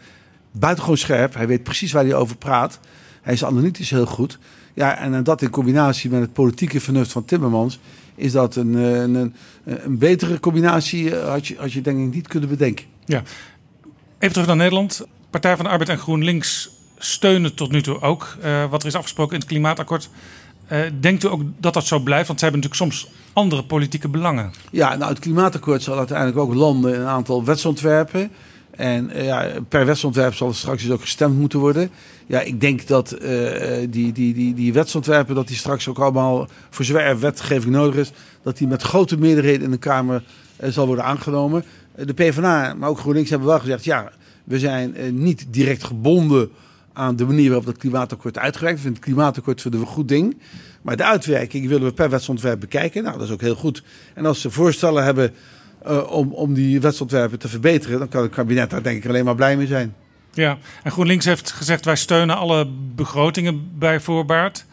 buitengewoon 0.51 0.97
scherp. 0.97 1.33
Hij 1.33 1.47
weet 1.47 1.63
precies 1.63 1.91
waar 1.91 2.03
hij 2.03 2.15
over 2.15 2.37
praat. 2.37 2.79
Hij 3.21 3.33
is 3.33 3.45
analytisch 3.45 3.89
heel 3.89 4.05
goed. 4.05 4.39
Ja, 4.73 4.97
en 4.97 5.23
dat 5.23 5.41
in 5.41 5.49
combinatie 5.49 6.09
met 6.09 6.21
het 6.21 6.33
politieke 6.33 6.81
vernuft 6.81 7.11
van 7.11 7.25
Timmermans, 7.25 7.79
is 8.15 8.31
dat 8.31 8.55
een, 8.55 8.73
een, 8.73 9.15
een, 9.15 9.33
een 9.63 9.97
betere 9.97 10.39
combinatie, 10.39 11.15
had 11.15 11.47
je, 11.47 11.55
had 11.57 11.73
je 11.73 11.81
denk 11.81 11.99
ik 11.99 12.13
niet 12.13 12.27
kunnen 12.27 12.49
bedenken. 12.49 12.85
Ja. 13.05 13.23
Even 14.19 14.33
terug 14.33 14.47
naar 14.47 14.55
Nederland. 14.55 15.05
Partij 15.29 15.55
van 15.55 15.65
de 15.65 15.71
Arbeid 15.71 15.89
en 15.89 15.97
GroenLinks 15.97 16.69
steunen 16.97 17.55
tot 17.55 17.71
nu 17.71 17.81
toe 17.81 18.01
ook 18.01 18.37
uh, 18.43 18.69
wat 18.69 18.81
er 18.81 18.87
is 18.87 18.95
afgesproken 18.95 19.33
in 19.33 19.39
het 19.39 19.49
klimaatakkoord. 19.49 20.09
Uh, 20.71 20.79
denkt 20.99 21.23
u 21.23 21.27
ook 21.27 21.41
dat 21.57 21.73
dat 21.73 21.85
zo 21.85 21.99
blijft? 21.99 22.27
Want 22.27 22.39
ze 22.39 22.45
hebben 22.45 22.63
natuurlijk 22.63 22.91
soms 22.91 23.11
andere 23.33 23.63
politieke 23.63 24.07
belangen. 24.07 24.51
Ja, 24.71 24.95
nou, 24.95 25.09
het 25.09 25.19
klimaatakkoord 25.19 25.81
zal 25.83 25.97
uiteindelijk 25.97 26.37
ook 26.37 26.53
landen 26.53 26.93
in 26.93 26.99
een 26.99 27.07
aantal 27.07 27.43
wetsontwerpen. 27.43 28.31
En 28.79 29.09
uh, 29.09 29.25
ja, 29.25 29.47
per 29.67 29.85
wetsontwerp 29.85 30.33
zal 30.33 30.47
er 30.47 30.55
straks 30.55 30.83
dus 30.83 30.91
ook 30.91 31.01
gestemd 31.01 31.39
moeten 31.39 31.59
worden. 31.59 31.89
Ja, 32.25 32.39
ik 32.39 32.61
denk 32.61 32.87
dat 32.87 33.15
uh, 33.21 33.29
die, 33.89 34.11
die, 34.11 34.33
die, 34.33 34.53
die 34.53 34.73
wetsontwerpen, 34.73 35.35
dat 35.35 35.47
die 35.47 35.57
straks 35.57 35.87
ook 35.87 35.99
allemaal, 35.99 36.47
voor 36.69 37.19
wetgeving 37.19 37.73
nodig 37.73 37.95
is, 37.95 38.11
dat 38.43 38.57
die 38.57 38.67
met 38.67 38.81
grote 38.81 39.17
meerderheden 39.17 39.63
in 39.63 39.71
de 39.71 39.77
Kamer 39.77 40.23
zal 40.61 40.85
worden 40.85 41.05
aangenomen. 41.05 41.63
de 41.95 42.13
PvdA, 42.13 42.73
maar 42.73 42.89
ook 42.89 42.99
GroenLinks 42.99 43.29
hebben 43.29 43.47
wel 43.47 43.59
gezegd, 43.59 43.83
ja, 43.83 44.11
we 44.43 44.59
zijn 44.59 44.95
niet 45.11 45.45
direct 45.49 45.83
gebonden 45.83 46.49
aan 46.93 47.15
de 47.15 47.25
manier 47.25 47.47
waarop 47.47 47.65
dat 47.65 47.77
klimaatakkoord 47.77 48.37
uitgewerkt. 48.37 48.79
Vind 48.79 48.95
het 48.95 49.05
klimaatakkoord 49.05 49.61
vinden 49.61 49.79
een 49.79 49.85
goed 49.87 50.07
ding. 50.07 50.37
Maar 50.81 50.97
de 50.97 51.03
uitwerking 51.03 51.67
willen 51.67 51.87
we 51.87 51.93
per 51.93 52.09
wetsontwerp 52.09 52.59
bekijken. 52.59 53.03
Nou, 53.03 53.17
dat 53.17 53.27
is 53.27 53.33
ook 53.33 53.41
heel 53.41 53.55
goed. 53.55 53.83
En 54.13 54.25
als 54.25 54.41
ze 54.41 54.49
voorstellen 54.49 55.03
hebben 55.03 55.33
uh, 55.87 56.11
om, 56.11 56.33
om 56.33 56.53
die 56.53 56.81
wetsontwerpen 56.81 57.39
te 57.39 57.47
verbeteren, 57.47 57.99
dan 57.99 58.09
kan 58.09 58.21
het 58.21 58.31
kabinet 58.31 58.69
daar 58.69 58.83
denk 58.83 59.03
ik 59.03 59.09
alleen 59.09 59.25
maar 59.25 59.35
blij 59.35 59.57
mee 59.57 59.67
zijn. 59.67 59.95
Ja, 60.33 60.57
en 60.83 60.91
GroenLinks 60.91 61.25
heeft 61.25 61.51
gezegd 61.51 61.85
wij 61.85 61.95
steunen 61.95 62.37
alle 62.37 62.67
begrotingen 62.95 63.69
bij 63.77 63.99
voorbaat. 63.99 64.65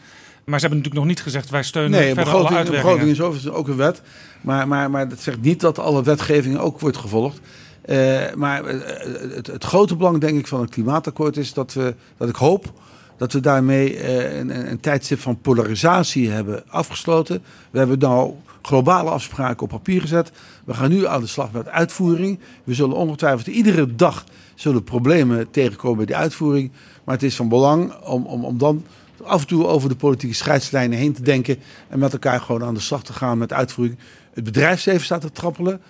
Maar 0.45 0.59
ze 0.59 0.65
hebben 0.65 0.77
natuurlijk 0.77 0.95
nog 0.95 1.05
niet 1.05 1.21
gezegd 1.21 1.49
wij 1.49 1.63
steunen 1.63 1.91
nee, 1.91 2.05
verder 2.05 2.23
begroting, 2.23 2.49
alle 2.49 2.57
uitwerkingen. 2.57 2.95
begroting 2.95 3.17
is 3.17 3.25
overigens 3.25 3.53
ook 3.53 3.67
een 3.67 3.75
wet. 3.75 4.01
Maar, 4.41 4.67
maar, 4.67 4.89
maar 4.91 5.09
dat 5.09 5.19
zegt 5.19 5.41
niet 5.41 5.59
dat 5.59 5.79
alle 5.79 6.03
wetgeving 6.03 6.57
ook 6.57 6.79
wordt 6.79 6.97
gevolgd. 6.97 7.39
Uh, 7.85 8.33
maar 8.35 8.65
het, 8.65 9.47
het, 9.47 9.63
grote 9.63 9.95
belang 9.95 10.19
denk 10.19 10.39
ik 10.39 10.47
van 10.47 10.61
het 10.61 10.69
klimaatakkoord 10.69 11.37
is 11.37 11.53
dat, 11.53 11.73
we, 11.73 11.95
dat 12.17 12.29
ik 12.29 12.35
hoop 12.35 12.73
dat 13.17 13.33
we 13.33 13.39
daarmee 13.39 13.93
uh, 13.93 14.37
een, 14.37 14.69
een 14.71 14.79
tijdstip 14.79 15.19
van 15.19 15.41
polarisatie 15.41 16.29
hebben 16.29 16.63
afgesloten. 16.67 17.43
We 17.71 17.77
hebben 17.77 17.99
nou 17.99 18.33
globale 18.67 19.09
afspraken 19.09 19.63
op 19.63 19.69
papier 19.69 20.01
gezet. 20.01 20.31
We 20.65 20.73
gaan 20.73 20.89
nu 20.89 21.07
aan 21.07 21.21
de 21.21 21.27
slag 21.27 21.51
met 21.51 21.67
uitvoering. 21.67 22.39
We 22.63 22.73
zullen 22.73 22.95
ongetwijfeld 22.95 23.47
iedere 23.47 23.95
dag 23.95 24.23
zullen 24.55 24.83
problemen 24.83 25.51
tegenkomen 25.51 25.97
bij 25.97 26.05
die 26.05 26.15
uitvoering. 26.15 26.71
Maar 27.03 27.15
het 27.15 27.23
is 27.23 27.35
van 27.35 27.49
belang 27.49 27.93
om, 27.95 28.25
om, 28.25 28.45
om 28.45 28.57
dan 28.57 28.85
af 29.23 29.41
en 29.41 29.47
toe 29.47 29.67
over 29.67 29.89
de 29.89 29.95
politieke 29.95 30.35
scheidslijnen 30.35 30.97
heen 30.97 31.13
te 31.13 31.21
denken. 31.21 31.57
En 31.89 31.99
met 31.99 32.13
elkaar 32.13 32.41
gewoon 32.41 32.63
aan 32.63 32.73
de 32.73 32.79
slag 32.79 33.03
te 33.03 33.13
gaan 33.13 33.37
met 33.37 33.53
uitvoering. 33.53 33.97
Het 34.33 34.43
bedrijfsleven 34.43 35.05
staat 35.05 35.21
te 35.21 35.31
trappelen. 35.31 35.81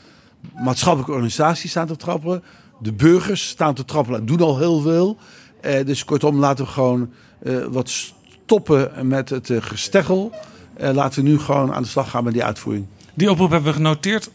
maatschappelijke 0.55 1.13
organisaties 1.13 1.69
staan 1.69 1.87
te 1.87 1.95
trappelen. 1.95 2.43
De 2.79 2.93
burgers 2.93 3.47
staan 3.47 3.73
te 3.73 3.85
trappelen 3.85 4.19
en 4.19 4.25
doen 4.25 4.41
al 4.41 4.57
heel 4.57 4.81
veel. 4.81 5.17
Eh, 5.61 5.85
dus 5.85 6.05
kortom, 6.05 6.39
laten 6.39 6.65
we 6.65 6.71
gewoon 6.71 7.11
eh, 7.43 7.65
wat 7.65 7.89
stoppen 7.89 9.07
met 9.07 9.29
het 9.29 9.49
uh, 9.49 9.61
gesteggel. 9.61 10.31
Laten 10.77 11.23
we 11.23 11.29
nu 11.29 11.39
gewoon 11.39 11.73
aan 11.73 11.81
de 11.81 11.87
slag 11.87 12.09
gaan 12.09 12.23
met 12.23 12.33
die 12.33 12.43
uitvoering. 12.43 12.85
Die 13.13 13.31
oproep 13.31 13.49
hebben 13.49 13.69
we 13.69 13.75
genoteerd. 13.75 14.29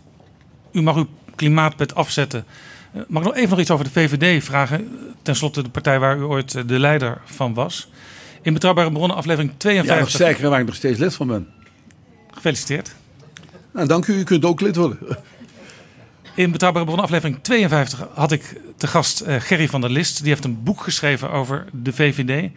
U 0.73 0.83
mag 0.83 0.97
uw 0.97 1.07
klimaatpet 1.37 1.95
afzetten. 1.95 2.45
Mag 2.93 3.23
ik 3.23 3.29
nog 3.29 3.37
even 3.37 3.51
nog 3.51 3.59
iets 3.59 3.71
over 3.71 3.85
de 3.85 3.91
VVD 3.91 4.45
vragen? 4.45 4.99
Ten 5.23 5.37
slotte 5.37 5.63
de 5.63 5.69
partij 5.69 5.99
waar 5.99 6.19
u 6.19 6.23
ooit 6.23 6.69
de 6.69 6.79
leider 6.79 7.21
van 7.25 7.55
was. 7.55 7.89
In 8.43 8.53
Betrouwbare 8.53 8.93
Bronnen, 8.93 9.17
aflevering 9.17 9.53
52. 9.57 9.95
Ja, 9.95 10.01
nog 10.01 10.11
sterker 10.11 10.51
waar 10.51 10.61
ik 10.61 10.67
nog 10.67 10.75
steeds 10.75 10.99
lid 10.99 11.15
van 11.15 11.27
ben. 11.27 11.49
Gefeliciteerd. 12.31 12.95
Nou, 13.73 13.87
dank 13.87 14.07
u. 14.07 14.15
U 14.15 14.25
kunt 14.25 14.45
ook 14.45 14.61
lid 14.61 14.77
worden. 14.77 14.99
In 16.35 16.51
Betrouwbare 16.51 16.85
Bronnen, 16.85 17.05
aflevering 17.05 17.39
52, 17.43 18.09
had 18.15 18.33
ik 18.33 18.61
te 18.77 18.87
gast 18.87 19.23
Gerry 19.27 19.69
van 19.69 19.81
der 19.81 19.91
List. 19.91 20.19
Die 20.19 20.29
heeft 20.29 20.45
een 20.45 20.63
boek 20.63 20.81
geschreven 20.81 21.31
over 21.31 21.65
de 21.73 21.93
VVD. 21.93 22.51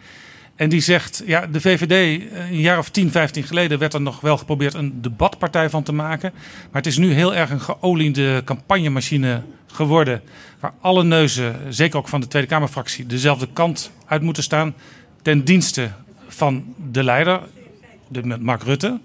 En 0.56 0.68
die 0.68 0.80
zegt, 0.80 1.22
ja, 1.26 1.46
de 1.46 1.60
VVD, 1.60 2.22
eh, 2.32 2.50
een 2.50 2.60
jaar 2.60 2.78
of 2.78 2.90
10, 2.90 3.10
15 3.10 3.42
geleden 3.42 3.78
werd 3.78 3.94
er 3.94 4.00
nog 4.00 4.20
wel 4.20 4.36
geprobeerd 4.36 4.74
een 4.74 5.02
debatpartij 5.02 5.70
van 5.70 5.82
te 5.82 5.92
maken. 5.92 6.32
Maar 6.32 6.82
het 6.82 6.86
is 6.86 6.98
nu 6.98 7.12
heel 7.12 7.34
erg 7.34 7.50
een 7.50 7.60
geoliede 7.60 8.42
campagnemachine 8.44 9.42
geworden. 9.66 10.22
Waar 10.60 10.74
alle 10.80 11.04
neuzen, 11.04 11.56
zeker 11.68 11.98
ook 11.98 12.08
van 12.08 12.20
de 12.20 12.28
Tweede 12.28 12.48
Kamerfractie, 12.48 13.06
dezelfde 13.06 13.48
kant 13.52 13.90
uit 14.06 14.22
moeten 14.22 14.42
staan. 14.42 14.74
Ten 15.22 15.44
dienste 15.44 15.90
van 16.28 16.74
de 16.90 17.04
leider, 17.04 17.40
de 18.08 18.22
Mark 18.40 18.62
Rutte. 18.62 19.00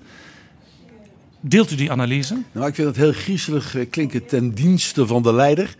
Deelt 1.39 1.71
u 1.71 1.75
die 1.75 1.91
analyse? 1.91 2.41
Nou, 2.51 2.67
ik 2.67 2.75
vind 2.75 2.87
het 2.87 2.97
heel 2.97 3.13
griezelig 3.13 3.75
eh, 3.75 3.89
klinken 3.89 4.25
ten 4.25 4.53
dienste 4.53 5.07
van 5.07 5.23
de 5.23 5.33
leider. 5.33 5.75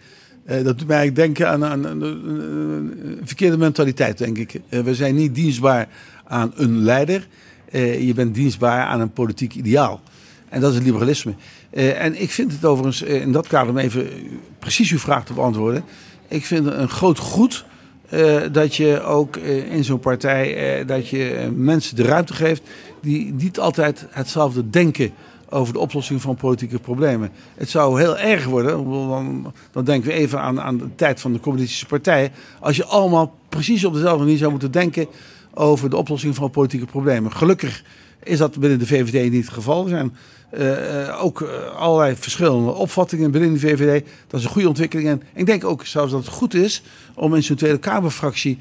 Uh, 0.51 0.63
dat 0.63 0.77
doet 0.77 0.87
mij 0.87 0.97
eigenlijk 0.97 1.35
denken 1.35 1.47
aan, 1.47 1.83
een 1.83 3.19
verkeerde 3.23 3.57
mentaliteit, 3.57 4.17
denk 4.17 4.37
ik. 4.37 4.53
Uh, 4.69 4.79
we 4.79 4.95
zijn 4.95 5.15
niet 5.15 5.35
dienstbaar 5.35 5.87
aan 6.23 6.53
een 6.55 6.83
leider. 6.83 7.27
Uh, 7.71 8.01
je 8.07 8.13
bent 8.13 8.35
dienstbaar 8.35 8.85
aan 8.85 9.01
een 9.01 9.11
politiek 9.11 9.55
ideaal. 9.55 10.01
En 10.49 10.61
dat 10.61 10.69
is 10.69 10.75
het 10.75 10.85
liberalisme. 10.85 11.33
en 11.71 12.21
ik 12.21 12.31
vind 12.31 12.51
het 12.51 12.65
overigens, 12.65 13.01
in 13.01 13.31
dat 13.31 13.47
kader 13.47 13.69
om 13.69 13.77
even 13.77 14.07
precies 14.59 14.91
uw 14.91 14.97
vraag 14.97 15.25
te 15.25 15.33
beantwoorden. 15.33 15.83
Ik 16.27 16.45
vind 16.45 16.65
het 16.65 16.75
een 16.75 16.89
groot 16.89 17.17
goed 17.19 17.65
dat 18.51 18.75
je 18.75 19.01
ook 19.01 19.35
in 19.71 19.83
zo'n 19.83 19.99
partij 19.99 20.85
dat 20.85 21.07
je 21.07 21.51
mensen 21.55 21.95
de 21.95 22.03
ruimte 22.03 22.33
geeft 22.33 22.61
die 23.01 23.33
niet 23.33 23.59
altijd 23.59 24.05
hetzelfde 24.09 24.69
denken 24.69 25.11
over 25.51 25.73
de 25.73 25.79
oplossing 25.79 26.21
van 26.21 26.35
politieke 26.35 26.79
problemen. 26.79 27.31
Het 27.55 27.69
zou 27.69 27.99
heel 27.99 28.17
erg 28.17 28.45
worden, 28.45 28.85
dan, 29.71 29.83
denken 29.83 30.09
we 30.09 30.15
even 30.15 30.39
aan, 30.39 30.61
aan 30.61 30.77
de 30.77 30.95
tijd 30.95 31.19
van 31.21 31.33
de 31.33 31.39
communistische 31.39 31.85
partij. 31.85 32.31
Als 32.59 32.75
je 32.75 32.85
allemaal 32.85 33.35
precies 33.49 33.85
op 33.85 33.93
dezelfde 33.93 34.23
manier 34.23 34.37
zou 34.37 34.51
moeten 34.51 34.71
denken 34.71 35.07
over 35.53 35.89
de 35.89 35.97
oplossing 35.97 36.35
van 36.35 36.49
politieke 36.49 36.85
problemen. 36.85 37.31
Gelukkig 37.31 37.83
is 38.23 38.37
dat 38.37 38.59
binnen 38.59 38.79
de 38.79 38.85
VVD 38.87 39.31
niet 39.31 39.45
het 39.45 39.53
geval. 39.53 39.83
Er 39.83 39.89
zijn 39.89 40.15
uh, 40.57 41.23
ook 41.23 41.41
eh, 41.41 41.75
allerlei 41.75 42.15
verschillende 42.15 42.71
opvattingen 42.71 43.31
binnen 43.31 43.53
de 43.53 43.59
VVD. 43.59 44.05
Dat 44.27 44.39
is 44.39 44.45
een 44.45 44.51
goede 44.51 44.67
ontwikkeling. 44.67 45.09
En 45.09 45.21
ik 45.33 45.45
denk 45.45 45.63
ook 45.63 45.85
zelfs 45.85 46.11
dat 46.11 46.25
het 46.25 46.33
goed 46.33 46.53
is 46.53 46.81
om 47.15 47.35
in 47.35 47.43
zo'n 47.43 47.55
Tweede 47.55 47.77
Kamerfractie 47.77 48.57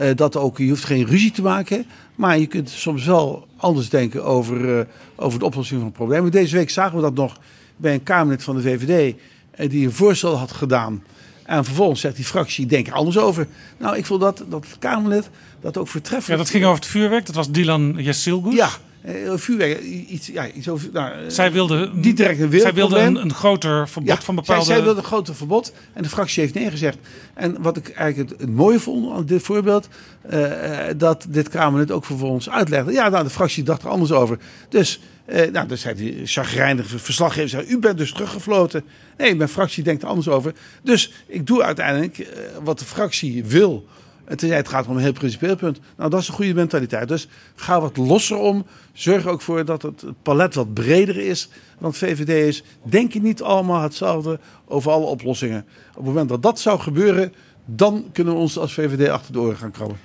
uh, 0.00 0.10
dat 0.14 0.36
ook, 0.36 0.58
je 0.58 0.68
hoeft 0.68 0.84
geen 0.84 1.06
ruzie 1.06 1.30
te 1.30 1.42
maken. 1.42 1.86
Maar 2.14 2.38
je 2.38 2.46
kunt 2.46 2.70
soms 2.70 3.04
wel 3.04 3.46
anders 3.56 3.88
denken 3.88 4.24
over, 4.24 4.78
uh, 4.78 4.84
over 5.16 5.38
de 5.38 5.44
oplossing 5.44 5.80
van 5.80 5.92
problemen. 5.92 6.30
Deze 6.30 6.56
week 6.56 6.70
zagen 6.70 6.96
we 6.96 7.02
dat 7.02 7.14
nog 7.14 7.38
bij 7.76 7.94
een 7.94 8.02
Kamerlid 8.02 8.42
van 8.42 8.56
de 8.56 8.62
VVD. 8.62 9.14
Uh, 9.58 9.70
die 9.70 9.86
een 9.86 9.92
voorstel 9.92 10.36
had 10.36 10.52
gedaan. 10.52 11.02
En 11.44 11.64
vervolgens 11.64 12.00
zegt 12.00 12.16
die 12.16 12.24
fractie, 12.24 12.66
denk 12.66 12.86
er 12.86 12.92
anders 12.92 13.18
over. 13.18 13.46
Nou, 13.78 13.96
ik 13.96 14.06
voel 14.06 14.18
dat, 14.18 14.44
dat 14.48 14.66
het 14.66 14.78
Kamerlid 14.78 15.30
dat 15.60 15.76
ook 15.76 15.88
vertreffelijk... 15.88 16.38
Ja, 16.38 16.44
dat 16.44 16.54
ging 16.54 16.64
over 16.64 16.76
het 16.76 16.86
vuurwerk. 16.86 17.26
Dat 17.26 17.34
was 17.34 17.50
Dylan 17.50 17.94
Jessilgus. 17.96 18.54
Ja, 18.54 18.68
uh, 19.06 19.32
vuurwerk, 19.34 19.80
iets, 19.80 20.26
ja, 20.26 20.50
iets 20.50 20.68
over. 20.68 20.88
Nou, 20.92 21.30
zij 21.30 21.52
wilde, 21.52 21.90
niet 21.92 22.16
direct 22.16 22.40
een 22.40 22.60
Zij 22.60 22.74
wilde 22.74 22.98
een, 22.98 23.16
een 23.16 23.34
groter 23.34 23.88
verbod 23.88 24.16
ja, 24.16 24.22
van 24.22 24.34
bepaalde. 24.34 24.64
Zij, 24.64 24.74
zij, 24.74 24.84
wilde 24.84 25.00
een 25.00 25.06
groter 25.06 25.34
verbod 25.34 25.72
en 25.92 26.02
de 26.02 26.08
fractie 26.08 26.42
heeft 26.42 26.54
nee 26.54 26.70
gezegd. 26.70 26.98
En 27.34 27.62
wat 27.62 27.76
ik 27.76 27.88
eigenlijk 27.88 28.30
het, 28.30 28.40
het 28.40 28.50
mooie 28.50 28.80
vond 28.80 29.12
aan 29.12 29.26
dit 29.26 29.42
voorbeeld, 29.42 29.88
uh, 30.32 30.78
dat 30.96 31.26
dit 31.28 31.48
Kamerlid 31.48 31.90
ook 31.90 32.04
vervolgens 32.04 32.50
uitlegde. 32.50 32.92
Ja, 32.92 33.08
nou, 33.08 33.24
de 33.24 33.30
fractie 33.30 33.62
dacht 33.62 33.82
er 33.82 33.88
anders 33.88 34.12
over. 34.12 34.38
Dus, 34.68 35.00
uh, 35.26 35.50
nou, 35.50 35.68
dus 35.68 35.80
zei 35.80 35.94
die 35.94 36.26
chagrijnige 36.26 36.98
verslaggever, 36.98 37.48
zei, 37.48 37.66
u 37.66 37.78
bent 37.78 37.98
dus 37.98 38.12
teruggefloten. 38.12 38.84
Nee, 39.16 39.34
mijn 39.34 39.48
fractie 39.48 39.82
denkt 39.82 40.02
er 40.02 40.08
anders 40.08 40.28
over. 40.28 40.52
Dus 40.82 41.12
ik 41.26 41.46
doe 41.46 41.62
uiteindelijk 41.62 42.28
wat 42.62 42.78
de 42.78 42.84
fractie 42.84 43.44
wil. 43.44 43.86
En 44.24 44.38
zei 44.38 44.52
het 44.52 44.68
gaat 44.68 44.86
om 44.86 44.96
een 44.96 45.02
heel 45.02 45.12
principieel 45.12 45.56
punt. 45.56 45.80
Nou, 45.96 46.10
dat 46.10 46.20
is 46.20 46.28
een 46.28 46.34
goede 46.34 46.54
mentaliteit. 46.54 47.08
Dus 47.08 47.28
ga 47.54 47.80
wat 47.80 47.96
losser 47.96 48.36
om. 48.36 48.66
Zorg 48.92 49.26
ook 49.26 49.40
voor 49.40 49.64
dat 49.64 49.82
het 49.82 50.04
palet 50.22 50.54
wat 50.54 50.74
breder 50.74 51.16
is. 51.16 51.48
Want 51.78 51.96
VVD 51.96 52.28
is, 52.28 52.62
denk 52.82 53.12
je 53.12 53.20
niet 53.20 53.42
allemaal 53.42 53.82
hetzelfde 53.82 54.40
over 54.66 54.92
alle 54.92 55.04
oplossingen. 55.04 55.66
Op 55.90 55.96
het 55.96 56.04
moment 56.04 56.28
dat 56.28 56.42
dat 56.42 56.60
zou 56.60 56.80
gebeuren, 56.80 57.32
dan 57.64 58.04
kunnen 58.12 58.34
we 58.34 58.40
ons 58.40 58.58
als 58.58 58.74
VVD 58.74 59.08
achter 59.08 59.32
de 59.32 59.40
oren 59.40 59.56
gaan 59.56 59.70
krabben. 59.70 59.98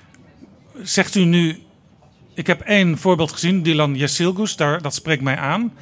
Zegt 0.82 1.16
u 1.16 1.26
nu, 1.26 1.60
ik 2.34 2.48
heb 2.48 2.62
één 2.62 2.98
voorbeeld 2.98 3.32
gezien, 3.32 3.64
Dylan 3.64 3.96
Jessilgus, 3.96 4.56
daar, 4.56 4.82
dat 4.82 4.94
spreekt 4.94 5.22
mij 5.22 5.38
aan. 5.38 5.74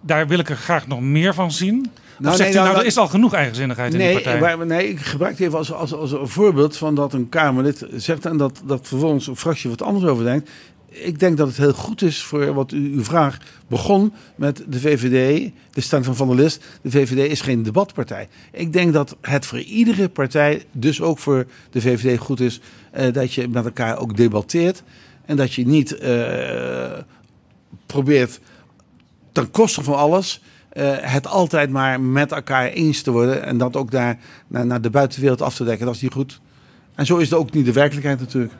Daar 0.00 0.28
wil 0.28 0.38
ik 0.38 0.48
er 0.48 0.56
graag 0.56 0.86
nog 0.86 1.00
meer 1.00 1.34
van 1.34 1.52
zien. 1.52 1.90
Nou, 2.18 2.38
nee, 2.38 2.52
nou, 2.52 2.66
nou, 2.66 2.78
er 2.78 2.86
is 2.86 2.96
al 2.96 3.08
genoeg 3.08 3.32
eigenzinnigheid 3.32 3.94
in 3.94 3.98
de 3.98 4.20
partij? 4.22 4.56
nee, 4.56 4.88
ik 4.88 5.00
gebruik 5.00 5.38
het 5.38 5.46
even 5.46 5.58
als, 5.58 5.72
als, 5.72 5.94
als 5.94 6.12
een 6.12 6.28
voorbeeld 6.28 6.76
van 6.76 6.94
dat 6.94 7.12
een 7.12 7.28
Kamerlid 7.28 7.86
zegt 7.96 8.26
en 8.26 8.36
dat, 8.36 8.62
dat 8.64 8.88
vervolgens 8.88 9.26
een 9.26 9.36
fractie 9.36 9.70
wat 9.70 9.82
anders 9.82 10.04
over 10.04 10.24
denkt. 10.24 10.50
Ik 10.88 11.18
denk 11.18 11.36
dat 11.36 11.48
het 11.48 11.56
heel 11.56 11.72
goed 11.72 12.02
is 12.02 12.22
voor 12.22 12.54
wat 12.54 12.72
u, 12.72 12.94
uw 12.94 13.04
vraag 13.04 13.38
begon 13.68 14.12
met 14.34 14.64
de 14.68 14.80
VVD, 14.80 15.50
de 15.70 15.80
stand 15.80 16.04
van 16.04 16.16
Van 16.16 16.26
der 16.26 16.36
List. 16.36 16.64
De 16.82 16.90
VVD 16.90 17.30
is 17.30 17.40
geen 17.40 17.62
debatpartij. 17.62 18.28
Ik 18.52 18.72
denk 18.72 18.92
dat 18.92 19.16
het 19.20 19.46
voor 19.46 19.60
iedere 19.60 20.08
partij, 20.08 20.64
dus 20.72 21.00
ook 21.00 21.18
voor 21.18 21.46
de 21.70 21.80
VVD, 21.80 22.18
goed 22.18 22.40
is 22.40 22.60
uh, 22.96 23.12
dat 23.12 23.32
je 23.32 23.48
met 23.48 23.64
elkaar 23.64 23.98
ook 23.98 24.16
debatteert. 24.16 24.82
En 25.24 25.36
dat 25.36 25.54
je 25.54 25.66
niet 25.66 25.96
uh, 26.02 26.92
probeert 27.86 28.40
ten 29.32 29.50
koste 29.50 29.82
van 29.82 29.96
alles 29.96 30.40
het 30.82 31.26
altijd 31.26 31.70
maar 31.70 32.00
met 32.00 32.32
elkaar 32.32 32.66
eens 32.66 33.02
te 33.02 33.10
worden. 33.10 33.44
En 33.44 33.58
dat 33.58 33.76
ook 33.76 33.90
daar 33.90 34.18
naar, 34.46 34.66
naar 34.66 34.80
de 34.80 34.90
buitenwereld 34.90 35.42
af 35.42 35.54
te 35.54 35.64
dekken. 35.64 35.86
Dat 35.86 35.94
is 35.94 36.02
niet 36.02 36.12
goed. 36.12 36.40
En 36.94 37.06
zo 37.06 37.16
is 37.16 37.30
het 37.30 37.38
ook 37.38 37.52
niet 37.52 37.64
de 37.64 37.72
werkelijkheid 37.72 38.20
natuurlijk. 38.20 38.52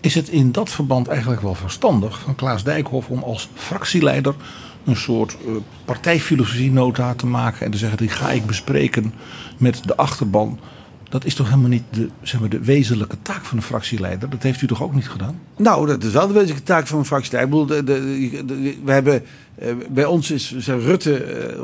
Is 0.00 0.14
het 0.14 0.28
in 0.28 0.52
dat 0.52 0.70
verband 0.70 1.08
eigenlijk 1.08 1.40
wel 1.40 1.54
verstandig 1.54 2.18
van 2.18 2.34
Klaas 2.34 2.64
Dijkhoff 2.64 3.08
om 3.08 3.22
als 3.22 3.50
fractieleider 3.54 4.34
een 4.84 4.96
soort 4.96 5.36
uh, 5.46 5.56
partijfilosofie-nota 5.84 7.14
te 7.14 7.26
maken 7.26 7.64
en 7.64 7.70
te 7.70 7.78
zeggen: 7.78 7.98
die 7.98 8.08
ga 8.08 8.30
ik 8.30 8.46
bespreken 8.46 9.14
met 9.58 9.82
de 9.84 9.96
achterban 9.96 10.58
dat 11.08 11.24
is 11.24 11.34
toch 11.34 11.48
helemaal 11.48 11.68
niet 11.68 11.82
de, 11.90 12.08
zeg 12.22 12.40
maar, 12.40 12.48
de 12.48 12.60
wezenlijke 12.60 13.16
taak 13.22 13.44
van 13.44 13.56
een 13.56 13.62
fractieleider? 13.62 14.30
Dat 14.30 14.42
heeft 14.42 14.62
u 14.62 14.66
toch 14.66 14.82
ook 14.82 14.94
niet 14.94 15.08
gedaan? 15.08 15.40
Nou, 15.56 15.86
dat 15.86 16.04
is 16.04 16.12
wel 16.12 16.26
de 16.26 16.32
wezenlijke 16.32 16.62
taak 16.62 16.86
van 16.86 16.98
een 16.98 17.04
fractieleider. 17.04 17.58
Ik 17.58 17.66
bedoel, 17.66 17.84
de, 17.84 18.44
de, 18.44 18.76
we 18.84 18.92
hebben, 18.92 19.14
eh, 19.14 19.28
bij 19.88 20.04
ons 20.04 20.30
is 20.30 20.54
Rutte 20.66 21.24
eh, 21.24 21.58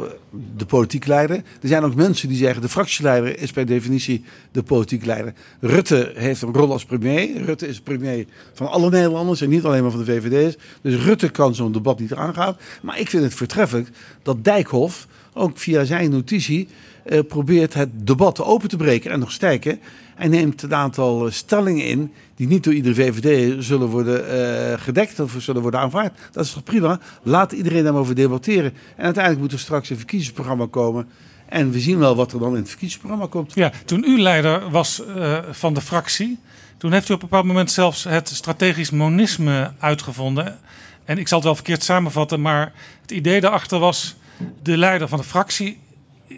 de 0.56 0.66
politiek 0.66 1.06
leider. 1.06 1.36
Er 1.36 1.68
zijn 1.68 1.82
ook 1.82 1.94
mensen 1.94 2.28
die 2.28 2.36
zeggen 2.36 2.62
de 2.62 2.68
fractieleider 2.68 3.38
is 3.38 3.50
per 3.50 3.66
definitie 3.66 4.24
de 4.52 4.62
politiek 4.62 5.04
leider. 5.04 5.34
Rutte 5.60 6.12
heeft 6.14 6.42
een 6.42 6.52
rol 6.52 6.72
als 6.72 6.84
premier. 6.84 7.44
Rutte 7.44 7.68
is 7.68 7.80
premier 7.80 8.26
van 8.52 8.70
alle 8.70 8.90
Nederlanders 8.90 9.40
en 9.40 9.48
niet 9.48 9.64
alleen 9.64 9.82
maar 9.82 9.90
van 9.90 10.04
de 10.04 10.12
VVD's. 10.12 10.56
Dus 10.82 11.04
Rutte 11.04 11.28
kan 11.28 11.54
zo'n 11.54 11.72
debat 11.72 12.00
niet 12.00 12.14
aangaan. 12.14 12.56
Maar 12.82 13.00
ik 13.00 13.10
vind 13.10 13.22
het 13.22 13.34
voortreffelijk 13.34 13.88
dat 14.22 14.44
Dijkhoff 14.44 15.06
ook 15.32 15.58
via 15.58 15.84
zijn 15.84 16.10
notitie 16.10 16.68
uh, 17.06 17.18
probeert 17.28 17.74
het 17.74 18.06
debat 18.06 18.42
open 18.42 18.68
te 18.68 18.76
breken 18.76 19.10
en 19.10 19.18
nog 19.18 19.32
sterker. 19.32 19.78
Hij 20.14 20.28
neemt 20.28 20.62
een 20.62 20.74
aantal 20.74 21.26
eh, 21.26 21.32
stellingen 21.32 21.84
in 21.84 22.12
die 22.34 22.46
niet 22.46 22.64
door 22.64 22.72
iedere 22.74 22.94
VVD 22.94 23.64
zullen 23.64 23.88
worden 23.88 24.24
uh, 24.24 24.80
gedekt 24.80 25.20
of 25.20 25.34
zullen 25.38 25.62
worden 25.62 25.80
aanvaard. 25.80 26.18
Dat 26.32 26.44
is 26.44 26.52
toch 26.52 26.62
prima? 26.62 27.00
Laat 27.22 27.52
iedereen 27.52 27.84
daarover 27.84 28.14
debatteren. 28.14 28.72
En 28.96 29.04
uiteindelijk 29.04 29.42
moet 29.42 29.52
er 29.52 29.58
straks 29.58 29.90
een 29.90 29.96
verkiezingsprogramma 29.96 30.66
komen. 30.70 31.08
En 31.46 31.70
we 31.70 31.80
zien 31.80 31.98
wel 31.98 32.16
wat 32.16 32.32
er 32.32 32.38
dan 32.38 32.50
in 32.50 32.60
het 32.60 32.68
verkiezingsprogramma 32.68 33.26
komt. 33.26 33.54
Ja, 33.54 33.72
toen 33.84 34.04
u 34.06 34.20
leider 34.20 34.70
was 34.70 35.02
van 35.50 35.74
de 35.74 35.80
fractie, 35.80 36.38
toen 36.76 36.92
heeft 36.92 37.08
u 37.08 37.14
op 37.14 37.22
een 37.22 37.28
bepaald 37.28 37.46
moment 37.46 37.70
zelfs 37.70 38.04
het 38.04 38.28
strategisch 38.28 38.90
monisme 38.90 39.72
uitgevonden. 39.78 40.58
En 41.04 41.18
ik 41.18 41.28
zal 41.28 41.38
het 41.38 41.46
wel 41.46 41.56
verkeerd 41.56 41.82
samenvatten, 41.82 42.40
maar 42.40 42.72
het 43.00 43.10
idee 43.10 43.40
daarachter 43.40 43.78
was: 43.78 44.16
de 44.62 44.76
leider 44.76 45.08
van 45.08 45.18
de 45.18 45.24
fractie 45.24 45.78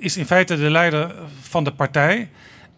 is 0.01 0.16
in 0.16 0.27
feite 0.27 0.57
de 0.57 0.71
leider 0.71 1.15
van 1.41 1.65
de 1.65 1.73
partij. 1.73 2.29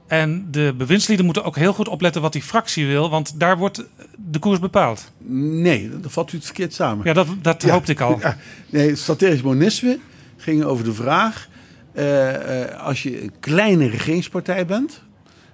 En 0.06 0.48
de 0.51 0.74
bewindslieden 0.76 1.24
moeten 1.24 1.44
ook 1.44 1.56
heel 1.56 1.72
goed 1.72 1.88
opletten 1.88 2.22
wat 2.22 2.32
die 2.32 2.43
fractie 2.43 2.86
wil, 2.86 3.10
want 3.10 3.40
daar 3.40 3.59
wordt 3.59 3.84
de 4.16 4.38
koers 4.38 4.59
bepaald. 4.59 5.12
Nee, 5.18 5.90
dat 6.01 6.12
valt 6.12 6.32
u 6.32 6.36
het 6.36 6.47
verkeerd 6.47 6.74
samen. 6.74 7.06
Ja, 7.06 7.12
dat, 7.12 7.26
dat 7.43 7.62
hoopte 7.62 7.93
ik 7.93 8.01
al. 8.01 8.18
Ja, 8.22 8.36
nee, 8.70 8.97
strategisch 8.97 9.43
monisme 9.43 9.98
ging 10.36 10.64
over 10.64 10.84
de 10.84 10.94
vraag: 10.94 11.48
eh, 11.93 12.62
eh, 12.62 12.80
als 12.80 13.02
je 13.02 13.22
een 13.22 13.32
kleine 13.40 13.88
regeringspartij 13.88 14.66
bent. 14.66 15.02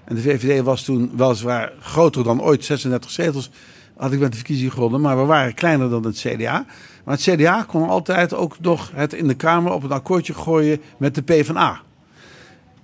En 0.05 0.15
de 0.15 0.23
VVD 0.23 0.63
was 0.63 0.85
toen 0.85 1.11
weliswaar 1.17 1.73
groter 1.81 2.25
dan 2.25 2.43
ooit, 2.43 2.65
36 2.65 3.11
zetels 3.11 3.51
had 3.97 4.13
ik 4.13 4.19
met 4.19 4.31
de 4.31 4.37
verkiezing 4.37 4.73
gewonnen. 4.73 5.01
Maar 5.01 5.19
we 5.19 5.25
waren 5.25 5.55
kleiner 5.55 5.91
dan 5.91 6.05
het 6.05 6.19
CDA. 6.19 6.67
Maar 7.05 7.15
het 7.15 7.23
CDA 7.23 7.63
kon 7.63 7.89
altijd 7.89 8.35
ook 8.35 8.61
nog 8.61 8.91
het 8.95 9.13
in 9.13 9.27
de 9.27 9.35
Kamer 9.35 9.73
op 9.73 9.83
een 9.83 9.93
akkoordje 9.93 10.35
gooien 10.35 10.81
met 10.97 11.15
de 11.15 11.23
PvdA. 11.23 11.81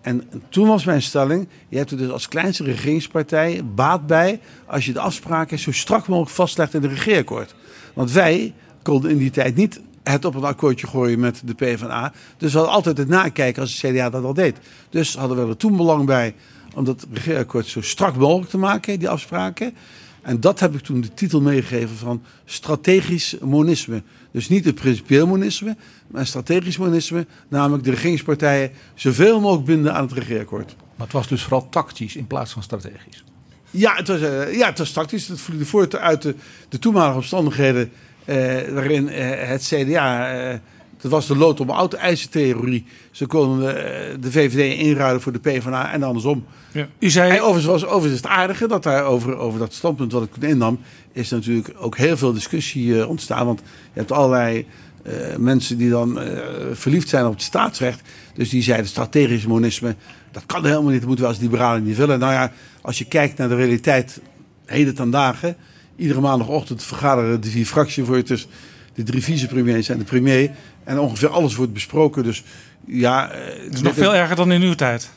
En 0.00 0.22
toen 0.48 0.68
was 0.68 0.84
mijn 0.84 1.02
stelling: 1.02 1.48
je 1.68 1.76
hebt 1.76 1.90
er 1.90 1.96
dus 1.96 2.10
als 2.10 2.28
kleinste 2.28 2.64
regeringspartij 2.64 3.62
baat 3.74 4.06
bij 4.06 4.40
als 4.66 4.86
je 4.86 4.92
de 4.92 5.00
afspraken 5.00 5.58
zo 5.58 5.72
strak 5.72 6.08
mogelijk 6.08 6.34
vastlegt 6.34 6.74
in 6.74 6.80
de 6.80 6.88
regeerakkoord. 6.88 7.54
Want 7.94 8.12
wij 8.12 8.54
konden 8.82 9.10
in 9.10 9.18
die 9.18 9.30
tijd 9.30 9.56
niet 9.56 9.80
het 10.02 10.24
op 10.24 10.34
een 10.34 10.44
akkoordje 10.44 10.86
gooien 10.86 11.20
met 11.20 11.42
de 11.44 11.54
PvdA. 11.54 12.12
Dus 12.36 12.52
we 12.52 12.58
hadden 12.58 12.76
altijd 12.76 12.98
het 12.98 13.08
nakijken 13.08 13.62
als 13.62 13.82
het 13.82 13.92
CDA 13.92 14.10
dat 14.10 14.24
al 14.24 14.34
deed. 14.34 14.58
Dus 14.90 15.16
hadden 15.16 15.42
we 15.42 15.50
er 15.50 15.56
toen 15.56 15.76
belang 15.76 16.06
bij 16.06 16.34
om 16.74 16.84
dat 16.84 17.06
regeerakkoord 17.12 17.66
zo 17.66 17.80
strak 17.80 18.16
mogelijk 18.16 18.50
te 18.50 18.58
maken, 18.58 18.98
die 18.98 19.08
afspraken. 19.08 19.74
En 20.22 20.40
dat 20.40 20.60
heb 20.60 20.74
ik 20.74 20.80
toen 20.80 21.00
de 21.00 21.14
titel 21.14 21.40
meegegeven 21.40 21.96
van 21.96 22.22
strategisch 22.44 23.36
monisme. 23.40 24.02
Dus 24.30 24.48
niet 24.48 24.64
het 24.64 24.74
principieel 24.74 25.26
monisme, 25.26 25.76
maar 26.06 26.26
strategisch 26.26 26.76
monisme. 26.76 27.26
Namelijk 27.48 27.84
de 27.84 27.90
regeringspartijen 27.90 28.70
zoveel 28.94 29.40
mogelijk 29.40 29.66
binden 29.66 29.94
aan 29.94 30.02
het 30.02 30.12
regeerakkoord. 30.12 30.76
Maar 30.96 31.06
het 31.06 31.16
was 31.16 31.28
dus 31.28 31.42
vooral 31.42 31.68
tactisch 31.68 32.16
in 32.16 32.26
plaats 32.26 32.52
van 32.52 32.62
strategisch. 32.62 33.24
Ja, 33.70 33.94
het 33.94 34.08
was, 34.08 34.20
uh, 34.20 34.54
ja, 34.54 34.66
het 34.66 34.78
was 34.78 34.92
tactisch. 34.92 35.28
Het 35.28 35.40
vloeide 35.40 35.66
voort 35.66 35.96
uit 35.96 36.22
de, 36.22 36.34
de 36.68 36.78
toenmalige 36.78 37.16
omstandigheden 37.16 37.90
uh, 38.24 38.34
waarin 38.68 39.08
uh, 39.08 39.14
het 39.48 39.62
CDA 39.62 40.60
dat 41.00 41.10
was 41.10 41.26
de 41.26 41.36
lood 41.36 41.60
om 41.60 41.70
oud 41.70 41.92
ijzertheorie. 41.92 42.84
Ze 43.10 43.26
konden 43.26 43.74
de 44.20 44.30
VVD 44.30 44.78
inruilen 44.78 45.20
voor 45.20 45.32
de 45.32 45.38
PvdA 45.38 45.92
en 45.92 46.02
andersom. 46.02 46.44
Ja. 46.72 46.88
U 46.98 47.10
zei... 47.10 47.30
En 47.30 47.40
overigens, 47.40 47.64
was, 47.64 47.84
overigens 47.84 48.12
is 48.12 48.20
het 48.20 48.30
aardige 48.30 48.66
dat 48.68 48.82
daar 48.82 49.04
over, 49.04 49.36
over 49.36 49.58
dat 49.58 49.74
standpunt 49.74 50.12
wat 50.12 50.22
ik 50.22 50.32
toen 50.32 50.48
innam... 50.48 50.78
is 51.12 51.30
natuurlijk 51.30 51.74
ook 51.76 51.96
heel 51.96 52.16
veel 52.16 52.32
discussie 52.32 52.86
uh, 52.86 53.08
ontstaan. 53.08 53.46
Want 53.46 53.60
je 53.92 53.98
hebt 53.98 54.12
allerlei 54.12 54.66
uh, 55.06 55.36
mensen 55.36 55.78
die 55.78 55.90
dan 55.90 56.22
uh, 56.22 56.24
verliefd 56.72 57.08
zijn 57.08 57.26
op 57.26 57.32
het 57.32 57.42
staatsrecht. 57.42 58.02
Dus 58.34 58.48
die 58.48 58.62
zeiden 58.62 58.86
strategisch 58.86 59.46
monisme, 59.46 59.94
dat 60.32 60.46
kan 60.46 60.64
helemaal 60.64 60.90
niet. 60.90 60.98
Dat 60.98 61.08
moeten 61.08 61.24
we 61.24 61.30
als 61.30 61.40
liberalen 61.40 61.82
niet 61.82 61.96
willen. 61.96 62.18
Nou 62.18 62.32
ja, 62.32 62.52
als 62.80 62.98
je 62.98 63.04
kijkt 63.04 63.38
naar 63.38 63.48
de 63.48 63.54
realiteit 63.54 64.20
heden 64.64 64.94
ten 64.94 65.10
dagen... 65.10 65.56
iedere 65.96 66.20
maandagochtend 66.20 66.82
vergaderen 66.82 67.40
de 67.40 67.48
vier 67.48 67.66
fractievoorzitters... 67.66 68.48
de 68.94 69.02
drie 69.02 69.22
vicepremiers 69.22 69.88
en 69.88 69.98
de 69.98 70.04
premier... 70.04 70.50
En 70.88 70.98
ongeveer 70.98 71.28
alles 71.28 71.54
wordt 71.54 71.72
besproken. 71.72 72.22
Dus 72.22 72.42
ja. 72.84 73.30
Het 73.64 73.74
is 73.74 73.80
nog 73.80 73.94
veel 73.94 74.14
erger 74.14 74.36
dan 74.36 74.52
in 74.52 74.62
uw 74.62 74.74
tijd. 74.74 75.10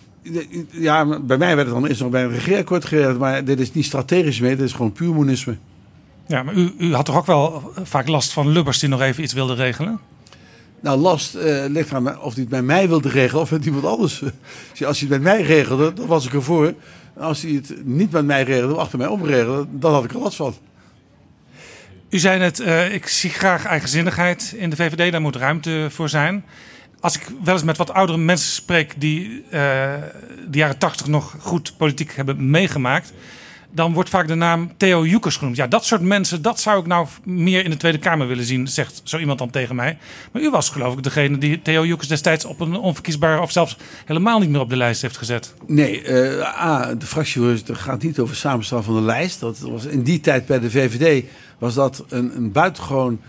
Ja, 0.69 1.19
bij 1.19 1.37
mij 1.37 1.55
werd 1.55 1.67
het 1.67 1.75
dan 1.75 1.87
is 1.87 1.99
nog 1.99 2.09
bij 2.09 2.23
een 2.23 2.31
regeerakkoord 2.31 2.85
geregeld. 2.85 3.19
Maar 3.19 3.43
dit 3.43 3.59
is 3.59 3.73
niet 3.73 3.85
strategisch 3.85 4.39
mee, 4.39 4.55
dit 4.55 4.65
is 4.65 4.73
gewoon 4.73 4.91
puur 4.91 5.13
monisme. 5.13 5.55
Ja, 6.27 6.43
maar 6.43 6.53
u, 6.53 6.73
u 6.77 6.93
had 6.93 7.05
toch 7.05 7.17
ook 7.17 7.25
wel 7.25 7.71
vaak 7.83 8.07
last 8.07 8.31
van 8.31 8.49
Lubbers 8.49 8.79
die 8.79 8.89
nog 8.89 9.01
even 9.01 9.23
iets 9.23 9.33
wilde 9.33 9.53
regelen? 9.53 9.99
Nou, 10.79 10.99
last 10.99 11.35
uh, 11.35 11.65
ligt 11.67 11.93
aan 11.93 12.21
of 12.21 12.33
hij 12.33 12.41
het 12.41 12.49
bij 12.49 12.61
mij 12.61 12.87
wilde 12.87 13.09
regelen 13.09 13.41
of 13.41 13.51
met 13.51 13.65
iemand 13.65 13.85
anders. 13.85 14.23
Als 14.85 14.99
hij 14.99 15.09
het 15.09 15.09
met 15.09 15.21
mij 15.21 15.41
regelde, 15.41 15.93
dan 15.93 16.07
was 16.07 16.25
ik 16.25 16.33
ervoor. 16.33 16.73
Als 17.17 17.41
hij 17.41 17.51
het 17.51 17.85
niet 17.85 18.11
met 18.11 18.25
mij 18.25 18.43
regelde, 18.43 18.75
achter 18.75 18.97
mij 18.97 19.07
omregelde, 19.07 19.65
dan 19.71 19.93
had 19.93 20.03
ik 20.03 20.13
er 20.13 20.19
last 20.19 20.35
van. 20.35 20.53
U 22.11 22.19
zei 22.19 22.39
net, 22.39 22.59
uh, 22.59 22.93
ik 22.93 23.07
zie 23.07 23.29
graag 23.29 23.65
eigenzinnigheid 23.65 24.53
in 24.57 24.69
de 24.69 24.75
VVD, 24.75 25.11
daar 25.11 25.21
moet 25.21 25.35
ruimte 25.35 25.87
voor 25.89 26.09
zijn. 26.09 26.45
Als 26.99 27.15
ik 27.15 27.27
wel 27.43 27.53
eens 27.53 27.63
met 27.63 27.77
wat 27.77 27.93
oudere 27.93 28.17
mensen 28.17 28.51
spreek 28.51 28.93
die 28.97 29.29
uh, 29.29 29.41
de 30.47 30.57
jaren 30.57 30.77
tachtig 30.77 31.07
nog 31.07 31.35
goed 31.39 31.73
politiek 31.77 32.15
hebben 32.15 32.49
meegemaakt, 32.49 33.13
dan 33.71 33.93
wordt 33.93 34.09
vaak 34.09 34.27
de 34.27 34.35
naam 34.35 34.71
Theo 34.77 35.05
Joekers 35.05 35.37
genoemd. 35.37 35.55
Ja, 35.55 35.67
dat 35.67 35.85
soort 35.85 36.01
mensen, 36.01 36.41
dat 36.41 36.59
zou 36.59 36.79
ik 36.79 36.85
nou 36.85 37.07
meer 37.23 37.63
in 37.63 37.69
de 37.69 37.77
Tweede 37.77 37.97
Kamer 37.97 38.27
willen 38.27 38.45
zien, 38.45 38.67
zegt 38.67 39.01
zo 39.03 39.17
iemand 39.17 39.39
dan 39.39 39.49
tegen 39.49 39.75
mij. 39.75 39.97
Maar 40.31 40.41
u 40.41 40.49
was 40.49 40.69
geloof 40.69 40.93
ik 40.93 41.03
degene 41.03 41.37
die 41.37 41.61
Theo 41.61 41.85
Joekers 41.85 42.07
destijds 42.07 42.45
op 42.45 42.59
een 42.59 42.75
onverkiesbare 42.75 43.41
of 43.41 43.51
zelfs 43.51 43.77
helemaal 44.05 44.39
niet 44.39 44.49
meer 44.49 44.61
op 44.61 44.69
de 44.69 44.77
lijst 44.77 45.01
heeft 45.01 45.17
gezet. 45.17 45.53
Nee, 45.67 46.03
uh, 46.03 46.63
A, 46.63 46.95
de 46.95 47.05
fractievoorzitter 47.05 47.75
gaat 47.75 48.03
niet 48.03 48.19
over 48.19 48.35
samenstellen 48.35 48.83
van 48.83 48.95
de 48.95 49.01
lijst. 49.01 49.39
Dat 49.39 49.59
was 49.59 49.85
in 49.85 50.03
die 50.03 50.19
tijd 50.19 50.45
bij 50.45 50.59
de 50.59 50.71
VVD 50.71 51.25
was 51.57 51.73
dat 51.73 52.03
een, 52.09 52.35
een 52.35 52.51
buitengewoon 52.51 53.19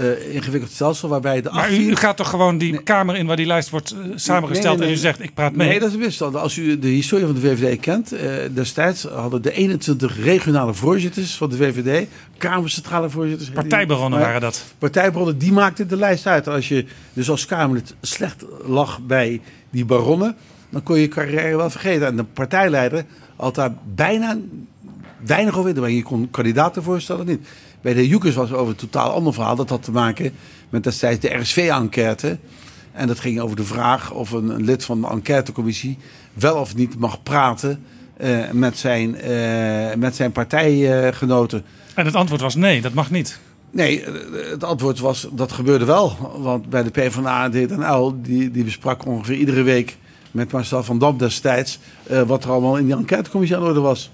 uh, 0.00 0.34
ingewikkeld 0.34 0.72
stelsel 0.72 1.08
waarbij 1.08 1.42
de 1.42 1.50
18... 1.50 1.76
Maar 1.76 1.80
u, 1.80 1.90
u, 1.90 1.96
gaat 1.96 2.16
toch 2.16 2.28
gewoon 2.28 2.58
die 2.58 2.72
nee. 2.72 2.82
kamer 2.82 3.16
in 3.16 3.26
waar 3.26 3.36
die 3.36 3.46
lijst 3.46 3.70
wordt 3.70 3.92
uh, 3.92 4.12
samengesteld 4.14 4.78
nee, 4.78 4.86
nee, 4.86 4.86
en 4.86 4.92
u 4.94 4.96
zegt 4.96 5.22
ik 5.22 5.34
praat 5.34 5.54
mee? 5.54 5.68
Nee, 5.68 5.80
dat 5.80 5.90
is 5.90 5.96
misstand. 5.96 6.36
Als 6.36 6.56
u 6.56 6.78
de 6.78 6.88
historie 6.88 7.26
van 7.26 7.34
de 7.34 7.40
VVD 7.40 7.80
kent, 7.80 8.12
uh, 8.12 8.20
destijds 8.52 9.02
hadden 9.02 9.42
de 9.42 9.52
21 9.52 10.24
regionale 10.24 10.74
voorzitters 10.74 11.36
van 11.36 11.50
de 11.50 11.56
VVD, 11.56 12.06
kamercentrale 12.38 13.10
voorzitters... 13.10 13.50
Partijbronnen 13.50 14.20
waren 14.20 14.40
dat. 14.40 14.64
Partijbronnen, 14.78 15.38
die 15.38 15.52
maakten 15.52 15.88
de 15.88 15.96
lijst 15.96 16.26
uit. 16.26 16.48
Als 16.48 16.68
je 16.68 16.84
dus 17.12 17.30
als 17.30 17.46
Kamerlid 17.46 17.94
slecht 18.00 18.44
lag 18.66 19.00
bij 19.06 19.40
die 19.70 19.84
baronnen, 19.84 20.36
dan 20.70 20.82
kon 20.82 20.96
je 20.96 21.02
je 21.02 21.08
carrière 21.08 21.56
wel 21.56 21.70
vergeten. 21.70 22.06
En 22.06 22.16
de 22.16 22.24
partijleider 22.24 23.04
had 23.36 23.54
daar 23.54 23.72
bijna 23.94 24.36
weinig 25.26 25.58
over 25.58 25.80
maar 25.80 25.90
je 25.90 26.02
kon 26.02 26.30
kandidaten 26.30 26.82
voorstellen 26.82 27.26
niet. 27.26 27.48
Bij 27.80 27.94
de 27.94 28.08
Joekers 28.08 28.34
was 28.34 28.48
het 28.48 28.58
over 28.58 28.70
een 28.70 28.76
totaal 28.76 29.10
ander 29.10 29.34
verhaal. 29.34 29.56
Dat 29.56 29.68
had 29.68 29.82
te 29.82 29.90
maken 29.90 30.32
met 30.68 30.84
destijds 30.84 31.20
de 31.20 31.34
RSV-enquête. 31.34 32.38
En 32.92 33.06
dat 33.06 33.20
ging 33.20 33.40
over 33.40 33.56
de 33.56 33.64
vraag 33.64 34.12
of 34.12 34.30
een, 34.30 34.48
een, 34.48 34.64
lid 34.64 34.84
van 34.84 35.00
de 35.00 35.06
enquêtecommissie 35.06 35.98
wel 36.32 36.56
of 36.56 36.76
niet 36.76 36.98
mag 36.98 37.22
praten 37.22 37.84
uh, 38.20 38.50
met, 38.50 38.78
zijn, 38.78 39.16
uh, 39.30 39.94
met 39.94 40.16
zijn 40.16 40.32
partijgenoten. 40.32 41.64
en 41.94 42.04
het 42.04 42.14
antwoord 42.14 42.40
was 42.40 42.54
nee, 42.54 42.80
dat 42.80 42.92
mag 42.92 43.10
niet. 43.10 43.40
Nee, 43.70 44.04
het 44.50 44.64
antwoord 44.64 44.98
was 44.98 45.28
dat 45.32 45.52
gebeurde 45.52 45.84
wel. 45.84 46.32
Want 46.38 46.70
bij 46.70 46.82
de 46.82 46.90
PvdA, 46.90 47.48
DNL, 47.48 48.22
die, 48.22 48.50
die 48.50 48.64
besprak 48.64 49.06
ongeveer 49.06 49.36
iedere 49.36 49.62
week 49.62 49.96
met 50.30 50.52
Marcel 50.52 50.82
van 50.82 50.98
Dam 50.98 51.18
destijds... 51.18 51.78
Uh, 52.10 52.22
wat 52.22 52.44
er 52.44 52.50
allemaal 52.50 52.76
in 52.76 52.86
die 52.86 52.96
enquêtecommissie 52.96 53.56
aan 53.56 53.62
de 53.62 53.68
orde 53.68 53.80
was. 53.80 54.10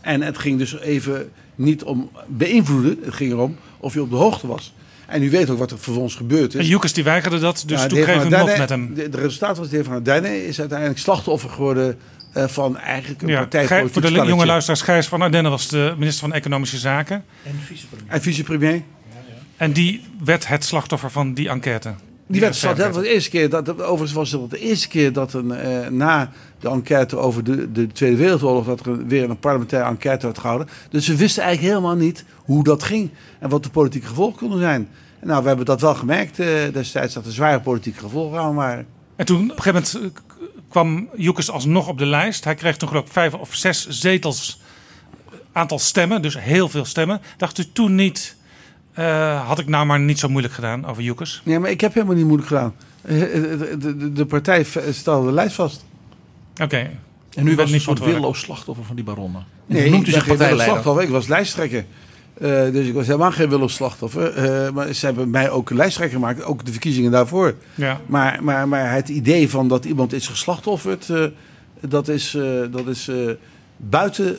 En 0.00 0.22
het 0.22 0.38
ging 0.38 0.58
dus 0.58 0.78
even 0.78 1.30
niet 1.60 1.82
om 1.82 2.10
beïnvloeden. 2.26 2.98
Het 3.04 3.14
ging 3.14 3.32
erom 3.32 3.56
of 3.78 3.94
je 3.94 4.02
op 4.02 4.10
de 4.10 4.16
hoogte 4.16 4.46
was. 4.46 4.74
En 5.06 5.22
u 5.22 5.30
weet 5.30 5.50
ook 5.50 5.58
wat 5.58 5.70
er 5.70 5.78
vervolgens 5.78 6.14
gebeurd 6.14 6.54
is. 6.54 6.60
En 6.60 6.66
Joekes 6.66 6.92
die 6.92 7.04
weigerde 7.04 7.38
dat, 7.38 7.62
dus 7.66 7.80
ja, 7.80 7.86
toen 7.86 8.00
kreeg 8.00 8.22
een 8.22 8.38
mot 8.38 8.58
met 8.58 8.68
hem. 8.68 8.94
De, 8.94 9.08
de 9.08 9.16
resultaat 9.16 9.58
was 9.58 9.68
de 9.68 9.76
heer 9.76 9.84
Van 9.84 10.02
Duinen 10.02 10.46
is 10.46 10.60
uiteindelijk 10.60 10.98
slachtoffer 10.98 11.50
geworden 11.50 11.98
uh, 12.36 12.46
van 12.46 12.76
eigenlijk 12.78 13.22
een 13.22 13.28
ja, 13.28 13.38
partijpolitiek 13.38 13.92
Voor 13.92 14.02
de 14.02 14.08
spelletje. 14.08 14.32
jonge 14.32 14.46
luisteraars, 14.46 14.82
Gijs 14.82 15.06
van 15.06 15.22
Ardenne 15.22 15.48
was 15.48 15.68
de 15.68 15.94
minister 15.98 16.28
van 16.28 16.32
Economische 16.36 16.78
Zaken. 16.78 17.24
En 17.44 17.54
vicepremier. 17.66 18.06
En 18.08 18.22
vicepremier. 18.22 18.74
Ja, 18.74 18.82
en 19.56 19.72
die 19.72 20.02
werd 20.24 20.48
het 20.48 20.64
slachtoffer 20.64 21.10
van 21.10 21.34
die 21.34 21.48
enquête. 21.48 21.94
Die 22.30 22.40
werd 22.40 22.60
dat 22.60 22.94
was 22.94 23.02
de 23.02 23.08
eerste 23.08 23.30
keer 23.30 23.48
dat, 23.48 23.82
overigens 23.82 24.12
was 24.12 24.32
het 24.32 24.50
de 24.50 24.58
eerste 24.58 24.88
keer 24.88 25.12
dat 25.12 25.32
een, 25.32 25.46
uh, 25.46 25.86
na 25.88 26.30
de 26.60 26.68
enquête 26.68 27.16
over 27.16 27.44
de, 27.44 27.72
de 27.72 27.86
Tweede 27.86 28.16
Wereldoorlog, 28.16 28.66
dat 28.66 28.86
er 28.86 29.06
weer 29.06 29.30
een 29.30 29.38
parlementaire 29.38 29.88
enquête 29.88 30.26
werd 30.26 30.38
gehouden. 30.38 30.68
Dus 30.90 31.04
ze 31.04 31.14
wisten 31.14 31.42
eigenlijk 31.42 31.74
helemaal 31.74 31.96
niet 31.96 32.24
hoe 32.36 32.64
dat 32.64 32.82
ging 32.82 33.10
en 33.38 33.48
wat 33.48 33.62
de 33.62 33.70
politieke 33.70 34.06
gevolgen 34.06 34.38
konden 34.38 34.58
zijn. 34.58 34.88
En 35.20 35.26
nou, 35.26 35.42
we 35.42 35.48
hebben 35.48 35.66
dat 35.66 35.80
wel 35.80 35.94
gemerkt 35.94 36.38
uh, 36.38 36.46
destijds 36.72 37.14
dat 37.14 37.26
er 37.26 37.32
zware 37.32 37.60
politieke 37.60 37.98
gevolgen 37.98 38.38
aan 38.38 38.54
waren. 38.54 38.86
En 39.16 39.26
toen 39.26 39.50
op 39.50 39.56
een 39.56 39.62
gegeven 39.62 40.00
moment 40.00 40.22
kwam 40.68 41.08
Joekes 41.16 41.50
alsnog 41.50 41.88
op 41.88 41.98
de 41.98 42.06
lijst. 42.06 42.44
Hij 42.44 42.54
kreeg 42.54 42.76
toen 42.76 42.88
geloof 42.88 43.04
ik 43.04 43.12
vijf 43.12 43.34
of 43.34 43.54
zes 43.54 43.88
zetels, 43.88 44.60
aantal 45.52 45.78
stemmen, 45.78 46.22
dus 46.22 46.38
heel 46.38 46.68
veel 46.68 46.84
stemmen. 46.84 47.20
Dacht 47.36 47.58
u 47.58 47.72
toen 47.72 47.94
niet 47.94 48.36
uh, 49.00 49.46
had 49.46 49.58
ik 49.58 49.68
nou 49.68 49.86
maar 49.86 50.00
niet 50.00 50.18
zo 50.18 50.28
moeilijk 50.28 50.54
gedaan 50.54 50.86
over 50.86 51.02
Joekers? 51.02 51.42
Nee, 51.44 51.58
maar 51.58 51.70
ik 51.70 51.80
heb 51.80 51.94
helemaal 51.94 52.14
niet 52.14 52.24
moeilijk 52.24 52.48
gedaan. 52.48 52.74
Uh, 53.04 53.20
de, 53.20 53.76
de, 53.78 54.12
de, 54.12 54.26
partij 54.26 54.66
stelde 54.90 55.26
de 55.26 55.32
lijst 55.32 55.54
vast. 55.54 55.84
Oké. 56.52 56.62
Okay. 56.62 56.98
En 57.34 57.46
u 57.46 57.54
was 57.54 57.72
een 57.72 57.80
soort 57.80 57.98
willoos 57.98 58.40
slachtoffer 58.40 58.84
van 58.84 58.96
die 58.96 59.04
baronnen. 59.04 59.44
Nee, 59.66 59.90
noemt 59.90 60.08
u 60.08 60.10
zich 60.10 60.24
slachtoffer. 60.24 61.02
Ik 61.02 61.08
was 61.08 61.26
lijsttrekker. 61.28 61.84
Uh, 62.42 62.48
dus 62.48 62.86
ik 62.86 62.94
was 62.94 63.06
helemaal 63.06 63.32
geen 63.32 63.48
willoos 63.48 63.74
slachtoffer. 63.74 64.32
maar 64.74 64.92
ze 64.92 65.06
hebben 65.06 65.30
mij 65.30 65.50
ook 65.50 65.70
een 65.70 65.76
lijsttrekker 65.76 66.18
gemaakt. 66.18 66.44
Ook 66.44 66.64
de 66.64 66.72
verkiezingen 66.72 67.10
daarvoor. 67.10 67.54
Ja. 67.74 68.00
Maar, 68.06 68.38
maar, 68.44 68.68
maar 68.68 68.92
het 68.92 69.08
idee 69.08 69.50
van 69.50 69.68
dat 69.68 69.84
iemand 69.84 70.12
is 70.12 70.28
geslachtofferd... 70.28 71.12
dat 71.80 72.08
is, 72.08 72.36
dat 72.70 72.86
is 72.86 73.10
buiten 73.76 74.38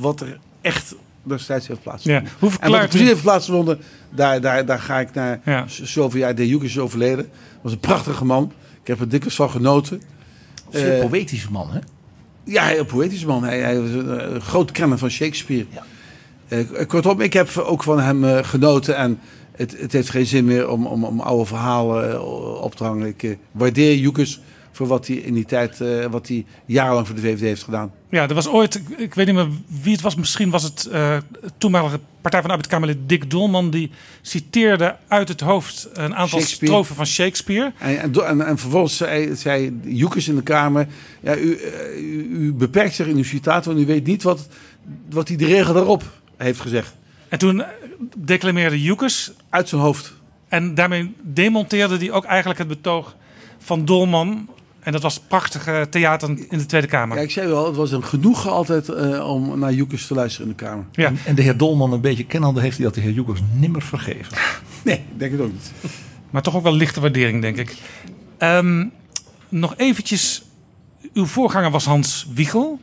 wat 0.00 0.20
er 0.20 0.38
echt 0.60 0.94
destijds 1.22 1.66
heeft 1.66 1.82
plaatsgevonden. 1.82 2.30
Ja. 2.30 2.38
Hoe 2.38 2.50
en 2.60 2.70
wat 2.70 2.80
er 2.80 2.88
precies 2.88 3.08
heeft 3.08 3.22
plaatsgevonden, 3.22 3.78
daar, 4.10 4.40
daar, 4.40 4.66
daar 4.66 4.78
ga 4.78 5.00
ik 5.00 5.14
naar. 5.14 5.40
Ja. 5.44 6.32
De 6.32 6.48
Joek 6.48 6.62
is 6.62 6.78
overleden. 6.78 7.28
was 7.60 7.72
een 7.72 7.78
prachtige 7.78 8.24
man. 8.24 8.52
Ik 8.80 8.86
heb 8.86 9.00
er 9.00 9.08
dikwijls 9.08 9.34
van 9.34 9.50
genoten. 9.50 10.02
Een 10.70 10.86
uh, 10.86 11.08
poëtische 11.08 11.50
man, 11.50 11.70
hè? 11.70 11.78
Ja, 12.44 12.76
een 12.76 12.86
poëtische 12.86 13.26
man. 13.26 13.44
Hij, 13.44 13.60
hij 13.60 13.80
was 13.80 13.90
een, 13.90 14.34
een 14.34 14.40
groot 14.40 14.70
kenner 14.70 14.98
van 14.98 15.10
Shakespeare. 15.10 15.66
Ja. 15.70 15.82
Uh, 16.48 16.86
kortom, 16.86 17.20
ik 17.20 17.32
heb 17.32 17.56
ook 17.56 17.82
van 17.82 18.00
hem 18.00 18.24
uh, 18.24 18.38
genoten. 18.42 18.96
En 18.96 19.18
het, 19.56 19.76
het 19.78 19.92
heeft 19.92 20.10
geen 20.10 20.26
zin 20.26 20.44
meer 20.44 20.68
om, 20.68 20.86
om, 20.86 21.04
om 21.04 21.20
oude 21.20 21.44
verhalen 21.44 22.24
op 22.62 22.74
te 22.74 22.84
hangen. 22.84 23.06
Ik 23.06 23.38
waardeer 23.52 23.96
Joekes 23.96 24.40
voor 24.72 24.86
wat 24.86 25.06
hij 25.06 25.16
in 25.16 25.34
die 25.34 25.44
tijd, 25.44 25.80
eh, 25.80 26.06
wat 26.06 26.28
hij 26.28 26.44
jarenlang 26.64 27.06
voor 27.06 27.16
de 27.16 27.22
VVD 27.22 27.40
heeft 27.40 27.62
gedaan. 27.62 27.92
Ja, 28.10 28.28
er 28.28 28.34
was 28.34 28.48
ooit, 28.48 28.82
ik, 28.96 29.14
weet 29.14 29.26
niet 29.26 29.34
meer 29.34 29.48
wie 29.82 29.92
het 29.92 30.00
was, 30.00 30.14
misschien 30.14 30.50
was 30.50 30.62
het 30.62 30.88
uh, 30.92 31.16
toenmalige 31.58 32.00
Partij 32.20 32.40
van 32.40 32.48
de 32.48 32.54
Arbeid-Kamerlid 32.54 33.08
Dick 33.08 33.30
Dolman, 33.30 33.70
die 33.70 33.90
citeerde 34.20 34.96
uit 35.08 35.28
het 35.28 35.40
hoofd 35.40 35.88
een 35.92 36.14
aantal 36.14 36.40
strofen 36.40 36.94
van 36.94 37.06
Shakespeare. 37.06 37.72
En, 37.78 38.12
en, 38.26 38.46
en, 38.46 38.58
vervolgens 38.58 38.96
zei, 38.96 39.36
zei 39.36 39.80
Joekes 39.84 40.28
in 40.28 40.34
de 40.34 40.42
Kamer, 40.42 40.86
ja, 41.20 41.36
u, 41.36 41.58
u, 41.96 42.28
u, 42.30 42.52
beperkt 42.52 42.94
zich 42.94 43.06
in 43.06 43.16
uw 43.16 43.24
citaat, 43.24 43.64
want 43.64 43.78
u 43.78 43.86
weet 43.86 44.06
niet 44.06 44.22
wat, 44.22 44.48
wat 45.10 45.28
hij 45.28 45.36
de 45.36 45.46
regel 45.46 45.74
daarop 45.74 46.02
heeft 46.36 46.60
gezegd. 46.60 46.94
En 47.28 47.38
toen 47.38 47.64
declameerde 48.16 48.82
Joekes 48.82 49.32
uit 49.48 49.68
zijn 49.68 49.80
hoofd. 49.80 50.14
En 50.48 50.74
daarmee 50.74 51.14
demonteerde 51.22 51.96
hij 51.96 52.10
ook 52.10 52.24
eigenlijk 52.24 52.58
het 52.58 52.68
betoog 52.68 53.16
van 53.58 53.84
Dolman. 53.84 54.48
En 54.82 54.92
dat 54.92 55.02
was 55.02 55.20
prachtige 55.20 55.86
theater 55.90 56.28
in 56.28 56.58
de 56.58 56.66
Tweede 56.66 56.86
Kamer. 56.86 57.16
Ja, 57.16 57.22
ik 57.22 57.30
zei 57.30 57.48
wel, 57.48 57.66
het 57.66 57.76
was 57.76 57.90
een 57.92 58.04
genoegen 58.04 58.50
altijd 58.50 58.88
uh, 58.88 59.28
om 59.28 59.58
naar 59.58 59.72
Joekers 59.72 60.06
te 60.06 60.14
luisteren 60.14 60.48
in 60.48 60.56
de 60.56 60.64
Kamer. 60.64 60.84
Ja. 60.92 61.06
En, 61.06 61.18
en, 61.24 61.34
de 61.34 61.42
heer 61.42 61.56
Dolman 61.56 61.92
een 61.92 62.00
beetje 62.00 62.24
kennende 62.24 62.60
heeft 62.60 62.76
hij 62.76 62.86
dat 62.86 62.94
de 62.94 63.00
heer 63.00 63.12
Joekers 63.12 63.40
nimmer 63.52 63.82
vergeven. 63.82 64.36
nee, 64.84 64.96
ik 64.96 65.18
denk 65.18 65.32
het 65.32 65.40
ook 65.40 65.52
niet. 65.52 65.72
Maar 66.30 66.42
toch 66.42 66.56
ook 66.56 66.62
wel 66.62 66.74
lichte 66.74 67.00
waardering, 67.00 67.42
denk 67.42 67.56
ik. 67.56 67.76
Um, 68.38 68.92
nog 69.48 69.74
eventjes, 69.76 70.42
uw 71.12 71.26
voorganger 71.26 71.70
was 71.70 71.84
Hans 71.84 72.26
Wiegel. 72.34 72.80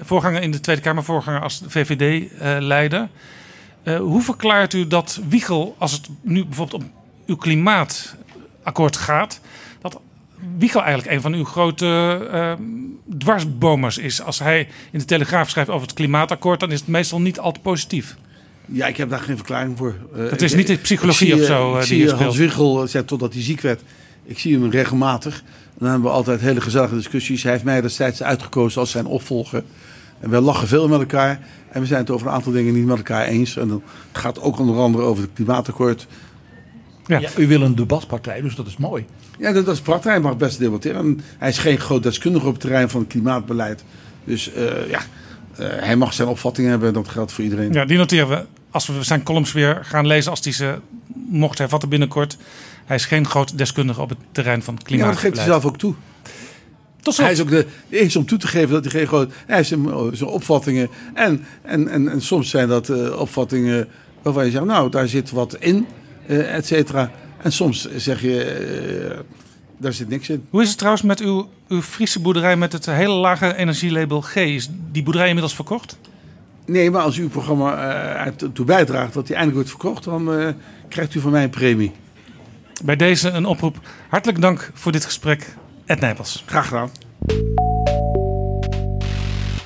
Voorganger 0.00 0.42
in 0.42 0.50
de 0.50 0.60
Tweede 0.60 0.82
Kamer, 0.82 1.04
voorganger 1.04 1.40
als 1.40 1.62
VVD-leider. 1.66 3.08
Uh, 3.84 3.94
uh, 3.94 4.00
hoe 4.00 4.22
verklaart 4.22 4.72
u 4.72 4.86
dat 4.86 5.20
Wiegel, 5.28 5.74
als 5.78 5.92
het 5.92 6.08
nu 6.20 6.44
bijvoorbeeld 6.44 6.82
om 6.82 6.90
uw 7.26 7.36
klimaatakkoord 7.36 8.96
gaat, 8.96 9.40
Wiegel 10.58 10.82
eigenlijk 10.82 11.14
een 11.14 11.20
van 11.20 11.32
uw 11.32 11.44
grote 11.44 12.20
uh, 12.32 12.52
dwarsbomers 13.18 13.98
is. 13.98 14.22
Als 14.22 14.38
hij 14.38 14.68
in 14.90 14.98
de 14.98 15.04
Telegraaf 15.04 15.50
schrijft 15.50 15.70
over 15.70 15.86
het 15.86 15.96
klimaatakkoord, 15.96 16.60
dan 16.60 16.72
is 16.72 16.78
het 16.78 16.88
meestal 16.88 17.20
niet 17.20 17.38
al 17.38 17.52
te 17.52 17.60
positief. 17.60 18.16
Ja, 18.66 18.86
ik 18.86 18.96
heb 18.96 19.10
daar 19.10 19.20
geen 19.20 19.36
verklaring 19.36 19.76
voor. 19.76 19.94
Uh, 20.16 20.30
het 20.30 20.42
is 20.42 20.54
niet 20.54 20.66
de 20.66 20.76
psychologie 20.76 21.26
zie, 21.26 21.40
of 21.40 21.46
zo. 21.46 21.74
Ik 21.74 21.80
uh, 21.80 21.86
zie 21.86 22.10
Hans 22.10 22.36
Wiegel, 22.36 22.86
zei 22.86 23.04
totdat 23.04 23.32
hij 23.32 23.42
ziek 23.42 23.60
werd. 23.60 23.82
Ik 24.24 24.38
zie 24.38 24.58
hem 24.58 24.70
regelmatig. 24.70 25.42
Dan 25.78 25.88
hebben 25.88 26.08
we 26.08 26.14
altijd 26.14 26.40
hele 26.40 26.60
gezellige 26.60 26.94
discussies. 26.94 27.42
Hij 27.42 27.52
heeft 27.52 27.64
mij 27.64 27.80
destijds 27.80 28.22
uitgekozen 28.22 28.80
als 28.80 28.90
zijn 28.90 29.06
opvolger. 29.06 29.64
En 30.20 30.30
we 30.30 30.40
lachen 30.40 30.68
veel 30.68 30.88
met 30.88 31.00
elkaar. 31.00 31.40
En 31.68 31.80
we 31.80 31.86
zijn 31.86 32.00
het 32.00 32.10
over 32.10 32.26
een 32.26 32.32
aantal 32.32 32.52
dingen 32.52 32.74
niet 32.74 32.86
met 32.86 32.96
elkaar 32.96 33.26
eens. 33.26 33.56
En 33.56 33.68
dan 33.68 33.82
gaat 34.12 34.36
het 34.36 34.44
ook 34.44 34.58
onder 34.58 34.76
andere 34.76 35.04
over 35.04 35.22
het 35.22 35.32
klimaatakkoord. 35.34 36.06
Ja. 37.06 37.18
ja. 37.18 37.30
u 37.36 37.46
wil 37.46 37.62
een 37.62 37.74
debatpartij, 37.74 38.40
dus 38.40 38.54
dat 38.54 38.66
is 38.66 38.76
mooi. 38.76 39.06
Ja, 39.38 39.52
dat, 39.52 39.66
dat 39.66 39.74
is 39.74 39.80
prachtig. 39.80 40.10
Hij 40.10 40.20
mag 40.20 40.36
best 40.36 40.58
debatteren. 40.58 41.00
En 41.00 41.20
hij 41.38 41.48
is 41.48 41.58
geen 41.58 41.78
groot 41.78 42.02
deskundige 42.02 42.46
op 42.46 42.52
het 42.52 42.60
terrein 42.60 42.88
van 42.88 43.00
het 43.00 43.10
klimaatbeleid. 43.10 43.84
Dus 44.24 44.50
uh, 44.56 44.90
ja, 44.90 45.00
uh, 45.60 45.66
hij 45.68 45.96
mag 45.96 46.12
zijn 46.12 46.28
opvatting 46.28 46.68
hebben. 46.68 46.92
Dat 46.92 47.08
geldt 47.08 47.32
voor 47.32 47.44
iedereen. 47.44 47.72
Ja, 47.72 47.84
die 47.84 47.96
noteren 47.96 48.28
we. 48.28 48.44
Als 48.70 48.86
we 48.86 49.02
zijn 49.02 49.22
columns 49.22 49.52
weer 49.52 49.80
gaan 49.82 50.06
lezen, 50.06 50.30
als 50.30 50.40
hij 50.42 50.52
ze 50.52 50.78
mocht 51.28 51.58
hervatten 51.58 51.88
binnenkort. 51.88 52.36
Hij 52.84 52.96
is 52.96 53.04
geen 53.04 53.26
groot 53.26 53.58
deskundige 53.58 54.00
op 54.00 54.08
het 54.08 54.18
terrein 54.32 54.62
van 54.62 54.74
het 54.74 54.82
klimaatbeleid. 54.82 55.22
Ja, 55.22 55.28
dat 55.28 55.34
geeft 55.36 55.46
hij 55.46 55.60
zelf 55.60 55.72
ook 55.72 55.78
toe. 55.78 55.94
Tot 57.00 57.16
hij 57.16 57.32
is 57.32 57.40
ook 57.40 57.50
de, 57.50 57.66
de 57.88 57.98
eerste 57.98 58.18
om 58.18 58.26
toe 58.26 58.38
te 58.38 58.46
geven 58.46 58.70
dat 58.70 58.82
hij 58.82 58.92
geen 58.92 59.06
groot... 59.06 59.32
Hij 59.46 59.56
heeft 59.56 59.68
zijn, 59.68 59.88
zijn 60.12 60.30
opvattingen. 60.30 60.90
En, 61.14 61.44
en, 61.62 61.88
en, 61.88 62.08
en 62.08 62.20
soms 62.22 62.50
zijn 62.50 62.68
dat 62.68 62.88
uh, 62.88 63.20
opvattingen 63.20 63.88
waarvan 64.22 64.44
je 64.44 64.50
zegt... 64.50 64.64
Nou, 64.64 64.90
daar 64.90 65.08
zit 65.08 65.30
wat 65.30 65.56
in, 65.58 65.86
uh, 66.26 66.54
et 66.54 66.66
cetera. 66.66 67.10
En 67.42 67.52
soms 67.52 67.88
zeg 67.96 68.20
je... 68.20 69.10
Uh, 69.10 69.18
daar 69.78 69.92
zit 69.92 70.08
niks 70.08 70.28
in. 70.28 70.46
Hoe 70.50 70.62
is 70.62 70.68
het 70.68 70.78
trouwens 70.78 71.04
met 71.04 71.20
uw, 71.20 71.48
uw 71.68 71.82
Friese 71.82 72.20
boerderij 72.20 72.56
met 72.56 72.72
het 72.72 72.86
hele 72.86 73.14
lage 73.14 73.56
energielabel 73.56 74.20
G? 74.20 74.34
Is 74.34 74.68
die 74.92 75.02
boerderij 75.02 75.26
inmiddels 75.26 75.54
verkocht? 75.54 75.98
Nee, 76.66 76.90
maar 76.90 77.02
als 77.02 77.16
uw 77.16 77.28
programma 77.28 77.74
uh, 77.74 78.26
ertoe 78.26 78.64
bijdraagt 78.64 79.14
dat 79.14 79.26
die 79.26 79.36
eindelijk 79.36 79.68
wordt 79.68 79.82
verkocht, 79.82 80.04
dan 80.04 80.40
uh, 80.40 80.48
krijgt 80.88 81.14
u 81.14 81.20
van 81.20 81.30
mij 81.30 81.42
een 81.42 81.50
premie. 81.50 81.92
Bij 82.84 82.96
deze 82.96 83.30
een 83.30 83.46
oproep. 83.46 83.80
Hartelijk 84.08 84.40
dank 84.40 84.70
voor 84.74 84.92
dit 84.92 85.04
gesprek, 85.04 85.54
Ed 85.84 86.00
Nijpels. 86.00 86.42
Graag 86.46 86.68
gedaan. 86.68 86.90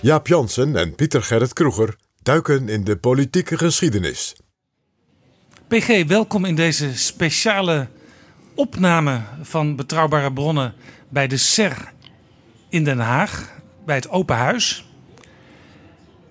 Jaap 0.00 0.26
Jansen 0.26 0.76
en 0.76 0.94
Pieter 0.94 1.22
Gerrit 1.22 1.52
Kroeger 1.52 1.96
duiken 2.22 2.68
in 2.68 2.84
de 2.84 2.96
politieke 2.96 3.58
geschiedenis. 3.58 4.34
PG, 5.70 6.06
welkom 6.06 6.44
in 6.44 6.54
deze 6.54 6.98
speciale 6.98 7.88
opname 8.54 9.20
van 9.42 9.76
Betrouwbare 9.76 10.32
Bronnen 10.32 10.74
bij 11.08 11.26
de 11.26 11.36
SER 11.36 11.92
in 12.68 12.84
Den 12.84 12.98
Haag, 12.98 13.50
bij 13.84 13.94
het 13.94 14.08
Open 14.08 14.36
Huis. 14.36 14.84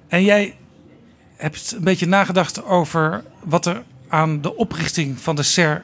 En 0.08 0.24
jij 0.24 0.56
hebt 1.36 1.74
een 1.78 1.84
beetje 1.84 2.06
nagedacht 2.06 2.64
over 2.64 3.24
wat 3.44 3.66
er 3.66 3.84
aan 4.08 4.42
de 4.42 4.56
oprichting 4.56 5.20
van 5.20 5.36
de 5.36 5.44
SER, 5.44 5.84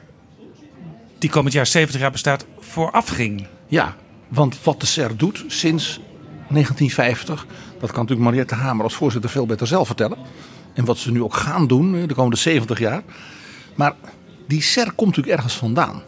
die 1.18 1.30
komend 1.30 1.54
jaar 1.54 1.66
70 1.66 2.00
jaar 2.00 2.10
bestaat, 2.10 2.46
vooraf 2.58 3.08
ging. 3.08 3.46
Ja, 3.66 3.96
want 4.28 4.62
wat 4.62 4.80
de 4.80 4.86
SER 4.86 5.16
doet 5.16 5.44
sinds 5.46 6.00
1950, 6.48 7.46
dat 7.80 7.90
kan 7.90 8.00
natuurlijk 8.00 8.28
Mariette 8.28 8.54
Hamer 8.54 8.84
als 8.84 8.94
voorzitter 8.94 9.30
veel 9.30 9.46
beter 9.46 9.66
zelf 9.66 9.86
vertellen. 9.86 10.18
En 10.74 10.84
wat 10.84 10.98
ze 10.98 11.12
nu 11.12 11.22
ook 11.22 11.34
gaan 11.34 11.66
doen 11.66 12.06
de 12.06 12.14
komende 12.14 12.36
70 12.36 12.78
jaar. 12.78 13.02
Maar 13.76 13.94
die 14.46 14.62
SER 14.62 14.92
komt 14.92 15.08
natuurlijk 15.08 15.36
ergens 15.36 15.56
vandaan. 15.56 16.02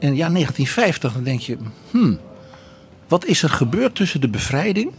En 0.00 0.16
ja, 0.16 0.28
1950, 0.28 1.12
dan 1.12 1.22
denk 1.22 1.40
je, 1.40 1.56
hmm, 1.90 2.18
wat 3.08 3.24
is 3.24 3.42
er 3.42 3.50
gebeurd 3.50 3.94
tussen 3.94 4.20
de 4.20 4.28
bevrijding 4.28 4.92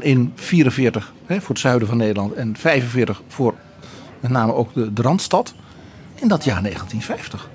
in 0.00 0.32
44 0.34 1.12
voor 1.26 1.48
het 1.48 1.58
zuiden 1.58 1.88
van 1.88 1.96
Nederland 1.96 2.32
en 2.32 2.56
45 2.56 3.22
voor 3.28 3.54
met 4.20 4.30
name 4.30 4.54
ook 4.54 4.74
de, 4.74 4.92
de 4.92 5.02
Randstad 5.02 5.54
in 6.14 6.28
dat 6.28 6.44
jaar 6.44 6.62
1950. 6.62 7.50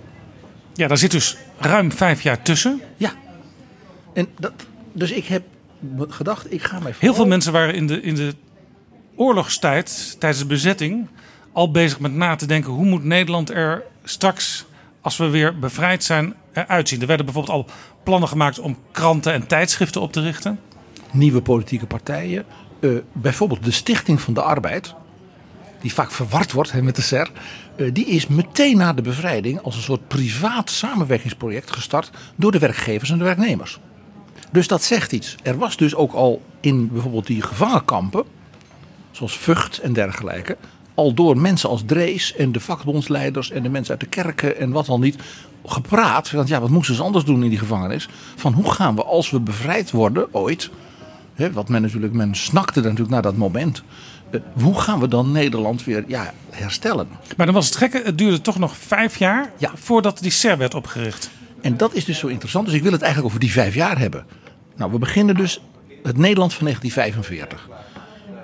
Ja, 0.73 0.88
daar 0.88 0.97
zit 0.97 1.11
dus 1.11 1.38
ruim 1.57 1.91
vijf 1.91 2.22
jaar 2.22 2.41
tussen. 2.41 2.81
Ja. 2.97 3.11
En 4.14 4.27
dat, 4.39 4.53
dus 4.93 5.11
ik 5.11 5.26
heb 5.26 5.43
gedacht, 6.10 6.53
ik 6.53 6.64
ga 6.64 6.80
mij. 6.80 6.93
Heel 6.97 7.14
veel 7.14 7.27
mensen 7.27 7.51
waren 7.51 7.73
in 7.76 7.88
de, 7.88 8.01
in 8.01 8.15
de 8.15 8.34
oorlogstijd, 9.15 10.15
tijdens 10.19 10.41
de 10.41 10.47
bezetting, 10.47 11.07
al 11.54 11.72
bezig 11.72 12.00
met 12.00 12.14
na 12.14 12.36
te 12.36 12.46
denken 12.46 12.72
hoe 12.72 12.86
moet 12.86 13.04
Nederland 13.04 13.50
er 13.50 13.84
straks, 14.04 14.66
als 15.02 15.18
we 15.18 15.30
weer 15.30 15.60
bevrijd 15.60 16.04
zijn, 16.04 16.34
eruit 16.54 16.90
zien. 16.90 17.02
Er 17.02 17.08
werden 17.08 17.26
bijvoorbeeld 17.26 17.56
al 17.56 17.74
plannen 18.04 18.30
gemaakt 18.30 18.60
om 18.60 18.78
kranten 18.92 19.34
en 19.34 19.48
tijdschriften 19.48 20.02
op 20.02 20.12
te 20.12 20.22
richten. 20.22 20.60
Nieuwe 21.12 21.42
politieke 21.42 21.86
partijen. 21.86 22.46
Uh, 22.80 23.00
bijvoorbeeld 23.14 23.64
de 23.64 23.72
Stichting 23.72 24.22
van 24.22 24.34
de 24.34 24.42
Arbeid, 24.42 24.94
die 25.82 25.94
vaak 25.94 26.12
verward 26.12 26.52
wordt 26.52 26.82
met 26.82 26.96
de 26.96 27.02
SER. 27.02 27.32
Uh, 27.76 27.90
die 27.94 28.06
is 28.06 28.28
meteen 28.28 28.78
na 28.78 28.94
de 28.94 29.02
bevrijding 29.02 29.62
als 29.62 29.76
een 29.76 29.82
soort 29.82 30.08
privaat 30.08 30.70
samenwerkingsproject 30.70 31.72
gestart 31.72 32.12
door 32.36 32.52
de 32.52 32.60
werkgevers 32.60 33.10
en 33.10 33.18
de 33.18 33.24
werknemers. 33.24 33.80
Dus 34.52 34.68
dat 34.68 34.84
zegt 34.84 35.12
iets. 35.12 35.36
Er 35.44 35.58
was 35.58 35.78
dus 35.78 35.96
ook 35.96 36.14
al 36.14 36.42
in 36.60 36.90
bijvoorbeeld 36.92 37.28
die 37.28 37.42
gevangenkampen, 37.42 38.24
zoals 39.12 39.38
Vught 39.38 39.78
en 39.78 39.94
dergelijke, 39.94 40.58
al 41.00 41.14
door 41.14 41.38
mensen 41.38 41.70
als 41.70 41.84
Drees 41.86 42.36
en 42.36 42.52
de 42.52 42.60
vakbondsleiders 42.60 43.52
en 43.52 43.64
de 43.64 43.70
mensen 43.70 43.92
uit 43.92 44.00
de 44.00 44.06
kerken 44.22 44.58
en 44.58 44.72
wat 44.72 44.90
al 44.90 45.00
niet 45.00 45.16
gepraat. 45.66 46.32
Want 46.32 46.48
ja, 46.48 46.60
wat 46.60 46.70
moesten 46.70 46.96
ze 46.96 47.04
anders 47.04 47.26
doen 47.26 47.44
in 47.44 47.50
die 47.50 47.60
gevangenis? 47.60 48.10
Van 48.36 48.54
hoe 48.54 48.72
gaan 48.72 48.96
we 48.96 49.04
als 49.04 49.30
we 49.30 49.40
bevrijd 49.40 49.92
worden 49.92 50.34
ooit, 50.34 50.70
hè, 51.34 51.52
wat 51.52 51.70
men 51.70 51.82
natuurlijk, 51.82 52.14
men 52.14 52.36
snakte 52.36 52.82
natuurlijk 52.82 53.10
naar 53.10 53.22
dat 53.22 53.36
moment. 53.36 53.84
Uh, 54.32 54.42
hoe 54.62 54.80
gaan 54.80 55.00
we 55.00 55.08
dan 55.08 55.32
Nederland 55.32 55.84
weer 55.84 56.04
ja, 56.08 56.34
herstellen? 56.50 57.08
Maar 57.38 57.46
dan 57.46 57.56
was 57.56 57.66
het 57.66 57.76
gekke, 57.76 58.02
het 58.04 58.18
duurde 58.18 58.42
toch 58.42 58.60
nog 58.60 58.78
vijf 58.78 59.18
jaar 59.18 59.52
ja. 59.58 59.72
voordat 59.76 60.20
die 60.20 60.32
SER 60.32 60.58
werd 60.58 60.76
opgericht. 60.76 61.30
En 61.62 61.78
dat 61.78 61.94
is 61.94 62.06
dus 62.06 62.20
zo 62.20 62.28
interessant. 62.28 62.66
Dus 62.66 62.76
ik 62.76 62.84
wil 62.84 62.92
het 62.92 63.02
eigenlijk 63.02 63.34
over 63.34 63.46
die 63.46 63.54
vijf 63.54 63.76
jaar 63.76 64.00
hebben. 64.00 64.26
Nou, 64.76 64.92
we 64.92 64.98
beginnen 64.98 65.36
dus 65.36 65.62
het 66.04 66.18
Nederland 66.18 66.54
van 66.54 66.64
1945. 66.66 67.70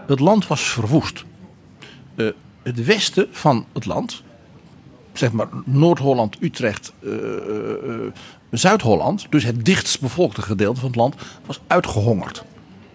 Het 0.07 0.19
land 0.19 0.47
was 0.47 0.61
verwoest. 0.61 1.23
Het 2.65 2.85
westen 2.85 3.27
van 3.31 3.65
het 3.73 3.85
land, 3.85 4.23
zeg 5.13 5.31
maar 5.31 5.47
Noord-Holland, 5.65 6.37
Utrecht, 6.39 6.93
uh, 6.99 7.11
uh, 7.11 8.11
Zuid-Holland, 8.51 9.27
dus 9.29 9.43
het 9.43 9.65
dichtst 9.65 10.01
bevolkte 10.01 10.41
gedeelte 10.41 10.79
van 10.79 10.89
het 10.89 10.97
land, 10.97 11.15
was 11.45 11.59
uitgehongerd. 11.67 12.43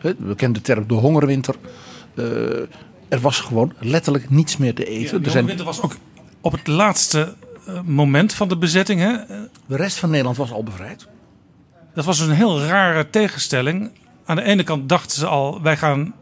We 0.01 0.35
kennen 0.37 0.53
de 0.53 0.61
term 0.61 0.87
de 0.87 0.95
hongerwinter. 0.95 1.55
er 3.09 3.21
was 3.21 3.41
gewoon 3.41 3.73
letterlijk 3.79 4.31
niets 4.31 4.57
meer 4.57 4.75
te 4.75 4.85
eten. 4.85 5.19
Ja, 5.19 5.25
de 5.25 5.31
hongerwinter 5.31 5.65
was 5.65 5.83
ook 5.83 5.97
op 6.41 6.53
het 6.53 6.67
laatste 6.67 7.35
moment 7.85 8.33
van 8.35 8.49
de 8.49 8.57
bezetting. 8.57 9.01
Hè? 9.01 9.17
De 9.67 9.77
rest 9.77 9.99
van 9.99 10.11
Nederland 10.11 10.37
was 10.37 10.53
al 10.53 10.63
bevrijd. 10.63 11.09
Dat 11.95 12.05
was 12.05 12.19
dus 12.19 12.27
een 12.27 12.35
heel 12.35 12.61
rare 12.61 13.11
tegenstelling. 13.11 13.91
Aan 14.25 14.37
de 14.37 14.43
ene 14.43 14.63
kant 14.63 14.89
dachten 14.89 15.19
ze 15.19 15.27
al, 15.27 15.63
wij 15.63 15.77
gaan 15.77 16.15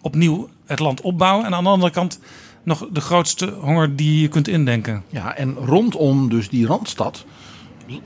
opnieuw 0.00 0.48
het 0.66 0.78
land 0.78 1.00
opbouwen. 1.00 1.46
En 1.46 1.54
aan 1.54 1.64
de 1.64 1.70
andere 1.70 1.92
kant 1.92 2.18
nog 2.62 2.88
de 2.92 3.00
grootste 3.00 3.54
honger 3.60 3.96
die 3.96 4.20
je 4.20 4.28
kunt 4.28 4.48
indenken. 4.48 5.02
Ja, 5.08 5.36
en 5.36 5.54
rondom 5.54 6.28
dus 6.28 6.48
die 6.48 6.66
Randstad 6.66 7.24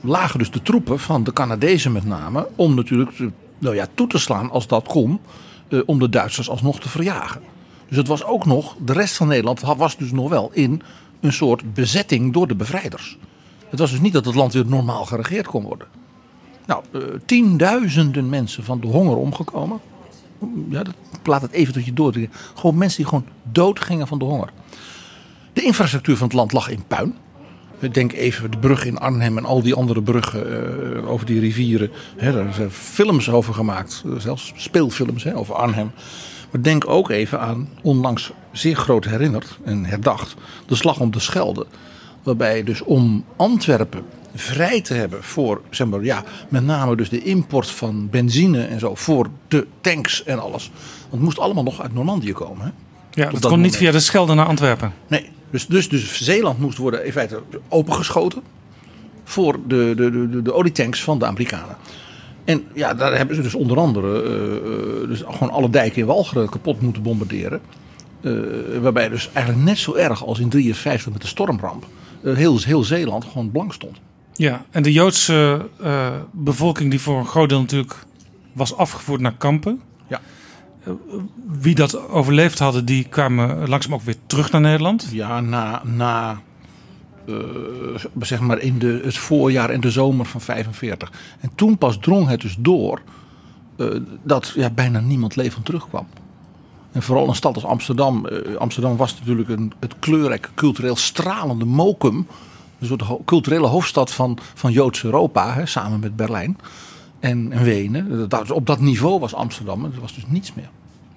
lagen 0.00 0.38
dus 0.38 0.50
de 0.50 0.62
troepen 0.62 0.98
van 0.98 1.24
de 1.24 1.32
Canadezen 1.32 1.92
met 1.92 2.04
name 2.04 2.48
om 2.56 2.74
natuurlijk 2.74 3.10
nou 3.58 3.74
ja, 3.74 3.86
toe 3.94 4.06
te 4.06 4.18
slaan 4.18 4.50
als 4.50 4.66
dat 4.66 4.88
kon, 4.88 5.20
eh, 5.68 5.80
om 5.86 5.98
de 5.98 6.08
Duitsers 6.08 6.48
alsnog 6.48 6.80
te 6.80 6.88
verjagen. 6.88 7.40
Dus 7.88 7.96
het 7.96 8.06
was 8.06 8.24
ook 8.24 8.46
nog, 8.46 8.76
de 8.84 8.92
rest 8.92 9.16
van 9.16 9.28
Nederland 9.28 9.60
was 9.60 9.96
dus 9.96 10.12
nog 10.12 10.28
wel 10.28 10.50
in 10.52 10.82
een 11.20 11.32
soort 11.32 11.74
bezetting 11.74 12.32
door 12.32 12.46
de 12.46 12.54
bevrijders. 12.54 13.18
Het 13.68 13.78
was 13.78 13.90
dus 13.90 14.00
niet 14.00 14.12
dat 14.12 14.24
het 14.24 14.34
land 14.34 14.52
weer 14.52 14.66
normaal 14.66 15.04
geregeerd 15.04 15.46
kon 15.46 15.62
worden. 15.62 15.88
Nou, 16.66 16.82
eh, 16.92 17.00
tienduizenden 17.26 18.28
mensen 18.28 18.64
van 18.64 18.80
de 18.80 18.86
honger 18.86 19.16
omgekomen. 19.16 19.80
Ja, 20.68 20.82
dat, 20.82 20.94
laat 21.24 21.42
het 21.42 21.50
even 21.50 21.72
tot 21.72 21.84
je 21.84 21.92
door. 21.92 22.14
Gewoon 22.54 22.78
mensen 22.78 22.96
die 22.96 23.08
gewoon 23.08 23.26
dood 23.52 23.80
gingen 23.80 24.06
van 24.06 24.18
de 24.18 24.24
honger. 24.24 24.48
De 25.52 25.62
infrastructuur 25.62 26.16
van 26.16 26.26
het 26.26 26.36
land 26.36 26.52
lag 26.52 26.68
in 26.68 26.84
puin. 26.86 27.14
Denk 27.92 28.12
even 28.12 28.50
de 28.50 28.58
brug 28.58 28.84
in 28.84 28.98
Arnhem 28.98 29.38
en 29.38 29.44
al 29.44 29.62
die 29.62 29.74
andere 29.74 30.02
bruggen 30.02 30.96
eh, 30.96 31.10
over 31.10 31.26
die 31.26 31.40
rivieren. 31.40 31.90
Hè, 32.16 32.32
daar 32.32 32.54
zijn 32.54 32.70
films 32.70 33.30
over 33.30 33.54
gemaakt, 33.54 34.02
eh, 34.06 34.12
zelfs 34.18 34.52
speelfilms 34.56 35.32
over 35.32 35.54
Arnhem. 35.54 35.90
Maar 36.50 36.62
denk 36.62 36.88
ook 36.88 37.10
even 37.10 37.40
aan, 37.40 37.68
onlangs 37.82 38.32
zeer 38.52 38.76
groot 38.76 39.04
herinnerd 39.04 39.58
en 39.64 39.84
herdacht, 39.84 40.34
de 40.66 40.74
slag 40.74 41.00
om 41.00 41.10
de 41.10 41.20
Schelde. 41.20 41.66
Waarbij 42.22 42.64
dus 42.64 42.82
om 42.82 43.24
Antwerpen 43.36 44.02
vrij 44.38 44.80
te 44.80 44.94
hebben 44.94 45.22
voor, 45.22 45.60
zeg 45.70 45.86
maar, 45.86 46.04
ja, 46.04 46.24
met 46.48 46.64
name 46.64 46.96
dus 46.96 47.08
de 47.08 47.22
import 47.22 47.70
van 47.70 48.08
benzine 48.10 48.64
en 48.64 48.78
zo, 48.78 48.94
voor 48.94 49.28
de 49.48 49.66
tanks 49.80 50.24
en 50.24 50.38
alles. 50.42 50.70
Want 51.00 51.12
het 51.12 51.20
moest 51.20 51.38
allemaal 51.38 51.62
nog 51.62 51.82
uit 51.82 51.94
Normandië 51.94 52.32
komen. 52.32 52.64
Hè? 52.64 52.70
Ja, 53.22 53.30
dat, 53.30 53.42
dat 53.42 53.50
kon 53.50 53.60
niet 53.60 53.76
via 53.76 53.90
de 53.90 54.00
Schelde 54.00 54.34
naar 54.34 54.46
Antwerpen. 54.46 54.92
Nee, 55.06 55.28
dus, 55.50 55.66
dus, 55.66 55.88
dus 55.88 56.24
Zeeland 56.24 56.58
moest 56.58 56.78
worden 56.78 57.06
in 57.06 57.12
feite 57.12 57.42
opengeschoten 57.68 58.42
voor 59.24 59.58
de, 59.66 59.92
de, 59.96 60.10
de, 60.10 60.42
de, 60.42 60.52
olietanks 60.52 61.02
van 61.02 61.18
de 61.18 61.26
Amerikanen. 61.26 61.76
En 62.44 62.64
ja, 62.74 62.94
daar 62.94 63.16
hebben 63.16 63.36
ze 63.36 63.42
dus 63.42 63.54
onder 63.54 63.78
andere 63.78 64.22
eh, 64.22 64.56
eh, 64.56 65.08
dus 65.08 65.22
gewoon 65.26 65.50
alle 65.50 65.70
dijken 65.70 66.00
in 66.00 66.06
Walcheren 66.06 66.48
kapot 66.48 66.80
moeten 66.80 67.02
bombarderen. 67.02 67.60
Eh, 68.20 68.32
waarbij 68.80 69.08
dus 69.08 69.30
eigenlijk 69.32 69.66
net 69.66 69.78
zo 69.78 69.94
erg 69.94 70.24
als 70.24 70.38
in 70.38 70.48
53 70.48 71.12
met 71.12 71.22
de 71.22 71.28
stormramp 71.28 71.86
heel, 72.22 72.58
heel 72.60 72.82
Zeeland 72.82 73.24
gewoon 73.24 73.50
blank 73.50 73.72
stond. 73.72 73.96
Ja, 74.36 74.64
en 74.70 74.82
de 74.82 74.92
Joodse 74.92 75.68
eh, 75.80 76.14
bevolking 76.30 76.90
die 76.90 77.00
voor 77.00 77.18
een 77.18 77.26
groot 77.26 77.48
deel 77.48 77.60
natuurlijk 77.60 77.96
was 78.52 78.76
afgevoerd 78.76 79.20
naar 79.20 79.34
kampen. 79.36 79.80
Ja. 80.08 80.20
Eh, 80.84 80.92
wie 81.60 81.74
dat 81.74 82.08
overleefd 82.08 82.58
hadden, 82.58 82.84
die 82.84 83.04
kwamen 83.04 83.68
langzaam 83.68 83.94
ook 83.94 84.02
weer 84.02 84.16
terug 84.26 84.50
naar 84.52 84.60
Nederland. 84.60 85.08
Ja, 85.12 85.40
na, 85.40 85.82
na 85.84 86.40
eh, 87.26 87.34
zeg 88.20 88.40
maar 88.40 88.58
in 88.58 88.78
de, 88.78 89.00
het 89.04 89.16
voorjaar 89.16 89.70
en 89.70 89.80
de 89.80 89.90
zomer 89.90 90.26
van 90.26 90.40
45. 90.40 91.12
En 91.40 91.50
toen 91.54 91.78
pas 91.78 91.98
drong 91.98 92.28
het 92.28 92.40
dus 92.40 92.56
door 92.58 93.02
dat 94.22 94.52
ja, 94.54 94.70
bijna 94.70 95.00
niemand 95.00 95.36
levend 95.36 95.64
terugkwam. 95.64 96.06
En 96.92 97.02
vooral 97.02 97.28
een 97.28 97.34
stad 97.34 97.54
als 97.54 97.64
Amsterdam. 97.64 98.26
Amsterdam 98.58 98.96
was 98.96 99.18
natuurlijk 99.18 99.48
een, 99.48 99.72
het 99.80 99.94
kleurrijke, 99.98 100.48
cultureel 100.54 100.96
stralende 100.96 101.64
mokum. 101.64 102.26
Een 102.80 102.86
soort 102.86 103.00
ho- 103.00 103.22
culturele 103.24 103.66
hoofdstad 103.66 104.12
van, 104.12 104.38
van 104.54 104.72
Joods 104.72 105.04
Europa, 105.04 105.54
hè, 105.54 105.66
samen 105.66 106.00
met 106.00 106.16
Berlijn 106.16 106.58
en, 107.20 107.52
en 107.52 107.64
Wenen. 107.64 108.28
Dat, 108.28 108.50
op 108.50 108.66
dat 108.66 108.80
niveau 108.80 109.20
was 109.20 109.34
Amsterdam. 109.34 109.84
Er 109.84 110.00
was 110.00 110.14
dus 110.14 110.24
niets 110.28 110.54
meer. 110.54 110.68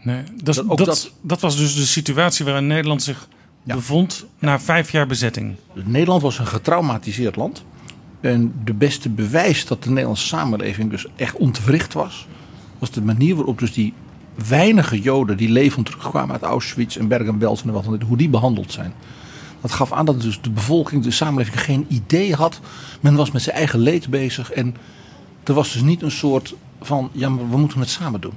Nee, 0.03 0.23
dat, 0.44 0.56
Dat- 0.68 1.11
dat, 1.22 1.40
was 1.41 1.57
dus 1.57 1.76
de 1.76 1.86
situatie 1.86 2.45
waarin 2.45 2.68
Nederland 2.68 3.03
zich 3.03 3.27
bevond 3.64 4.26
na 4.40 4.60
vijf 4.60 4.91
jaar 4.91 5.07
bezetting. 5.07 5.56
Nederland 5.73 6.22
was 6.22 6.40
een 6.40 6.48
getraumatiseerd 6.48 7.36
land. 7.36 7.64
En 8.22 8.53
de 8.64 8.73
beste 8.73 9.10
bewijs 9.10 9.65
dat 9.65 9.84
de 9.84 9.90
Nederlandse 9.90 10.27
samenleving 10.27 10.90
dus 10.90 11.06
echt 11.15 11.36
ontwricht 11.36 11.94
was, 11.94 12.27
was 12.80 12.91
de 12.91 13.02
manier 13.02 13.36
waarop 13.36 13.60
dus 13.60 13.73
die 13.73 13.94
weinige 14.48 15.02
Joden 15.02 15.38
die 15.38 15.49
levend 15.49 15.86
terugkwamen 15.86 16.31
uit 16.31 16.41
Auschwitz 16.41 16.98
en 16.98 17.07
Bergen-Belsen 17.07 17.68
en 17.68 17.73
wat 17.73 17.84
dan 17.84 18.02
hoe 18.07 18.18
die 18.18 18.30
behandeld 18.30 18.72
zijn. 18.72 18.94
Dat 19.61 19.72
gaf 19.72 19.91
aan 19.91 20.06
dat 20.06 20.22
dus 20.22 20.41
de 20.41 20.49
bevolking, 20.49 21.03
de 21.03 21.11
samenleving 21.11 21.61
geen 21.61 21.86
idee 21.90 22.36
had. 22.36 22.60
Men 22.99 23.15
was 23.15 23.31
met 23.31 23.41
zijn 23.41 23.56
eigen 23.56 23.80
leed 23.80 24.10
bezig 24.10 24.52
en 24.52 24.76
er 25.44 25.53
was 25.53 25.73
dus 25.73 25.81
niet 25.81 26.02
een 26.02 26.11
soort 26.11 26.56
van, 26.81 27.10
ja 27.14 27.36
we 27.36 27.57
moeten 27.57 27.80
het 27.80 27.90
samen 27.90 28.22
doen. 28.22 28.34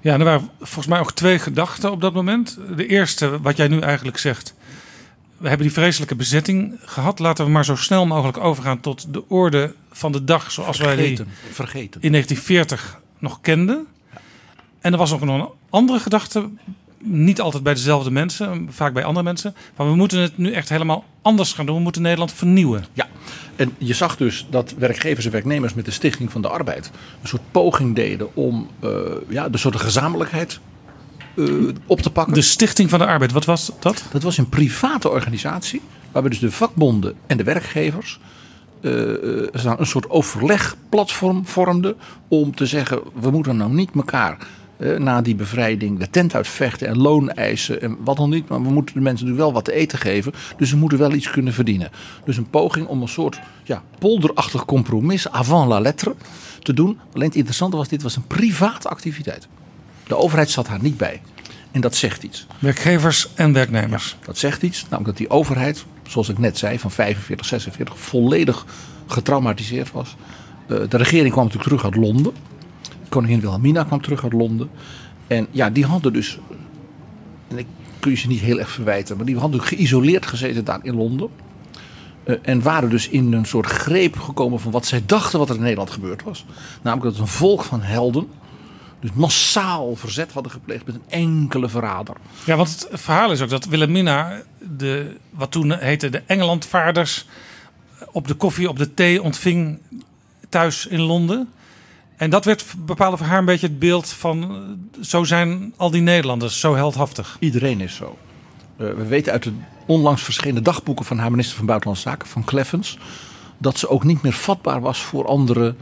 Ja, 0.00 0.12
en 0.12 0.18
er 0.18 0.24
waren 0.24 0.50
volgens 0.58 0.86
mij 0.86 1.00
ook 1.00 1.12
twee 1.12 1.38
gedachten 1.38 1.90
op 1.90 2.00
dat 2.00 2.12
moment. 2.12 2.58
De 2.76 2.86
eerste, 2.86 3.40
wat 3.40 3.56
jij 3.56 3.68
nu 3.68 3.80
eigenlijk 3.80 4.18
zegt. 4.18 4.54
We 5.36 5.48
hebben 5.48 5.66
die 5.66 5.76
vreselijke 5.76 6.14
bezetting 6.14 6.78
gehad. 6.84 7.18
Laten 7.18 7.44
we 7.44 7.50
maar 7.50 7.64
zo 7.64 7.76
snel 7.76 8.06
mogelijk 8.06 8.38
overgaan 8.38 8.80
tot 8.80 9.12
de 9.12 9.28
orde 9.28 9.74
van 9.90 10.12
de 10.12 10.24
dag 10.24 10.50
zoals 10.50 10.78
wij 10.78 10.96
die 10.96 11.16
Vergeten, 11.16 11.34
vergeten. 11.52 12.02
in 12.02 12.10
1940 12.10 13.00
nog 13.18 13.40
kenden. 13.40 13.86
En 14.80 14.92
er 14.92 14.98
was 14.98 15.12
ook 15.12 15.24
nog 15.24 15.40
een 15.40 15.48
andere 15.70 15.98
gedachte. 15.98 16.48
Niet 16.98 17.40
altijd 17.40 17.62
bij 17.62 17.74
dezelfde 17.74 18.10
mensen, 18.10 18.68
vaak 18.70 18.92
bij 18.92 19.04
andere 19.04 19.24
mensen. 19.24 19.54
Maar 19.76 19.86
we 19.86 19.94
moeten 19.94 20.20
het 20.20 20.38
nu 20.38 20.52
echt 20.52 20.68
helemaal 20.68 21.04
anders 21.22 21.52
gaan 21.52 21.66
doen. 21.66 21.76
We 21.76 21.82
moeten 21.82 22.02
Nederland 22.02 22.32
vernieuwen. 22.32 22.84
Ja, 22.92 23.06
en 23.56 23.74
je 23.78 23.94
zag 23.94 24.16
dus 24.16 24.46
dat 24.50 24.74
werkgevers 24.78 25.26
en 25.26 25.32
werknemers 25.32 25.74
met 25.74 25.84
de 25.84 25.90
Stichting 25.90 26.32
van 26.32 26.42
de 26.42 26.48
Arbeid 26.48 26.90
een 27.22 27.28
soort 27.28 27.42
poging 27.50 27.94
deden 27.94 28.36
om 28.36 28.68
eh, 28.80 28.90
ja, 29.28 29.48
de 29.48 29.58
soort 29.58 29.76
gezamenlijkheid 29.76 30.60
eh, 31.36 31.44
op 31.86 32.00
te 32.00 32.10
pakken. 32.10 32.34
De 32.34 32.42
Stichting 32.42 32.90
van 32.90 32.98
de 32.98 33.06
Arbeid, 33.06 33.32
wat 33.32 33.44
was 33.44 33.72
dat? 33.78 34.04
Dat 34.12 34.22
was 34.22 34.38
een 34.38 34.48
private 34.48 35.10
organisatie 35.10 35.80
waarbij 36.12 36.30
dus 36.30 36.40
de 36.40 36.50
vakbonden 36.50 37.14
en 37.26 37.36
de 37.36 37.44
werkgevers 37.44 38.20
eh, 38.80 38.92
een 39.52 39.86
soort 39.86 40.10
overlegplatform 40.10 41.46
vormden 41.46 41.96
om 42.28 42.54
te 42.54 42.66
zeggen 42.66 43.00
we 43.20 43.30
moeten 43.30 43.56
nou 43.56 43.72
niet 43.72 43.90
elkaar 43.94 44.38
eh, 44.76 44.96
na 44.96 45.22
die 45.22 45.34
bevrijding 45.34 45.98
de 45.98 46.10
tent 46.10 46.34
uitvechten 46.34 46.88
en 46.88 46.98
loon 46.98 47.30
eisen 47.30 47.82
en 47.82 47.96
wat 48.04 48.16
dan 48.16 48.30
niet. 48.30 48.48
Maar 48.48 48.62
we 48.62 48.70
moeten 48.70 48.94
de 48.94 49.00
mensen 49.00 49.26
nu 49.26 49.32
wel 49.32 49.52
wat 49.52 49.64
te 49.64 49.72
eten 49.72 49.98
geven. 49.98 50.32
Dus 50.56 50.68
ze 50.68 50.76
moeten 50.76 50.98
wel 50.98 51.12
iets 51.12 51.30
kunnen 51.30 51.52
verdienen. 51.52 51.90
Dus 52.24 52.36
een 52.36 52.50
poging 52.50 52.86
om 52.86 53.02
een 53.02 53.08
soort 53.08 53.40
ja, 53.64 53.82
polderachtig 53.98 54.64
compromis 54.64 55.30
avant 55.30 55.68
la 55.68 55.80
lettre 55.80 56.14
te 56.62 56.74
doen. 56.74 56.98
Alleen 57.12 57.26
het 57.26 57.36
interessante 57.36 57.76
was, 57.76 57.88
dit 57.88 58.02
was 58.02 58.16
een 58.16 58.26
private 58.26 58.88
activiteit. 58.88 59.48
De 60.06 60.16
overheid 60.16 60.50
zat 60.50 60.66
haar 60.66 60.82
niet 60.82 60.96
bij. 60.96 61.20
En 61.70 61.80
dat 61.80 61.94
zegt 61.94 62.22
iets. 62.22 62.46
Werkgevers 62.58 63.28
en 63.34 63.52
werknemers. 63.52 64.16
Dat 64.24 64.38
zegt 64.38 64.62
iets, 64.62 64.82
namelijk 64.82 65.06
dat 65.06 65.16
die 65.16 65.30
overheid, 65.30 65.84
zoals 66.08 66.28
ik 66.28 66.38
net 66.38 66.58
zei, 66.58 66.78
van 66.78 66.90
45, 66.90 67.46
46, 67.46 67.98
volledig 67.98 68.66
getraumatiseerd 69.06 69.92
was. 69.92 70.16
Eh, 70.66 70.76
de 70.88 70.96
regering 70.96 71.32
kwam 71.32 71.44
natuurlijk 71.44 71.70
terug 71.70 71.84
uit 71.84 71.96
Londen. 71.96 72.32
Koningin 73.08 73.40
Wilhelmina 73.40 73.84
kwam 73.84 74.02
terug 74.02 74.22
uit 74.22 74.32
Londen. 74.32 74.70
En 75.26 75.46
ja, 75.50 75.70
die 75.70 75.84
hadden 75.84 76.12
dus, 76.12 76.38
en 77.48 77.58
ik 77.58 77.66
kun 78.00 78.10
je 78.10 78.16
ze 78.16 78.26
niet 78.26 78.40
heel 78.40 78.58
erg 78.58 78.70
verwijten, 78.70 79.16
maar 79.16 79.26
die 79.26 79.38
hadden 79.38 79.62
geïsoleerd 79.62 80.26
gezeten 80.26 80.64
daar 80.64 80.80
in 80.82 80.94
Londen. 80.94 81.28
Eh, 82.24 82.34
en 82.42 82.62
waren 82.62 82.90
dus 82.90 83.08
in 83.08 83.32
een 83.32 83.44
soort 83.44 83.66
greep 83.66 84.18
gekomen 84.18 84.60
van 84.60 84.72
wat 84.72 84.86
zij 84.86 85.02
dachten 85.06 85.38
wat 85.38 85.48
er 85.48 85.54
in 85.54 85.62
Nederland 85.62 85.90
gebeurd 85.90 86.22
was. 86.22 86.44
Namelijk 86.82 87.12
dat 87.12 87.20
een 87.20 87.32
volk 87.32 87.64
van 87.64 87.82
helden, 87.82 88.28
dus 89.00 89.10
massaal 89.12 89.96
verzet 89.96 90.32
hadden 90.32 90.52
gepleegd 90.52 90.86
met 90.86 90.94
een 90.94 91.02
enkele 91.08 91.68
verrader. 91.68 92.16
Ja, 92.44 92.56
want 92.56 92.86
het 92.90 93.00
verhaal 93.00 93.32
is 93.32 93.40
ook 93.40 93.50
dat 93.50 93.64
Wilhelmina, 93.64 94.42
de, 94.76 95.16
wat 95.30 95.50
toen 95.50 95.72
heette 95.72 96.08
de 96.08 96.22
Engelandvaarders, 96.26 97.26
op 98.12 98.28
de 98.28 98.34
koffie, 98.34 98.68
op 98.68 98.78
de 98.78 98.94
thee 98.94 99.22
ontving 99.22 99.78
thuis 100.48 100.86
in 100.86 101.00
Londen. 101.00 101.48
En 102.16 102.30
dat 102.30 102.44
werd 102.44 102.64
bepaalde 102.78 103.16
voor 103.16 103.26
haar 103.26 103.38
een 103.38 103.44
beetje 103.44 103.66
het 103.66 103.78
beeld 103.78 104.08
van, 104.08 104.42
eh, 104.42 105.02
zo 105.04 105.24
zijn 105.24 105.74
al 105.76 105.90
die 105.90 106.02
Nederlanders, 106.02 106.60
zo 106.60 106.74
heldhaftig. 106.74 107.36
Iedereen 107.40 107.80
is 107.80 107.94
zo. 107.94 108.18
Eh, 108.76 108.86
we 108.88 109.06
weten 109.06 109.32
uit 109.32 109.42
de 109.42 109.52
onlangs 109.86 110.22
verschenen 110.22 110.62
dagboeken 110.62 111.04
van 111.04 111.18
haar 111.18 111.30
minister 111.30 111.56
van 111.56 111.66
Buitenlandse 111.66 112.08
Zaken, 112.08 112.28
van 112.28 112.44
Kleffens, 112.44 112.98
dat 113.58 113.78
ze 113.78 113.88
ook 113.88 114.04
niet 114.04 114.22
meer 114.22 114.32
vatbaar 114.32 114.80
was 114.80 114.98
voor 115.02 115.26
andere 115.26 115.74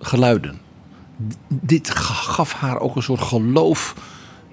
geluiden. 0.00 0.58
Dit 1.48 1.90
ga- 1.90 2.14
gaf 2.14 2.52
haar 2.52 2.80
ook 2.80 2.96
een 2.96 3.02
soort 3.02 3.20
geloof 3.20 3.94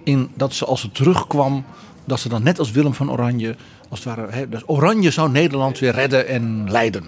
in 0.03 0.29
dat 0.35 0.53
ze 0.53 0.65
als 0.65 0.81
ze 0.81 0.91
terugkwam, 0.91 1.65
dat 2.05 2.19
ze 2.19 2.29
dan 2.29 2.43
net 2.43 2.59
als 2.59 2.71
Willem 2.71 2.93
van 2.93 3.11
Oranje, 3.11 3.55
als 3.89 4.03
het 4.03 4.15
ware, 4.15 4.63
Oranje 4.65 5.11
zou 5.11 5.31
Nederland 5.31 5.79
weer 5.79 5.91
redden 5.93 6.27
en 6.27 6.71
leiden. 6.71 7.03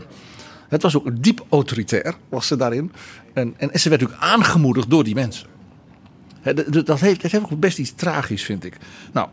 Het 0.69 0.81
was 0.81 0.95
ook 0.95 1.23
diep 1.23 1.45
autoritair, 1.49 2.15
was 2.29 2.47
ze 2.47 2.55
daarin. 2.55 2.91
En, 3.33 3.53
en 3.57 3.79
ze 3.79 3.89
werd 3.89 4.03
ook 4.03 4.15
aangemoedigd 4.19 4.89
door 4.89 5.03
die 5.03 5.15
mensen. 5.15 5.47
D- 6.43 6.85
dat, 6.85 6.99
heeft, 6.99 7.31
dat 7.31 7.59
best 7.59 7.79
iets 7.79 7.93
tragisch, 7.95 8.43
vind 8.43 8.65
ik. 8.65 8.77
Nou, 9.13 9.27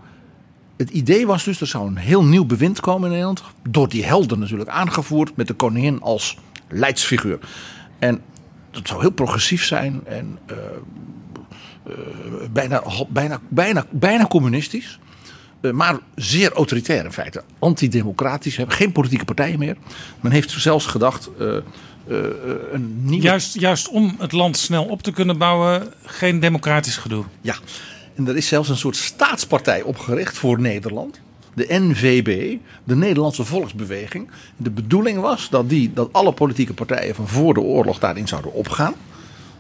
het 0.77 0.91
idee 0.91 1.27
was 1.27 1.45
dus, 1.45 1.61
er 1.61 1.67
zou 1.67 1.87
een 1.87 1.97
heel 1.97 2.25
nieuw 2.25 2.45
bewind 2.45 2.81
komen 2.81 3.05
in 3.05 3.11
Nederland. 3.11 3.43
Door 3.71 3.89
die 3.89 4.05
helden 4.05 4.39
natuurlijk 4.39 4.71
aangevoerd, 4.71 5.37
met 5.37 5.47
de 5.47 5.55
koningin 5.55 6.01
als 6.01 6.39
leidsfiguur. 6.69 7.39
En 7.99 8.23
dat 8.71 8.89
zou 8.89 9.01
heel 9.01 9.11
progressief 9.11 9.65
zijn 9.65 10.01
en 10.05 10.39
eh, 10.47 10.57
eh, 11.85 11.93
bijna, 12.53 12.83
bijna, 13.09 13.41
bijna, 13.49 13.87
bijna 13.91 14.27
communistisch. 14.27 14.99
Eh, 15.67 15.73
maar 15.73 15.99
zeer 16.15 16.53
autoritair 16.53 17.05
in 17.05 17.13
feite. 17.13 17.43
Antidemocratisch. 17.59 18.57
Hebben 18.57 18.77
geen 18.77 18.93
politieke 18.93 19.25
partijen 19.25 19.59
meer. 19.59 19.77
Men 20.21 20.33
heeft 20.33 20.51
zelfs 20.51 20.87
gedacht. 20.87 21.29
eh, 21.39 21.57
eh, 21.57 21.63
een 22.73 23.05
nieuwe... 23.05 23.25
Juist, 23.25 23.61
juist 23.61 23.89
om 23.89 24.17
het 24.19 24.33
land 24.33 24.57
snel 24.57 24.85
op 24.85 25.03
te 25.03 25.13
kunnen 25.13 25.39
bouwen, 25.39 25.93
geen 26.05 26.41
democratisch 26.41 26.97
gedoe. 26.97 27.25
Ja, 27.41 27.55
en 28.15 28.29
er 28.29 28.37
is 28.37 28.49
zelfs 28.49 28.69
een 28.69 28.77
soort 28.77 28.97
staatspartij 28.97 29.83
opgericht 29.83 30.39
voor 30.39 30.61
Nederland. 30.61 31.21
De 31.55 31.67
NVB, 31.69 32.57
de 32.85 32.97
Nederlandse 32.97 33.45
Volksbeweging. 33.45 34.31
De 34.57 34.71
bedoeling 34.71 35.21
was 35.21 35.49
dat, 35.51 35.69
die, 35.69 35.93
dat 35.93 36.09
alle 36.13 36.33
politieke 36.33 36.73
partijen 36.73 37.15
van 37.15 37.29
voor 37.29 37.55
de 37.55 37.61
oorlog 37.61 37.99
daarin 37.99 38.29
zouden 38.29 38.53
opgaan. 38.53 38.95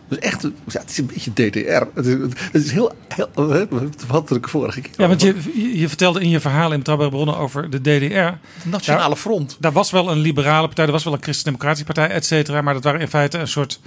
Dus 0.09 0.19
echt, 0.19 0.43
ja, 0.43 0.81
het 0.81 0.91
is 0.91 0.99
een 0.99 1.07
beetje 1.07 1.33
DDR. 1.33 1.85
Het 1.95 2.07
is, 2.07 2.15
het 2.53 2.65
is 2.65 2.71
heel, 2.71 2.93
heel 3.09 3.69
wat 4.09 4.31
ik 4.31 4.49
vorige 4.49 4.81
keer. 4.81 4.93
Ja, 4.97 5.09
want 5.09 5.21
je, 5.21 5.35
je 5.79 5.89
vertelde 5.89 6.21
in 6.21 6.29
je 6.29 6.41
verhaal 6.41 6.73
in 6.73 6.79
Betrouwbare 6.79 7.11
Bronnen 7.11 7.37
over 7.37 7.71
de 7.71 7.81
DDR. 7.81 8.15
Het 8.15 8.37
Nationale 8.65 9.09
Daar- 9.09 9.17
Front. 9.17 9.57
Daar 9.61 9.73
was 9.73 9.91
wel 9.91 10.11
een 10.11 10.19
liberale 10.19 10.67
partij, 10.67 10.85
er 10.87 10.93
was 10.93 11.05
wel 11.05 11.13
een 11.13 11.23
christendemocratische 11.23 11.85
partij, 11.93 12.09
et 12.09 12.25
cetera. 12.25 12.61
Maar 12.61 12.75
dat 12.75 12.85
waren 12.85 13.01
in 13.01 13.09
feite 13.09 13.39
een 13.39 13.49
soort, 13.49 13.81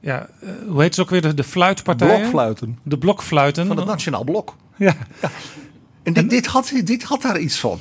ja, 0.00 0.28
eh, 0.40 0.48
hoe 0.68 0.82
heet 0.82 0.94
ze 0.94 1.00
ook 1.00 1.10
weer, 1.10 1.22
de, 1.22 1.34
de 1.34 1.44
fluitpartijen? 1.44 2.16
Blokfluiten. 2.18 2.78
De 2.82 2.98
blokfluiten. 2.98 3.66
Van 3.66 3.76
het 3.76 3.86
Nationaal 3.86 4.24
Blok. 4.24 4.56
Ja. 4.76 4.94
En 6.02 6.12
dit, 6.12 6.30
dit, 6.30 6.46
had, 6.46 6.72
dit 6.84 7.02
had 7.02 7.22
daar 7.22 7.38
iets 7.38 7.58
van. 7.58 7.80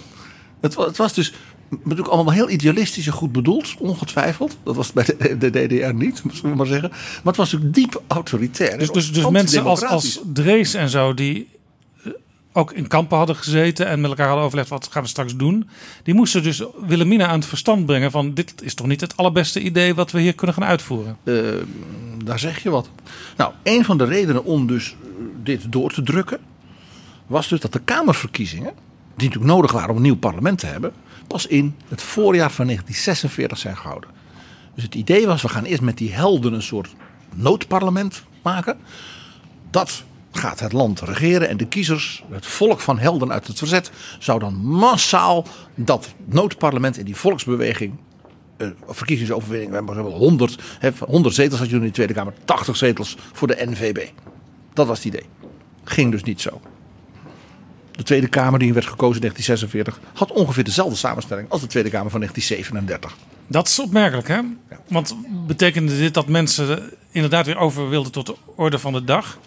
Het, 0.61 0.75
het 0.75 0.97
was 0.97 1.13
dus 1.13 1.33
natuurlijk 1.69 2.07
allemaal 2.07 2.33
heel 2.33 2.49
idealistisch 2.49 3.07
en 3.07 3.13
goed 3.13 3.31
bedoeld, 3.31 3.75
ongetwijfeld. 3.77 4.57
Dat 4.63 4.75
was 4.75 4.93
bij 4.93 5.05
de, 5.05 5.37
de 5.37 5.49
DDR 5.49 5.93
niet, 5.93 6.21
zullen 6.31 6.51
we 6.51 6.55
maar 6.55 6.65
zeggen. 6.65 6.89
Maar 6.89 7.21
het 7.23 7.35
was 7.35 7.51
natuurlijk 7.51 7.75
diep 7.75 8.01
autoritair. 8.07 8.77
Dus, 8.77 8.89
dus, 8.89 9.11
dus 9.11 9.29
mensen 9.29 9.63
als, 9.63 9.85
als 9.85 10.19
Drees 10.33 10.73
en 10.73 10.89
zo, 10.89 11.13
die 11.13 11.47
eh, 12.03 12.11
ook 12.53 12.71
in 12.71 12.87
kampen 12.87 13.17
hadden 13.17 13.35
gezeten 13.35 13.87
en 13.87 14.01
met 14.01 14.09
elkaar 14.09 14.27
hadden 14.27 14.45
overlegd 14.45 14.69
wat 14.69 14.87
gaan 14.91 15.03
we 15.03 15.09
straks 15.09 15.35
doen. 15.35 15.69
Die 16.03 16.13
moesten 16.13 16.43
dus 16.43 16.63
Wilhelmina 16.87 17.27
aan 17.27 17.39
het 17.39 17.47
verstand 17.47 17.85
brengen 17.85 18.11
van 18.11 18.33
dit 18.33 18.53
is 18.61 18.73
toch 18.73 18.87
niet 18.87 19.01
het 19.01 19.17
allerbeste 19.17 19.61
idee 19.61 19.95
wat 19.95 20.11
we 20.11 20.21
hier 20.21 20.35
kunnen 20.35 20.55
gaan 20.55 20.67
uitvoeren. 20.67 21.17
Eh, 21.23 21.35
daar 22.25 22.39
zeg 22.39 22.63
je 22.63 22.69
wat. 22.69 22.89
Nou, 23.37 23.53
een 23.63 23.85
van 23.85 23.97
de 23.97 24.05
redenen 24.05 24.43
om 24.43 24.67
dus 24.67 24.89
eh, 24.89 25.23
dit 25.43 25.71
door 25.71 25.91
te 25.91 26.03
drukken... 26.03 26.39
was 27.27 27.47
dus 27.47 27.59
dat 27.59 27.73
de 27.73 27.79
Kamerverkiezingen... 27.79 28.73
die 29.15 29.27
natuurlijk 29.27 29.53
nodig 29.53 29.71
waren 29.71 29.89
om 29.89 29.95
een 29.95 30.01
nieuw 30.01 30.17
parlement 30.17 30.59
te 30.59 30.65
hebben... 30.65 30.93
pas 31.29 31.47
in 31.47 31.75
het 31.87 32.01
voorjaar 32.01 32.51
van 32.51 32.65
1946 32.65 33.57
zijn 33.57 33.77
gehouden. 33.77 34.09
Dus 34.75 34.83
het 34.83 34.95
idee 34.95 35.27
was, 35.27 35.41
we 35.41 35.49
gaan 35.49 35.63
eerst 35.63 35.81
met 35.81 35.97
die 35.97 36.13
helden 36.13 36.53
een 36.53 36.61
soort 36.61 36.95
noodparlement 37.35 38.23
maken. 38.41 38.77
Dat 39.69 40.03
gaat 40.31 40.59
het 40.59 40.73
land 40.73 41.01
regeren 41.01 41.49
en 41.49 41.57
de 41.57 41.67
kiezers, 41.67 42.23
het 42.31 42.45
volk 42.45 42.79
van 42.79 42.99
helden 42.99 43.31
uit 43.31 43.47
het 43.47 43.57
verzet... 43.57 43.91
zou 44.19 44.39
dan 44.39 44.55
massaal 44.55 45.45
dat 45.75 46.13
noodparlement 46.25 46.97
en 46.97 47.05
die 47.05 47.15
volksbeweging 47.15 47.93
een 48.57 48.75
verkiezingsoverwinning. 48.87 49.69
We 49.69 49.75
hebben 49.75 50.13
100, 50.13 50.61
hè, 50.79 50.91
100 50.99 51.35
zetels 51.35 51.59
had 51.59 51.69
je 51.69 51.75
in 51.75 51.81
de 51.81 51.91
Tweede 51.91 52.13
Kamer, 52.13 52.33
80 52.45 52.75
zetels 52.75 53.17
voor 53.33 53.47
de 53.47 53.65
NVB. 53.65 54.07
Dat 54.73 54.87
was 54.87 54.97
het 54.97 55.07
idee. 55.07 55.25
Ging 55.83 56.11
dus 56.11 56.23
niet 56.23 56.41
zo. 56.41 56.61
De 57.99 58.05
Tweede 58.05 58.27
Kamer 58.27 58.59
die 58.59 58.73
werd 58.73 58.85
gekozen 58.85 59.21
in 59.21 59.31
1946 59.33 60.13
had 60.13 60.31
ongeveer 60.31 60.63
dezelfde 60.63 60.95
samenstelling 60.95 61.49
als 61.49 61.61
de 61.61 61.67
Tweede 61.67 61.89
Kamer 61.89 62.11
van 62.11 62.19
1937. 62.19 63.17
Dat 63.47 63.67
is 63.67 63.79
opmerkelijk, 63.79 64.27
hè? 64.27 64.39
Want 64.87 65.15
betekende 65.47 65.97
dit 65.97 66.13
dat 66.13 66.27
mensen 66.27 66.89
inderdaad 67.11 67.45
weer 67.45 67.57
over 67.57 67.89
wilden 67.89 68.11
tot 68.11 68.25
de 68.25 68.35
orde 68.55 68.79
van 68.79 68.93
de 68.93 69.03
dag? 69.03 69.37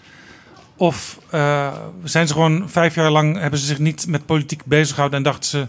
Of 0.77 1.19
eh, 1.31 1.73
zijn 2.05 2.27
ze 2.27 2.33
gewoon 2.33 2.69
vijf 2.69 2.95
jaar 2.95 3.11
lang, 3.11 3.39
hebben 3.39 3.59
ze 3.59 3.67
zich 3.67 3.79
niet 3.79 4.07
met 4.07 4.27
politiek 4.27 4.65
bezig 4.65 4.95
gehouden 4.95 5.19
en 5.19 5.25
dachten 5.25 5.51
ze, 5.51 5.67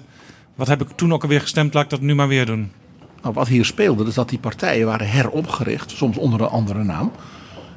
wat 0.56 0.68
heb 0.68 0.82
ik 0.82 0.88
toen 0.96 1.14
ook 1.14 1.24
alweer 1.24 1.42
gestemd, 1.42 1.74
laat 1.74 1.84
ik 1.84 1.90
dat 1.90 2.02
nu 2.02 2.16
maar 2.16 2.28
weer 2.28 2.46
doen? 2.46 2.72
Nou, 3.22 3.34
wat 3.34 3.48
hier 3.48 3.66
speelde, 3.66 4.06
is 4.06 4.14
dat 4.14 4.30
die 4.30 4.40
partijen 4.40 4.86
waren 4.86 5.10
heropgericht, 5.10 5.92
soms 5.92 6.18
onder 6.18 6.42
een 6.42 6.48
andere 6.48 6.84
naam. 6.84 7.12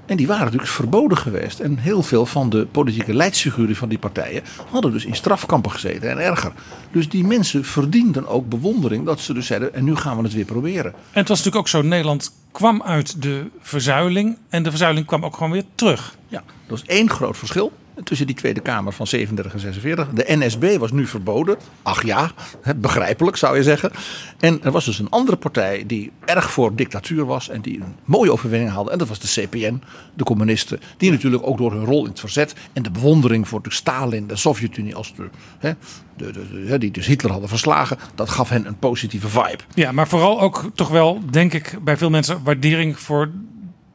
En 0.06 0.16
die 0.16 0.26
waren 0.26 0.44
natuurlijk 0.44 0.70
verboden 0.70 1.18
geweest. 1.18 1.60
En 1.60 1.78
heel 1.78 2.02
veel 2.02 2.26
van 2.26 2.50
de 2.50 2.66
politieke 2.70 3.14
leidsfiguren 3.14 3.76
van 3.76 3.88
die 3.88 3.98
partijen 3.98 4.42
hadden 4.70 4.92
dus 4.92 5.04
in 5.04 5.14
strafkampen 5.14 5.70
gezeten 5.70 6.10
en 6.10 6.18
erger. 6.18 6.52
Dus 6.92 7.08
die 7.08 7.24
mensen 7.24 7.64
verdienden 7.64 8.26
ook 8.26 8.48
bewondering 8.48 9.04
dat 9.04 9.20
ze 9.20 9.34
dus 9.34 9.46
zeiden, 9.46 9.74
en 9.74 9.84
nu 9.84 9.96
gaan 9.96 10.16
we 10.16 10.22
het 10.22 10.32
weer 10.32 10.44
proberen. 10.44 10.92
En 10.92 11.20
het 11.20 11.28
was 11.28 11.38
natuurlijk 11.38 11.56
ook 11.56 11.68
zo, 11.68 11.82
Nederland 11.82 12.32
kwam 12.52 12.82
uit 12.82 13.22
de 13.22 13.50
verzuiling 13.60 14.38
en 14.48 14.62
de 14.62 14.70
verzuiling 14.70 15.06
kwam 15.06 15.24
ook 15.24 15.36
gewoon 15.36 15.52
weer 15.52 15.64
terug. 15.74 16.16
Ja, 16.28 16.42
dat 16.66 16.78
is 16.78 16.84
één 16.86 17.10
groot 17.10 17.36
verschil 17.36 17.72
tussen 18.04 18.26
die 18.26 18.36
Tweede 18.36 18.60
Kamer 18.60 18.92
van 18.92 19.06
37 19.06 19.52
en 19.52 19.60
46. 19.60 20.08
De 20.08 20.24
NSB 20.28 20.76
was 20.78 20.92
nu 20.92 21.06
verboden. 21.06 21.56
Ach 21.82 22.04
ja, 22.04 22.30
begrijpelijk 22.76 23.36
zou 23.36 23.56
je 23.56 23.62
zeggen. 23.62 23.90
En 24.38 24.62
er 24.62 24.70
was 24.70 24.84
dus 24.84 24.98
een 24.98 25.10
andere 25.10 25.36
partij 25.36 25.84
die 25.86 26.12
erg 26.24 26.50
voor 26.50 26.74
dictatuur 26.74 27.24
was 27.24 27.48
en 27.48 27.60
die 27.60 27.80
een 27.80 27.94
mooie 28.04 28.32
overwinning 28.32 28.70
haalde. 28.70 28.90
En 28.90 28.98
dat 28.98 29.08
was 29.08 29.18
de 29.18 29.40
CPN, 29.42 29.82
de 30.14 30.24
communisten. 30.24 30.80
Die 30.96 31.10
natuurlijk 31.10 31.46
ook 31.46 31.58
door 31.58 31.72
hun 31.72 31.84
rol 31.84 32.02
in 32.02 32.10
het 32.10 32.20
verzet 32.20 32.54
en 32.72 32.82
de 32.82 32.90
bewondering 32.90 33.48
voor 33.48 33.62
de 33.62 33.72
Stalin, 33.72 34.26
de 34.26 34.36
Sovjet-Unie 34.36 34.94
als 34.94 35.14
de, 35.14 35.28
hè, 35.58 35.72
de, 36.16 36.30
de, 36.32 36.64
de- 36.66 36.78
die 36.78 36.90
dus 36.90 37.06
Hitler 37.06 37.30
hadden 37.30 37.48
verslagen. 37.48 37.98
Dat 38.14 38.30
gaf 38.30 38.48
hen 38.48 38.66
een 38.66 38.78
positieve 38.78 39.28
vibe. 39.28 39.58
Ja, 39.74 39.92
maar 39.92 40.08
vooral 40.08 40.40
ook 40.40 40.70
toch 40.74 40.88
wel, 40.88 41.20
denk 41.30 41.52
ik, 41.52 41.78
bij 41.84 41.96
veel 41.96 42.10
mensen 42.10 42.40
waardering 42.44 42.98
voor 42.98 43.30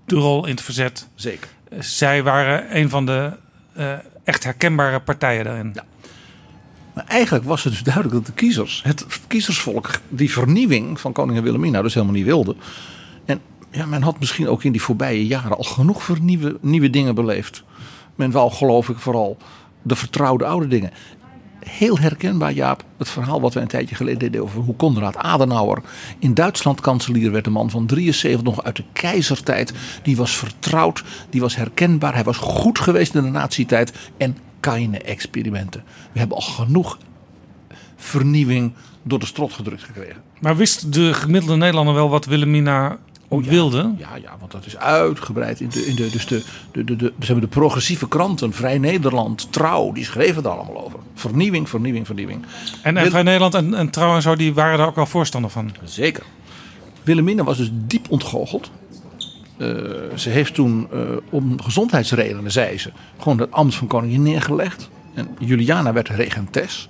de 0.05 0.15
rol 0.15 0.45
in 0.45 0.51
het 0.51 0.61
verzet. 0.61 1.07
Zeker. 1.15 1.49
Zij 1.79 2.23
waren 2.23 2.77
een 2.77 2.89
van 2.89 3.05
de 3.05 3.37
echt 4.23 4.43
herkenbare 4.43 4.99
partijen 4.99 5.43
daarin. 5.43 5.75
Maar 6.93 7.05
eigenlijk 7.07 7.45
was 7.45 7.63
het 7.63 7.73
dus 7.73 7.83
duidelijk 7.83 8.13
dat 8.15 8.25
de 8.25 8.31
kiezers, 8.31 8.81
het 8.83 9.05
kiezersvolk, 9.27 9.89
die 10.09 10.31
vernieuwing 10.31 10.99
van 10.99 11.11
koningin 11.11 11.43
Wilhelmina 11.43 11.81
dus 11.81 11.93
helemaal 11.93 12.15
niet 12.15 12.25
wilde. 12.25 12.55
En 13.25 13.41
ja, 13.71 13.85
men 13.85 14.01
had 14.01 14.19
misschien 14.19 14.47
ook 14.47 14.63
in 14.63 14.71
die 14.71 14.81
voorbije 14.81 15.27
jaren 15.27 15.57
al 15.57 15.63
genoeg 15.63 16.03
vernieuwe, 16.03 16.57
nieuwe 16.61 16.89
dingen 16.89 17.15
beleefd. 17.15 17.63
Men 18.15 18.31
wou 18.31 18.51
geloof 18.51 18.89
ik 18.89 18.97
vooral 18.97 19.37
de 19.81 19.95
vertrouwde 19.95 20.45
oude 20.45 20.67
dingen. 20.67 20.91
Heel 21.65 21.99
herkenbaar 21.99 22.53
Jaap, 22.53 22.83
het 22.97 23.09
verhaal 23.09 23.41
wat 23.41 23.53
we 23.53 23.59
een 23.59 23.67
tijdje 23.67 23.95
geleden 23.95 24.19
deden 24.19 24.41
over 24.41 24.61
hoe 24.61 24.75
Konrad 24.75 25.17
Adenauer 25.17 25.81
in 26.19 26.33
Duitsland 26.33 26.81
kanselier 26.81 27.31
werd. 27.31 27.45
Een 27.45 27.51
man 27.51 27.69
van 27.69 27.85
73 27.85 28.43
nog 28.43 28.63
uit 28.63 28.75
de 28.75 28.83
keizertijd. 28.93 29.73
Die 30.03 30.15
was 30.15 30.35
vertrouwd, 30.35 31.03
die 31.29 31.41
was 31.41 31.55
herkenbaar. 31.55 32.13
Hij 32.13 32.23
was 32.23 32.37
goed 32.37 32.79
geweest 32.79 33.15
in 33.15 33.23
de 33.23 33.29
nazi-tijd 33.29 33.93
en 34.17 34.37
keine 34.59 34.97
experimenten. 34.97 35.83
We 36.11 36.19
hebben 36.19 36.37
al 36.37 36.43
genoeg 36.43 36.97
vernieuwing 37.95 38.73
door 39.03 39.19
de 39.19 39.25
strot 39.25 39.53
gedrukt 39.53 39.83
gekregen. 39.83 40.21
Maar 40.39 40.55
wist 40.55 40.93
de 40.93 41.13
gemiddelde 41.13 41.55
Nederlander 41.55 41.93
wel 41.93 42.09
wat 42.09 42.25
Wilhelmina 43.31 43.45
wilde? 43.49 43.93
Ja, 43.97 44.15
ja, 44.21 44.35
want 44.39 44.51
dat 44.51 44.65
is 44.65 44.77
uitgebreid. 44.77 45.59
In 45.59 45.69
de, 45.69 45.85
in 45.87 45.95
de, 45.95 46.09
dus 46.09 46.25
de, 46.25 46.43
de, 46.71 46.83
de, 46.83 46.95
de, 46.95 47.13
hebben 47.25 47.43
de 47.43 47.55
progressieve 47.55 48.07
kranten, 48.07 48.53
Vrij 48.53 48.77
Nederland, 48.77 49.51
Trouw, 49.51 49.91
die 49.91 50.05
schreven 50.05 50.43
daar 50.43 50.51
allemaal 50.57 50.83
over. 50.85 50.99
Vernieuwing, 51.13 51.69
vernieuwing, 51.69 52.05
vernieuwing. 52.05 52.45
En, 52.81 52.95
en 52.97 53.01
Wil- 53.01 53.11
Vrij 53.11 53.23
Nederland 53.23 53.53
en, 53.53 53.73
en 53.73 53.89
Trouw 53.89 54.15
en 54.15 54.21
zo, 54.21 54.35
die 54.35 54.53
waren 54.53 54.77
daar 54.77 54.87
ook 54.87 54.95
wel 54.95 55.05
voorstander 55.05 55.51
van. 55.51 55.71
Zeker. 55.83 56.23
Wilhelmina 57.03 57.43
was 57.43 57.57
dus 57.57 57.69
diep 57.73 58.05
ontgoocheld. 58.09 58.71
Eh, 59.57 59.67
ze 60.15 60.29
heeft 60.29 60.53
toen 60.53 60.87
eh, 60.91 60.99
om 61.29 61.61
gezondheidsredenen, 61.61 62.51
zei 62.51 62.77
ze, 62.77 62.91
gewoon 63.19 63.39
het 63.39 63.51
ambt 63.51 63.75
van 63.75 63.87
koningin 63.87 64.21
neergelegd. 64.21 64.89
En 65.13 65.27
Juliana 65.39 65.93
werd 65.93 66.09
regentes. 66.09 66.89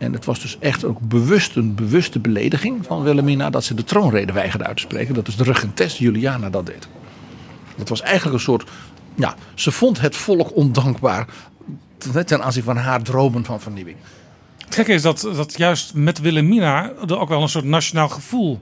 En 0.00 0.12
het 0.12 0.24
was 0.24 0.40
dus 0.40 0.58
echt 0.58 0.84
ook 0.84 1.00
bewust 1.00 1.56
een 1.56 1.74
bewuste 1.74 2.18
belediging 2.18 2.86
van 2.86 3.02
Wilhelmina 3.02 3.50
dat 3.50 3.64
ze 3.64 3.74
de 3.74 3.84
troonrede 3.84 4.32
weigerde 4.32 4.64
uit 4.64 4.76
te 4.76 4.82
spreken. 4.82 5.14
Dat 5.14 5.28
is 5.28 5.36
de 5.36 5.44
regentes 5.44 5.98
Juliana 5.98 6.50
dat 6.50 6.66
deed. 6.66 6.88
Dat 7.76 7.88
was 7.88 8.00
eigenlijk 8.00 8.34
een 8.34 8.42
soort, 8.42 8.70
ja, 9.14 9.34
ze 9.54 9.72
vond 9.72 10.00
het 10.00 10.16
volk 10.16 10.56
ondankbaar 10.56 11.26
ten 11.98 12.26
ten 12.26 12.42
aanzien 12.42 12.62
van 12.62 12.76
haar 12.76 13.02
dromen 13.02 13.44
van 13.44 13.60
vernieuwing. 13.60 13.96
Het 14.58 14.74
gekke 14.74 14.92
is 14.92 15.02
dat, 15.02 15.20
dat 15.20 15.56
juist 15.56 15.94
met 15.94 16.20
Wilhelmina 16.20 16.92
er 17.06 17.18
ook 17.18 17.28
wel 17.28 17.42
een 17.42 17.48
soort 17.48 17.64
nationaal 17.64 18.08
gevoel 18.08 18.60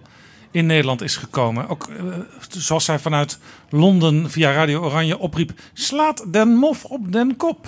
in 0.51 0.67
Nederland 0.67 1.03
is 1.03 1.17
gekomen. 1.17 1.69
Ook 1.69 1.89
eh, 1.89 2.05
zoals 2.49 2.85
zij 2.85 2.99
vanuit 2.99 3.39
Londen 3.71 4.31
via 4.31 4.53
Radio 4.53 4.83
Oranje 4.83 5.19
opriep: 5.19 5.53
slaat 5.73 6.25
den 6.33 6.49
mof 6.49 6.85
op 6.85 7.13
den 7.13 7.37
kop. 7.37 7.67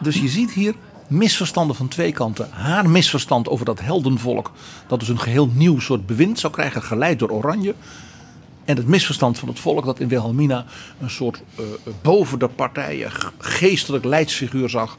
Dus 0.00 0.20
je 0.20 0.28
ziet 0.28 0.52
hier 0.52 0.74
misverstanden 1.12 1.76
van 1.76 1.88
twee 1.88 2.12
kanten. 2.12 2.48
Haar 2.50 2.90
misverstand 2.90 3.48
over 3.48 3.64
dat 3.64 3.80
heldenvolk, 3.80 4.50
dat 4.86 5.00
dus 5.00 5.08
een 5.08 5.20
geheel 5.20 5.50
nieuw 5.54 5.78
soort 5.80 6.06
bewind 6.06 6.38
zou 6.38 6.52
krijgen, 6.52 6.82
geleid 6.82 7.18
door 7.18 7.30
Oranje. 7.30 7.74
En 8.64 8.76
het 8.76 8.86
misverstand 8.86 9.38
van 9.38 9.48
het 9.48 9.60
volk 9.60 9.84
dat 9.84 10.00
in 10.00 10.08
Wilhelmina 10.08 10.64
een 11.00 11.10
soort 11.10 11.42
eh, 11.56 11.64
boven 12.02 12.38
de 12.38 12.48
partijen 12.48 13.10
geestelijk 13.38 14.04
leidsfiguur 14.04 14.68
zag. 14.70 14.98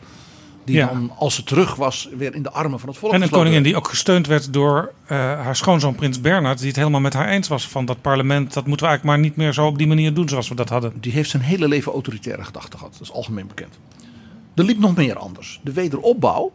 Die 0.65 0.75
Ja. 0.75 0.85
dan, 0.87 1.11
als 1.17 1.35
ze 1.35 1.43
terug 1.43 1.75
was, 1.75 2.09
weer 2.17 2.35
in 2.35 2.43
de 2.43 2.51
armen 2.51 2.79
van 2.79 2.89
het 2.89 2.97
volk 2.97 3.13
En 3.13 3.21
een 3.21 3.29
koningin 3.29 3.51
werd. 3.53 3.63
die 3.63 3.75
ook 3.75 3.87
gesteund 3.87 4.27
werd 4.27 4.53
door 4.53 4.91
eh, 5.05 5.17
haar 5.17 5.55
schoonzoon 5.55 5.95
Prins 5.95 6.21
Bernhard, 6.21 6.57
die 6.57 6.67
het 6.67 6.75
helemaal 6.75 6.99
met 6.99 7.13
haar 7.13 7.27
eens 7.27 7.47
was 7.47 7.67
van 7.67 7.85
dat 7.85 8.01
parlement. 8.01 8.53
Dat 8.53 8.67
moeten 8.67 8.85
we 8.85 8.91
eigenlijk 8.91 9.03
maar 9.03 9.29
niet 9.29 9.35
meer 9.35 9.53
zo 9.53 9.67
op 9.67 9.77
die 9.77 9.87
manier 9.87 10.13
doen 10.13 10.29
zoals 10.29 10.49
we 10.49 10.55
dat 10.55 10.69
hadden. 10.69 10.93
Die 10.99 11.11
heeft 11.11 11.29
zijn 11.29 11.43
hele 11.43 11.67
leven 11.67 11.91
autoritaire 11.91 12.43
gedachten 12.43 12.79
gehad. 12.79 12.93
Dat 12.93 13.01
is 13.01 13.11
algemeen 13.11 13.47
bekend. 13.47 13.79
Er 14.55 14.63
liep 14.63 14.79
nog 14.79 14.95
meer 14.95 15.17
anders. 15.17 15.59
De 15.63 15.71
wederopbouw 15.71 16.51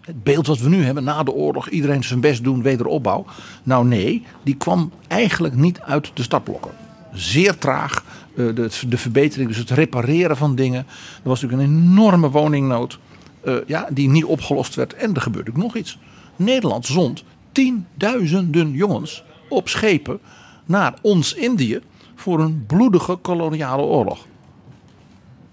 Het 0.00 0.22
beeld 0.22 0.46
wat 0.46 0.58
we 0.58 0.68
nu 0.68 0.84
hebben 0.84 1.04
na 1.04 1.22
de 1.22 1.32
oorlog, 1.32 1.68
iedereen 1.68 2.04
zijn 2.04 2.20
best 2.20 2.44
doen, 2.44 2.62
wederopbau. 2.62 3.24
Nou 3.62 3.86
nee, 3.86 4.22
die 4.42 4.56
kwam 4.56 4.92
eigenlijk 5.06 5.54
niet 5.54 5.80
uit 5.80 6.10
de 6.14 6.22
startblokken. 6.22 6.70
Zeer 7.12 7.58
traag, 7.58 8.04
eh, 8.36 8.54
de, 8.54 8.70
de 8.88 8.98
verbetering, 8.98 9.48
dus 9.48 9.58
het 9.58 9.70
repareren 9.70 10.36
van 10.36 10.54
dingen. 10.54 10.86
Er 11.22 11.28
was 11.28 11.42
natuurlijk 11.42 11.70
een 11.70 11.76
enorme 11.76 12.30
woningnood 12.30 12.98
eh, 13.40 13.56
ja, 13.66 13.88
die 13.90 14.08
niet 14.08 14.24
opgelost 14.24 14.74
werd. 14.74 14.94
En 14.94 15.14
er 15.14 15.20
gebeurde 15.20 15.50
ook 15.50 15.56
nog 15.56 15.76
iets. 15.76 15.98
Nederland 16.36 16.86
zond 16.86 17.24
tienduizenden 17.52 18.72
jongens 18.72 19.24
op 19.48 19.68
schepen 19.68 20.20
naar 20.64 20.94
ons 21.02 21.34
Indië 21.34 21.80
voor 22.14 22.40
een 22.40 22.64
bloedige 22.66 23.14
koloniale 23.14 23.82
oorlog. 23.82 24.26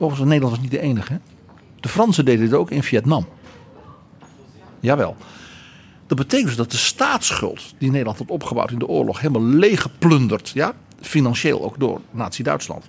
Overigens, 0.01 0.29
Nederland 0.29 0.55
was 0.55 0.61
niet 0.61 0.71
de 0.71 0.79
enige. 0.79 1.19
De 1.79 1.89
Fransen 1.89 2.25
deden 2.25 2.45
dit 2.45 2.53
ook 2.53 2.71
in 2.71 2.83
Vietnam. 2.83 3.27
Jawel. 4.79 5.15
Dat 6.07 6.17
betekent 6.17 6.47
dus 6.47 6.57
dat 6.57 6.71
de 6.71 6.77
staatsschuld 6.77 7.73
die 7.77 7.89
Nederland 7.89 8.17
had 8.17 8.29
opgebouwd 8.29 8.71
in 8.71 8.79
de 8.79 8.87
oorlog 8.87 9.19
helemaal 9.19 9.47
leeggeplunderd, 9.47 10.51
ja, 10.53 10.73
financieel 11.01 11.63
ook 11.63 11.79
door 11.79 12.01
Nazi-Duitsland. 12.11 12.85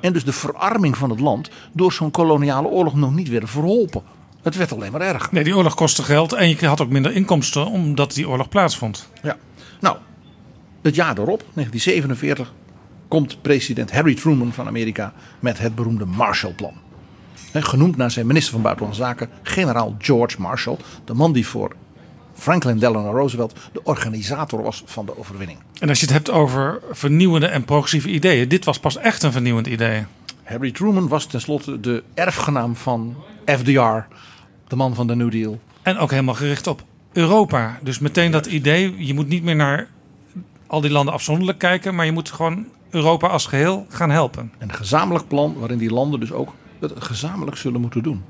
En 0.00 0.12
dus 0.12 0.24
de 0.24 0.32
verarming 0.32 0.96
van 0.96 1.10
het 1.10 1.20
land 1.20 1.50
door 1.72 1.92
zo'n 1.92 2.10
koloniale 2.10 2.68
oorlog 2.68 2.94
nog 2.94 3.14
niet 3.14 3.28
werden 3.28 3.48
verholpen. 3.48 4.02
Het 4.42 4.56
werd 4.56 4.72
alleen 4.72 4.92
maar 4.92 5.00
erger. 5.00 5.28
Nee, 5.32 5.44
die 5.44 5.56
oorlog 5.56 5.74
kostte 5.74 6.02
geld 6.02 6.32
en 6.32 6.48
je 6.48 6.66
had 6.66 6.80
ook 6.80 6.90
minder 6.90 7.12
inkomsten 7.12 7.66
omdat 7.66 8.14
die 8.14 8.28
oorlog 8.28 8.48
plaatsvond. 8.48 9.08
Ja. 9.22 9.36
Nou, 9.80 9.96
het 10.82 10.94
jaar 10.94 11.18
erop, 11.18 11.44
1947, 11.54 12.52
komt 13.08 13.42
president 13.42 13.92
Harry 13.92 14.14
Truman 14.14 14.52
van 14.52 14.66
Amerika 14.66 15.12
met 15.40 15.58
het 15.58 15.74
beroemde 15.74 16.04
Marshallplan. 16.04 16.74
Genoemd 17.52 17.96
naar 17.96 18.10
zijn 18.10 18.26
minister 18.26 18.52
van 18.52 18.62
Buitenlandse 18.62 19.02
Zaken, 19.02 19.28
generaal 19.42 19.94
George 19.98 20.40
Marshall. 20.40 20.76
De 21.04 21.14
man 21.14 21.32
die 21.32 21.46
voor 21.46 21.76
Franklin 22.34 22.78
Delano 22.78 23.10
Roosevelt 23.10 23.58
de 23.72 23.82
organisator 23.84 24.62
was 24.62 24.82
van 24.86 25.06
de 25.06 25.18
overwinning. 25.18 25.58
En 25.78 25.88
als 25.88 26.00
je 26.00 26.06
het 26.06 26.14
hebt 26.14 26.30
over 26.30 26.80
vernieuwende 26.90 27.46
en 27.46 27.64
progressieve 27.64 28.08
ideeën, 28.08 28.48
dit 28.48 28.64
was 28.64 28.80
pas 28.80 28.96
echt 28.96 29.22
een 29.22 29.32
vernieuwend 29.32 29.66
idee. 29.66 30.04
Harry 30.42 30.70
Truman 30.70 31.08
was 31.08 31.26
tenslotte 31.26 31.80
de 31.80 32.02
erfgenaam 32.14 32.76
van 32.76 33.16
FDR, 33.46 34.06
de 34.68 34.76
man 34.76 34.94
van 34.94 35.06
de 35.06 35.14
New 35.14 35.30
Deal. 35.30 35.60
En 35.82 35.98
ook 35.98 36.10
helemaal 36.10 36.34
gericht 36.34 36.66
op 36.66 36.82
Europa. 37.12 37.78
Dus 37.82 37.98
meteen 37.98 38.30
dat 38.30 38.46
idee, 38.46 39.06
je 39.06 39.14
moet 39.14 39.28
niet 39.28 39.42
meer 39.42 39.56
naar 39.56 39.88
al 40.66 40.80
die 40.80 40.90
landen 40.90 41.14
afzonderlijk 41.14 41.58
kijken, 41.58 41.94
maar 41.94 42.04
je 42.04 42.12
moet 42.12 42.30
gewoon 42.30 42.66
Europa 42.90 43.28
als 43.28 43.46
geheel 43.46 43.86
gaan 43.88 44.10
helpen. 44.10 44.52
Een 44.58 44.72
gezamenlijk 44.72 45.28
plan 45.28 45.54
waarin 45.58 45.78
die 45.78 45.92
landen 45.92 46.20
dus 46.20 46.32
ook 46.32 46.54
het 46.80 46.92
gezamenlijk 46.98 47.56
zullen 47.56 47.80
moeten 47.80 48.02
doen. 48.02 48.24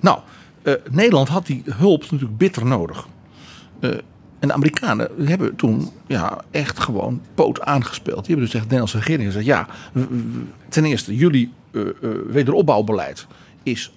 Nou, 0.00 0.18
uh, 0.62 0.74
Nederland 0.90 1.28
had 1.28 1.46
die 1.46 1.62
hulp 1.64 2.10
natuurlijk 2.10 2.36
bitter 2.36 2.66
nodig. 2.66 3.06
Uh, 3.80 3.90
en 4.38 4.48
de 4.48 4.54
Amerikanen 4.54 5.10
hebben 5.28 5.56
toen 5.56 5.90
ja, 6.06 6.40
echt 6.50 6.80
gewoon 6.80 7.20
poot 7.34 7.60
aangespeeld. 7.60 8.26
Die 8.26 8.34
hebben 8.34 8.44
dus 8.44 8.50
tegen 8.50 8.68
de 8.68 8.74
Nederlandse 8.74 8.98
regering 8.98 9.26
gezegd: 9.26 9.46
ja, 9.46 9.66
ten 10.68 10.84
eerste, 10.84 11.16
jullie 11.16 11.52
uh, 11.70 11.88
wederopbouwbeleid 12.26 13.26
is 13.62 13.92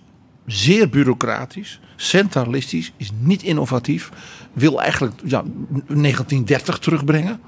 zeer 0.45 0.89
bureaucratisch, 0.89 1.79
centralistisch, 1.95 2.93
is 2.97 3.11
niet 3.19 3.43
innovatief. 3.43 4.11
Wil 4.53 4.81
eigenlijk 4.81 5.13
ja, 5.23 5.43
1930 5.43 6.79
terugbrengen. 6.79 7.39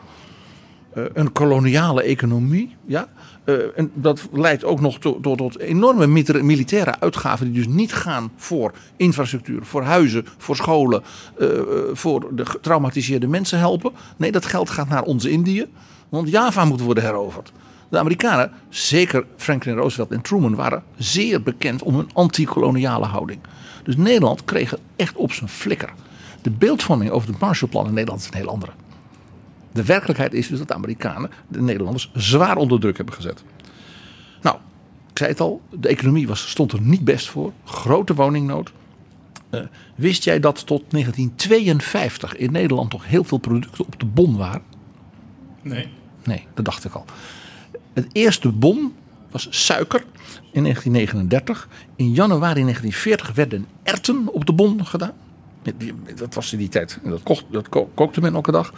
Een 1.14 1.32
koloniale 1.32 2.04
economie. 2.04 2.76
Ja? 2.86 3.08
Uh, 3.46 3.56
en 3.76 3.92
dat 3.94 4.28
leidt 4.32 4.64
ook 4.64 4.82
nog 4.82 5.00
tot, 5.00 5.24
tot, 5.24 5.38
tot, 5.38 5.60
enorme 5.60 6.08
militaire 6.42 7.00
uitgaven 7.00 7.52
die 7.52 7.64
dus 7.64 7.74
niet 7.74 7.94
gaan 7.94 8.32
voor 8.36 8.74
infrastructuur, 8.96 9.66
voor 9.66 9.84
huizen, 9.84 10.26
voor 10.38 10.56
scholen, 10.56 11.04
uh, 11.40 11.50
voor 11.94 12.36
de 12.36 12.46
getraumatiseerde 12.46 13.28
mensen 13.28 13.60
helpen. 13.60 13.92
Nee, 14.18 14.32
dat 14.32 14.46
geld 14.46 14.70
gaat 14.70 14.90
naar 14.90 15.04
ons 15.04 15.26
Indië, 15.26 15.66
want 16.10 16.30
Java 16.30 16.66
moet 16.66 16.82
worden 16.82 17.04
heroverd. 17.04 17.52
De 17.90 17.98
Amerikanen, 17.98 18.52
zeker 18.70 19.26
Franklin 19.36 19.76
Roosevelt 19.76 20.12
en 20.12 20.22
Truman, 20.22 20.56
waren 20.56 20.84
zeer 20.98 21.44
bekend 21.44 21.84
om 21.84 21.96
hun 21.96 22.10
anti-koloniale 22.14 23.06
houding. 23.06 23.40
Dus 23.84 23.98
Nederland 23.98 24.46
kreeg 24.46 24.70
het 24.70 24.80
echt 24.96 25.16
op 25.16 25.32
zijn 25.32 25.50
flikker. 25.50 25.94
De 26.42 26.50
beeldvorming 26.50 27.12
over 27.12 27.30
het 27.30 27.40
Marshallplan 27.40 27.88
in 27.88 27.94
Nederland 27.94 28.22
is 28.22 28.28
een 28.28 28.38
heel 28.38 28.50
andere. 28.50 28.72
De 29.72 29.84
werkelijkheid 29.86 30.34
is 30.34 30.48
dus 30.48 30.58
dat 30.58 30.68
de 30.68 30.74
Amerikanen 30.74 31.30
de 31.48 31.62
Nederlanders 31.62 32.12
zwaar 32.14 32.58
onder 32.58 32.80
druk 32.80 32.98
hebben 32.98 33.16
gezet. 33.16 33.44
Nou, 34.42 34.56
ik 35.12 35.18
zei 35.18 35.30
het 35.30 35.40
al, 35.40 35.62
de 35.80 35.88
economie 35.88 36.28
was, 36.28 36.50
stond 36.50 36.72
er 36.72 36.82
niet 36.82 37.04
best 37.04 37.28
voor. 37.30 37.54
Grote 37.64 38.14
woningnood. 38.14 38.72
Uh, 39.52 39.62
wist 39.96 40.24
jij 40.24 40.40
dat 40.40 40.66
tot 40.66 40.84
1952 40.92 42.36
in 42.36 42.52
Nederland 42.52 42.90
toch 42.90 43.08
heel 43.08 43.24
veel 43.24 43.38
producten 43.38 43.86
op 43.86 44.00
de 44.00 44.06
bon 44.06 44.38
waren? 44.38 44.62
Nee. 45.62 45.88
Nee, 46.24 46.48
dat 46.54 46.66
dacht 46.66 46.86
ik 46.86 46.94
al. 46.94 47.06
Het 47.94 48.08
eerste 48.12 48.52
bon 48.52 48.94
was 49.32 49.48
suiker 49.50 50.04
in 50.52 50.64
1939. 50.64 51.68
In 51.96 52.14
januari 52.14 52.62
1940 52.62 53.36
werden 53.36 53.68
erten 53.84 54.34
op 54.34 54.46
de 54.46 54.54
bon 54.54 54.86
gedaan. 54.86 55.14
Dat 56.16 56.34
was 56.34 56.52
in 56.52 56.58
die 56.58 56.70
tijd. 56.70 57.00
Dat, 57.04 57.24
kocht, 57.24 57.46
dat 57.52 57.70
kookte 57.94 58.22
men 58.22 58.34
elke 58.34 58.52
dag. 58.52 58.74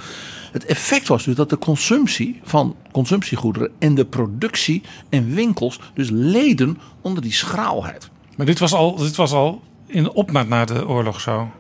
Het 0.51 0.65
effect 0.65 1.07
was 1.07 1.23
dus 1.23 1.35
dat 1.35 1.49
de 1.49 1.57
consumptie 1.57 2.39
van 2.43 2.75
consumptiegoederen 2.91 3.71
en 3.79 3.95
de 3.95 4.05
productie 4.05 4.81
en 5.09 5.33
winkels 5.33 5.79
dus 5.93 6.09
leden 6.09 6.77
onder 7.01 7.23
die 7.23 7.33
schraalheid. 7.33 8.09
Maar 8.35 8.45
dit 8.45 8.59
was 8.59 8.73
al, 8.73 8.95
dit 8.95 9.15
was 9.15 9.31
al 9.31 9.61
in 9.85 10.03
de 10.03 10.13
opmaat 10.13 10.47
na 10.47 10.65
de 10.65 10.87
oorlog 10.87 11.21
zo? 11.21 11.51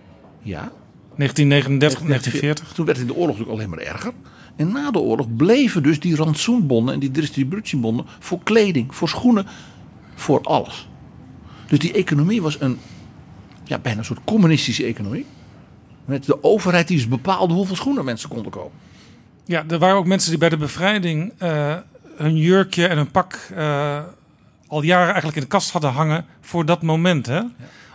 Ja. 0.41 0.71
1939, 1.15 1.99
1940? 1.99 2.73
Toen 2.73 2.85
werd 2.85 2.97
het 2.97 3.07
in 3.07 3.13
de 3.13 3.19
oorlog 3.19 3.37
natuurlijk 3.37 3.57
alleen 3.57 3.69
maar 3.69 3.93
erger. 3.93 4.13
En 4.55 4.71
na 4.71 4.91
de 4.91 4.99
oorlog 4.99 5.35
bleven 5.35 5.83
dus 5.83 5.99
die 5.99 6.15
rantsoenbonnen 6.15 6.93
en 6.93 6.99
die 6.99 7.11
distributiebonnen 7.11 8.05
voor 8.19 8.39
kleding, 8.43 8.95
voor 8.95 9.09
schoenen, 9.09 9.45
voor 10.15 10.41
alles. 10.41 10.87
Dus 11.67 11.79
die 11.79 11.93
economie 11.93 12.41
was 12.41 12.61
een 12.61 12.77
ja, 13.69 13.79
bijna 13.79 13.99
een 13.99 14.05
soort 14.05 14.23
communistische 14.23 14.85
economie. 14.85 15.25
Met 16.05 16.25
de 16.25 16.43
overheid 16.43 16.87
die 16.87 16.97
dus 16.97 17.07
bepaalde 17.07 17.53
hoeveel 17.53 17.75
schoenen 17.75 18.05
mensen 18.05 18.29
konden 18.29 18.51
kopen. 18.51 18.77
Ja, 19.45 19.63
er 19.67 19.79
waren 19.79 19.95
ook 19.95 20.05
mensen 20.05 20.29
die 20.29 20.39
bij 20.39 20.49
de 20.49 20.57
bevrijding 20.57 21.33
uh, 21.41 21.75
hun 22.15 22.37
jurkje 22.37 22.87
en 22.87 22.97
hun 22.97 23.11
pak 23.11 23.49
uh, 23.57 24.03
al 24.67 24.81
jaren 24.81 25.05
eigenlijk 25.05 25.35
in 25.35 25.41
de 25.41 25.47
kast 25.47 25.71
hadden 25.71 25.91
hangen 25.91 26.25
voor 26.41 26.65
dat 26.65 26.81
moment. 26.81 27.25
Hè? 27.25 27.35
Ja. 27.35 27.49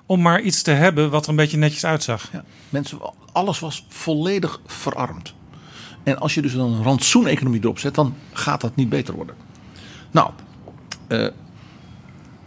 Om 0.07 0.23
maar 0.23 0.41
iets 0.41 0.63
te 0.63 0.71
hebben 0.71 1.11
wat 1.11 1.25
er 1.25 1.31
een 1.31 1.37
beetje 1.37 1.57
netjes 1.57 1.85
uitzag. 1.85 2.29
Ja, 2.33 2.45
mensen, 2.69 2.99
alles 3.33 3.59
was 3.59 3.87
volledig 3.89 4.61
verarmd. 4.67 5.35
En 6.03 6.19
als 6.19 6.35
je 6.35 6.43
dus 6.43 6.55
een 6.55 6.83
rantsoeneconomie 6.83 7.61
erop 7.63 7.79
zet, 7.79 7.95
dan 7.95 8.15
gaat 8.33 8.61
dat 8.61 8.77
niet 8.77 8.89
beter 8.89 9.15
worden. 9.15 9.35
Nou, 10.11 10.31
uh, 11.09 11.19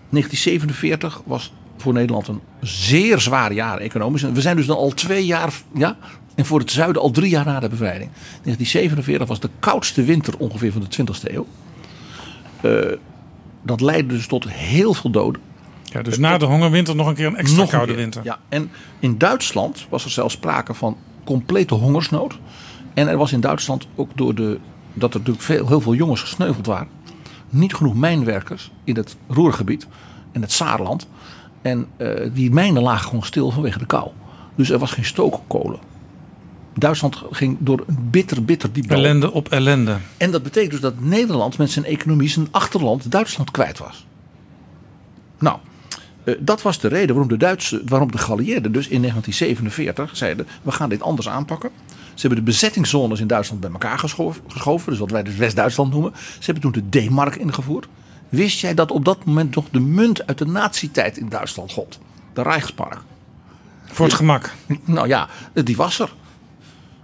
1947 0.09 1.21
was 1.25 1.53
voor 1.77 1.93
Nederland 1.93 2.27
een 2.27 2.41
zeer 2.61 3.19
zwaar 3.19 3.53
jaar 3.53 3.77
economisch. 3.77 4.23
En 4.23 4.33
we 4.33 4.41
zijn 4.41 4.55
dus 4.55 4.65
dan 4.65 4.77
al 4.77 4.89
twee 4.89 5.25
jaar, 5.25 5.53
ja, 5.73 5.97
en 6.35 6.45
voor 6.45 6.59
het 6.59 6.71
zuiden 6.71 7.01
al 7.01 7.11
drie 7.11 7.29
jaar 7.29 7.45
na 7.45 7.59
de 7.59 7.69
bevrijding. 7.69 8.09
1947 8.11 9.27
was 9.27 9.39
de 9.39 9.49
koudste 9.59 10.03
winter 10.03 10.33
ongeveer 10.37 10.71
van 10.71 10.85
de 10.89 11.03
20e 11.03 11.33
eeuw. 11.33 11.47
Uh, 12.61 12.97
dat 13.61 13.81
leidde 13.81 14.13
dus 14.13 14.27
tot 14.27 14.49
heel 14.49 14.93
veel 14.93 15.09
doden. 15.09 15.41
Ja, 15.83 16.01
dus 16.01 16.17
na 16.17 16.37
de 16.37 16.45
hongerwinter 16.45 16.95
nog 16.95 17.07
een 17.07 17.15
keer 17.15 17.25
een 17.25 17.35
extra 17.35 17.61
nog 17.61 17.69
koude 17.69 17.93
winter. 17.93 18.23
Ja, 18.23 18.39
en 18.49 18.69
in 18.99 19.17
Duitsland 19.17 19.85
was 19.89 20.03
er 20.03 20.09
zelfs 20.09 20.33
sprake 20.33 20.73
van 20.73 20.97
complete 21.23 21.73
hongersnood. 21.73 22.39
En 22.93 23.07
er 23.07 23.17
was 23.17 23.31
in 23.31 23.39
Duitsland 23.39 23.87
ook 23.95 24.09
door 24.15 24.35
de, 24.35 24.59
dat 24.93 25.13
er 25.13 25.19
natuurlijk 25.19 25.45
veel, 25.45 25.67
heel 25.67 25.81
veel 25.81 25.93
jongens 25.93 26.21
gesneuveld 26.21 26.65
waren. 26.65 26.87
Niet 27.49 27.73
genoeg 27.73 27.95
mijnwerkers 27.95 28.71
in 28.83 28.95
het 28.95 29.15
Roergebied 29.27 29.87
en 30.31 30.41
het 30.41 30.51
Saarland. 30.51 31.07
En 31.61 31.87
uh, 31.97 32.09
die 32.33 32.51
mijnen 32.51 32.83
lagen 32.83 33.07
gewoon 33.07 33.23
stil 33.23 33.51
vanwege 33.51 33.79
de 33.79 33.85
kou. 33.85 34.09
Dus 34.55 34.69
er 34.69 34.79
was 34.79 34.91
geen 34.91 35.05
stookkolen. 35.05 35.79
Duitsland 36.73 37.23
ging 37.31 37.57
door 37.59 37.83
een 37.87 38.07
bitter, 38.11 38.45
bitter 38.45 38.73
diep 38.73 38.91
Ellende 38.91 39.31
op 39.31 39.49
ellende. 39.49 39.97
En 40.17 40.31
dat 40.31 40.43
betekent 40.43 40.71
dus 40.71 40.81
dat 40.81 40.99
Nederland 40.99 41.57
met 41.57 41.71
zijn 41.71 41.85
economie 41.85 42.29
zijn 42.29 42.47
achterland 42.51 43.11
Duitsland 43.11 43.51
kwijt 43.51 43.77
was. 43.77 44.05
Nou, 45.39 45.57
uh, 46.23 46.35
dat 46.39 46.61
was 46.61 46.79
de 46.79 46.87
reden 46.87 47.07
waarom 47.07 47.27
de, 47.27 47.37
Duitse, 47.37 47.81
waarom 47.85 48.11
de 48.11 48.17
geallieerden 48.17 48.71
dus 48.71 48.87
in 48.87 49.01
1947 49.01 50.17
zeiden... 50.17 50.47
we 50.61 50.71
gaan 50.71 50.89
dit 50.89 51.01
anders 51.01 51.29
aanpakken. 51.29 51.69
Ze 51.87 52.27
hebben 52.27 52.45
de 52.45 52.51
bezettingszones 52.51 53.19
in 53.19 53.27
Duitsland 53.27 53.61
bij 53.61 53.71
elkaar 53.71 53.99
geschoven. 53.99 54.41
geschoven 54.47 54.89
dus 54.89 54.99
wat 54.99 55.11
wij 55.11 55.23
dus 55.23 55.35
West-Duitsland 55.35 55.91
noemen. 55.91 56.11
Ze 56.15 56.51
hebben 56.51 56.71
toen 56.71 56.83
de 56.89 57.05
D-mark 57.07 57.35
ingevoerd. 57.35 57.87
Wist 58.29 58.59
jij 58.59 58.73
dat 58.73 58.91
op 58.91 59.05
dat 59.05 59.25
moment 59.25 59.55
nog 59.55 59.65
de 59.71 59.79
munt 59.79 60.27
uit 60.27 60.37
de 60.37 60.45
nazi-tijd 60.45 61.17
in 61.17 61.29
Duitsland 61.29 61.71
gold? 61.71 61.99
De 62.33 62.41
Reichsmark. 62.41 63.01
Voor 63.85 64.05
het 64.05 64.15
gemak. 64.15 64.53
Nou 64.85 65.07
ja, 65.07 65.27
die 65.53 65.75
was 65.75 65.99
er. 65.99 66.13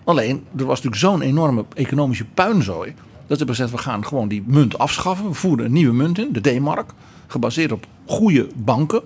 Alleen, 0.03 0.45
er 0.57 0.65
was 0.65 0.81
natuurlijk 0.81 1.01
zo'n 1.01 1.21
enorme 1.21 1.65
economische 1.73 2.25
puinzooi. 2.25 2.95
Dat 3.27 3.39
ze 3.39 3.47
gezegd, 3.47 3.71
we 3.71 3.77
gaan 3.77 4.05
gewoon 4.05 4.27
die 4.27 4.43
munt 4.45 4.77
afschaffen. 4.77 5.27
We 5.27 5.33
voeren 5.33 5.65
een 5.65 5.71
nieuwe 5.71 5.93
munt 5.93 6.19
in, 6.19 6.29
de 6.31 6.41
D-mark. 6.41 6.91
Gebaseerd 7.27 7.71
op 7.71 7.85
goede 8.05 8.47
banken. 8.55 9.01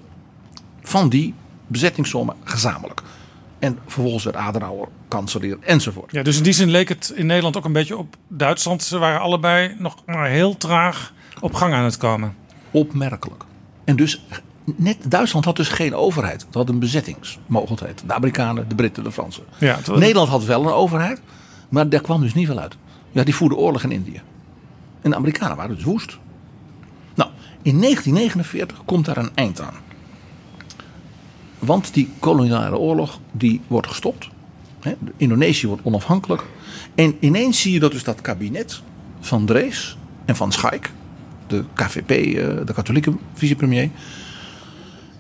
Van 0.81 1.09
die 1.09 1.33
bezettingssommen 1.67 2.35
gezamenlijk. 2.43 3.01
En 3.59 3.79
vervolgens 3.85 4.23
werd 4.23 4.35
Adenauer 4.35 4.87
kanselier 5.07 5.57
enzovoort. 5.61 6.11
Ja, 6.11 6.23
dus 6.23 6.37
in 6.37 6.43
die 6.43 6.53
zin 6.53 6.69
leek 6.69 6.89
het 6.89 7.11
in 7.15 7.25
Nederland 7.25 7.57
ook 7.57 7.65
een 7.65 7.71
beetje 7.71 7.97
op 7.97 8.15
Duitsland. 8.27 8.83
Ze 8.83 8.97
waren 8.97 9.19
allebei 9.19 9.75
nog 9.79 9.95
maar 10.05 10.29
heel 10.29 10.57
traag 10.57 11.13
op 11.39 11.53
gang 11.53 11.73
aan 11.73 11.83
het 11.83 11.97
komen. 11.97 12.35
Opmerkelijk. 12.71 13.43
En 13.83 13.95
dus 13.95 14.25
net 14.75 14.97
Duitsland 15.11 15.45
had 15.45 15.55
dus 15.55 15.67
geen 15.69 15.95
overheid. 15.95 16.41
Het 16.45 16.53
had 16.53 16.69
een 16.69 16.79
bezettingsmogelijkheid. 16.79 18.03
De 18.07 18.13
Amerikanen, 18.13 18.69
de 18.69 18.75
Britten, 18.75 19.03
de 19.03 19.11
Fransen. 19.11 19.43
Ja, 19.57 19.79
was- 19.85 19.99
Nederland 19.99 20.29
had 20.29 20.43
wel 20.45 20.61
een 20.63 20.71
overheid, 20.73 21.21
maar 21.69 21.89
daar 21.89 22.01
kwam 22.01 22.21
dus 22.21 22.33
niet 22.33 22.47
veel 22.47 22.59
uit. 22.59 22.77
Ja, 23.11 23.23
die 23.23 23.35
voerden 23.35 23.57
oorlog 23.57 23.83
in 23.83 23.91
Indië. 23.91 24.21
En 25.01 25.09
de 25.09 25.15
Amerikanen 25.15 25.57
waren 25.57 25.75
dus 25.75 25.83
woest. 25.83 26.17
Nou, 27.15 27.29
in 27.61 27.79
1949 27.79 28.81
komt 28.85 29.05
daar 29.05 29.17
een 29.17 29.31
eind 29.35 29.61
aan. 29.61 29.73
Want 31.59 31.93
die 31.93 32.09
koloniale 32.19 32.77
oorlog 32.77 33.19
die 33.31 33.61
wordt 33.67 33.87
gestopt. 33.87 34.29
Indonesië 35.17 35.67
wordt 35.67 35.81
onafhankelijk. 35.85 36.43
En 36.95 37.17
ineens 37.19 37.61
zie 37.61 37.73
je 37.73 37.79
dat 37.79 37.91
dus 37.91 38.03
dat 38.03 38.21
kabinet 38.21 38.81
van 39.19 39.45
Drees 39.45 39.97
en 40.25 40.35
van 40.35 40.51
Schaik, 40.51 40.91
de 41.47 41.63
KVP, 41.73 42.09
eh, 42.11 42.65
de 42.65 42.73
katholieke 42.73 43.13
vicepremier. 43.33 43.89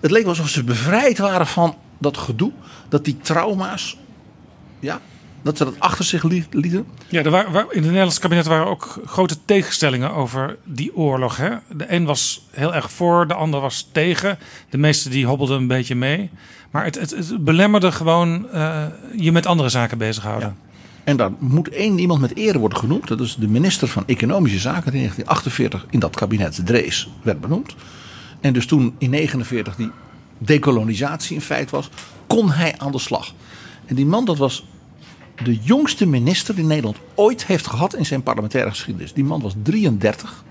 Het 0.01 0.11
leek 0.11 0.21
wel 0.21 0.31
alsof 0.31 0.49
ze 0.49 0.63
bevrijd 0.63 1.17
waren 1.17 1.47
van 1.47 1.75
dat 1.97 2.17
gedoe. 2.17 2.51
Dat 2.89 3.05
die 3.05 3.17
trauma's, 3.21 3.97
ja, 4.79 4.99
dat 5.41 5.57
ze 5.57 5.63
dat 5.63 5.79
achter 5.79 6.05
zich 6.05 6.23
li- 6.23 6.45
lieten. 6.51 6.85
Ja, 7.09 7.23
er 7.23 7.31
waren, 7.31 7.51
in 7.53 7.67
het 7.77 7.85
Nederlands 7.85 8.19
kabinet 8.19 8.45
waren 8.45 8.65
ook 8.67 9.01
grote 9.05 9.37
tegenstellingen 9.45 10.11
over 10.13 10.57
die 10.63 10.95
oorlog. 10.95 11.37
Hè? 11.37 11.49
De 11.75 11.93
een 11.93 12.05
was 12.05 12.45
heel 12.51 12.75
erg 12.75 12.91
voor, 12.91 13.27
de 13.27 13.33
ander 13.33 13.59
was 13.59 13.89
tegen. 13.91 14.37
De 14.69 14.77
meesten 14.77 15.11
die 15.11 15.25
hobbelden 15.25 15.57
een 15.57 15.67
beetje 15.67 15.95
mee. 15.95 16.29
Maar 16.71 16.83
het, 16.83 16.95
het, 16.99 17.09
het 17.09 17.43
belemmerde 17.43 17.91
gewoon 17.91 18.49
eh, 18.49 18.83
je 19.15 19.31
met 19.31 19.45
andere 19.45 19.69
zaken 19.69 19.97
bezighouden. 19.97 20.57
En 21.07 21.17
daar 21.17 21.31
moet 21.39 21.69
één 21.69 21.99
iemand 21.99 22.21
met 22.21 22.37
eer 22.37 22.59
worden 22.59 22.77
genoemd. 22.77 23.07
Dat 23.07 23.19
is 23.19 23.35
de 23.35 23.47
minister 23.47 23.87
van 23.87 24.03
Economische 24.05 24.59
Zaken 24.59 24.91
die 24.91 25.01
in 25.01 25.07
1948 25.07 25.85
in 25.89 25.99
dat 25.99 26.15
kabinet 26.15 26.65
Drees 26.65 27.09
werd 27.21 27.41
benoemd. 27.41 27.75
En 28.41 28.53
dus 28.53 28.65
toen 28.65 28.95
in 28.97 29.11
1949 29.11 29.75
die 29.75 29.91
dekolonisatie 30.37 31.35
in 31.35 31.41
feit 31.41 31.69
was, 31.69 31.89
kon 32.27 32.51
hij 32.51 32.75
aan 32.77 32.91
de 32.91 32.99
slag. 32.99 33.33
En 33.85 33.95
die 33.95 34.05
man 34.05 34.25
dat 34.25 34.37
was 34.37 34.67
de 35.43 35.57
jongste 35.61 36.05
minister 36.05 36.55
die 36.55 36.65
Nederland 36.65 36.97
ooit 37.15 37.45
heeft 37.45 37.67
gehad 37.67 37.95
in 37.95 38.05
zijn 38.05 38.23
parlementaire 38.23 38.69
geschiedenis. 38.69 39.13
Die 39.13 39.23
man 39.23 39.41
was 39.41 39.53
33 39.63 40.43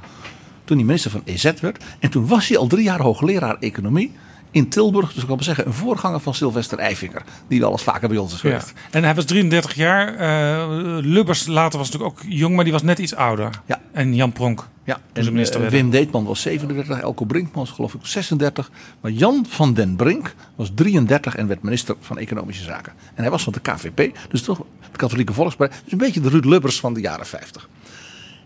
toen 0.64 0.76
hij 0.76 0.86
minister 0.86 1.10
van 1.10 1.22
EZ 1.24 1.52
werd. 1.60 1.84
En 1.98 2.10
toen 2.10 2.26
was 2.26 2.48
hij 2.48 2.58
al 2.58 2.66
drie 2.66 2.84
jaar 2.84 3.00
hoogleraar 3.00 3.56
economie 3.58 4.12
in 4.56 4.68
Tilburg. 4.68 5.06
Dus 5.12 5.20
ik 5.22 5.26
kan 5.26 5.34
maar 5.36 5.44
zeggen 5.44 5.66
een 5.66 5.72
voorganger 5.72 6.20
van 6.20 6.34
Sylvester 6.34 6.78
Eifinger. 6.78 7.22
Die 7.48 7.60
wel 7.60 7.70
eens 7.70 7.82
vaker 7.82 8.08
bij 8.08 8.16
ons 8.18 8.32
is 8.34 8.40
Ja. 8.40 8.48
geweest. 8.48 8.72
En 8.90 9.04
hij 9.04 9.14
was 9.14 9.24
33 9.24 9.74
jaar. 9.74 10.14
eh, 10.16 10.98
Lubbers 11.00 11.46
later 11.46 11.78
was 11.78 11.90
natuurlijk 11.90 12.18
ook 12.18 12.24
jong, 12.28 12.54
maar 12.54 12.64
die 12.64 12.72
was 12.72 12.82
net 12.82 12.98
iets 12.98 13.14
ouder. 13.14 13.50
Ja. 13.66 13.80
En 13.92 14.14
Jan 14.14 14.32
Pronk. 14.32 14.66
Ja, 14.84 15.00
en 15.12 15.24
minister 15.24 15.54
eh, 15.56 15.60
werden. 15.62 15.80
Wim 15.80 15.90
Deetman 15.90 16.24
was 16.24 16.40
37, 16.40 17.00
Elko 17.00 17.24
Brinkman 17.24 17.64
was 17.64 17.70
geloof 17.74 17.94
ik 17.94 18.00
36. 18.02 18.70
Maar 19.00 19.10
Jan 19.10 19.46
van 19.48 19.74
den 19.74 19.96
Brink 19.96 20.34
was 20.56 20.70
33 20.74 21.36
en 21.36 21.46
werd 21.46 21.62
minister 21.62 21.96
van 22.00 22.18
Economische 22.18 22.64
Zaken. 22.64 22.92
En 23.14 23.22
hij 23.22 23.30
was 23.30 23.42
van 23.42 23.52
de 23.52 23.60
KVP, 23.60 24.16
dus 24.30 24.42
toch 24.42 24.58
de 24.92 24.96
Katholieke 24.98 25.32
Volkspartij. 25.32 25.78
Dus 25.82 25.92
een 25.92 25.98
beetje 25.98 26.20
de 26.20 26.28
Ruud 26.28 26.44
Lubbers 26.44 26.80
van 26.80 26.94
de 26.94 27.00
jaren 27.00 27.26
50. 27.26 27.68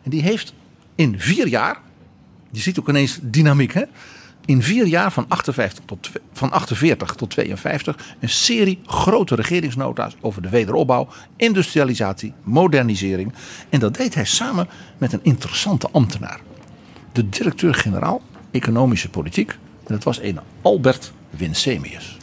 En 0.02 0.10
die 0.10 0.22
heeft 0.22 0.54
in 0.94 1.20
vier 1.20 1.46
jaar, 1.48 1.76
je 2.50 2.60
ziet 2.60 2.78
ook 2.78 2.88
ineens 2.88 3.18
dynamiek 3.22 3.72
hè. 3.72 3.82
In 4.50 4.62
vier 4.62 4.86
jaar 4.86 5.12
van, 5.12 5.24
58 5.28 5.84
tot, 5.84 6.10
van 6.32 6.50
48 6.50 7.14
tot 7.14 7.30
52 7.30 7.96
een 8.20 8.28
serie 8.28 8.78
grote 8.86 9.34
regeringsnota's 9.34 10.16
over 10.20 10.42
de 10.42 10.48
wederopbouw, 10.48 11.08
industrialisatie, 11.36 12.32
modernisering. 12.42 13.32
En 13.68 13.80
dat 13.80 13.96
deed 13.96 14.14
hij 14.14 14.24
samen 14.24 14.68
met 14.98 15.12
een 15.12 15.20
interessante 15.22 15.88
ambtenaar 15.92 16.40
de 17.12 17.28
directeur-generaal 17.28 18.22
Economische 18.50 19.08
Politiek. 19.08 19.50
En 19.86 19.94
dat 19.94 20.04
was 20.04 20.20
een 20.20 20.40
Albert 20.62 21.12
Winsemius. 21.30 22.16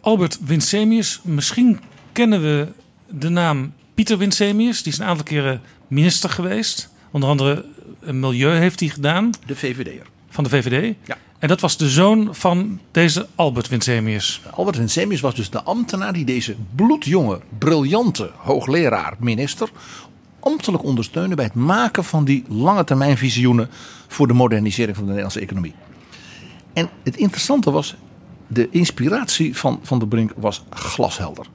Albert 0.00 0.38
Winsemius. 0.44 1.20
Misschien 1.24 1.80
kennen 2.12 2.42
we 2.42 2.68
de 3.08 3.28
naam 3.28 3.72
Pieter 3.94 4.18
Winsemius. 4.18 4.82
Die 4.82 4.92
is 4.92 4.98
een 4.98 5.06
aantal 5.06 5.24
keren 5.24 5.60
minister 5.88 6.30
geweest. 6.30 6.88
Onder 7.10 7.28
andere 7.28 7.64
eh, 8.00 8.12
Milieu 8.12 8.56
heeft 8.56 8.80
hij 8.80 8.88
gedaan. 8.88 9.30
De 9.46 9.56
VVD'er. 9.56 10.06
Van 10.28 10.44
de 10.44 10.50
VVD. 10.50 10.96
Ja. 11.04 11.16
En 11.44 11.50
dat 11.50 11.60
was 11.60 11.76
de 11.76 11.88
zoon 11.88 12.34
van 12.34 12.80
deze 12.90 13.28
Albert 13.34 13.68
Winsemius. 13.68 14.40
Albert 14.50 14.76
Winsemius 14.76 15.20
was 15.20 15.34
dus 15.34 15.50
de 15.50 15.62
ambtenaar 15.62 16.12
die 16.12 16.24
deze 16.24 16.56
bloedjonge, 16.74 17.40
briljante 17.58 18.30
hoogleraar, 18.36 19.14
minister, 19.18 19.70
ambtelijk 20.40 20.84
ondersteunde 20.84 21.34
bij 21.34 21.44
het 21.44 21.54
maken 21.54 22.04
van 22.04 22.24
die 22.24 22.44
lange 22.48 22.84
termijn 22.84 23.16
visioenen 23.16 23.68
voor 24.08 24.26
de 24.26 24.32
modernisering 24.32 24.96
van 24.96 25.04
de 25.04 25.10
Nederlandse 25.10 25.40
economie. 25.40 25.74
En 26.72 26.90
het 27.02 27.16
interessante 27.16 27.70
was, 27.70 27.96
de 28.46 28.68
inspiratie 28.70 29.56
van 29.56 29.80
Van 29.82 29.98
der 29.98 30.08
Brink 30.08 30.32
was 30.36 30.64
glashelder. 30.70 31.46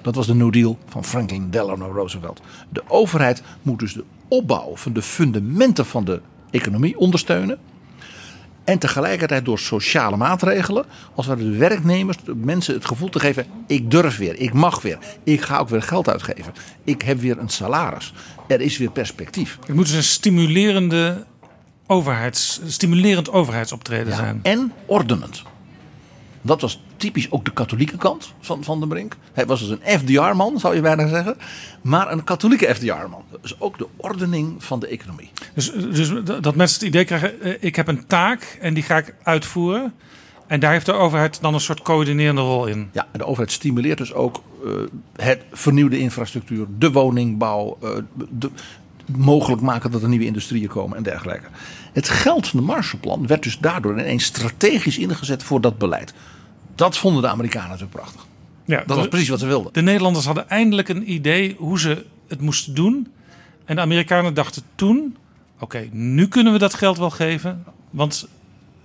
Dat 0.00 0.14
was 0.14 0.26
de 0.26 0.34
New 0.34 0.52
Deal 0.52 0.78
van 0.88 1.04
Franklin 1.04 1.50
Delano 1.50 1.92
Roosevelt. 1.92 2.40
De 2.68 2.82
overheid 2.88 3.42
moet 3.62 3.78
dus 3.78 3.92
de 3.92 4.04
opbouw 4.28 4.76
van 4.76 4.92
de 4.92 5.02
fundamenten 5.02 5.86
van 5.86 6.04
de 6.04 6.20
economie 6.50 6.98
ondersteunen. 6.98 7.58
En 8.70 8.78
tegelijkertijd 8.78 9.44
door 9.44 9.58
sociale 9.58 10.16
maatregelen, 10.16 10.84
als 11.14 11.26
we 11.26 11.36
de 11.36 11.56
werknemers, 11.56 12.16
de 12.24 12.34
mensen 12.34 12.74
het 12.74 12.84
gevoel 12.84 13.08
te 13.08 13.20
geven: 13.20 13.46
ik 13.66 13.90
durf 13.90 14.16
weer, 14.16 14.36
ik 14.36 14.52
mag 14.52 14.82
weer, 14.82 14.98
ik 15.24 15.40
ga 15.40 15.58
ook 15.58 15.68
weer 15.68 15.82
geld 15.82 16.08
uitgeven, 16.08 16.52
ik 16.84 17.02
heb 17.02 17.20
weer 17.20 17.38
een 17.38 17.48
salaris, 17.48 18.12
er 18.48 18.60
is 18.60 18.78
weer 18.78 18.90
perspectief. 18.90 19.58
Het 19.66 19.74
moet 19.74 19.86
dus 19.86 19.94
een 19.94 20.02
stimulerende 20.02 21.24
overheids, 21.86 22.60
stimulerend 22.66 23.30
overheidsoptreden 23.30 24.14
zijn. 24.14 24.40
En 24.42 24.72
ordenend. 24.86 25.42
Dat 26.42 26.60
was 26.60 26.82
typisch 26.96 27.30
ook 27.30 27.44
de 27.44 27.52
katholieke 27.52 27.96
kant 27.96 28.32
van 28.40 28.64
Van 28.64 28.80
den 28.80 28.88
Brink. 28.88 29.16
Hij 29.32 29.46
was 29.46 29.60
dus 29.60 29.68
een 29.68 29.98
FDR-man, 29.98 30.58
zou 30.58 30.74
je 30.74 30.80
bijna 30.80 31.08
zeggen. 31.08 31.36
Maar 31.82 32.12
een 32.12 32.24
katholieke 32.24 32.74
FDR-man. 32.74 33.24
Dus 33.40 33.60
ook 33.60 33.78
de 33.78 33.86
ordening 33.96 34.64
van 34.64 34.80
de 34.80 34.86
economie. 34.86 35.30
Dus, 35.54 35.72
dus 35.72 36.12
dat 36.24 36.54
mensen 36.54 36.78
het 36.78 36.88
idee 36.88 37.04
krijgen, 37.04 37.40
eh, 37.40 37.54
ik 37.60 37.76
heb 37.76 37.88
een 37.88 38.06
taak 38.06 38.58
en 38.60 38.74
die 38.74 38.82
ga 38.82 38.96
ik 38.96 39.14
uitvoeren. 39.22 39.94
En 40.46 40.60
daar 40.60 40.72
heeft 40.72 40.86
de 40.86 40.92
overheid 40.92 41.40
dan 41.40 41.54
een 41.54 41.60
soort 41.60 41.82
coördinerende 41.82 42.40
rol 42.40 42.66
in. 42.66 42.88
Ja, 42.92 43.06
de 43.12 43.26
overheid 43.26 43.52
stimuleert 43.52 43.98
dus 43.98 44.12
ook 44.12 44.42
eh, 44.64 44.72
het 45.16 45.42
vernieuwde 45.52 45.98
infrastructuur, 45.98 46.66
de 46.78 46.92
woningbouw, 46.92 47.78
eh, 47.82 47.88
de, 48.28 48.50
mogelijk 49.16 49.62
maken 49.62 49.90
dat 49.90 50.02
er 50.02 50.08
nieuwe 50.08 50.24
industrieën 50.24 50.68
komen 50.68 50.96
en 50.96 51.02
dergelijke. 51.02 51.48
Het 51.92 52.08
geld 52.08 52.48
van 52.48 52.60
de 52.60 52.66
Marshallplan 52.66 53.26
werd 53.26 53.42
dus 53.42 53.58
daardoor 53.58 53.92
ineens 53.92 54.24
strategisch 54.24 54.98
ingezet 54.98 55.42
voor 55.42 55.60
dat 55.60 55.78
beleid. 55.78 56.14
Dat 56.74 56.96
vonden 56.96 57.22
de 57.22 57.28
Amerikanen 57.28 57.68
natuurlijk 57.68 57.96
prachtig. 57.96 58.26
Ja, 58.64 58.82
Dat 58.86 58.96
was 58.96 59.08
precies 59.08 59.28
wat 59.28 59.38
ze 59.38 59.46
wilden. 59.46 59.72
De 59.72 59.82
Nederlanders 59.82 60.24
hadden 60.24 60.48
eindelijk 60.48 60.88
een 60.88 61.12
idee 61.12 61.56
hoe 61.58 61.78
ze 61.78 62.04
het 62.28 62.40
moesten 62.40 62.74
doen. 62.74 63.08
En 63.64 63.74
de 63.76 63.82
Amerikanen 63.82 64.34
dachten 64.34 64.62
toen: 64.74 65.16
oké, 65.58 65.88
nu 65.92 66.28
kunnen 66.28 66.52
we 66.52 66.58
dat 66.58 66.74
geld 66.74 66.98
wel 66.98 67.10
geven, 67.10 67.64
want 67.90 68.28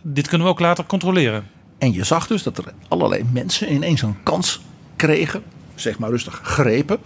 dit 0.01 0.27
kunnen 0.27 0.47
we 0.47 0.53
ook 0.53 0.59
later 0.59 0.85
controleren. 0.85 1.43
En 1.77 1.93
je 1.93 2.03
zag 2.03 2.27
dus 2.27 2.43
dat 2.43 2.57
er 2.57 2.73
allerlei 2.87 3.23
mensen 3.33 3.73
ineens 3.73 4.01
een 4.01 4.23
kans 4.23 4.61
kregen, 4.95 5.43
zeg 5.75 5.99
maar 5.99 6.09
rustig, 6.09 6.39
grepen. 6.43 6.99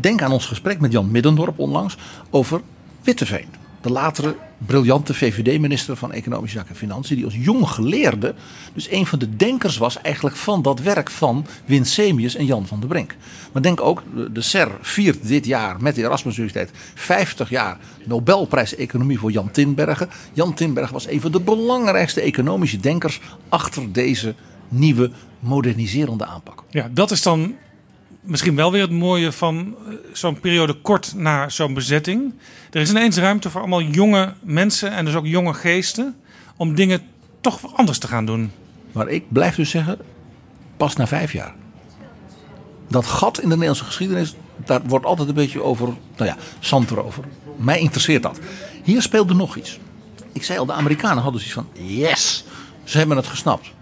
Denk 0.00 0.22
aan 0.22 0.32
ons 0.32 0.46
gesprek 0.46 0.80
met 0.80 0.92
Jan 0.92 1.10
Middendorp 1.10 1.58
onlangs 1.58 1.96
over 2.30 2.60
Witteveen. 3.02 3.46
De 3.80 3.90
latere 3.90 4.36
briljante 4.58 5.14
VVD-minister 5.14 5.96
van 5.96 6.12
Economische 6.12 6.56
Zaken 6.56 6.70
en 6.72 6.76
Financiën. 6.76 7.16
Die 7.16 7.24
als 7.24 7.36
jong 7.36 7.68
geleerde 7.68 8.34
dus 8.74 8.90
een 8.90 9.06
van 9.06 9.18
de 9.18 9.36
denkers 9.36 9.76
was 9.76 10.00
eigenlijk 10.00 10.36
van 10.36 10.62
dat 10.62 10.80
werk 10.80 11.10
van 11.10 11.46
Winsemius 11.64 12.34
en 12.34 12.44
Jan 12.46 12.66
van 12.66 12.80
der 12.80 12.88
Brink. 12.88 13.16
Maar 13.52 13.62
denk 13.62 13.80
ook, 13.80 14.02
de- 14.14 14.32
de 14.32 14.40
SER 14.40 14.70
viert 14.80 15.26
dit 15.28 15.46
jaar 15.46 15.76
met 15.82 15.94
de 15.94 16.00
Erasmus 16.02 16.36
Universiteit 16.38 16.70
50 16.94 17.50
jaar 17.50 17.78
Nobelprijs 18.04 18.74
Economie 18.74 19.18
voor 19.18 19.30
Jan 19.30 19.50
Tinbergen. 19.50 20.08
Jan 20.32 20.54
Tinbergen 20.54 20.92
was 20.92 21.08
een 21.08 21.20
van 21.20 21.32
de 21.32 21.40
belangrijkste 21.40 22.20
economische 22.20 22.76
denkers 22.80 23.20
achter 23.48 23.92
deze 23.92 24.34
nieuwe 24.68 25.10
moderniserende 25.38 26.26
aanpak. 26.26 26.62
Ja, 26.70 26.88
dat 26.92 27.10
is 27.10 27.22
dan 27.22 27.54
misschien 28.20 28.56
wel 28.56 28.72
weer 28.72 28.82
het 28.82 28.90
mooie 28.90 29.32
van 29.32 29.74
eh, 29.88 29.94
zo'n 30.12 30.40
periode 30.40 30.74
kort 30.74 31.14
na 31.16 31.48
zo'n 31.48 31.74
bezetting. 31.74 32.34
Er 32.70 32.80
is 32.80 32.90
ineens 32.90 33.16
ruimte 33.16 33.50
voor 33.50 33.60
allemaal 33.60 33.82
jonge 33.82 34.34
mensen 34.42 34.90
en 34.92 35.04
dus 35.04 35.14
ook 35.14 35.26
jonge 35.26 35.54
geesten 35.54 36.16
om 36.56 36.74
dingen 36.74 37.00
toch 37.40 37.76
anders 37.76 37.98
te 37.98 38.06
gaan 38.06 38.26
doen. 38.26 38.52
Maar 38.92 39.08
ik 39.08 39.32
blijf 39.32 39.54
dus 39.54 39.70
zeggen, 39.70 39.98
pas 40.76 40.96
na 40.96 41.06
vijf 41.06 41.32
jaar. 41.32 41.54
Dat 42.88 43.06
gat 43.06 43.36
in 43.36 43.42
de 43.42 43.54
Nederlandse 43.54 43.84
geschiedenis, 43.84 44.34
daar 44.64 44.80
wordt 44.86 45.06
altijd 45.06 45.28
een 45.28 45.34
beetje 45.34 45.62
over, 45.62 45.86
nou 46.16 46.30
ja, 46.30 46.36
zand 46.58 46.90
erover. 46.90 47.24
Mij 47.56 47.78
interesseert 47.78 48.22
dat. 48.22 48.38
Hier 48.82 49.02
speelde 49.02 49.34
nog 49.34 49.56
iets. 49.56 49.78
Ik 50.32 50.44
zei 50.44 50.58
al, 50.58 50.66
de 50.66 50.72
Amerikanen 50.72 51.22
hadden 51.22 51.40
zoiets 51.40 51.68
van, 51.74 51.86
yes, 51.86 52.44
ze 52.84 52.98
hebben 52.98 53.16
het 53.16 53.26
gesnapt. 53.26 53.72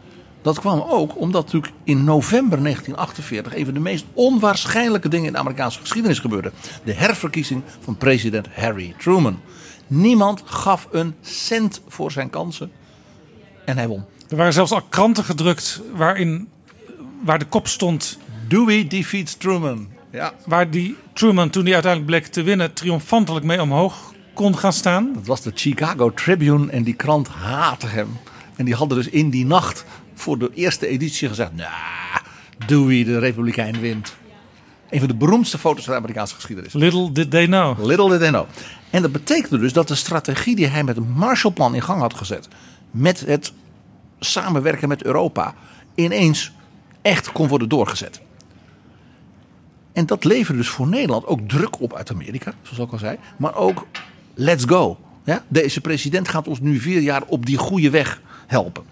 Dat 0.42 0.60
kwam 0.60 0.80
ook 0.80 1.20
omdat 1.20 1.44
natuurlijk 1.44 1.72
in 1.84 2.04
november 2.04 2.62
1948 2.62 3.56
een 3.56 3.64
van 3.64 3.74
de 3.74 3.80
meest 3.80 4.04
onwaarschijnlijke 4.12 5.08
dingen 5.08 5.26
in 5.26 5.32
de 5.32 5.38
Amerikaanse 5.38 5.80
geschiedenis 5.80 6.18
gebeurde. 6.18 6.52
De 6.84 6.92
herverkiezing 6.92 7.62
van 7.80 7.96
president 7.96 8.46
Harry 8.54 8.94
Truman. 8.98 9.40
Niemand 9.86 10.42
gaf 10.44 10.88
een 10.90 11.14
cent 11.20 11.80
voor 11.88 12.12
zijn 12.12 12.30
kansen 12.30 12.70
en 13.64 13.76
hij 13.76 13.88
won. 13.88 14.04
Er 14.28 14.36
waren 14.36 14.52
zelfs 14.52 14.72
al 14.72 14.82
kranten 14.82 15.24
gedrukt 15.24 15.80
waarin, 15.94 16.48
waar 17.24 17.38
de 17.38 17.44
kop 17.44 17.68
stond... 17.68 18.18
Dewey 18.48 18.86
defeats 18.86 19.34
Truman. 19.34 19.88
Ja. 20.10 20.32
Waar 20.46 20.70
die 20.70 20.96
Truman, 21.12 21.50
toen 21.50 21.64
hij 21.64 21.72
uiteindelijk 21.72 22.10
bleek 22.10 22.26
te 22.26 22.42
winnen, 22.42 22.72
triomfantelijk 22.72 23.46
mee 23.46 23.62
omhoog 23.62 24.12
kon 24.34 24.58
gaan 24.58 24.72
staan. 24.72 25.12
Dat 25.14 25.26
was 25.26 25.42
de 25.42 25.52
Chicago 25.54 26.12
Tribune 26.12 26.70
en 26.70 26.82
die 26.82 26.94
krant 26.94 27.28
haatte 27.28 27.86
hem. 27.86 28.08
En 28.56 28.64
die 28.64 28.74
hadden 28.74 28.98
dus 28.98 29.08
in 29.08 29.30
die 29.30 29.46
nacht 29.46 29.84
voor 30.18 30.38
de 30.38 30.50
eerste 30.54 30.86
editie 30.86 31.28
gezegd... 31.28 31.54
Nou, 31.54 31.70
Dewey, 32.66 33.04
de 33.04 33.18
Republikein, 33.18 33.80
wint. 33.80 34.16
Een 34.90 34.98
van 34.98 35.08
de 35.08 35.14
beroemdste 35.14 35.58
foto's 35.58 35.84
van 35.84 35.92
de 35.92 35.98
Amerikaanse 35.98 36.34
geschiedenis. 36.34 36.72
Little 36.72 37.12
did 37.12 37.30
they 37.30 37.46
know. 37.46 37.84
Little 37.84 38.08
did 38.08 38.18
they 38.18 38.28
know. 38.28 38.46
En 38.90 39.02
dat 39.02 39.12
betekende 39.12 39.58
dus 39.58 39.72
dat 39.72 39.88
de 39.88 39.94
strategie 39.94 40.56
die 40.56 40.66
hij 40.66 40.84
met 40.84 40.96
het 40.96 41.08
Marshallplan 41.16 41.74
in 41.74 41.82
gang 41.82 42.00
had 42.00 42.14
gezet... 42.14 42.48
met 42.90 43.20
het 43.20 43.52
samenwerken 44.18 44.88
met 44.88 45.04
Europa... 45.04 45.54
ineens 45.94 46.52
echt 47.02 47.32
kon 47.32 47.48
worden 47.48 47.68
doorgezet. 47.68 48.20
En 49.92 50.06
dat 50.06 50.24
leverde 50.24 50.58
dus 50.58 50.68
voor 50.68 50.88
Nederland 50.88 51.26
ook 51.26 51.48
druk 51.48 51.80
op 51.80 51.94
uit 51.94 52.10
Amerika, 52.10 52.52
zoals 52.62 52.78
ik 52.78 52.92
al 52.92 52.98
zei. 52.98 53.16
Maar 53.36 53.54
ook 53.54 53.86
let's 54.34 54.64
go. 54.64 54.98
Ja? 55.24 55.44
Deze 55.48 55.80
president 55.80 56.28
gaat 56.28 56.48
ons 56.48 56.60
nu 56.60 56.78
vier 56.78 57.00
jaar 57.00 57.22
op 57.26 57.46
die 57.46 57.56
goede 57.56 57.90
weg 57.90 58.20
helpen. 58.46 58.84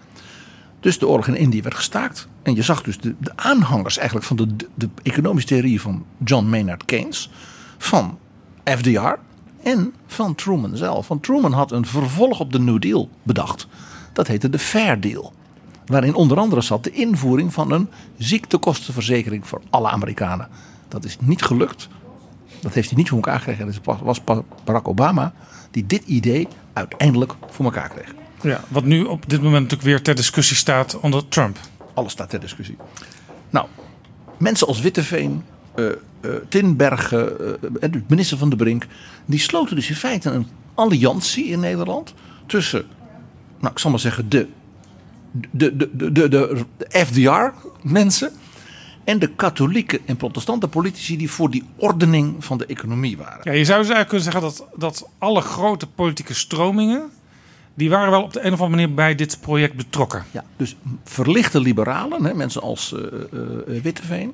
Dus 0.79 0.99
de 0.99 1.07
oorlog 1.07 1.27
in 1.27 1.35
Indië 1.35 1.61
werd 1.61 1.75
gestaakt. 1.75 2.27
En 2.43 2.55
je 2.55 2.61
zag 2.61 2.83
dus 2.83 2.99
de, 2.99 3.15
de 3.19 3.31
aanhangers 3.35 3.97
eigenlijk 3.97 4.27
van 4.27 4.37
de, 4.37 4.55
de, 4.73 4.89
economische 5.03 5.49
theorie 5.49 5.81
van 5.81 6.05
John 6.23 6.45
Maynard 6.45 6.85
Keynes. 6.85 7.29
Van 7.77 8.17
FDR 8.63 9.13
en 9.63 9.93
van 10.07 10.35
Truman 10.35 10.77
zelf. 10.77 11.07
Want 11.07 11.23
Truman 11.23 11.53
had 11.53 11.71
een 11.71 11.85
vervolg 11.85 12.39
op 12.39 12.51
de 12.51 12.59
New 12.59 12.81
Deal 12.81 13.09
bedacht. 13.23 13.67
Dat 14.13 14.27
heette 14.27 14.49
de 14.49 14.59
Fair 14.59 14.99
Deal. 14.99 15.33
Waarin 15.85 16.15
onder 16.15 16.37
andere 16.37 16.61
zat 16.61 16.83
de 16.83 16.91
invoering 16.91 17.53
van 17.53 17.71
een 17.71 17.89
ziektekostenverzekering 18.17 19.47
voor 19.47 19.61
alle 19.69 19.89
Amerikanen. 19.89 20.47
Dat 20.87 21.05
is 21.05 21.17
niet 21.19 21.41
gelukt. 21.41 21.87
Dat 22.61 22.73
heeft 22.73 22.89
hij 22.89 22.97
niet 22.97 23.09
voor 23.09 23.17
elkaar 23.17 23.39
gekregen. 23.39 23.67
Het 23.67 23.79
was 24.01 24.21
Barack 24.63 24.87
Obama 24.87 25.33
die 25.71 25.85
dit 25.85 26.03
idee 26.05 26.47
uiteindelijk 26.73 27.33
voor 27.49 27.65
elkaar 27.65 27.89
kreeg. 27.89 28.13
Ja, 28.41 28.63
wat 28.67 28.83
nu 28.83 29.03
op 29.03 29.29
dit 29.29 29.41
moment 29.41 29.61
natuurlijk 29.61 29.89
weer 29.89 30.01
ter 30.01 30.15
discussie 30.15 30.55
staat 30.55 30.99
onder 30.99 31.27
Trump. 31.27 31.57
Alles 31.93 32.11
staat 32.11 32.29
ter 32.29 32.39
discussie. 32.39 32.77
Nou, 33.49 33.67
mensen 34.37 34.67
als 34.67 34.81
Witteveen, 34.81 35.43
uh, 35.75 35.85
uh, 36.21 36.31
Tinbergen, 36.49 37.31
uh, 37.61 37.91
de 37.91 38.01
minister 38.07 38.37
van 38.37 38.49
de 38.49 38.55
Brink, 38.55 38.85
die 39.25 39.39
sloten 39.39 39.75
dus 39.75 39.89
in 39.89 39.95
feite 39.95 40.29
een 40.29 40.47
alliantie 40.73 41.45
in 41.45 41.59
Nederland 41.59 42.13
tussen, 42.45 42.85
nou 43.59 43.73
ik 43.73 43.79
zal 43.79 43.91
maar 43.91 43.99
zeggen, 43.99 44.29
de, 44.29 44.47
de, 45.31 45.77
de, 45.77 45.89
de, 45.95 46.11
de, 46.11 46.29
de 46.29 46.65
FDR-mensen 46.89 48.31
en 49.03 49.19
de 49.19 49.27
katholieke 49.27 50.01
en 50.05 50.17
protestante 50.17 50.67
politici 50.67 51.17
die 51.17 51.31
voor 51.31 51.49
die 51.49 51.63
ordening 51.75 52.45
van 52.45 52.57
de 52.57 52.65
economie 52.65 53.17
waren. 53.17 53.39
Ja, 53.43 53.51
je 53.51 53.65
zou 53.65 53.79
dus 53.79 53.89
eigenlijk 53.89 54.07
kunnen 54.07 54.23
zeggen 54.23 54.41
dat, 54.41 54.79
dat 54.79 55.09
alle 55.17 55.41
grote 55.41 55.87
politieke 55.87 56.33
stromingen 56.33 57.09
die 57.77 57.89
waren 57.89 58.11
wel 58.11 58.23
op 58.23 58.33
de 58.33 58.39
een 58.39 58.53
of 58.53 58.61
andere 58.61 58.81
manier 58.81 58.93
bij 58.95 59.15
dit 59.15 59.37
project 59.41 59.75
betrokken. 59.75 60.23
Ja, 60.31 60.43
dus 60.55 60.75
verlichte 61.03 61.59
liberalen, 61.59 62.23
hè, 62.23 62.33
mensen 62.33 62.61
als 62.61 62.93
uh, 62.95 63.01
uh, 63.33 63.81
Witteveen, 63.81 64.33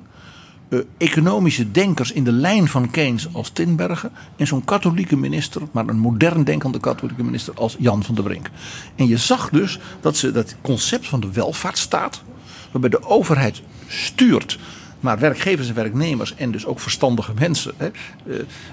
uh, 0.68 0.80
economische 0.98 1.70
denkers 1.70 2.12
in 2.12 2.24
de 2.24 2.32
lijn 2.32 2.68
van 2.68 2.90
Keynes 2.90 3.28
als 3.32 3.50
Tinbergen 3.50 4.12
en 4.36 4.46
zo'n 4.46 4.64
katholieke 4.64 5.16
minister, 5.16 5.62
maar 5.72 5.88
een 5.88 5.98
modern 5.98 6.44
denkende 6.44 6.80
katholieke 6.80 7.24
minister 7.24 7.54
als 7.54 7.76
Jan 7.78 8.02
van 8.04 8.14
der 8.14 8.24
Brink. 8.24 8.50
En 8.96 9.06
je 9.06 9.16
zag 9.16 9.50
dus 9.50 9.78
dat 10.00 10.16
ze 10.16 10.32
dat 10.32 10.56
concept 10.62 11.06
van 11.08 11.20
de 11.20 11.32
welvaartsstaat, 11.32 12.22
waarbij 12.70 12.90
de 12.90 13.04
overheid 13.04 13.62
stuurt 13.86 14.58
maar 15.00 15.18
werkgevers 15.18 15.68
en 15.68 15.74
werknemers 15.74 16.34
en 16.34 16.50
dus 16.50 16.66
ook 16.66 16.80
verstandige 16.80 17.32
mensen. 17.38 17.72
Hè. 17.76 17.90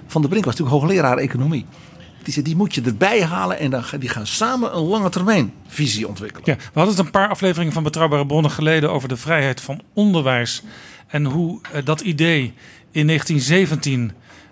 Van 0.08 0.22
der 0.22 0.30
Brink 0.30 0.46
was 0.46 0.56
natuurlijk 0.56 0.84
hoogleraar 0.84 1.18
economie. 1.18 1.66
Die, 2.24 2.34
zei, 2.34 2.46
die 2.46 2.56
moet 2.56 2.76
je 2.76 2.82
erbij 2.82 3.24
halen 3.24 3.60
en 3.60 3.70
dan, 3.70 3.84
die 4.00 4.10
gaan 4.10 4.28
samen 4.28 4.76
een 4.76 4.84
lange 4.84 5.10
termijn 5.10 5.54
visie 5.68 6.08
ontwikkelen. 6.08 6.44
Ja, 6.46 6.56
we 6.56 6.80
hadden 6.80 6.96
het 6.96 7.06
een 7.06 7.12
paar 7.12 7.30
afleveringen 7.30 7.74
van 7.74 7.84
Betrouwbare 7.84 8.26
Bronnen 8.26 8.52
geleden 8.52 8.92
over 8.92 9.10
de 9.10 9.18
vrijheid 9.18 9.62
van 9.62 9.82
onderwijs. 9.94 10.64
En 11.08 11.26
hoe 11.26 11.60
uh, 11.76 11.86
dat 11.86 12.02
idee 12.02 12.54
in 12.92 13.08
1917 13.08 14.12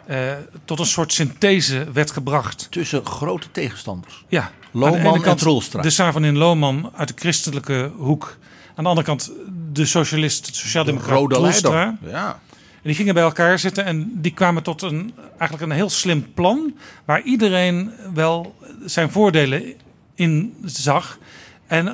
uh, 0.09 0.31
tot 0.65 0.79
een 0.79 0.85
soort 0.85 1.13
synthese 1.13 1.87
werd 1.93 2.11
gebracht. 2.11 2.67
Tussen 2.69 3.05
grote 3.05 3.51
tegenstanders. 3.51 4.25
Ja. 4.27 4.51
Lohman 4.71 5.25
en 5.25 5.35
Troelstra. 5.35 5.81
De 5.81 5.89
Saar 5.89 6.11
van 6.11 6.25
in 6.25 6.37
Lohman 6.37 6.91
uit 6.95 7.07
de 7.07 7.13
christelijke 7.17 7.91
hoek. 7.97 8.37
Aan 8.75 8.83
de 8.83 8.89
andere 8.89 9.07
kant 9.07 9.31
de 9.71 9.85
socialist, 9.85 10.45
de 10.45 10.53
sociaaldemocraat 10.53 11.29
Troelstra. 11.29 11.97
Ja. 12.01 12.39
En 12.81 12.85
die 12.85 12.95
gingen 12.95 13.13
bij 13.13 13.23
elkaar 13.23 13.59
zitten 13.59 13.85
en 13.85 14.11
die 14.13 14.33
kwamen 14.33 14.63
tot 14.63 14.81
een, 14.81 15.13
eigenlijk 15.37 15.61
een 15.61 15.77
heel 15.77 15.89
slim 15.89 16.33
plan. 16.33 16.73
Waar 17.05 17.21
iedereen 17.21 17.91
wel 18.13 18.55
zijn 18.85 19.11
voordelen 19.11 19.73
in 20.15 20.55
zag. 20.63 21.17
En, 21.67 21.85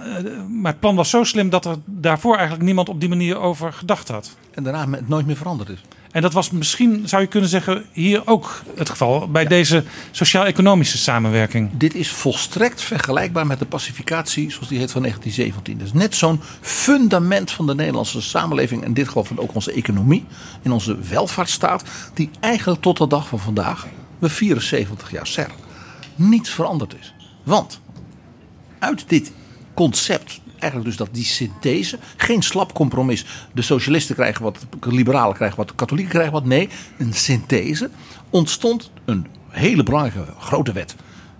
maar 0.61 0.71
het 0.71 0.79
plan 0.79 0.95
was 0.95 1.09
zo 1.09 1.23
slim 1.23 1.49
dat 1.49 1.65
er 1.65 1.75
daarvoor 1.85 2.33
eigenlijk 2.33 2.65
niemand 2.65 2.89
op 2.89 2.99
die 2.99 3.09
manier 3.09 3.37
over 3.37 3.73
gedacht 3.73 4.07
had. 4.07 4.37
En 4.51 4.63
daarna 4.63 4.89
het 4.89 5.07
nooit 5.07 5.25
meer 5.25 5.35
veranderd 5.35 5.69
is. 5.69 5.81
En 6.15 6.21
dat 6.21 6.33
was 6.33 6.49
misschien, 6.49 7.07
zou 7.07 7.21
je 7.21 7.27
kunnen 7.27 7.49
zeggen, 7.49 7.85
hier 7.91 8.21
ook 8.27 8.63
het 8.75 8.89
geval 8.89 9.27
bij 9.29 9.45
deze 9.45 9.83
sociaal-economische 10.11 10.97
samenwerking. 10.97 11.69
Dit 11.73 11.95
is 11.95 12.09
volstrekt 12.09 12.81
vergelijkbaar 12.81 13.47
met 13.47 13.59
de 13.59 13.65
pacificatie, 13.65 14.51
zoals 14.51 14.67
die 14.67 14.79
heet 14.79 14.91
van 14.91 15.01
1917. 15.01 15.77
Dat 15.77 15.87
is 15.87 16.01
net 16.01 16.15
zo'n 16.15 16.41
fundament 16.61 17.51
van 17.51 17.67
de 17.67 17.75
Nederlandse 17.75 18.21
samenleving, 18.21 18.81
en 18.81 18.87
in 18.87 18.93
dit 18.93 19.07
geval 19.07 19.23
van 19.23 19.39
ook 19.39 19.55
onze 19.55 19.71
economie, 19.71 20.25
in 20.61 20.71
onze 20.71 20.97
welvaartsstaat, 20.97 21.83
die 22.13 22.29
eigenlijk 22.39 22.81
tot 22.81 22.97
de 22.97 23.07
dag 23.07 23.27
van 23.27 23.39
vandaag, 23.39 23.87
we 24.19 24.29
74 24.29 25.11
jaar 25.11 25.27
ser, 25.27 25.49
niet 26.15 26.49
veranderd 26.49 26.95
is. 26.99 27.13
Want 27.43 27.79
uit 28.79 29.03
dit 29.07 29.31
concept 29.73 30.41
eigenlijk 30.59 30.85
dus 30.89 30.97
dat 30.97 31.15
die 31.15 31.23
synthese, 31.23 31.99
geen 32.17 32.41
slap 32.41 32.73
compromis. 32.73 33.25
De 33.53 33.61
socialisten 33.61 34.15
krijgen 34.15 34.43
wat, 34.43 34.65
de 34.79 34.91
liberalen 34.91 35.35
krijgen 35.35 35.57
wat, 35.57 35.67
de 35.67 35.75
katholieken 35.75 36.11
krijgen 36.11 36.33
wat. 36.33 36.45
Nee, 36.45 36.69
een 36.97 37.13
synthese. 37.13 37.89
Ontstond 38.29 38.91
een 39.05 39.27
hele 39.49 39.83
belangrijke 39.83 40.31
grote 40.39 40.71
wet. 40.71 40.95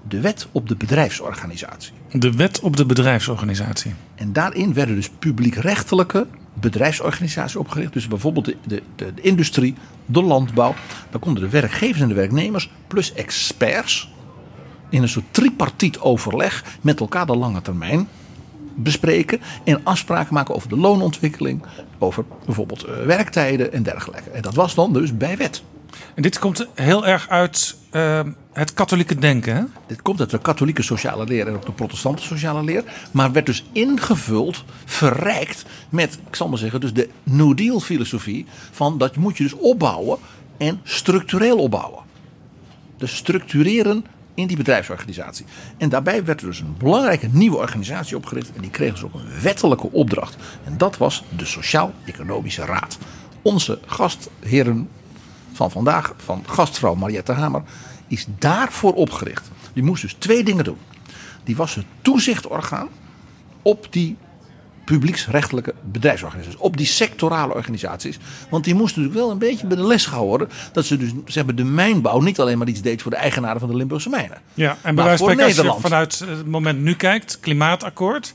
De 0.08 0.20
wet 0.20 0.48
op 0.52 0.68
de 0.68 0.76
bedrijfsorganisatie. 0.76 1.94
De 2.12 2.32
wet 2.32 2.60
op 2.60 2.78
de 2.78 2.86
bedrijfsorganisatie. 2.86 3.94
En 4.16 4.34
daarin 4.34 4.74
werden 4.74 4.96
dus 4.96 5.10
publiekrechtelijke 5.20 6.28
bedrijfsorganisaties 6.54 7.56
opgericht. 7.56 7.94
Dus 7.94 8.08
bijvoorbeeld 8.08 8.46
de, 8.46 8.56
de, 8.68 8.82
de, 8.96 9.14
de 9.14 9.22
industrie, 9.22 9.76
de 10.06 10.22
landbouw. 10.22 10.76
Dan 11.10 11.20
konden 11.20 11.44
de 11.44 11.50
werkgevers 11.50 12.02
en 12.02 12.08
de 12.08 12.14
werknemers 12.14 12.72
plus 12.88 13.14
experts 13.14 14.14
in 14.90 15.02
een 15.02 15.10
soort 15.10 15.26
tripartiet 15.32 16.00
overleg 16.00 16.64
met 16.82 17.00
elkaar 17.00 17.26
de 17.26 17.36
lange 17.36 17.62
termijn 17.62 18.08
bespreken 18.76 19.42
en 19.64 19.80
afspraken 19.84 20.34
maken 20.34 20.56
over 20.56 20.70
de 20.70 20.78
loonontwikkeling, 20.78 21.64
over 21.98 22.26
bijvoorbeeld 22.46 22.88
uh, 22.88 23.06
werktijden 23.06 23.74
en 23.74 23.84
dergelijke. 23.84 24.30
En 24.30 24.42
dat 24.42 24.54
was 24.56 24.76
dan 24.76 24.94
dus 24.94 25.18
bij 25.18 25.38
wet. 25.38 25.64
En 26.16 26.22
dit 26.22 26.40
komt 26.40 26.68
heel 26.74 27.08
erg 27.08 27.30
uit 27.30 27.76
uh, 27.92 28.20
het 28.54 28.74
katholieke 28.74 29.16
denken. 29.16 29.56
Hè? 29.56 29.64
Dit 29.88 30.02
komt 30.02 30.20
uit 30.20 30.30
de 30.30 30.40
katholieke 30.40 30.82
sociale 30.82 31.26
leer 31.26 31.48
en 31.48 31.54
ook 31.54 31.66
de 31.66 31.72
protestante 31.72 32.24
sociale 32.24 32.64
leer. 32.64 32.84
Maar 33.12 33.32
werd 33.32 33.46
dus 33.46 33.66
ingevuld, 33.72 34.64
verrijkt 34.86 35.66
met, 35.90 36.20
ik 36.28 36.36
zal 36.36 36.50
maar 36.50 36.58
zeggen, 36.58 36.80
dus 36.80 36.94
de 36.94 37.10
New 37.24 37.58
Deal 37.58 37.80
filosofie. 37.80 38.46
Van 38.72 38.98
dat 38.98 39.16
moet 39.16 39.38
je 39.38 39.44
dus 39.44 39.54
opbouwen 39.54 40.18
en 40.58 40.80
structureel 40.84 41.58
opbouwen. 41.58 42.04
Dus 42.98 43.16
structureren 43.16 44.06
in 44.36 44.48
die 44.48 44.58
bedrijfsorganisatie. 44.58 45.46
En 45.78 45.90
daarbij 45.90 46.26
werd 46.26 46.42
er 46.42 46.48
dus 46.48 46.60
een 46.60 46.76
belangrijke 46.78 47.28
nieuwe 47.32 47.58
organisatie 47.58 48.18
opgericht. 48.18 48.52
En 48.56 48.62
die 48.62 48.72
kreeg 48.72 48.92
dus 48.92 49.04
ook 49.04 49.14
een 49.14 49.42
wettelijke 49.42 49.92
opdracht. 49.92 50.36
En 50.64 50.78
dat 50.78 50.98
was 50.98 51.24
de 51.38 51.46
Sociaal-Economische 51.46 52.66
Raad. 52.66 52.98
Onze 53.42 53.80
gastheren 53.86 54.90
van 55.54 55.72
vandaag, 55.72 56.14
van 56.18 56.44
gastvrouw 56.46 56.96
Mariette 56.96 57.32
Hamer, 57.32 57.64
is 58.08 58.26
daarvoor 58.40 58.94
opgericht. 58.94 59.52
Die 59.74 59.84
moest 59.84 60.02
dus 60.02 60.16
twee 60.18 60.44
dingen 60.44 60.64
doen. 60.64 60.78
Die 61.44 61.56
was 61.56 61.76
het 61.76 61.86
toezichtorgaan 62.02 62.88
op 63.62 63.88
die 63.90 64.18
publieksrechtelijke 64.86 65.74
bedrijfsorganisaties. 65.84 66.60
Op 66.60 66.78
die 66.78 66.86
sectorale 66.86 67.54
organisaties. 67.54 68.18
Want 68.50 68.64
die 68.64 68.76
moesten 68.76 69.02
natuurlijk 69.02 69.26
wel 69.26 69.34
een 69.34 69.50
beetje 69.50 69.68
bij 69.68 69.78
de 69.78 69.88
les 69.88 70.06
houden. 70.06 70.50
Dat 70.72 70.86
ze 70.86 70.98
dus 70.98 71.12
zeg 71.26 71.46
maar, 71.46 71.56
de 71.56 71.64
mijnbouw 71.64 72.20
niet 72.20 72.40
alleen 72.40 72.58
maar 72.58 72.68
iets 72.68 72.82
deed 72.82 73.02
voor 73.02 73.12
de 73.12 73.18
eigenaren 73.18 73.60
van 73.60 73.70
de 73.70 73.76
Limburgse 73.76 74.10
mijnen. 74.10 74.38
Ja, 74.54 74.78
en 74.82 74.96
bij 74.96 75.04
wijze 75.04 75.24
van 75.24 75.40
als 75.40 75.56
je 75.56 75.76
vanuit 75.80 76.20
het 76.20 76.46
moment 76.46 76.82
nu 76.82 76.96
kijkt, 76.96 77.40
klimaatakkoord. 77.40 78.34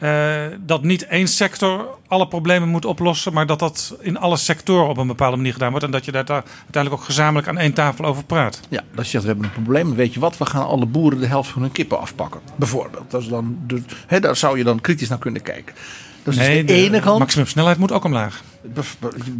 Eh, 0.00 0.46
dat 0.60 0.82
niet 0.82 1.06
één 1.06 1.28
sector 1.28 1.98
alle 2.08 2.28
problemen 2.28 2.68
moet 2.68 2.84
oplossen, 2.84 3.32
maar 3.32 3.46
dat 3.46 3.58
dat 3.58 3.96
in 4.00 4.18
alle 4.18 4.36
sectoren 4.36 4.88
op 4.88 4.96
een 4.96 5.06
bepaalde 5.06 5.36
manier 5.36 5.52
gedaan 5.52 5.70
wordt. 5.70 5.84
En 5.84 5.90
dat 5.90 6.04
je 6.04 6.12
daar, 6.12 6.26
uiteindelijk 6.28 7.02
ook 7.02 7.04
gezamenlijk 7.04 7.48
aan 7.48 7.58
één 7.58 7.72
tafel 7.72 8.04
over 8.04 8.24
praat. 8.24 8.60
Ja, 8.68 8.82
dat 8.94 9.04
je 9.04 9.10
zegt, 9.10 9.22
we 9.22 9.28
hebben 9.30 9.46
een 9.46 9.62
probleem. 9.62 9.94
Weet 9.94 10.14
je 10.14 10.20
wat, 10.20 10.38
we 10.38 10.46
gaan 10.46 10.66
alle 10.66 10.86
boeren 10.86 11.20
de 11.20 11.26
helft 11.26 11.50
van 11.50 11.62
hun 11.62 11.72
kippen 11.72 12.00
afpakken. 12.00 12.40
Bijvoorbeeld. 12.56 13.10
Dat 13.10 13.22
is 13.22 13.28
dan 13.28 13.58
de, 13.66 13.82
daar 14.20 14.36
zou 14.36 14.58
je 14.58 14.64
dan 14.64 14.80
kritisch 14.80 15.08
naar 15.08 15.18
kunnen 15.18 15.42
kijken. 15.42 15.74
Dat 16.22 16.34
is 16.34 16.40
nee, 16.40 16.64
dus 16.64 16.76
de, 16.76 16.82
ene 16.82 17.00
kant. 17.00 17.18
maximumsnelheid 17.18 17.78
moet 17.78 17.92
ook 17.92 18.04
omlaag. 18.04 18.42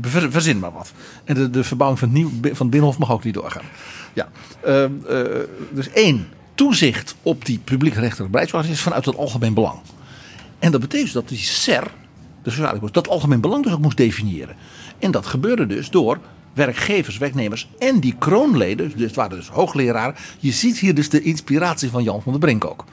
Ver- 0.03 0.31
Verzin 0.31 0.59
maar 0.59 0.73
wat. 0.73 0.93
En 1.25 1.35
de, 1.35 1.51
de 1.51 1.65
verbouwing 1.65 2.01
van 2.01 2.09
het, 2.09 2.19
nieuw, 2.19 2.31
van 2.31 2.43
het 2.43 2.71
Binnenhof 2.71 2.99
mag 2.99 3.11
ook 3.11 3.25
niet 3.25 3.35
doorgaan. 3.35 3.65
Ja. 4.13 4.29
Ehm, 4.65 4.91
eh, 5.09 5.21
dus 5.71 5.89
één, 5.91 6.29
toezicht 6.55 7.15
op 7.23 7.45
die 7.45 7.59
publiekrechtelijke 7.59 8.31
beleidsorganisatie 8.31 8.79
is 8.79 8.89
vanuit 8.89 9.05
het 9.05 9.17
algemeen 9.17 9.55
belang. 9.55 9.79
En 10.61 10.71
dat 10.71 10.81
betekent 10.81 11.13
dat 11.13 11.29
die 11.29 11.39
SER, 11.39 11.91
de 12.43 12.51
sociale 12.51 12.79
koers, 12.79 12.93
dat 12.93 13.09
algemeen 13.09 13.41
belang 13.41 13.65
dus 13.65 13.73
ook 13.73 13.81
moest 13.81 13.97
definiëren. 13.97 14.57
En 14.99 15.11
dat 15.11 15.27
gebeurde 15.27 15.67
dus 15.67 15.91
door 15.91 16.19
werkgevers, 16.53 17.19
werknemers 17.19 17.69
en 17.79 18.01
die 18.01 18.15
kroonleden, 18.19 18.93
dus 18.97 19.07
het 19.07 19.15
waren 19.15 19.37
dus 19.37 19.49
hoogleraren. 19.49 20.15
Je 20.39 20.53
ziet 20.53 20.79
hier 20.79 20.95
dus 20.95 21.09
de 21.09 21.23
inspiratie 21.23 21.91
van 21.91 22.03
Jan 22.03 22.23
van 22.23 22.33
der 22.33 22.41
Brink 22.41 22.65
ook. 22.65 22.85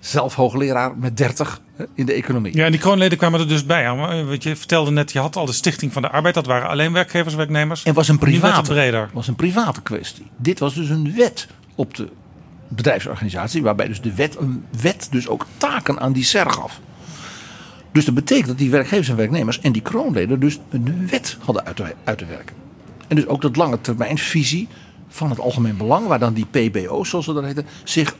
Zelf 0.00 0.34
hoogleraar 0.34 0.96
met 0.96 1.16
30 1.16 1.60
hè, 1.76 1.84
in 1.94 2.06
de 2.06 2.12
economie. 2.12 2.56
Ja, 2.56 2.64
en 2.64 2.70
die 2.70 2.80
kroonleden 2.80 3.18
kwamen 3.18 3.40
er 3.40 3.48
dus 3.48 3.66
bij. 3.66 3.82
hè. 3.82 4.24
Want 4.24 4.42
je 4.42 4.56
vertelde 4.56 4.90
net, 4.90 5.12
je 5.12 5.18
had 5.18 5.36
al 5.36 5.46
de 5.46 5.52
Stichting 5.52 5.92
van 5.92 6.02
de 6.02 6.10
Arbeid. 6.10 6.34
Dat 6.34 6.46
waren 6.46 6.68
alleen 6.68 6.92
werkgevers, 6.92 7.34
werknemers. 7.34 7.82
En 7.82 7.94
was 7.94 8.08
een 8.08 8.18
private, 8.18 9.08
was 9.12 9.28
een 9.28 9.34
private 9.34 9.82
kwestie. 9.82 10.26
Dit 10.36 10.58
was 10.58 10.74
dus 10.74 10.88
een 10.88 11.14
wet 11.16 11.48
op 11.74 11.94
de 11.94 12.08
bedrijfsorganisatie, 12.68 13.62
waarbij 13.62 13.88
dus 13.88 14.00
de 14.00 14.14
wet, 14.14 14.36
een 14.38 14.64
wet 14.80 15.08
dus 15.10 15.28
ook 15.28 15.46
taken 15.56 16.00
aan 16.00 16.12
die 16.12 16.24
SER 16.24 16.50
gaf. 16.50 16.80
Dus 17.94 18.04
dat 18.04 18.14
betekent 18.14 18.46
dat 18.46 18.58
die 18.58 18.70
werkgevers 18.70 19.08
en 19.08 19.16
werknemers 19.16 19.60
en 19.60 19.72
die 19.72 19.82
kroonleden 19.82 20.40
dus 20.40 20.58
een 20.70 21.08
wet 21.10 21.36
hadden 21.40 21.64
uit 22.04 22.18
te, 22.18 22.26
werken. 22.26 22.56
En 23.08 23.16
dus 23.16 23.26
ook 23.26 23.42
dat 23.42 23.56
lange 23.56 23.80
termijnvisie 23.80 24.68
van 25.08 25.30
het 25.30 25.40
algemeen 25.40 25.76
belang, 25.76 26.06
waar 26.06 26.18
dan 26.18 26.34
die 26.34 26.46
PBO's, 26.46 27.08
zoals 27.08 27.24
ze 27.24 27.32
dat 27.32 27.44
heten, 27.44 27.66
zich 27.84 28.16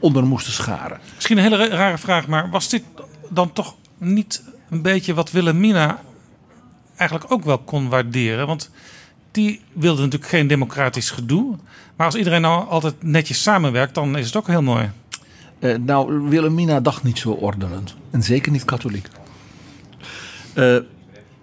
onder 0.00 0.26
moesten 0.26 0.52
scharen. 0.52 0.98
Misschien 1.14 1.36
een 1.36 1.42
hele 1.42 1.56
ra- 1.56 1.76
rare 1.76 1.98
vraag, 1.98 2.26
maar 2.26 2.50
was 2.50 2.68
dit 2.68 2.82
dan 3.28 3.52
toch 3.52 3.74
niet 3.98 4.42
een 4.70 4.82
beetje 4.82 5.14
wat 5.14 5.30
Wilhelmina 5.30 6.00
eigenlijk 6.96 7.32
ook 7.32 7.44
wel 7.44 7.58
kon 7.58 7.88
waarderen? 7.88 8.46
Want 8.46 8.70
die 9.30 9.60
wilde 9.72 10.02
natuurlijk 10.02 10.30
geen 10.30 10.46
democratisch 10.46 11.10
gedoe. 11.10 11.56
Maar 11.96 12.06
als 12.06 12.14
iedereen 12.14 12.40
nou 12.40 12.68
altijd 12.68 13.02
netjes 13.02 13.42
samenwerkt, 13.42 13.94
dan 13.94 14.16
is 14.16 14.26
het 14.26 14.36
ook 14.36 14.46
heel 14.46 14.62
mooi. 14.62 14.90
Eh, 15.58 15.76
nou, 15.76 16.28
Wilhelmina 16.28 16.80
dacht 16.80 17.02
niet 17.02 17.18
zo 17.18 17.30
ordenend. 17.30 17.94
En 18.10 18.22
zeker 18.22 18.52
niet 18.52 18.64
katholiek. 18.64 19.08
Eh, 20.54 20.76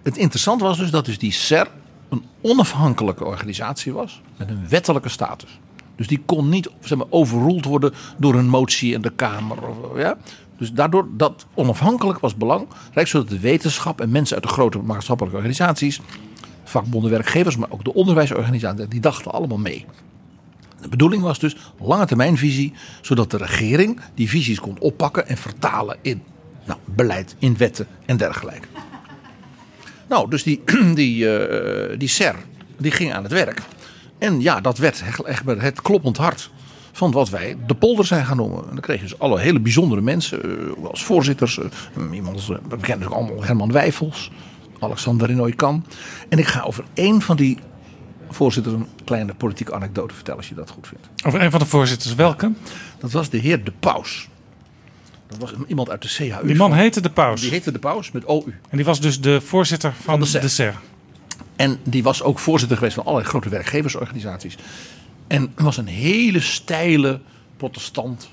het 0.02 0.16
interessante 0.16 0.64
was 0.64 0.78
dus 0.78 0.90
dat 0.90 1.04
dus 1.04 1.18
die 1.18 1.32
SER 1.32 1.68
een 2.08 2.24
onafhankelijke 2.40 3.24
organisatie 3.24 3.92
was. 3.92 4.20
Met 4.36 4.48
een 4.48 4.68
wettelijke 4.68 5.08
status. 5.08 5.58
Dus 5.96 6.06
die 6.06 6.22
kon 6.26 6.48
niet 6.48 6.70
zeg 6.80 6.98
maar, 6.98 7.06
overroeld 7.10 7.64
worden 7.64 7.92
door 8.16 8.34
een 8.34 8.48
motie 8.48 8.92
in 8.92 9.00
de 9.00 9.10
Kamer. 9.10 9.56
of, 9.62 9.98
Ja? 9.98 10.16
Dus 10.58 10.72
daardoor 10.72 11.08
dat 11.10 11.46
onafhankelijk 11.54 12.18
was 12.18 12.34
belangrijk. 12.36 13.08
Zodat 13.08 13.28
de 13.28 13.40
wetenschap 13.40 14.00
en 14.00 14.10
mensen 14.10 14.34
uit 14.34 14.44
de 14.44 14.52
grote 14.52 14.78
maatschappelijke 14.78 15.38
organisaties. 15.38 16.00
Vakbonden, 16.64 17.10
werkgevers, 17.10 17.56
maar 17.56 17.70
ook 17.70 17.84
de 17.84 17.94
onderwijsorganisaties. 17.94 18.88
Die 18.88 19.00
dachten 19.00 19.32
allemaal 19.32 19.58
mee. 19.58 19.86
De 20.86 20.92
bedoeling 20.92 21.22
was 21.22 21.38
dus 21.38 21.56
lange 21.80 22.06
termijnvisie, 22.06 22.72
zodat 23.00 23.30
de 23.30 23.36
regering 23.36 24.00
die 24.14 24.28
visies 24.28 24.60
kon 24.60 24.76
oppakken 24.78 25.28
en 25.28 25.36
vertalen 25.36 25.96
in 26.02 26.22
nou, 26.64 26.78
beleid, 26.84 27.36
in 27.38 27.56
wetten 27.56 27.86
en 28.04 28.16
dergelijke. 28.16 28.66
Nou, 30.08 30.30
dus 30.30 30.42
die, 30.42 30.62
die, 30.94 31.38
eh, 31.38 31.98
die 31.98 32.08
SER, 32.08 32.34
die 32.78 32.90
ging 32.90 33.14
aan 33.14 33.22
het 33.22 33.32
werk. 33.32 33.62
En 34.18 34.40
ja, 34.40 34.60
dat 34.60 34.78
werd 34.78 35.02
echt- 35.24 35.42
het 35.46 35.82
kloppend 35.82 36.16
hart 36.16 36.50
van 36.92 37.10
wat 37.10 37.28
wij 37.28 37.56
de 37.66 37.74
polder 37.74 38.04
zijn 38.06 38.26
gaan 38.26 38.36
noemen. 38.36 38.58
En 38.62 38.70
dan 38.70 38.80
kreeg 38.80 38.96
je 38.96 39.02
dus 39.08 39.18
alle 39.18 39.40
hele 39.40 39.60
bijzondere 39.60 40.00
mensen 40.00 40.42
eh, 40.42 40.84
als 40.90 41.04
voorzitters. 41.04 41.58
eh, 41.58 41.64
iemand 42.12 42.46
we 42.46 42.76
kennen 42.80 43.12
allemaal 43.12 43.44
Herman 43.44 43.72
Wijfels, 43.72 44.30
Alexander 44.80 45.26
Renoy. 45.26 45.54
En 46.28 46.38
ik 46.38 46.46
ga 46.46 46.60
over 46.62 46.84
één 46.94 47.22
van 47.22 47.36
die 47.36 47.58
voorzitters 48.36 48.74
een 48.74 48.88
kleine 49.04 49.34
politieke 49.34 49.74
anekdote 49.74 50.14
vertellen 50.14 50.40
als 50.40 50.48
je 50.48 50.54
dat 50.54 50.70
goed 50.70 50.86
vindt. 50.86 51.08
Over 51.24 51.42
een 51.42 51.50
van 51.50 51.60
de 51.60 51.66
voorzitters, 51.66 52.14
welke? 52.14 52.52
Dat 52.98 53.12
was 53.12 53.30
de 53.30 53.38
heer 53.38 53.64
De 53.64 53.72
Paus. 53.80 54.28
Dat 55.28 55.38
was 55.38 55.52
iemand 55.66 55.90
uit 55.90 56.02
de 56.02 56.08
CHU. 56.08 56.46
Die 56.46 56.56
man 56.56 56.72
heette 56.72 57.00
De 57.00 57.10
Paus. 57.10 57.40
Die 57.40 57.50
heette 57.50 57.72
De 57.72 57.78
Paus 57.78 58.10
met 58.10 58.24
OU. 58.24 58.54
En 58.68 58.76
die 58.76 58.84
was 58.84 59.00
dus 59.00 59.20
de 59.20 59.40
voorzitter 59.40 59.94
van, 60.02 60.20
de. 60.20 60.48
SER. 60.48 60.74
En 61.56 61.78
die 61.84 62.02
was 62.02 62.22
ook 62.22 62.38
voorzitter 62.38 62.76
geweest 62.76 62.94
van 62.94 63.04
allerlei 63.04 63.28
grote 63.28 63.48
werkgeversorganisaties. 63.48 64.56
En 65.26 65.52
was 65.56 65.76
een 65.76 65.86
hele 65.86 66.40
steile 66.40 67.20
protestant. 67.56 68.28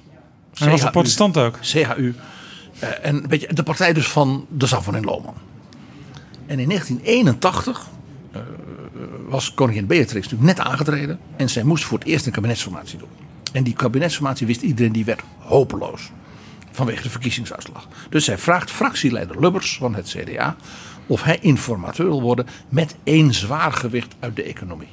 Hij 0.54 0.70
was 0.70 0.82
een 0.82 0.92
protestant 0.92 1.38
ook. 1.38 1.58
CHU. 1.62 2.16
Eh, 2.80 2.90
en 3.02 3.16
een 3.16 3.28
beetje 3.28 3.54
de 3.54 3.64
partij 3.64 3.94
dus 3.94 4.08
van 4.08 4.46
de 4.50 4.68
Savonin 4.68 5.02
en 5.02 5.06
Lohman. 5.06 5.36
En 6.46 6.60
in 6.60 6.68
1981 6.68 7.88
eh, 8.32 8.42
was 9.34 9.54
koningin 9.54 9.88
Beatrix 9.88 10.30
natuurlijk 10.30 10.58
net 10.58 10.68
aangetreden. 10.68 11.20
En 11.36 11.50
zij 11.50 11.64
moest 11.64 11.84
voor 11.84 11.98
het 11.98 12.08
eerst 12.08 12.26
een 12.26 12.32
kabinetsformatie 12.32 13.00
doen. 13.00 13.10
En 13.52 13.64
die 13.64 13.74
kabinetsformatie 13.74 14.48
wist 14.48 14.62
iedereen 14.62 14.92
die 14.92 15.06
werd 15.06 15.22
hopeloos. 15.40 16.12
Vanwege 16.72 17.04
de 17.04 17.10
verkiezingsuitslag. 17.10 17.88
Dus 18.10 18.26
zij 18.26 18.38
vraagt 18.38 18.72
fractieleider 18.72 19.40
Lubbers 19.40 19.78
van 19.78 19.96
het 19.96 20.16
CDA 20.18 20.56
of 21.08 21.24
hij 21.24 21.40
informateur 21.42 22.06
wil 22.06 22.22
worden 22.22 22.46
met 22.70 22.96
één 23.04 23.34
zwaar 23.34 23.72
gewicht 23.72 24.16
uit 24.20 24.36
de 24.36 24.44
economie. 24.44 24.88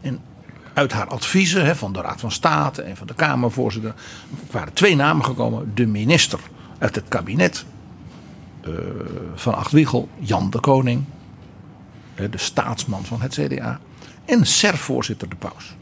En 0.00 0.20
uit 0.74 0.92
haar 0.92 1.06
adviezen 1.06 1.76
van 1.76 1.92
de 1.92 2.00
Raad 2.00 2.20
van 2.20 2.32
State 2.32 2.82
en 2.82 2.96
van 2.96 3.06
de 3.06 3.14
Kamervoorzitter 3.14 3.94
waren 4.50 4.72
twee 4.72 4.96
namen 4.96 5.24
gekomen. 5.24 5.70
De 5.74 5.86
minister 5.86 6.38
uit 6.78 6.94
het 6.94 7.08
kabinet 7.08 7.64
eh, 8.60 8.70
van 9.34 9.54
Achtwiegel, 9.54 10.08
Jan 10.18 10.50
de 10.50 10.60
Koning, 10.60 11.04
de 12.14 12.28
staatsman 12.38 13.04
van 13.04 13.20
het 13.20 13.32
CDA, 13.34 13.80
en 14.24 14.46
SER-voorzitter 14.46 15.28
de 15.28 15.36
Paus. 15.36 15.76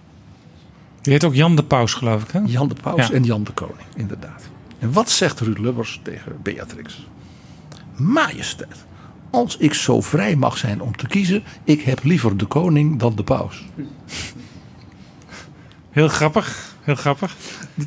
Die 1.01 1.13
heet 1.13 1.25
ook 1.25 1.35
Jan 1.35 1.57
de 1.57 1.65
Paus, 1.65 1.95
geloof 1.95 2.23
ik. 2.23 2.31
Hè? 2.31 2.41
Jan 2.45 2.69
de 2.69 2.75
Paus 2.83 3.07
Ja. 3.09 3.15
en 3.15 3.25
Jan 3.25 3.45
de 3.45 3.53
Koning, 3.53 3.87
inderdaad. 3.97 4.43
En 4.79 4.93
wat 4.93 5.11
zegt 5.11 5.41
Ruud 5.41 5.59
Lubbers 5.59 6.01
tegen 6.03 6.37
Beatrix? 6.43 7.07
Majesteit, 7.97 8.85
als 9.31 9.57
ik 9.57 9.75
zo 9.75 10.01
vrij 10.01 10.37
mag 10.37 10.59
zijn 10.59 10.81
om 10.81 10.97
te 10.97 11.07
kiezen, 11.07 11.43
ik 11.65 11.81
heb 11.81 12.05
liever 12.05 12.37
de 12.37 12.47
koning 12.47 12.99
dan 12.99 13.17
de 13.17 13.23
paus. 13.25 13.65
Heel 15.91 16.09
grappig, 16.09 16.75
heel 16.83 16.95
grappig. 16.95 17.37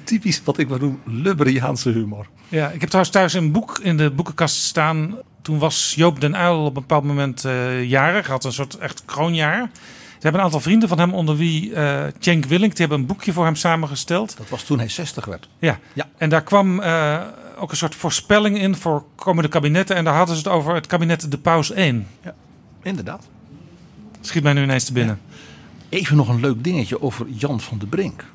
Typisch 0.04 0.42
wat 0.44 0.58
ik 0.58 0.70
maar 0.70 0.80
noem 0.80 1.00
Lubberiaanse 1.06 1.90
humor. 1.90 2.28
Ja, 2.50 2.68
ik 2.70 2.80
heb 2.80 2.90
trouwens 2.90 3.16
thuis 3.16 3.34
een 3.34 3.52
boek 3.52 3.80
in 3.80 3.98
de 3.98 4.12
boekenkast 4.12 4.56
staan. 4.56 5.16
Toen 5.44 5.60
was 5.60 5.94
Joop 5.96 6.20
den 6.22 6.36
Uyl 6.36 6.60
op 6.60 6.66
een 6.66 6.74
bepaald 6.74 7.04
moment 7.04 7.46
eh, 7.46 7.84
jarig. 7.84 8.28
Had 8.28 8.44
een 8.44 8.54
soort 8.54 8.78
echt 8.78 9.02
kroonjaar. 9.06 9.70
Ze 9.74 10.30
hebben 10.30 10.40
een 10.40 10.46
aantal 10.46 10.60
vrienden 10.60 10.90
van 10.90 11.00
hem, 11.00 11.14
onder 11.14 11.36
wie 11.36 11.74
eh 11.74 12.06
Cenk 12.20 12.46
Willink, 12.46 12.72
die 12.72 12.80
hebben 12.80 13.00
een 13.00 13.06
boekje 13.06 13.34
voor 13.34 13.46
hem 13.46 13.56
samengesteld. 13.56 14.38
Dat 14.38 14.50
was 14.50 14.64
toen 14.64 14.78
hij 14.80 14.90
60 14.90 15.26
werd. 15.26 15.50
Ja, 15.60 15.80
Ja. 15.94 16.10
en 16.18 16.30
daar 16.30 16.44
kwam 16.44 16.80
eh, 16.80 17.22
ook 17.58 17.72
een 17.72 17.78
soort 17.78 17.96
voorspelling 17.96 18.58
in 18.58 18.76
voor 18.76 19.04
komende 19.16 19.50
kabinetten. 19.50 19.96
En 19.96 20.04
daar 20.04 20.16
hadden 20.16 20.36
ze 20.36 20.42
het 20.42 20.52
over 20.52 20.76
het 20.76 20.88
kabinet 20.88 21.32
De 21.32 21.38
Paus 21.38 21.72
1. 21.72 22.08
Inderdaad. 22.84 23.28
Schiet 24.22 24.44
mij 24.44 24.54
nu 24.54 24.64
ineens 24.64 24.84
te 24.84 24.94
binnen. 24.94 25.20
Even 25.90 26.16
nog 26.18 26.28
een 26.30 26.40
leuk 26.40 26.64
dingetje 26.64 27.02
over 27.02 27.26
Jan 27.30 27.60
van 27.62 27.78
der 27.78 27.88
Brink. 27.88 28.26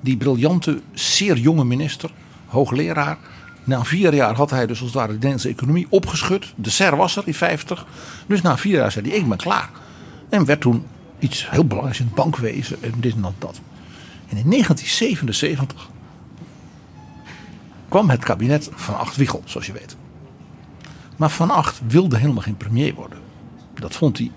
Die 0.00 0.16
briljante, 0.16 0.80
zeer 0.92 1.36
jonge 1.36 1.64
minister, 1.64 2.10
hoogleraar. 2.46 3.18
Na 3.64 3.84
vier 3.84 4.14
jaar 4.14 4.34
had 4.34 4.50
hij 4.50 4.66
dus 4.66 4.78
als 4.78 4.88
het 4.88 4.98
ware 4.98 5.08
de 5.08 5.14
Nederlandse 5.14 5.48
economie 5.48 5.86
opgeschud. 5.90 6.52
De 6.56 6.70
SER 6.70 6.96
was 6.96 7.16
er 7.16 7.22
in 7.26 7.34
50. 7.34 7.86
Dus 8.26 8.42
na 8.42 8.56
vier 8.56 8.76
jaar 8.76 8.92
zei 8.92 9.08
hij, 9.08 9.18
ik 9.18 9.28
ben 9.28 9.38
klaar. 9.38 9.70
En 10.28 10.44
werd 10.44 10.60
toen 10.60 10.86
iets 11.18 11.50
heel 11.50 11.66
belangrijks 11.66 12.00
in 12.00 12.06
het 12.06 12.14
bankwezen 12.14 12.82
en 12.82 12.92
dit 12.96 13.14
en 13.14 13.22
dat. 13.22 13.32
dat. 13.38 13.60
En 14.28 14.36
in 14.36 14.50
1977 14.50 15.88
kwam 17.88 18.10
het 18.10 18.24
kabinet 18.24 18.70
van 18.74 18.98
Acht 18.98 19.16
Wiegel, 19.16 19.42
zoals 19.44 19.66
je 19.66 19.72
weet. 19.72 19.96
Maar 21.16 21.30
Van 21.30 21.50
Acht 21.50 21.80
wilde 21.86 22.16
helemaal 22.16 22.42
geen 22.42 22.56
premier 22.56 22.94
worden. 22.94 23.18
Dat 23.74 23.96
vond 23.96 24.18
hij 24.18 24.30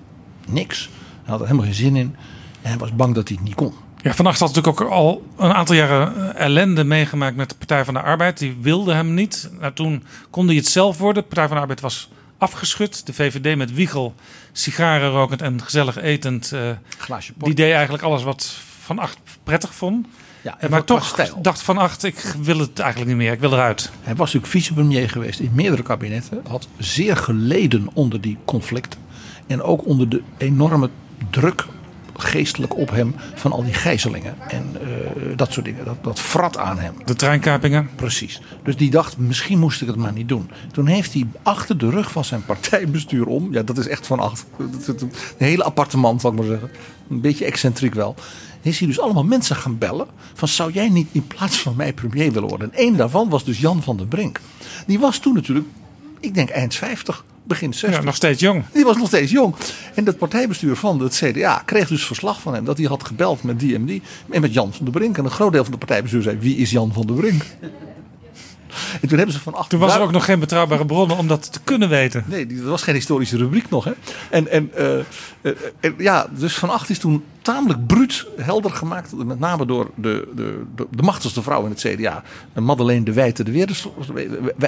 niks. 0.47 0.89
Hij 1.23 1.31
had 1.31 1.39
er 1.39 1.45
helemaal 1.45 1.65
geen 1.65 1.75
zin 1.75 1.95
in. 1.95 2.15
En 2.61 2.69
hij 2.69 2.77
was 2.77 2.95
bang 2.95 3.15
dat 3.15 3.27
hij 3.27 3.37
het 3.37 3.47
niet 3.47 3.55
kon. 3.55 3.73
Ja, 4.01 4.13
vannacht 4.13 4.39
had 4.39 4.47
natuurlijk 4.55 4.81
ook 4.81 4.89
al 4.89 5.25
een 5.37 5.53
aantal 5.53 5.75
jaren 5.75 6.35
eh, 6.35 6.45
ellende 6.45 6.83
meegemaakt 6.83 7.35
met 7.35 7.49
de 7.49 7.55
Partij 7.55 7.85
van 7.85 7.93
de 7.93 8.01
Arbeid. 8.01 8.37
Die 8.37 8.57
wilde 8.61 8.93
hem 8.93 9.13
niet. 9.13 9.49
Nou, 9.59 9.73
toen 9.73 10.03
kon 10.29 10.47
hij 10.47 10.55
het 10.55 10.67
zelf 10.67 10.97
worden. 10.97 11.21
De 11.21 11.27
Partij 11.27 11.47
van 11.47 11.55
de 11.55 11.61
Arbeid 11.61 11.79
was 11.81 12.09
afgeschud. 12.37 13.05
De 13.05 13.13
VVD 13.13 13.57
met 13.57 13.73
Wiegel, 13.73 14.15
sigaren 14.51 15.09
rokend 15.09 15.41
en 15.41 15.61
gezellig 15.61 15.97
etend. 15.97 16.51
eh, 16.51 16.69
Glaasje 16.97 17.33
die 17.37 17.53
deed 17.53 17.73
eigenlijk 17.73 18.03
alles 18.03 18.23
wat 18.23 18.55
Van 18.81 18.99
Acht 18.99 19.17
prettig 19.43 19.73
vond. 19.75 20.07
Ja, 20.41 20.55
en 20.59 20.69
maar 20.69 20.83
toch 20.83 21.05
stijl. 21.05 21.41
dacht 21.41 21.61
Van 21.61 21.77
Acht, 21.77 22.03
ik 22.03 22.35
wil 22.41 22.59
het 22.59 22.79
eigenlijk 22.79 23.09
niet 23.11 23.19
meer. 23.19 23.31
Ik 23.31 23.39
wil 23.39 23.53
eruit. 23.53 23.91
Hij 24.01 24.15
was 24.15 24.33
natuurlijk 24.33 24.51
vicepremier 24.51 25.09
geweest 25.09 25.39
in 25.39 25.51
meerdere 25.53 25.83
kabinetten. 25.83 26.41
Had 26.47 26.67
zeer 26.77 27.17
geleden 27.17 27.89
onder 27.93 28.21
die 28.21 28.37
conflicten. 28.45 28.99
En 29.47 29.61
ook 29.61 29.85
onder 29.85 30.09
de 30.09 30.21
enorme 30.37 30.89
druk 31.29 31.65
geestelijk 32.17 32.77
op 32.77 32.89
hem 32.89 33.15
van 33.35 33.51
al 33.51 33.63
die 33.63 33.73
gijzelingen. 33.73 34.35
En 34.47 34.75
eh, 34.81 35.37
dat 35.37 35.51
soort 35.51 35.65
dingen. 35.65 35.85
Dat, 35.85 36.03
dat 36.03 36.19
frat 36.19 36.57
aan 36.57 36.79
hem. 36.79 36.93
De 37.05 37.15
treinkapingen. 37.15 37.89
Precies. 37.95 38.41
Dus 38.63 38.77
die 38.77 38.89
dacht, 38.89 39.17
misschien 39.17 39.59
moest 39.59 39.81
ik 39.81 39.87
het 39.87 39.95
maar 39.95 40.13
niet 40.13 40.29
doen. 40.29 40.49
Toen 40.71 40.87
heeft 40.87 41.13
hij 41.13 41.25
achter 41.43 41.77
de 41.77 41.89
rug 41.89 42.11
van 42.11 42.25
zijn 42.25 42.45
partijbestuur 42.45 43.25
om. 43.25 43.53
Ja, 43.53 43.63
dat 43.63 43.77
is 43.77 43.87
echt 43.87 44.07
van 44.07 44.19
acht. 44.19 44.45
Een 44.57 45.11
hele 45.37 45.63
appartement, 45.63 46.21
zal 46.21 46.31
ik 46.31 46.37
maar 46.37 46.47
zeggen. 46.47 46.69
Een 47.09 47.21
beetje 47.21 47.45
excentriek 47.45 47.93
wel. 47.93 48.15
Is 48.61 48.79
hij 48.79 48.87
dus 48.87 48.99
allemaal 48.99 49.23
mensen 49.23 49.55
gaan 49.55 49.77
bellen. 49.77 50.07
Van 50.33 50.47
zou 50.47 50.71
jij 50.71 50.89
niet 50.89 51.07
in 51.11 51.27
plaats 51.27 51.61
van 51.61 51.75
mij 51.75 51.93
premier 51.93 52.31
willen 52.31 52.49
worden? 52.49 52.71
En 52.71 52.77
één 52.77 52.97
daarvan 52.97 53.29
was 53.29 53.43
dus 53.43 53.59
Jan 53.59 53.83
van 53.83 53.97
der 53.97 54.07
Brink. 54.07 54.39
Die 54.87 54.99
was 54.99 55.19
toen 55.19 55.33
natuurlijk, 55.33 55.67
ik 56.19 56.33
denk 56.33 56.49
eind 56.49 56.75
50, 56.75 57.25
begin 57.47 57.73
60. 57.73 57.99
Ja, 57.99 58.05
nog 58.05 58.15
steeds 58.15 58.39
jong. 58.39 58.63
Die 58.73 58.83
was 58.83 58.97
nog 58.97 59.07
steeds 59.07 59.31
jong. 59.31 59.55
En 59.95 60.03
dat 60.03 60.17
partijbestuur 60.17 60.75
van 60.75 60.99
het 60.99 61.15
CDA 61.15 61.61
kreeg 61.65 61.87
dus 61.87 62.05
verslag 62.05 62.41
van 62.41 62.53
hem 62.53 62.65
dat 62.65 62.77
hij 62.77 62.87
had 62.87 63.03
gebeld 63.03 63.43
met 63.43 63.59
die 63.59 63.75
en 63.75 63.85
die. 63.85 64.01
En 64.29 64.41
met 64.41 64.53
Jan 64.53 64.73
van 64.73 64.85
der 64.85 64.93
Brink. 64.93 65.17
En 65.17 65.25
een 65.25 65.31
groot 65.31 65.51
deel 65.51 65.63
van 65.63 65.71
het 65.71 65.79
partijbestuur 65.79 66.21
zei: 66.21 66.37
Wie 66.37 66.57
is 66.57 66.71
Jan 66.71 66.93
van 66.93 67.07
der 67.07 67.15
Brink? 67.15 67.43
En 69.01 69.07
toen 69.07 69.17
hebben 69.17 69.35
ze 69.35 69.41
van 69.41 69.53
achter. 69.53 69.69
Toen 69.69 69.79
was 69.79 69.95
er 69.95 70.01
ook 70.01 70.11
nog 70.11 70.25
geen 70.25 70.39
betrouwbare 70.39 70.85
bronnen 70.85 71.17
om 71.17 71.27
dat 71.27 71.53
te 71.53 71.59
kunnen 71.63 71.89
weten. 71.89 72.23
Nee, 72.27 72.45
die- 72.47 72.57
er 72.61 72.69
was 72.69 72.81
geen 72.83 72.95
historische 72.95 73.37
rubriek 73.37 73.69
nog. 73.69 73.83
Hè? 73.83 73.91
En, 74.29 74.47
en, 74.51 74.69
eh, 74.75 74.99
eh, 74.99 75.51
en 75.79 75.93
ja, 75.97 76.27
dus 76.37 76.55
Van 76.55 76.69
Acht 76.69 76.89
is 76.89 76.99
toen 76.99 77.23
tamelijk 77.41 77.87
bruut 77.87 78.27
helder 78.37 78.71
gemaakt. 78.71 79.25
Met 79.25 79.39
name 79.39 79.65
door 79.65 79.89
de, 79.95 80.27
de, 80.35 80.63
de, 80.75 80.87
de 80.91 81.03
machtigste 81.03 81.41
vrouw 81.41 81.63
in 81.63 81.69
het 81.69 81.79
CDA. 81.79 82.23
Madeleine 82.53 83.05
de 83.05 83.13
Wijte 83.13 83.43
de 83.43 83.51
Weerdersloot. 83.51 84.07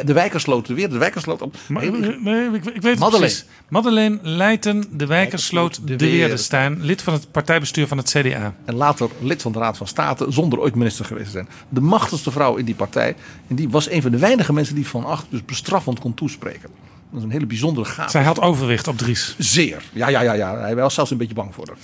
De 0.06 0.14
Wijkersloot 0.14 0.66
de 0.66 0.74
Weer. 0.74 0.90
De 0.90 0.98
Wijkersloot 0.98 1.42
op. 1.42 1.56
Maar, 1.68 1.84
nee, 2.22 2.46
ik, 2.46 2.54
ik 2.54 2.64
weet 2.64 2.84
het 2.84 3.00
Madeleine. 3.00 3.18
precies. 3.18 3.46
Madeleine 3.70 4.20
Leijten 4.22 4.86
de 4.92 5.06
Wijkersloot 5.06 5.88
de, 5.88 5.98
Weerdestein. 5.98 6.78
Lid 6.82 7.02
van 7.02 7.14
het 7.14 7.32
partijbestuur 7.32 7.88
van 7.88 7.98
het 7.98 8.10
CDA. 8.10 8.54
En 8.66 8.76
later 8.76 9.10
lid 9.22 9.42
van 9.42 9.52
de 9.52 9.60
Raad 9.60 9.78
van 9.78 9.88
State 9.88 10.26
zonder 10.30 10.60
ooit 10.60 10.76
minister 10.76 11.06
geweest 11.06 11.26
te 11.26 11.32
zijn. 11.32 11.50
De 11.70 11.82
machtigste 11.82 12.32
vrouw 12.32 12.56
in 12.56 12.66
die 12.66 12.76
partij. 12.76 13.16
En 13.48 13.56
die 13.56 13.70
was 13.70 13.90
een 13.90 13.99
van 14.02 14.12
de 14.12 14.18
weinige 14.18 14.54
mensen 14.54 14.76
die 14.76 14.88
Van 14.88 15.06
Acht 15.06 15.26
dus 15.30 15.46
bestraffend 15.46 16.00
kon 16.00 16.14
toespreken. 16.14 16.70
Dat 17.10 17.20
is 17.20 17.24
een 17.26 17.32
hele 17.32 17.46
bijzondere 17.46 17.86
gaaf. 17.86 18.12
Zij 18.12 18.24
had 18.24 18.42
overwicht 18.42 18.88
op 18.88 18.98
Dries. 18.98 19.36
Zeer. 19.38 19.84
Ja, 19.94 20.08
ja, 20.08 20.22
ja, 20.22 20.34
ja. 20.34 20.58
Hij 20.58 20.76
was 20.76 20.94
zelfs 20.94 21.12
een 21.12 21.18
beetje 21.18 21.34
bang 21.34 21.54
voor 21.54 21.68
haar. 21.68 21.78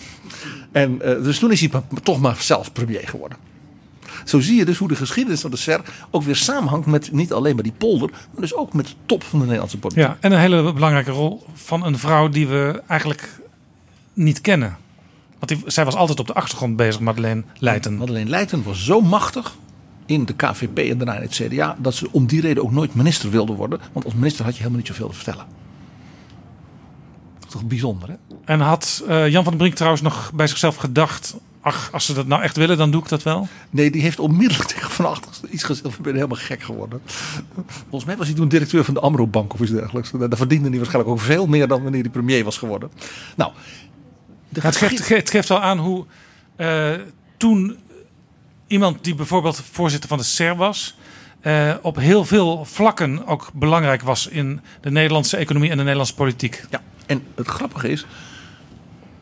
En 0.72 1.02
eh, 1.02 1.24
dus 1.24 1.40
toen 1.40 1.52
is 1.52 1.60
hij 1.60 1.70
toch 2.04 2.20
maar 2.20 2.36
zelf 2.40 2.72
premier 2.72 3.08
geworden. 3.08 3.38
Zo 4.26 4.40
zie 4.40 4.56
je 4.56 4.66
dus 4.66 4.78
hoe 4.78 4.88
de 4.88 4.96
geschiedenis 4.96 5.42
van 5.42 5.52
de 5.52 5.58
SER 5.58 5.82
ook 6.12 6.24
weer 6.24 6.36
samenhangt 6.36 6.86
met 6.86 7.12
niet 7.12 7.34
alleen 7.34 7.56
maar 7.56 7.64
die 7.64 7.74
polder, 7.78 8.10
maar 8.10 8.42
dus 8.42 8.56
ook 8.56 8.74
met 8.74 8.88
de 8.88 8.94
top 9.06 9.24
van 9.24 9.40
de 9.40 9.44
Nederlandse 9.46 9.78
politiek. 9.78 10.04
Ja, 10.04 10.18
en 10.20 10.32
een 10.32 10.40
hele 10.40 10.74
belangrijke 10.74 11.12
rol 11.12 11.44
van 11.54 11.86
een 11.86 11.98
vrouw 11.98 12.30
die 12.30 12.48
we 12.48 12.82
eigenlijk 12.88 13.40
niet 14.14 14.42
kennen. 14.42 14.78
Want 15.40 15.48
die, 15.48 15.72
zij 15.72 15.86
was 15.86 15.96
altijd 15.96 16.20
op 16.20 16.28
de 16.28 16.34
achtergrond 16.34 16.76
bezig, 16.76 17.02
Madeleine 17.02 17.44
Leijten. 17.58 17.98
Madeleine 17.98 18.30
Leijten 18.30 18.64
was 18.64 18.86
zo 18.86 19.02
machtig 19.02 19.56
in 20.06 20.26
de 20.26 20.34
KVP 20.34 20.78
en 20.78 20.98
daarna 20.98 21.16
in 21.16 21.22
het 21.22 21.32
CDA 21.32 21.76
dat 21.80 21.94
ze 21.94 22.08
om 22.12 22.26
die 22.26 22.42
reden 22.42 22.64
ook 22.64 22.72
nooit 22.72 22.96
minister 22.96 23.30
wilde 23.30 23.54
worden. 23.54 23.80
Want 23.92 24.06
als 24.06 24.14
minister 24.14 24.44
had 24.44 24.54
je 24.54 24.60
helemaal 24.60 24.80
niet 24.80 24.88
zoveel 24.88 25.10
te 25.10 25.16
vertellen. 25.16 25.46
Dat 27.40 27.46
is 27.48 27.52
toch 27.52 27.66
bijzonder, 27.66 28.10
hè? 28.10 28.16
En 28.46 28.60
had 28.60 29.04
eh, 29.08 29.30
Jan 29.30 29.44
van 29.44 29.52
den 29.52 29.58
Brink 29.58 29.76
trouwens 29.76 30.02
nog 30.02 30.32
bij 30.34 30.48
zichzelf 30.48 30.76
gedacht... 30.76 31.36
ach, 31.62 31.90
als 31.92 32.06
ze 32.06 32.14
dat 32.14 32.28
nou 32.28 32.42
echt 32.42 32.58
willen, 32.58 32.78
dan 32.78 32.92
doe 32.92 33.02
ik 33.02 33.10
dat 33.10 33.24
wel? 33.24 33.48
Nee, 33.70 33.92
die 33.92 34.02
heeft 34.02 34.20
onmiddellijk 34.20 34.70
tegen 34.74 34.90
Van 34.90 35.06
Achter 35.06 35.32
iets 35.50 35.64
gezegd. 35.64 35.96
Ik 35.96 36.02
ben 36.02 36.16
helemaal 36.16 36.38
gek 36.38 36.64
geworden. 36.64 37.02
Volgens 37.66 38.06
mij 38.06 38.18
was 38.18 38.28
hij 38.28 38.36
toen 38.36 38.48
directeur 38.48 38.84
van 38.84 38.94
de 38.94 39.00
Amro-bank 39.00 39.54
of 39.54 39.60
iets 39.60 39.72
dergelijks. 39.72 40.12
Daar 40.12 40.30
daar 40.30 40.38
verdiende 40.38 40.70
hij 40.70 40.78
waarschijnlijk 40.78 41.14
ook 41.16 41.22
veel 41.22 41.48
meer 41.48 41.68
dan 41.68 41.84
wanneer 41.84 42.02
hij 42.02 42.10
premier 42.10 42.44
was 42.44 42.58
geworden. 42.58 42.92
Nou, 43.36 43.52
het, 44.54 44.76
geeft, 44.76 45.10
het 45.10 45.30
geeft 45.30 45.50
wel 45.50 45.62
aan 45.62 45.78
hoe 45.78 46.06
eh, 46.56 46.94
toen 47.38 47.78
iemand 48.68 49.04
die 49.04 49.16
bijvoorbeeld 49.16 49.62
voorzitter 49.72 50.10
van 50.10 50.18
de 50.18 50.24
SER 50.24 50.56
was... 50.56 50.96
eh, 51.42 51.74
op 51.82 51.96
heel 51.96 52.26
veel 52.26 52.66
vlakken 52.66 53.28
ook 53.28 53.50
belangrijk 53.54 54.02
was 54.02 54.28
in 54.28 54.62
de 54.82 54.92
Nederlandse 54.92 55.38
economie 55.38 55.70
en 55.70 55.76
de 55.76 55.82
Nederlandse 55.82 56.16
politiek. 56.16 56.66
Ja, 56.70 56.82
en 57.06 57.24
het 57.36 57.48
grappige 57.48 57.90
is, 57.90 58.06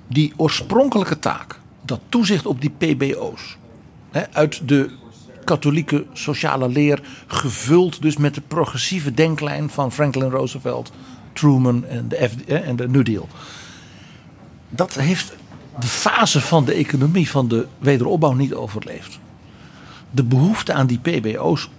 die 0.08 0.34
oorspronkelijke 0.36 1.20
taak, 1.20 1.60
dat 1.82 2.00
toezicht 2.10 2.46
op 2.46 2.62
die 2.62 2.70
PBO's, 2.78 3.58
hè, 4.12 4.32
uit 4.32 4.68
de 4.68 4.90
katholieke 5.44 6.06
sociale 6.14 6.68
leer, 6.68 7.02
gevuld 7.28 8.02
dus 8.02 8.18
met 8.18 8.36
de 8.36 8.42
progressieve 8.42 9.14
denklijn 9.14 9.70
van 9.70 9.92
Franklin 9.92 10.30
Roosevelt, 10.30 10.92
Truman 11.34 11.86
en 11.86 12.08
de, 12.08 12.16
en 12.46 12.76
de 12.76 12.90
New 12.90 13.06
Deal. 13.06 13.28
Dat 14.70 14.94
heeft 14.94 15.34
de 15.80 15.88
fase 15.88 16.42
van 16.42 16.66
de 16.66 16.74
economie 16.74 17.30
van 17.30 17.48
de 17.48 17.68
wederopbouw 17.80 18.34
niet 18.34 18.54
overleefd. 18.54 19.20
De 20.16 20.24
behoefte 20.24 20.74
aan 20.74 20.88
die 20.88 21.00
PBO's 21.00 21.70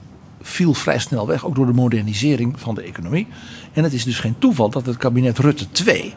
viel 0.43 0.74
vrij 0.74 0.98
snel 0.98 1.27
weg, 1.27 1.44
ook 1.44 1.55
door 1.55 1.66
de 1.66 1.73
modernisering 1.73 2.61
van 2.61 2.74
de 2.74 2.82
economie. 2.82 3.27
En 3.73 3.82
het 3.82 3.93
is 3.93 4.05
dus 4.05 4.19
geen 4.19 4.39
toeval 4.39 4.70
dat 4.70 4.86
het 4.86 4.97
kabinet 4.97 5.39
Rutte 5.39 5.70
2, 5.70 6.15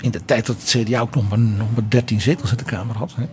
in 0.00 0.10
de 0.10 0.24
tijd 0.24 0.46
dat 0.46 0.56
het 0.56 0.84
CDA 0.84 1.00
ook 1.00 1.14
nog 1.14 1.28
maar, 1.28 1.38
nog 1.38 1.68
maar 1.74 1.84
13 1.88 2.20
zetels 2.20 2.50
in 2.50 2.56
de 2.56 2.64
Kamer 2.64 2.96
had, 2.96 3.14
hè, 3.16 3.24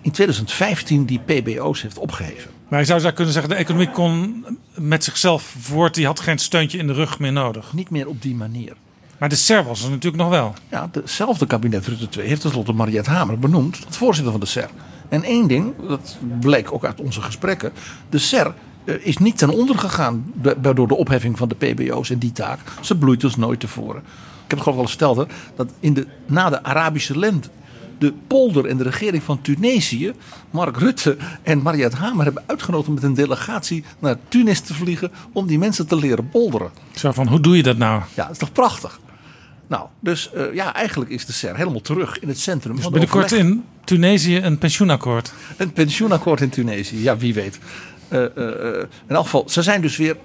in 0.00 0.10
2015 0.10 1.04
die 1.04 1.18
PBO's 1.18 1.82
heeft 1.82 1.98
opgeheven. 1.98 2.50
Maar 2.68 2.80
je 2.80 2.86
zou 2.86 3.00
zou 3.00 3.12
kunnen 3.12 3.32
zeggen, 3.32 3.50
de 3.50 3.58
economie 3.58 3.90
kon 3.90 4.44
met 4.74 5.04
zichzelf 5.04 5.54
voort. 5.58 5.94
Die 5.94 6.06
had 6.06 6.20
geen 6.20 6.38
steuntje 6.38 6.78
in 6.78 6.86
de 6.86 6.92
rug 6.92 7.18
meer 7.18 7.32
nodig. 7.32 7.72
Niet 7.72 7.90
meer 7.90 8.08
op 8.08 8.22
die 8.22 8.34
manier. 8.34 8.72
Maar 9.18 9.28
de 9.28 9.34
SER 9.34 9.64
was 9.64 9.82
er 9.82 9.90
natuurlijk 9.90 10.22
nog 10.22 10.30
wel. 10.30 10.54
Ja, 10.70 10.88
hetzelfde 10.92 11.46
kabinet 11.46 11.86
Rutte 11.86 12.08
2 12.08 12.26
heeft 12.26 12.40
tenslotte 12.40 12.72
Mariette 12.72 13.10
Hamer 13.10 13.38
benoemd 13.38 13.80
tot 13.80 13.96
voorzitter 13.96 14.32
van 14.32 14.40
de 14.40 14.46
SER. 14.46 14.70
En 15.08 15.22
één 15.22 15.46
ding, 15.46 15.74
dat 15.88 16.16
bleek 16.40 16.72
ook 16.72 16.84
uit 16.84 17.00
onze 17.00 17.20
gesprekken. 17.20 17.72
De 18.08 18.18
SER 18.18 18.54
eh, 18.84 18.94
is 19.06 19.16
niet 19.16 19.38
ten 19.38 19.50
onder 19.50 19.78
gegaan 19.78 20.32
door 20.60 20.88
de 20.88 20.96
opheffing 20.96 21.38
van 21.38 21.48
de 21.48 21.54
PBO's 21.54 22.10
en 22.10 22.18
die 22.18 22.32
taak. 22.32 22.60
Ze 22.80 22.96
bloeit 22.96 23.20
dus 23.20 23.36
nooit 23.36 23.60
tevoren. 23.60 24.02
Ik 24.44 24.52
heb 24.52 24.58
het 24.58 24.60
geloof 24.60 24.76
ik 24.76 24.82
al 24.82 24.88
verteld 24.88 25.16
hè, 25.16 25.24
dat 25.56 25.70
in 25.80 25.94
de, 25.94 26.06
na 26.26 26.50
de 26.50 26.62
Arabische 26.62 27.18
lente 27.18 27.48
de 27.98 28.14
polder 28.26 28.66
en 28.66 28.76
de 28.76 28.82
regering 28.82 29.22
van 29.22 29.40
Tunesië, 29.40 30.12
Mark 30.50 30.76
Rutte 30.76 31.16
en 31.42 31.62
Mariette 31.62 31.96
Hamer 31.96 32.24
hebben 32.24 32.42
uitgenodigd 32.46 32.88
om 32.88 32.94
met 32.94 33.02
een 33.02 33.14
delegatie 33.14 33.84
naar 33.98 34.16
Tunis 34.28 34.60
te 34.60 34.74
vliegen 34.74 35.10
om 35.32 35.46
die 35.46 35.58
mensen 35.58 35.86
te 35.86 35.96
leren 35.96 36.28
polderen. 36.28 36.70
Zo 36.94 37.12
van, 37.12 37.28
hoe 37.28 37.40
doe 37.40 37.56
je 37.56 37.62
dat 37.62 37.76
nou? 37.76 38.02
Ja, 38.14 38.22
dat 38.22 38.32
is 38.32 38.38
toch 38.38 38.52
prachtig? 38.52 39.00
Nou, 39.66 39.86
dus 40.00 40.32
eh, 40.32 40.54
ja, 40.54 40.74
eigenlijk 40.74 41.10
is 41.10 41.26
de 41.26 41.32
SER 41.32 41.56
helemaal 41.56 41.80
terug 41.80 42.18
in 42.18 42.28
het 42.28 42.38
centrum 42.38 42.74
Dus 42.74 42.84
van 42.84 42.92
de 42.92 43.36
in 43.36 43.64
Tunesië 43.84 44.36
een 44.36 44.58
pensioenakkoord. 44.58 45.32
Een 45.56 45.72
pensioenakkoord 45.72 46.40
in 46.40 46.48
Tunesië, 46.48 47.02
ja, 47.02 47.16
wie 47.16 47.34
weet. 47.34 47.58
Eh, 48.08 48.24
eh, 48.24 48.88
in 49.08 49.14
elk 49.14 49.24
geval, 49.24 49.44
ze 49.48 49.62
zijn 49.62 49.80
dus 49.80 49.96
weer 49.96 50.16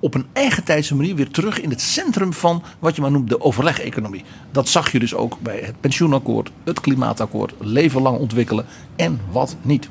op 0.00 0.14
een 0.14 0.26
eigen 0.32 0.64
tijdse 0.64 0.94
manier 0.94 1.14
weer 1.14 1.30
terug 1.30 1.60
in 1.60 1.70
het 1.70 1.80
centrum 1.80 2.32
van 2.32 2.62
wat 2.78 2.96
je 2.96 3.00
maar 3.00 3.10
noemt 3.10 3.28
de 3.28 3.40
overleg-economie. 3.40 4.24
Dat 4.50 4.68
zag 4.68 4.92
je 4.92 4.98
dus 4.98 5.14
ook 5.14 5.40
bij 5.40 5.58
het 5.58 5.80
pensioenakkoord, 5.80 6.50
het 6.64 6.80
klimaatakkoord, 6.80 7.52
leven 7.58 8.02
lang 8.02 8.18
ontwikkelen 8.18 8.66
en 8.96 9.20
wat 9.30 9.56
niet. 9.62 9.88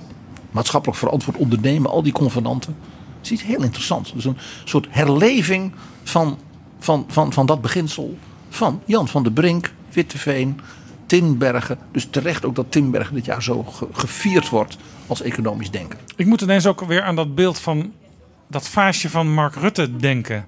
Maatschappelijk 0.52 1.00
verantwoord 1.00 1.38
ondernemen, 1.38 1.92
al 1.92 2.04
die 2.04 2.14
convenanten. 2.14 2.76
Het 3.18 3.26
is 3.26 3.32
iets 3.32 3.44
heel 3.44 3.64
interessants. 3.64 4.14
Dus 4.14 4.26
een 4.26 4.38
soort 4.64 4.88
herleving 4.90 5.72
van, 6.04 6.38
van, 6.80 7.06
van, 7.08 7.34
van 7.34 7.46
dat 7.46 7.62
beginsel 7.62 8.18
van 8.50 8.82
Jan 8.86 9.08
van 9.08 9.24
der 9.24 9.32
Brink, 9.32 9.72
Witteveen, 9.92 10.60
Tinbergen. 11.06 11.78
Dus 11.92 12.08
terecht 12.10 12.46
ook 12.46 12.56
dat 12.56 12.72
Tinbergen 12.72 13.14
dit 13.16 13.26
jaar 13.26 13.44
zo 13.44 13.64
ge- 13.64 13.88
gevierd 13.92 14.50
wordt 14.50 14.78
als 15.08 15.22
economisch 15.22 15.72
denker. 15.72 16.00
Ik 16.16 16.26
moet 16.26 16.42
ineens 16.42 16.66
ook 16.68 16.82
weer 16.86 17.02
aan 17.04 17.16
dat 17.16 17.36
beeld 17.36 17.60
van 17.60 17.94
dat 18.48 18.68
vaasje 18.68 19.10
van 19.10 19.34
Mark 19.34 19.56
Rutte 19.56 19.96
denken. 19.96 20.46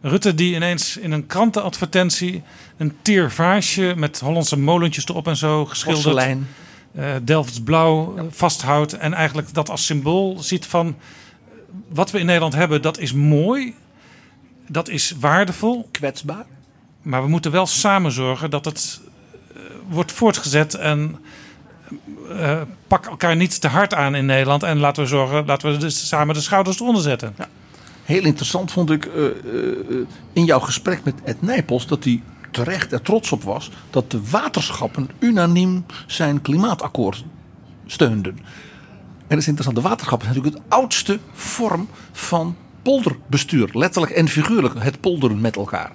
Rutte 0.00 0.34
die 0.34 0.54
ineens 0.54 0.96
in 0.96 1.12
een 1.12 1.26
krantenadvertentie 1.26 2.42
een 2.76 2.92
teer 3.02 3.30
vaasje 3.32 3.94
met 3.96 4.20
Hollandse 4.20 4.58
molentjes 4.58 5.08
erop 5.08 5.26
en 5.26 5.36
zo 5.36 5.64
geschilderd. 5.66 6.04
Porselein. 6.04 6.46
eh 6.94 7.10
Delfts 7.22 7.60
blauw 7.62 8.16
eh, 8.16 8.24
vasthoudt. 8.30 8.92
En 8.92 9.14
eigenlijk 9.14 9.54
dat 9.54 9.70
als 9.70 9.86
symbool 9.86 10.38
ziet 10.38 10.66
van 10.66 10.86
eh, 10.86 11.54
wat 11.88 12.10
we 12.10 12.18
in 12.18 12.26
Nederland 12.26 12.54
hebben, 12.54 12.82
dat 12.82 12.98
is 12.98 13.12
mooi. 13.12 13.74
Dat 14.68 14.88
is 14.88 15.14
waardevol. 15.20 15.88
Kwetsbaar. 15.90 16.46
Maar 17.08 17.22
we 17.22 17.28
moeten 17.28 17.50
wel 17.50 17.66
samen 17.66 18.12
zorgen 18.12 18.50
dat 18.50 18.64
het 18.64 19.00
eh, 19.54 19.60
wordt 19.88 20.12
voortgezet. 20.12 20.74
En 20.74 21.16
eh, 22.30 22.60
pak 22.86 23.06
elkaar 23.06 23.36
niet 23.36 23.60
te 23.60 23.68
hard 23.68 23.94
aan 23.94 24.14
in 24.14 24.26
Nederland. 24.26 24.62
En 24.62 24.78
laten 24.78 25.02
we 25.02 25.08
zorgen, 25.08 25.46
laten 25.46 25.72
we 25.72 25.76
dus 25.76 26.08
samen 26.08 26.34
de 26.34 26.40
schouders 26.40 26.80
eronder 26.80 27.02
zetten. 27.02 27.34
Heel 28.04 28.24
interessant 28.24 28.72
vond 28.72 28.90
ik 28.90 29.04
eh, 29.04 29.24
in 30.32 30.44
jouw 30.44 30.60
gesprek 30.60 31.04
met 31.04 31.14
Ed 31.24 31.42
Nijpels 31.42 31.86
dat 31.86 32.04
hij 32.04 32.22
terecht 32.50 32.92
er 32.92 33.02
trots 33.02 33.32
op 33.32 33.42
was 33.42 33.70
dat 33.90 34.10
de 34.10 34.20
waterschappen 34.30 35.10
unaniem 35.18 35.84
zijn 36.06 36.42
klimaatakkoord 36.42 37.24
steunden. 37.86 38.38
En 39.18 39.28
dat 39.28 39.38
is 39.38 39.48
interessant. 39.48 39.76
De 39.76 39.88
waterschappen 39.88 40.26
zijn 40.26 40.38
natuurlijk 40.38 40.64
het 40.64 40.74
oudste 40.80 41.18
vorm 41.32 41.88
van 42.12 42.56
polderbestuur. 42.82 43.68
Letterlijk 43.72 44.12
en 44.12 44.28
figuurlijk 44.28 44.74
het 44.78 45.00
polderen 45.00 45.40
met 45.40 45.56
elkaar. 45.56 45.92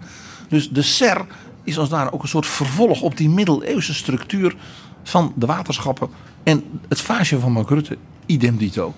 Dus 0.53 0.69
de 0.69 0.81
SER 0.81 1.25
is 1.63 1.77
als 1.77 1.89
daar 1.89 2.13
ook 2.13 2.21
een 2.21 2.27
soort 2.27 2.45
vervolg 2.45 3.01
op 3.01 3.17
die 3.17 3.29
middeleeuwse 3.29 3.93
structuur 3.93 4.55
van 5.03 5.33
de 5.35 5.45
waterschappen. 5.45 6.09
En 6.43 6.63
het 6.87 7.01
vaasje 7.01 7.39
van 7.39 7.51
Mark 7.51 7.69
Rutte, 7.69 7.97
idem 8.25 8.57
dito. 8.57 8.93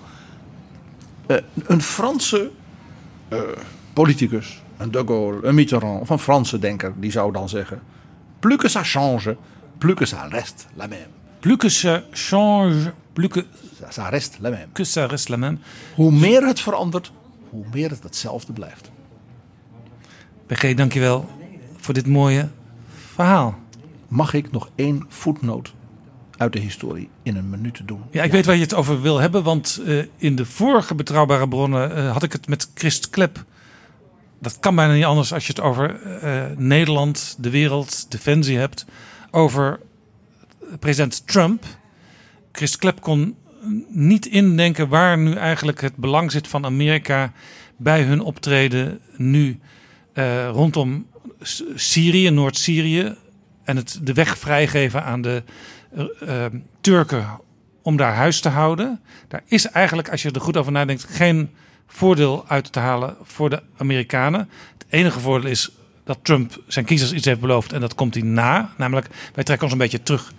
Uh, 1.26 1.36
een 1.66 1.82
Franse 1.82 2.50
uh, 3.28 3.40
politicus, 3.92 4.62
een 4.76 4.90
De 4.90 5.02
Gaulle, 5.06 5.46
een 5.46 5.54
Mitterrand 5.54 6.00
of 6.00 6.10
een 6.10 6.18
Franse 6.18 6.58
denker, 6.58 6.92
die 6.96 7.10
zou 7.10 7.32
dan 7.32 7.48
zeggen: 7.48 7.82
Plus 8.38 8.56
que 8.56 8.68
ça 8.68 8.82
change, 8.82 9.36
plus 9.78 9.94
que 9.94 10.06
ça 10.06 10.28
reste 10.28 10.66
la 10.74 10.86
même. 10.86 11.10
Plus 11.40 11.56
que 11.56 11.68
ça 11.68 12.02
change, 12.10 12.92
plus 13.12 13.28
que 13.28 13.44
ça 13.88 14.08
reste 14.08 14.38
la 14.40 14.50
même. 14.50 14.68
Que 14.72 14.84
ça 14.84 15.06
reste 15.06 15.28
la 15.28 15.36
même. 15.36 15.58
Hoe 15.94 16.12
meer 16.12 16.46
het 16.46 16.60
verandert, 16.60 17.12
hoe 17.50 17.64
meer 17.72 17.90
het 17.90 18.02
hetzelfde 18.02 18.52
blijft. 18.52 18.90
PG, 20.46 20.74
dankjewel 20.74 21.44
voor 21.86 21.94
dit 21.94 22.06
mooie 22.06 22.48
verhaal. 23.14 23.58
Mag 24.08 24.34
ik 24.34 24.50
nog 24.52 24.70
één 24.74 25.04
voetnoot 25.08 25.74
uit 26.36 26.52
de 26.52 26.58
historie 26.58 27.08
in 27.22 27.36
een 27.36 27.50
minuut 27.50 27.80
doen? 27.84 28.02
Ja, 28.10 28.22
ik 28.22 28.32
weet 28.32 28.46
waar 28.46 28.54
je 28.54 28.60
het 28.60 28.74
over 28.74 29.02
wil 29.02 29.18
hebben, 29.18 29.42
want 29.42 29.80
uh, 29.86 30.04
in 30.16 30.36
de 30.36 30.44
vorige 30.44 30.94
betrouwbare 30.94 31.48
bronnen 31.48 31.96
uh, 31.96 32.12
had 32.12 32.22
ik 32.22 32.32
het 32.32 32.48
met 32.48 32.70
Christ 32.74 33.10
Klep. 33.10 33.44
Dat 34.38 34.58
kan 34.58 34.74
bijna 34.74 34.92
niet 34.92 35.04
anders 35.04 35.32
als 35.32 35.46
je 35.46 35.52
het 35.52 35.62
over 35.62 36.00
uh, 36.24 36.42
Nederland, 36.56 37.36
de 37.38 37.50
wereld, 37.50 38.10
defensie 38.10 38.58
hebt. 38.58 38.86
Over 39.30 39.80
president 40.78 41.26
Trump. 41.26 41.64
Christ 42.52 42.76
Klep 42.76 43.00
kon 43.00 43.36
niet 43.88 44.26
indenken 44.26 44.88
waar 44.88 45.18
nu 45.18 45.32
eigenlijk 45.32 45.80
het 45.80 45.96
belang 45.96 46.32
zit 46.32 46.48
van 46.48 46.64
Amerika 46.64 47.32
bij 47.76 48.02
hun 48.02 48.20
optreden 48.20 49.00
nu 49.16 49.60
rondom 50.50 51.06
Syrië, 51.74 52.30
Noord-Syrië. 52.30 53.14
En 53.64 53.76
het 53.76 53.98
de 54.02 54.12
weg 54.12 54.38
vrijgeven 54.38 55.04
aan 55.04 55.22
de 55.22 55.42
uh, 56.22 56.44
Turken 56.80 57.40
om 57.82 57.96
daar 57.96 58.14
huis 58.14 58.40
te 58.40 58.48
houden. 58.48 59.00
Daar 59.28 59.42
is 59.46 59.66
eigenlijk, 59.66 60.10
als 60.10 60.22
je 60.22 60.30
er 60.30 60.40
goed 60.40 60.56
over 60.56 60.72
nadenkt, 60.72 61.04
geen 61.04 61.50
voordeel 61.86 62.44
uit 62.48 62.72
te 62.72 62.78
halen 62.78 63.16
voor 63.22 63.50
de 63.50 63.62
Amerikanen. 63.76 64.48
Het 64.78 64.86
enige 64.88 65.20
voordeel 65.20 65.50
is 65.50 65.70
dat 66.04 66.18
Trump 66.22 66.62
zijn 66.66 66.84
kiezers 66.84 67.12
iets 67.12 67.24
heeft 67.24 67.40
beloofd 67.40 67.72
en 67.72 67.80
dat 67.80 67.94
komt 67.94 68.14
hij 68.14 68.22
na. 68.22 68.70
Namelijk, 68.76 69.06
wij 69.34 69.44
trekken 69.44 69.64
ons 69.64 69.72
een 69.72 69.82
beetje 69.82 70.02
terug 70.02 70.32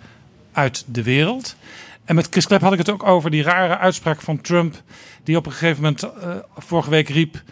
uit 0.52 0.84
de 0.86 1.02
wereld. 1.02 1.56
En 2.04 2.14
met 2.14 2.26
Chris 2.30 2.46
Klep 2.46 2.60
had 2.60 2.72
ik 2.72 2.78
het 2.78 2.90
ook 2.90 3.02
over 3.02 3.30
die 3.30 3.42
rare 3.42 3.78
uitspraak 3.78 4.20
van 4.20 4.40
Trump, 4.40 4.82
die 5.24 5.36
op 5.36 5.46
een 5.46 5.52
gegeven 5.52 5.82
moment 5.82 6.02
uh, 6.04 6.10
vorige 6.56 6.90
week 6.90 7.08
riep. 7.08 7.42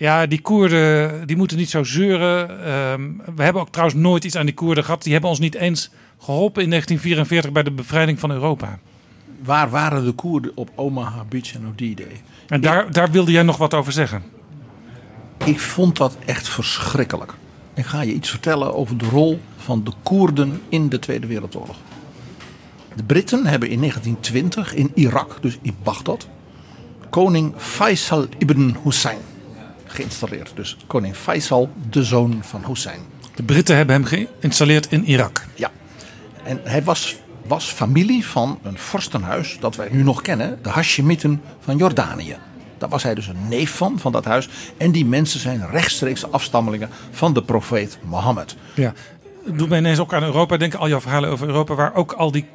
Ja, 0.00 0.26
die 0.26 0.40
Koerden 0.40 1.26
die 1.26 1.36
moeten 1.36 1.56
niet 1.56 1.70
zo 1.70 1.84
zeuren. 1.84 2.50
Uh, 2.50 3.34
we 3.34 3.42
hebben 3.42 3.62
ook 3.62 3.70
trouwens 3.70 4.00
nooit 4.00 4.24
iets 4.24 4.36
aan 4.36 4.46
die 4.46 4.54
Koerden 4.54 4.84
gehad. 4.84 5.02
Die 5.02 5.12
hebben 5.12 5.30
ons 5.30 5.38
niet 5.38 5.54
eens 5.54 5.90
geholpen 6.18 6.62
in 6.62 6.68
1944 6.68 7.52
bij 7.52 7.62
de 7.62 7.70
bevrijding 7.70 8.18
van 8.18 8.30
Europa. 8.30 8.78
Waar 9.42 9.70
waren 9.70 10.04
de 10.04 10.12
Koerden 10.12 10.52
op 10.54 10.70
Omaha 10.74 11.24
Beach 11.28 11.54
en 11.54 11.66
op 11.66 11.76
D-Day? 11.76 12.22
En 12.48 12.60
daar, 12.60 12.92
daar 12.92 13.10
wilde 13.10 13.30
jij 13.30 13.42
nog 13.42 13.56
wat 13.56 13.74
over 13.74 13.92
zeggen. 13.92 14.22
Ik 15.44 15.60
vond 15.60 15.96
dat 15.96 16.16
echt 16.24 16.48
verschrikkelijk. 16.48 17.34
Ik 17.74 17.86
ga 17.86 18.00
je 18.00 18.12
iets 18.12 18.30
vertellen 18.30 18.74
over 18.74 18.98
de 18.98 19.06
rol 19.06 19.40
van 19.56 19.84
de 19.84 19.92
Koerden 20.02 20.60
in 20.68 20.88
de 20.88 20.98
Tweede 20.98 21.26
Wereldoorlog. 21.26 21.76
De 22.94 23.02
Britten 23.02 23.46
hebben 23.46 23.68
in 23.68 23.78
1920 23.78 24.74
in 24.74 24.90
Irak, 24.94 25.38
dus 25.40 25.58
in 25.62 25.76
Bagdad, 25.82 26.28
koning 27.10 27.52
Faisal 27.56 28.26
ibn 28.38 28.76
Hussein 28.84 29.29
geïnstalleerd. 29.90 30.52
Dus 30.54 30.76
koning 30.86 31.16
Faisal, 31.16 31.70
de 31.90 32.04
zoon 32.04 32.38
van 32.42 32.64
Hussein. 32.66 33.00
De 33.34 33.42
Britten 33.42 33.76
hebben 33.76 33.94
hem 33.94 34.04
geïnstalleerd 34.04 34.86
in 34.92 35.04
Irak. 35.04 35.46
Ja. 35.54 35.70
En 36.42 36.60
hij 36.64 36.82
was, 36.82 37.16
was 37.46 37.64
familie 37.64 38.26
van 38.26 38.58
een 38.62 38.78
vorstenhuis 38.78 39.56
dat 39.60 39.76
wij 39.76 39.88
nu 39.90 40.02
nog 40.02 40.22
kennen, 40.22 40.58
de 40.62 40.68
Hashemiten 40.68 41.42
van 41.60 41.76
Jordanië. 41.76 42.36
Daar 42.78 42.88
was 42.88 43.02
hij 43.02 43.14
dus 43.14 43.26
een 43.26 43.48
neef 43.48 43.70
van, 43.76 43.98
van 43.98 44.12
dat 44.12 44.24
huis. 44.24 44.48
En 44.76 44.90
die 44.90 45.04
mensen 45.04 45.40
zijn 45.40 45.70
rechtstreeks 45.70 46.32
afstammelingen 46.32 46.88
van 47.10 47.32
de 47.32 47.42
profeet 47.42 47.98
Mohammed. 48.02 48.56
Ja, 48.74 48.92
doet 49.44 49.68
mij 49.68 49.78
ineens 49.78 49.98
ook 49.98 50.14
aan 50.14 50.22
Europa 50.22 50.56
denken. 50.56 50.78
Al 50.78 50.88
jouw 50.88 51.00
verhalen 51.00 51.30
over 51.30 51.46
Europa, 51.46 51.74
waar 51.74 51.94
ook 51.94 52.12
al 52.12 52.30
die 52.30 52.46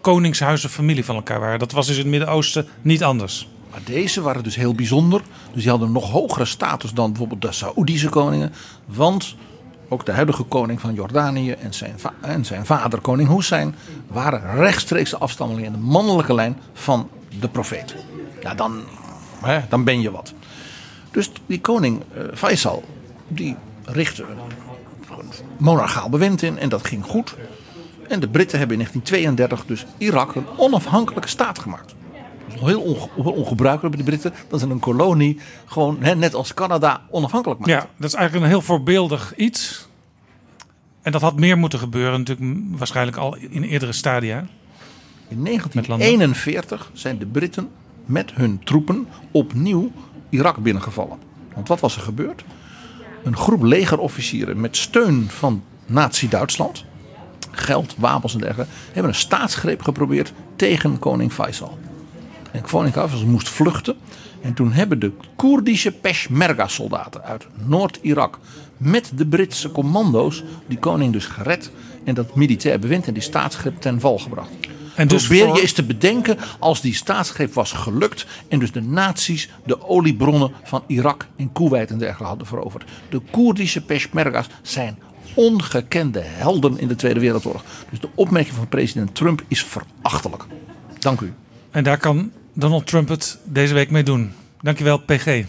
koningshuizen 0.00 0.70
familie 0.70 1.04
van 1.04 1.14
elkaar 1.14 1.40
waren. 1.40 1.58
Dat 1.58 1.72
was 1.72 1.86
dus 1.86 1.96
in 1.96 2.02
het 2.02 2.10
Midden-Oosten 2.10 2.68
niet 2.82 3.04
anders. 3.04 3.48
Maar 3.76 3.84
deze 3.84 4.20
waren 4.20 4.42
dus 4.42 4.56
heel 4.56 4.74
bijzonder. 4.74 5.22
Dus 5.52 5.62
die 5.62 5.70
hadden 5.70 5.88
een 5.88 5.94
nog 5.94 6.10
hogere 6.10 6.44
status 6.44 6.92
dan 6.92 7.08
bijvoorbeeld 7.08 7.42
de 7.42 7.52
Saoedische 7.52 8.08
koningen. 8.08 8.52
Want 8.84 9.36
ook 9.88 10.06
de 10.06 10.12
huidige 10.12 10.42
koning 10.42 10.80
van 10.80 10.94
Jordanië 10.94 11.50
en 11.50 11.74
zijn, 11.74 11.94
en 12.20 12.44
zijn 12.44 12.66
vader, 12.66 13.00
koning 13.00 13.28
Hussein, 13.28 13.74
waren 14.06 14.54
rechtstreeks 14.54 15.14
afstammelingen 15.14 15.72
in 15.72 15.80
de 15.80 15.86
mannelijke 15.86 16.34
lijn 16.34 16.58
van 16.72 17.08
de 17.40 17.48
profeet. 17.48 17.94
Ja, 18.42 18.54
dan, 18.54 18.82
hè, 19.40 19.60
dan 19.68 19.84
ben 19.84 20.00
je 20.00 20.10
wat. 20.10 20.34
Dus 21.10 21.30
die 21.46 21.60
koning 21.60 22.02
uh, 22.16 22.22
Faisal, 22.34 22.84
die 23.28 23.56
richtte 23.84 24.22
een 24.22 24.38
monarchaal 25.58 26.08
bewind 26.08 26.42
in 26.42 26.58
en 26.58 26.68
dat 26.68 26.86
ging 26.86 27.04
goed. 27.04 27.34
En 28.08 28.20
de 28.20 28.28
Britten 28.28 28.58
hebben 28.58 28.80
in 28.80 28.86
1932 28.92 29.66
dus 29.66 29.86
Irak 29.98 30.34
een 30.34 30.46
onafhankelijke 30.56 31.28
staat 31.28 31.58
gemaakt. 31.58 31.94
Heel 32.58 33.10
ongebruikelijk 33.14 33.96
bij 33.96 34.04
de 34.04 34.10
Britten. 34.10 34.34
Dat 34.48 34.60
ze 34.60 34.66
een 34.66 34.78
kolonie 34.78 35.38
gewoon, 35.66 35.96
hè, 36.00 36.14
net 36.14 36.34
als 36.34 36.54
Canada, 36.54 37.02
onafhankelijk 37.10 37.60
maken. 37.60 37.74
Ja, 37.74 37.88
dat 37.96 38.08
is 38.08 38.14
eigenlijk 38.14 38.44
een 38.44 38.52
heel 38.52 38.66
voorbeeldig 38.66 39.34
iets. 39.36 39.88
En 41.02 41.12
dat 41.12 41.20
had 41.20 41.36
meer 41.36 41.58
moeten 41.58 41.78
gebeuren, 41.78 42.18
natuurlijk 42.18 42.60
waarschijnlijk 42.70 43.16
al 43.16 43.36
in 43.36 43.62
eerdere 43.62 43.92
stadia. 43.92 44.46
In 45.28 45.44
1941 45.44 46.90
zijn 46.92 47.18
de 47.18 47.26
Britten 47.26 47.68
met 48.04 48.32
hun 48.34 48.60
troepen 48.64 49.08
opnieuw 49.30 49.92
Irak 50.28 50.56
binnengevallen. 50.56 51.18
Want 51.54 51.68
wat 51.68 51.80
was 51.80 51.96
er 51.96 52.02
gebeurd? 52.02 52.44
Een 53.24 53.36
groep 53.36 53.62
legerofficieren 53.62 54.60
met 54.60 54.76
steun 54.76 55.26
van 55.30 55.62
Nazi-Duitsland 55.86 56.84
geld, 57.58 57.94
wapens 57.98 58.34
en 58.34 58.40
dergelijke, 58.40 58.72
hebben 58.92 59.12
een 59.12 59.18
staatsgreep 59.18 59.82
geprobeerd 59.82 60.32
tegen 60.56 60.98
koning 60.98 61.32
Faisal. 61.32 61.78
En 62.56 62.62
koning 62.62 62.94
Faisal 62.94 63.26
moest 63.26 63.48
vluchten. 63.48 63.96
En 64.42 64.54
toen 64.54 64.72
hebben 64.72 64.98
de 64.98 65.12
Koerdische 65.36 65.92
Peshmerga-soldaten 65.92 67.22
uit 67.22 67.46
Noord-Irak 67.54 68.38
met 68.76 69.12
de 69.14 69.26
Britse 69.26 69.72
commando's 69.72 70.44
die 70.66 70.78
koning 70.78 71.12
dus 71.12 71.26
gered 71.26 71.70
en 72.04 72.14
dat 72.14 72.34
militair 72.34 72.78
bewind 72.78 73.06
en 73.06 73.14
die 73.14 73.22
staatsgreep 73.22 73.80
ten 73.80 74.00
val 74.00 74.18
gebracht. 74.18 74.50
En 74.94 75.08
dus 75.08 75.26
Probeer 75.26 75.54
je 75.54 75.60
eens 75.60 75.72
te 75.72 75.84
bedenken 75.84 76.38
als 76.58 76.80
die 76.80 76.94
staatsgreep 76.94 77.54
was 77.54 77.72
gelukt 77.72 78.26
en 78.48 78.58
dus 78.58 78.72
de 78.72 78.82
nazi's 78.82 79.50
de 79.64 79.88
oliebronnen 79.88 80.52
van 80.62 80.82
Irak 80.86 81.26
en 81.36 81.52
Kuwait 81.52 81.90
en 81.90 81.98
dergelijke 81.98 82.24
hadden 82.24 82.46
veroverd. 82.46 82.84
De 83.08 83.20
Koerdische 83.30 83.84
Peshmerga's 83.84 84.46
zijn 84.62 84.98
ongekende 85.34 86.20
helden 86.22 86.78
in 86.78 86.88
de 86.88 86.96
Tweede 86.96 87.20
Wereldoorlog. 87.20 87.64
Dus 87.90 88.00
de 88.00 88.08
opmerking 88.14 88.54
van 88.54 88.68
president 88.68 89.14
Trump 89.14 89.44
is 89.48 89.64
verachtelijk. 89.64 90.44
Dank 90.98 91.20
u. 91.20 91.32
En 91.70 91.84
daar 91.84 91.98
kan 91.98 92.32
Donald 92.58 92.86
Trump 92.86 93.08
het 93.08 93.38
deze 93.44 93.74
week 93.74 93.90
mee 93.90 94.02
doen. 94.02 94.32
Dankjewel, 94.60 94.98
PG. 94.98 95.44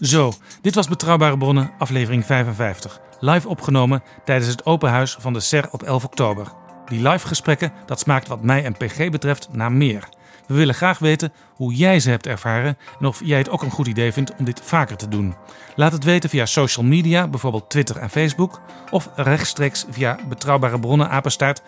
Zo, 0.00 0.32
dit 0.60 0.74
was 0.74 0.88
Betrouwbare 0.88 1.38
Bronnen, 1.38 1.70
aflevering 1.78 2.26
55. 2.26 3.00
Live 3.20 3.48
opgenomen 3.48 4.02
tijdens 4.24 4.50
het 4.50 4.66
open 4.66 4.90
huis 4.90 5.16
van 5.20 5.32
de 5.32 5.40
SER 5.40 5.68
op 5.70 5.82
11 5.82 6.04
oktober. 6.04 6.52
Die 6.86 7.08
live 7.08 7.26
gesprekken, 7.26 7.72
dat 7.86 8.00
smaakt 8.00 8.28
wat 8.28 8.42
mij 8.42 8.64
en 8.64 8.76
PG 8.76 9.10
betreft 9.10 9.48
naar 9.52 9.72
meer. 9.72 10.08
We 10.46 10.54
willen 10.54 10.74
graag 10.74 10.98
weten 10.98 11.32
hoe 11.54 11.74
jij 11.74 12.00
ze 12.00 12.10
hebt 12.10 12.26
ervaren 12.26 12.78
en 13.00 13.06
of 13.06 13.20
jij 13.24 13.38
het 13.38 13.50
ook 13.50 13.62
een 13.62 13.70
goed 13.70 13.86
idee 13.86 14.12
vindt 14.12 14.36
om 14.36 14.44
dit 14.44 14.60
vaker 14.64 14.96
te 14.96 15.08
doen. 15.08 15.34
Laat 15.76 15.92
het 15.92 16.04
weten 16.04 16.30
via 16.30 16.46
social 16.46 16.84
media, 16.84 17.28
bijvoorbeeld 17.28 17.70
Twitter 17.70 17.96
en 17.96 18.10
Facebook, 18.10 18.60
of 18.90 19.10
rechtstreeks 19.16 19.84
via 19.90 20.18
betrouwbare 20.28 20.80
bronnen 20.80 21.10
apenstaart. 21.10 21.62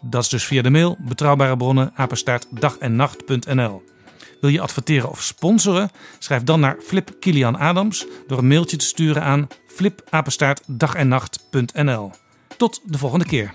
Dat 0.00 0.22
is 0.22 0.28
dus 0.28 0.44
via 0.44 0.62
de 0.62 0.70
mail 0.70 0.96
betrouwbare 1.00 1.56
bronnen. 1.56 1.92
Wil 4.40 4.50
je 4.50 4.60
adverteren 4.60 5.10
of 5.10 5.22
sponsoren? 5.22 5.90
Schrijf 6.18 6.42
dan 6.42 6.60
naar 6.60 6.76
Flip 6.86 7.10
Kilian 7.20 7.58
Adams 7.58 8.06
door 8.26 8.38
een 8.38 8.48
mailtje 8.48 8.76
te 8.76 8.84
sturen 8.84 9.22
aan 9.22 9.48
flipapenstaartdagennacht.nl. 9.66 12.10
Tot 12.56 12.80
de 12.84 12.98
volgende 12.98 13.24
keer. 13.24 13.54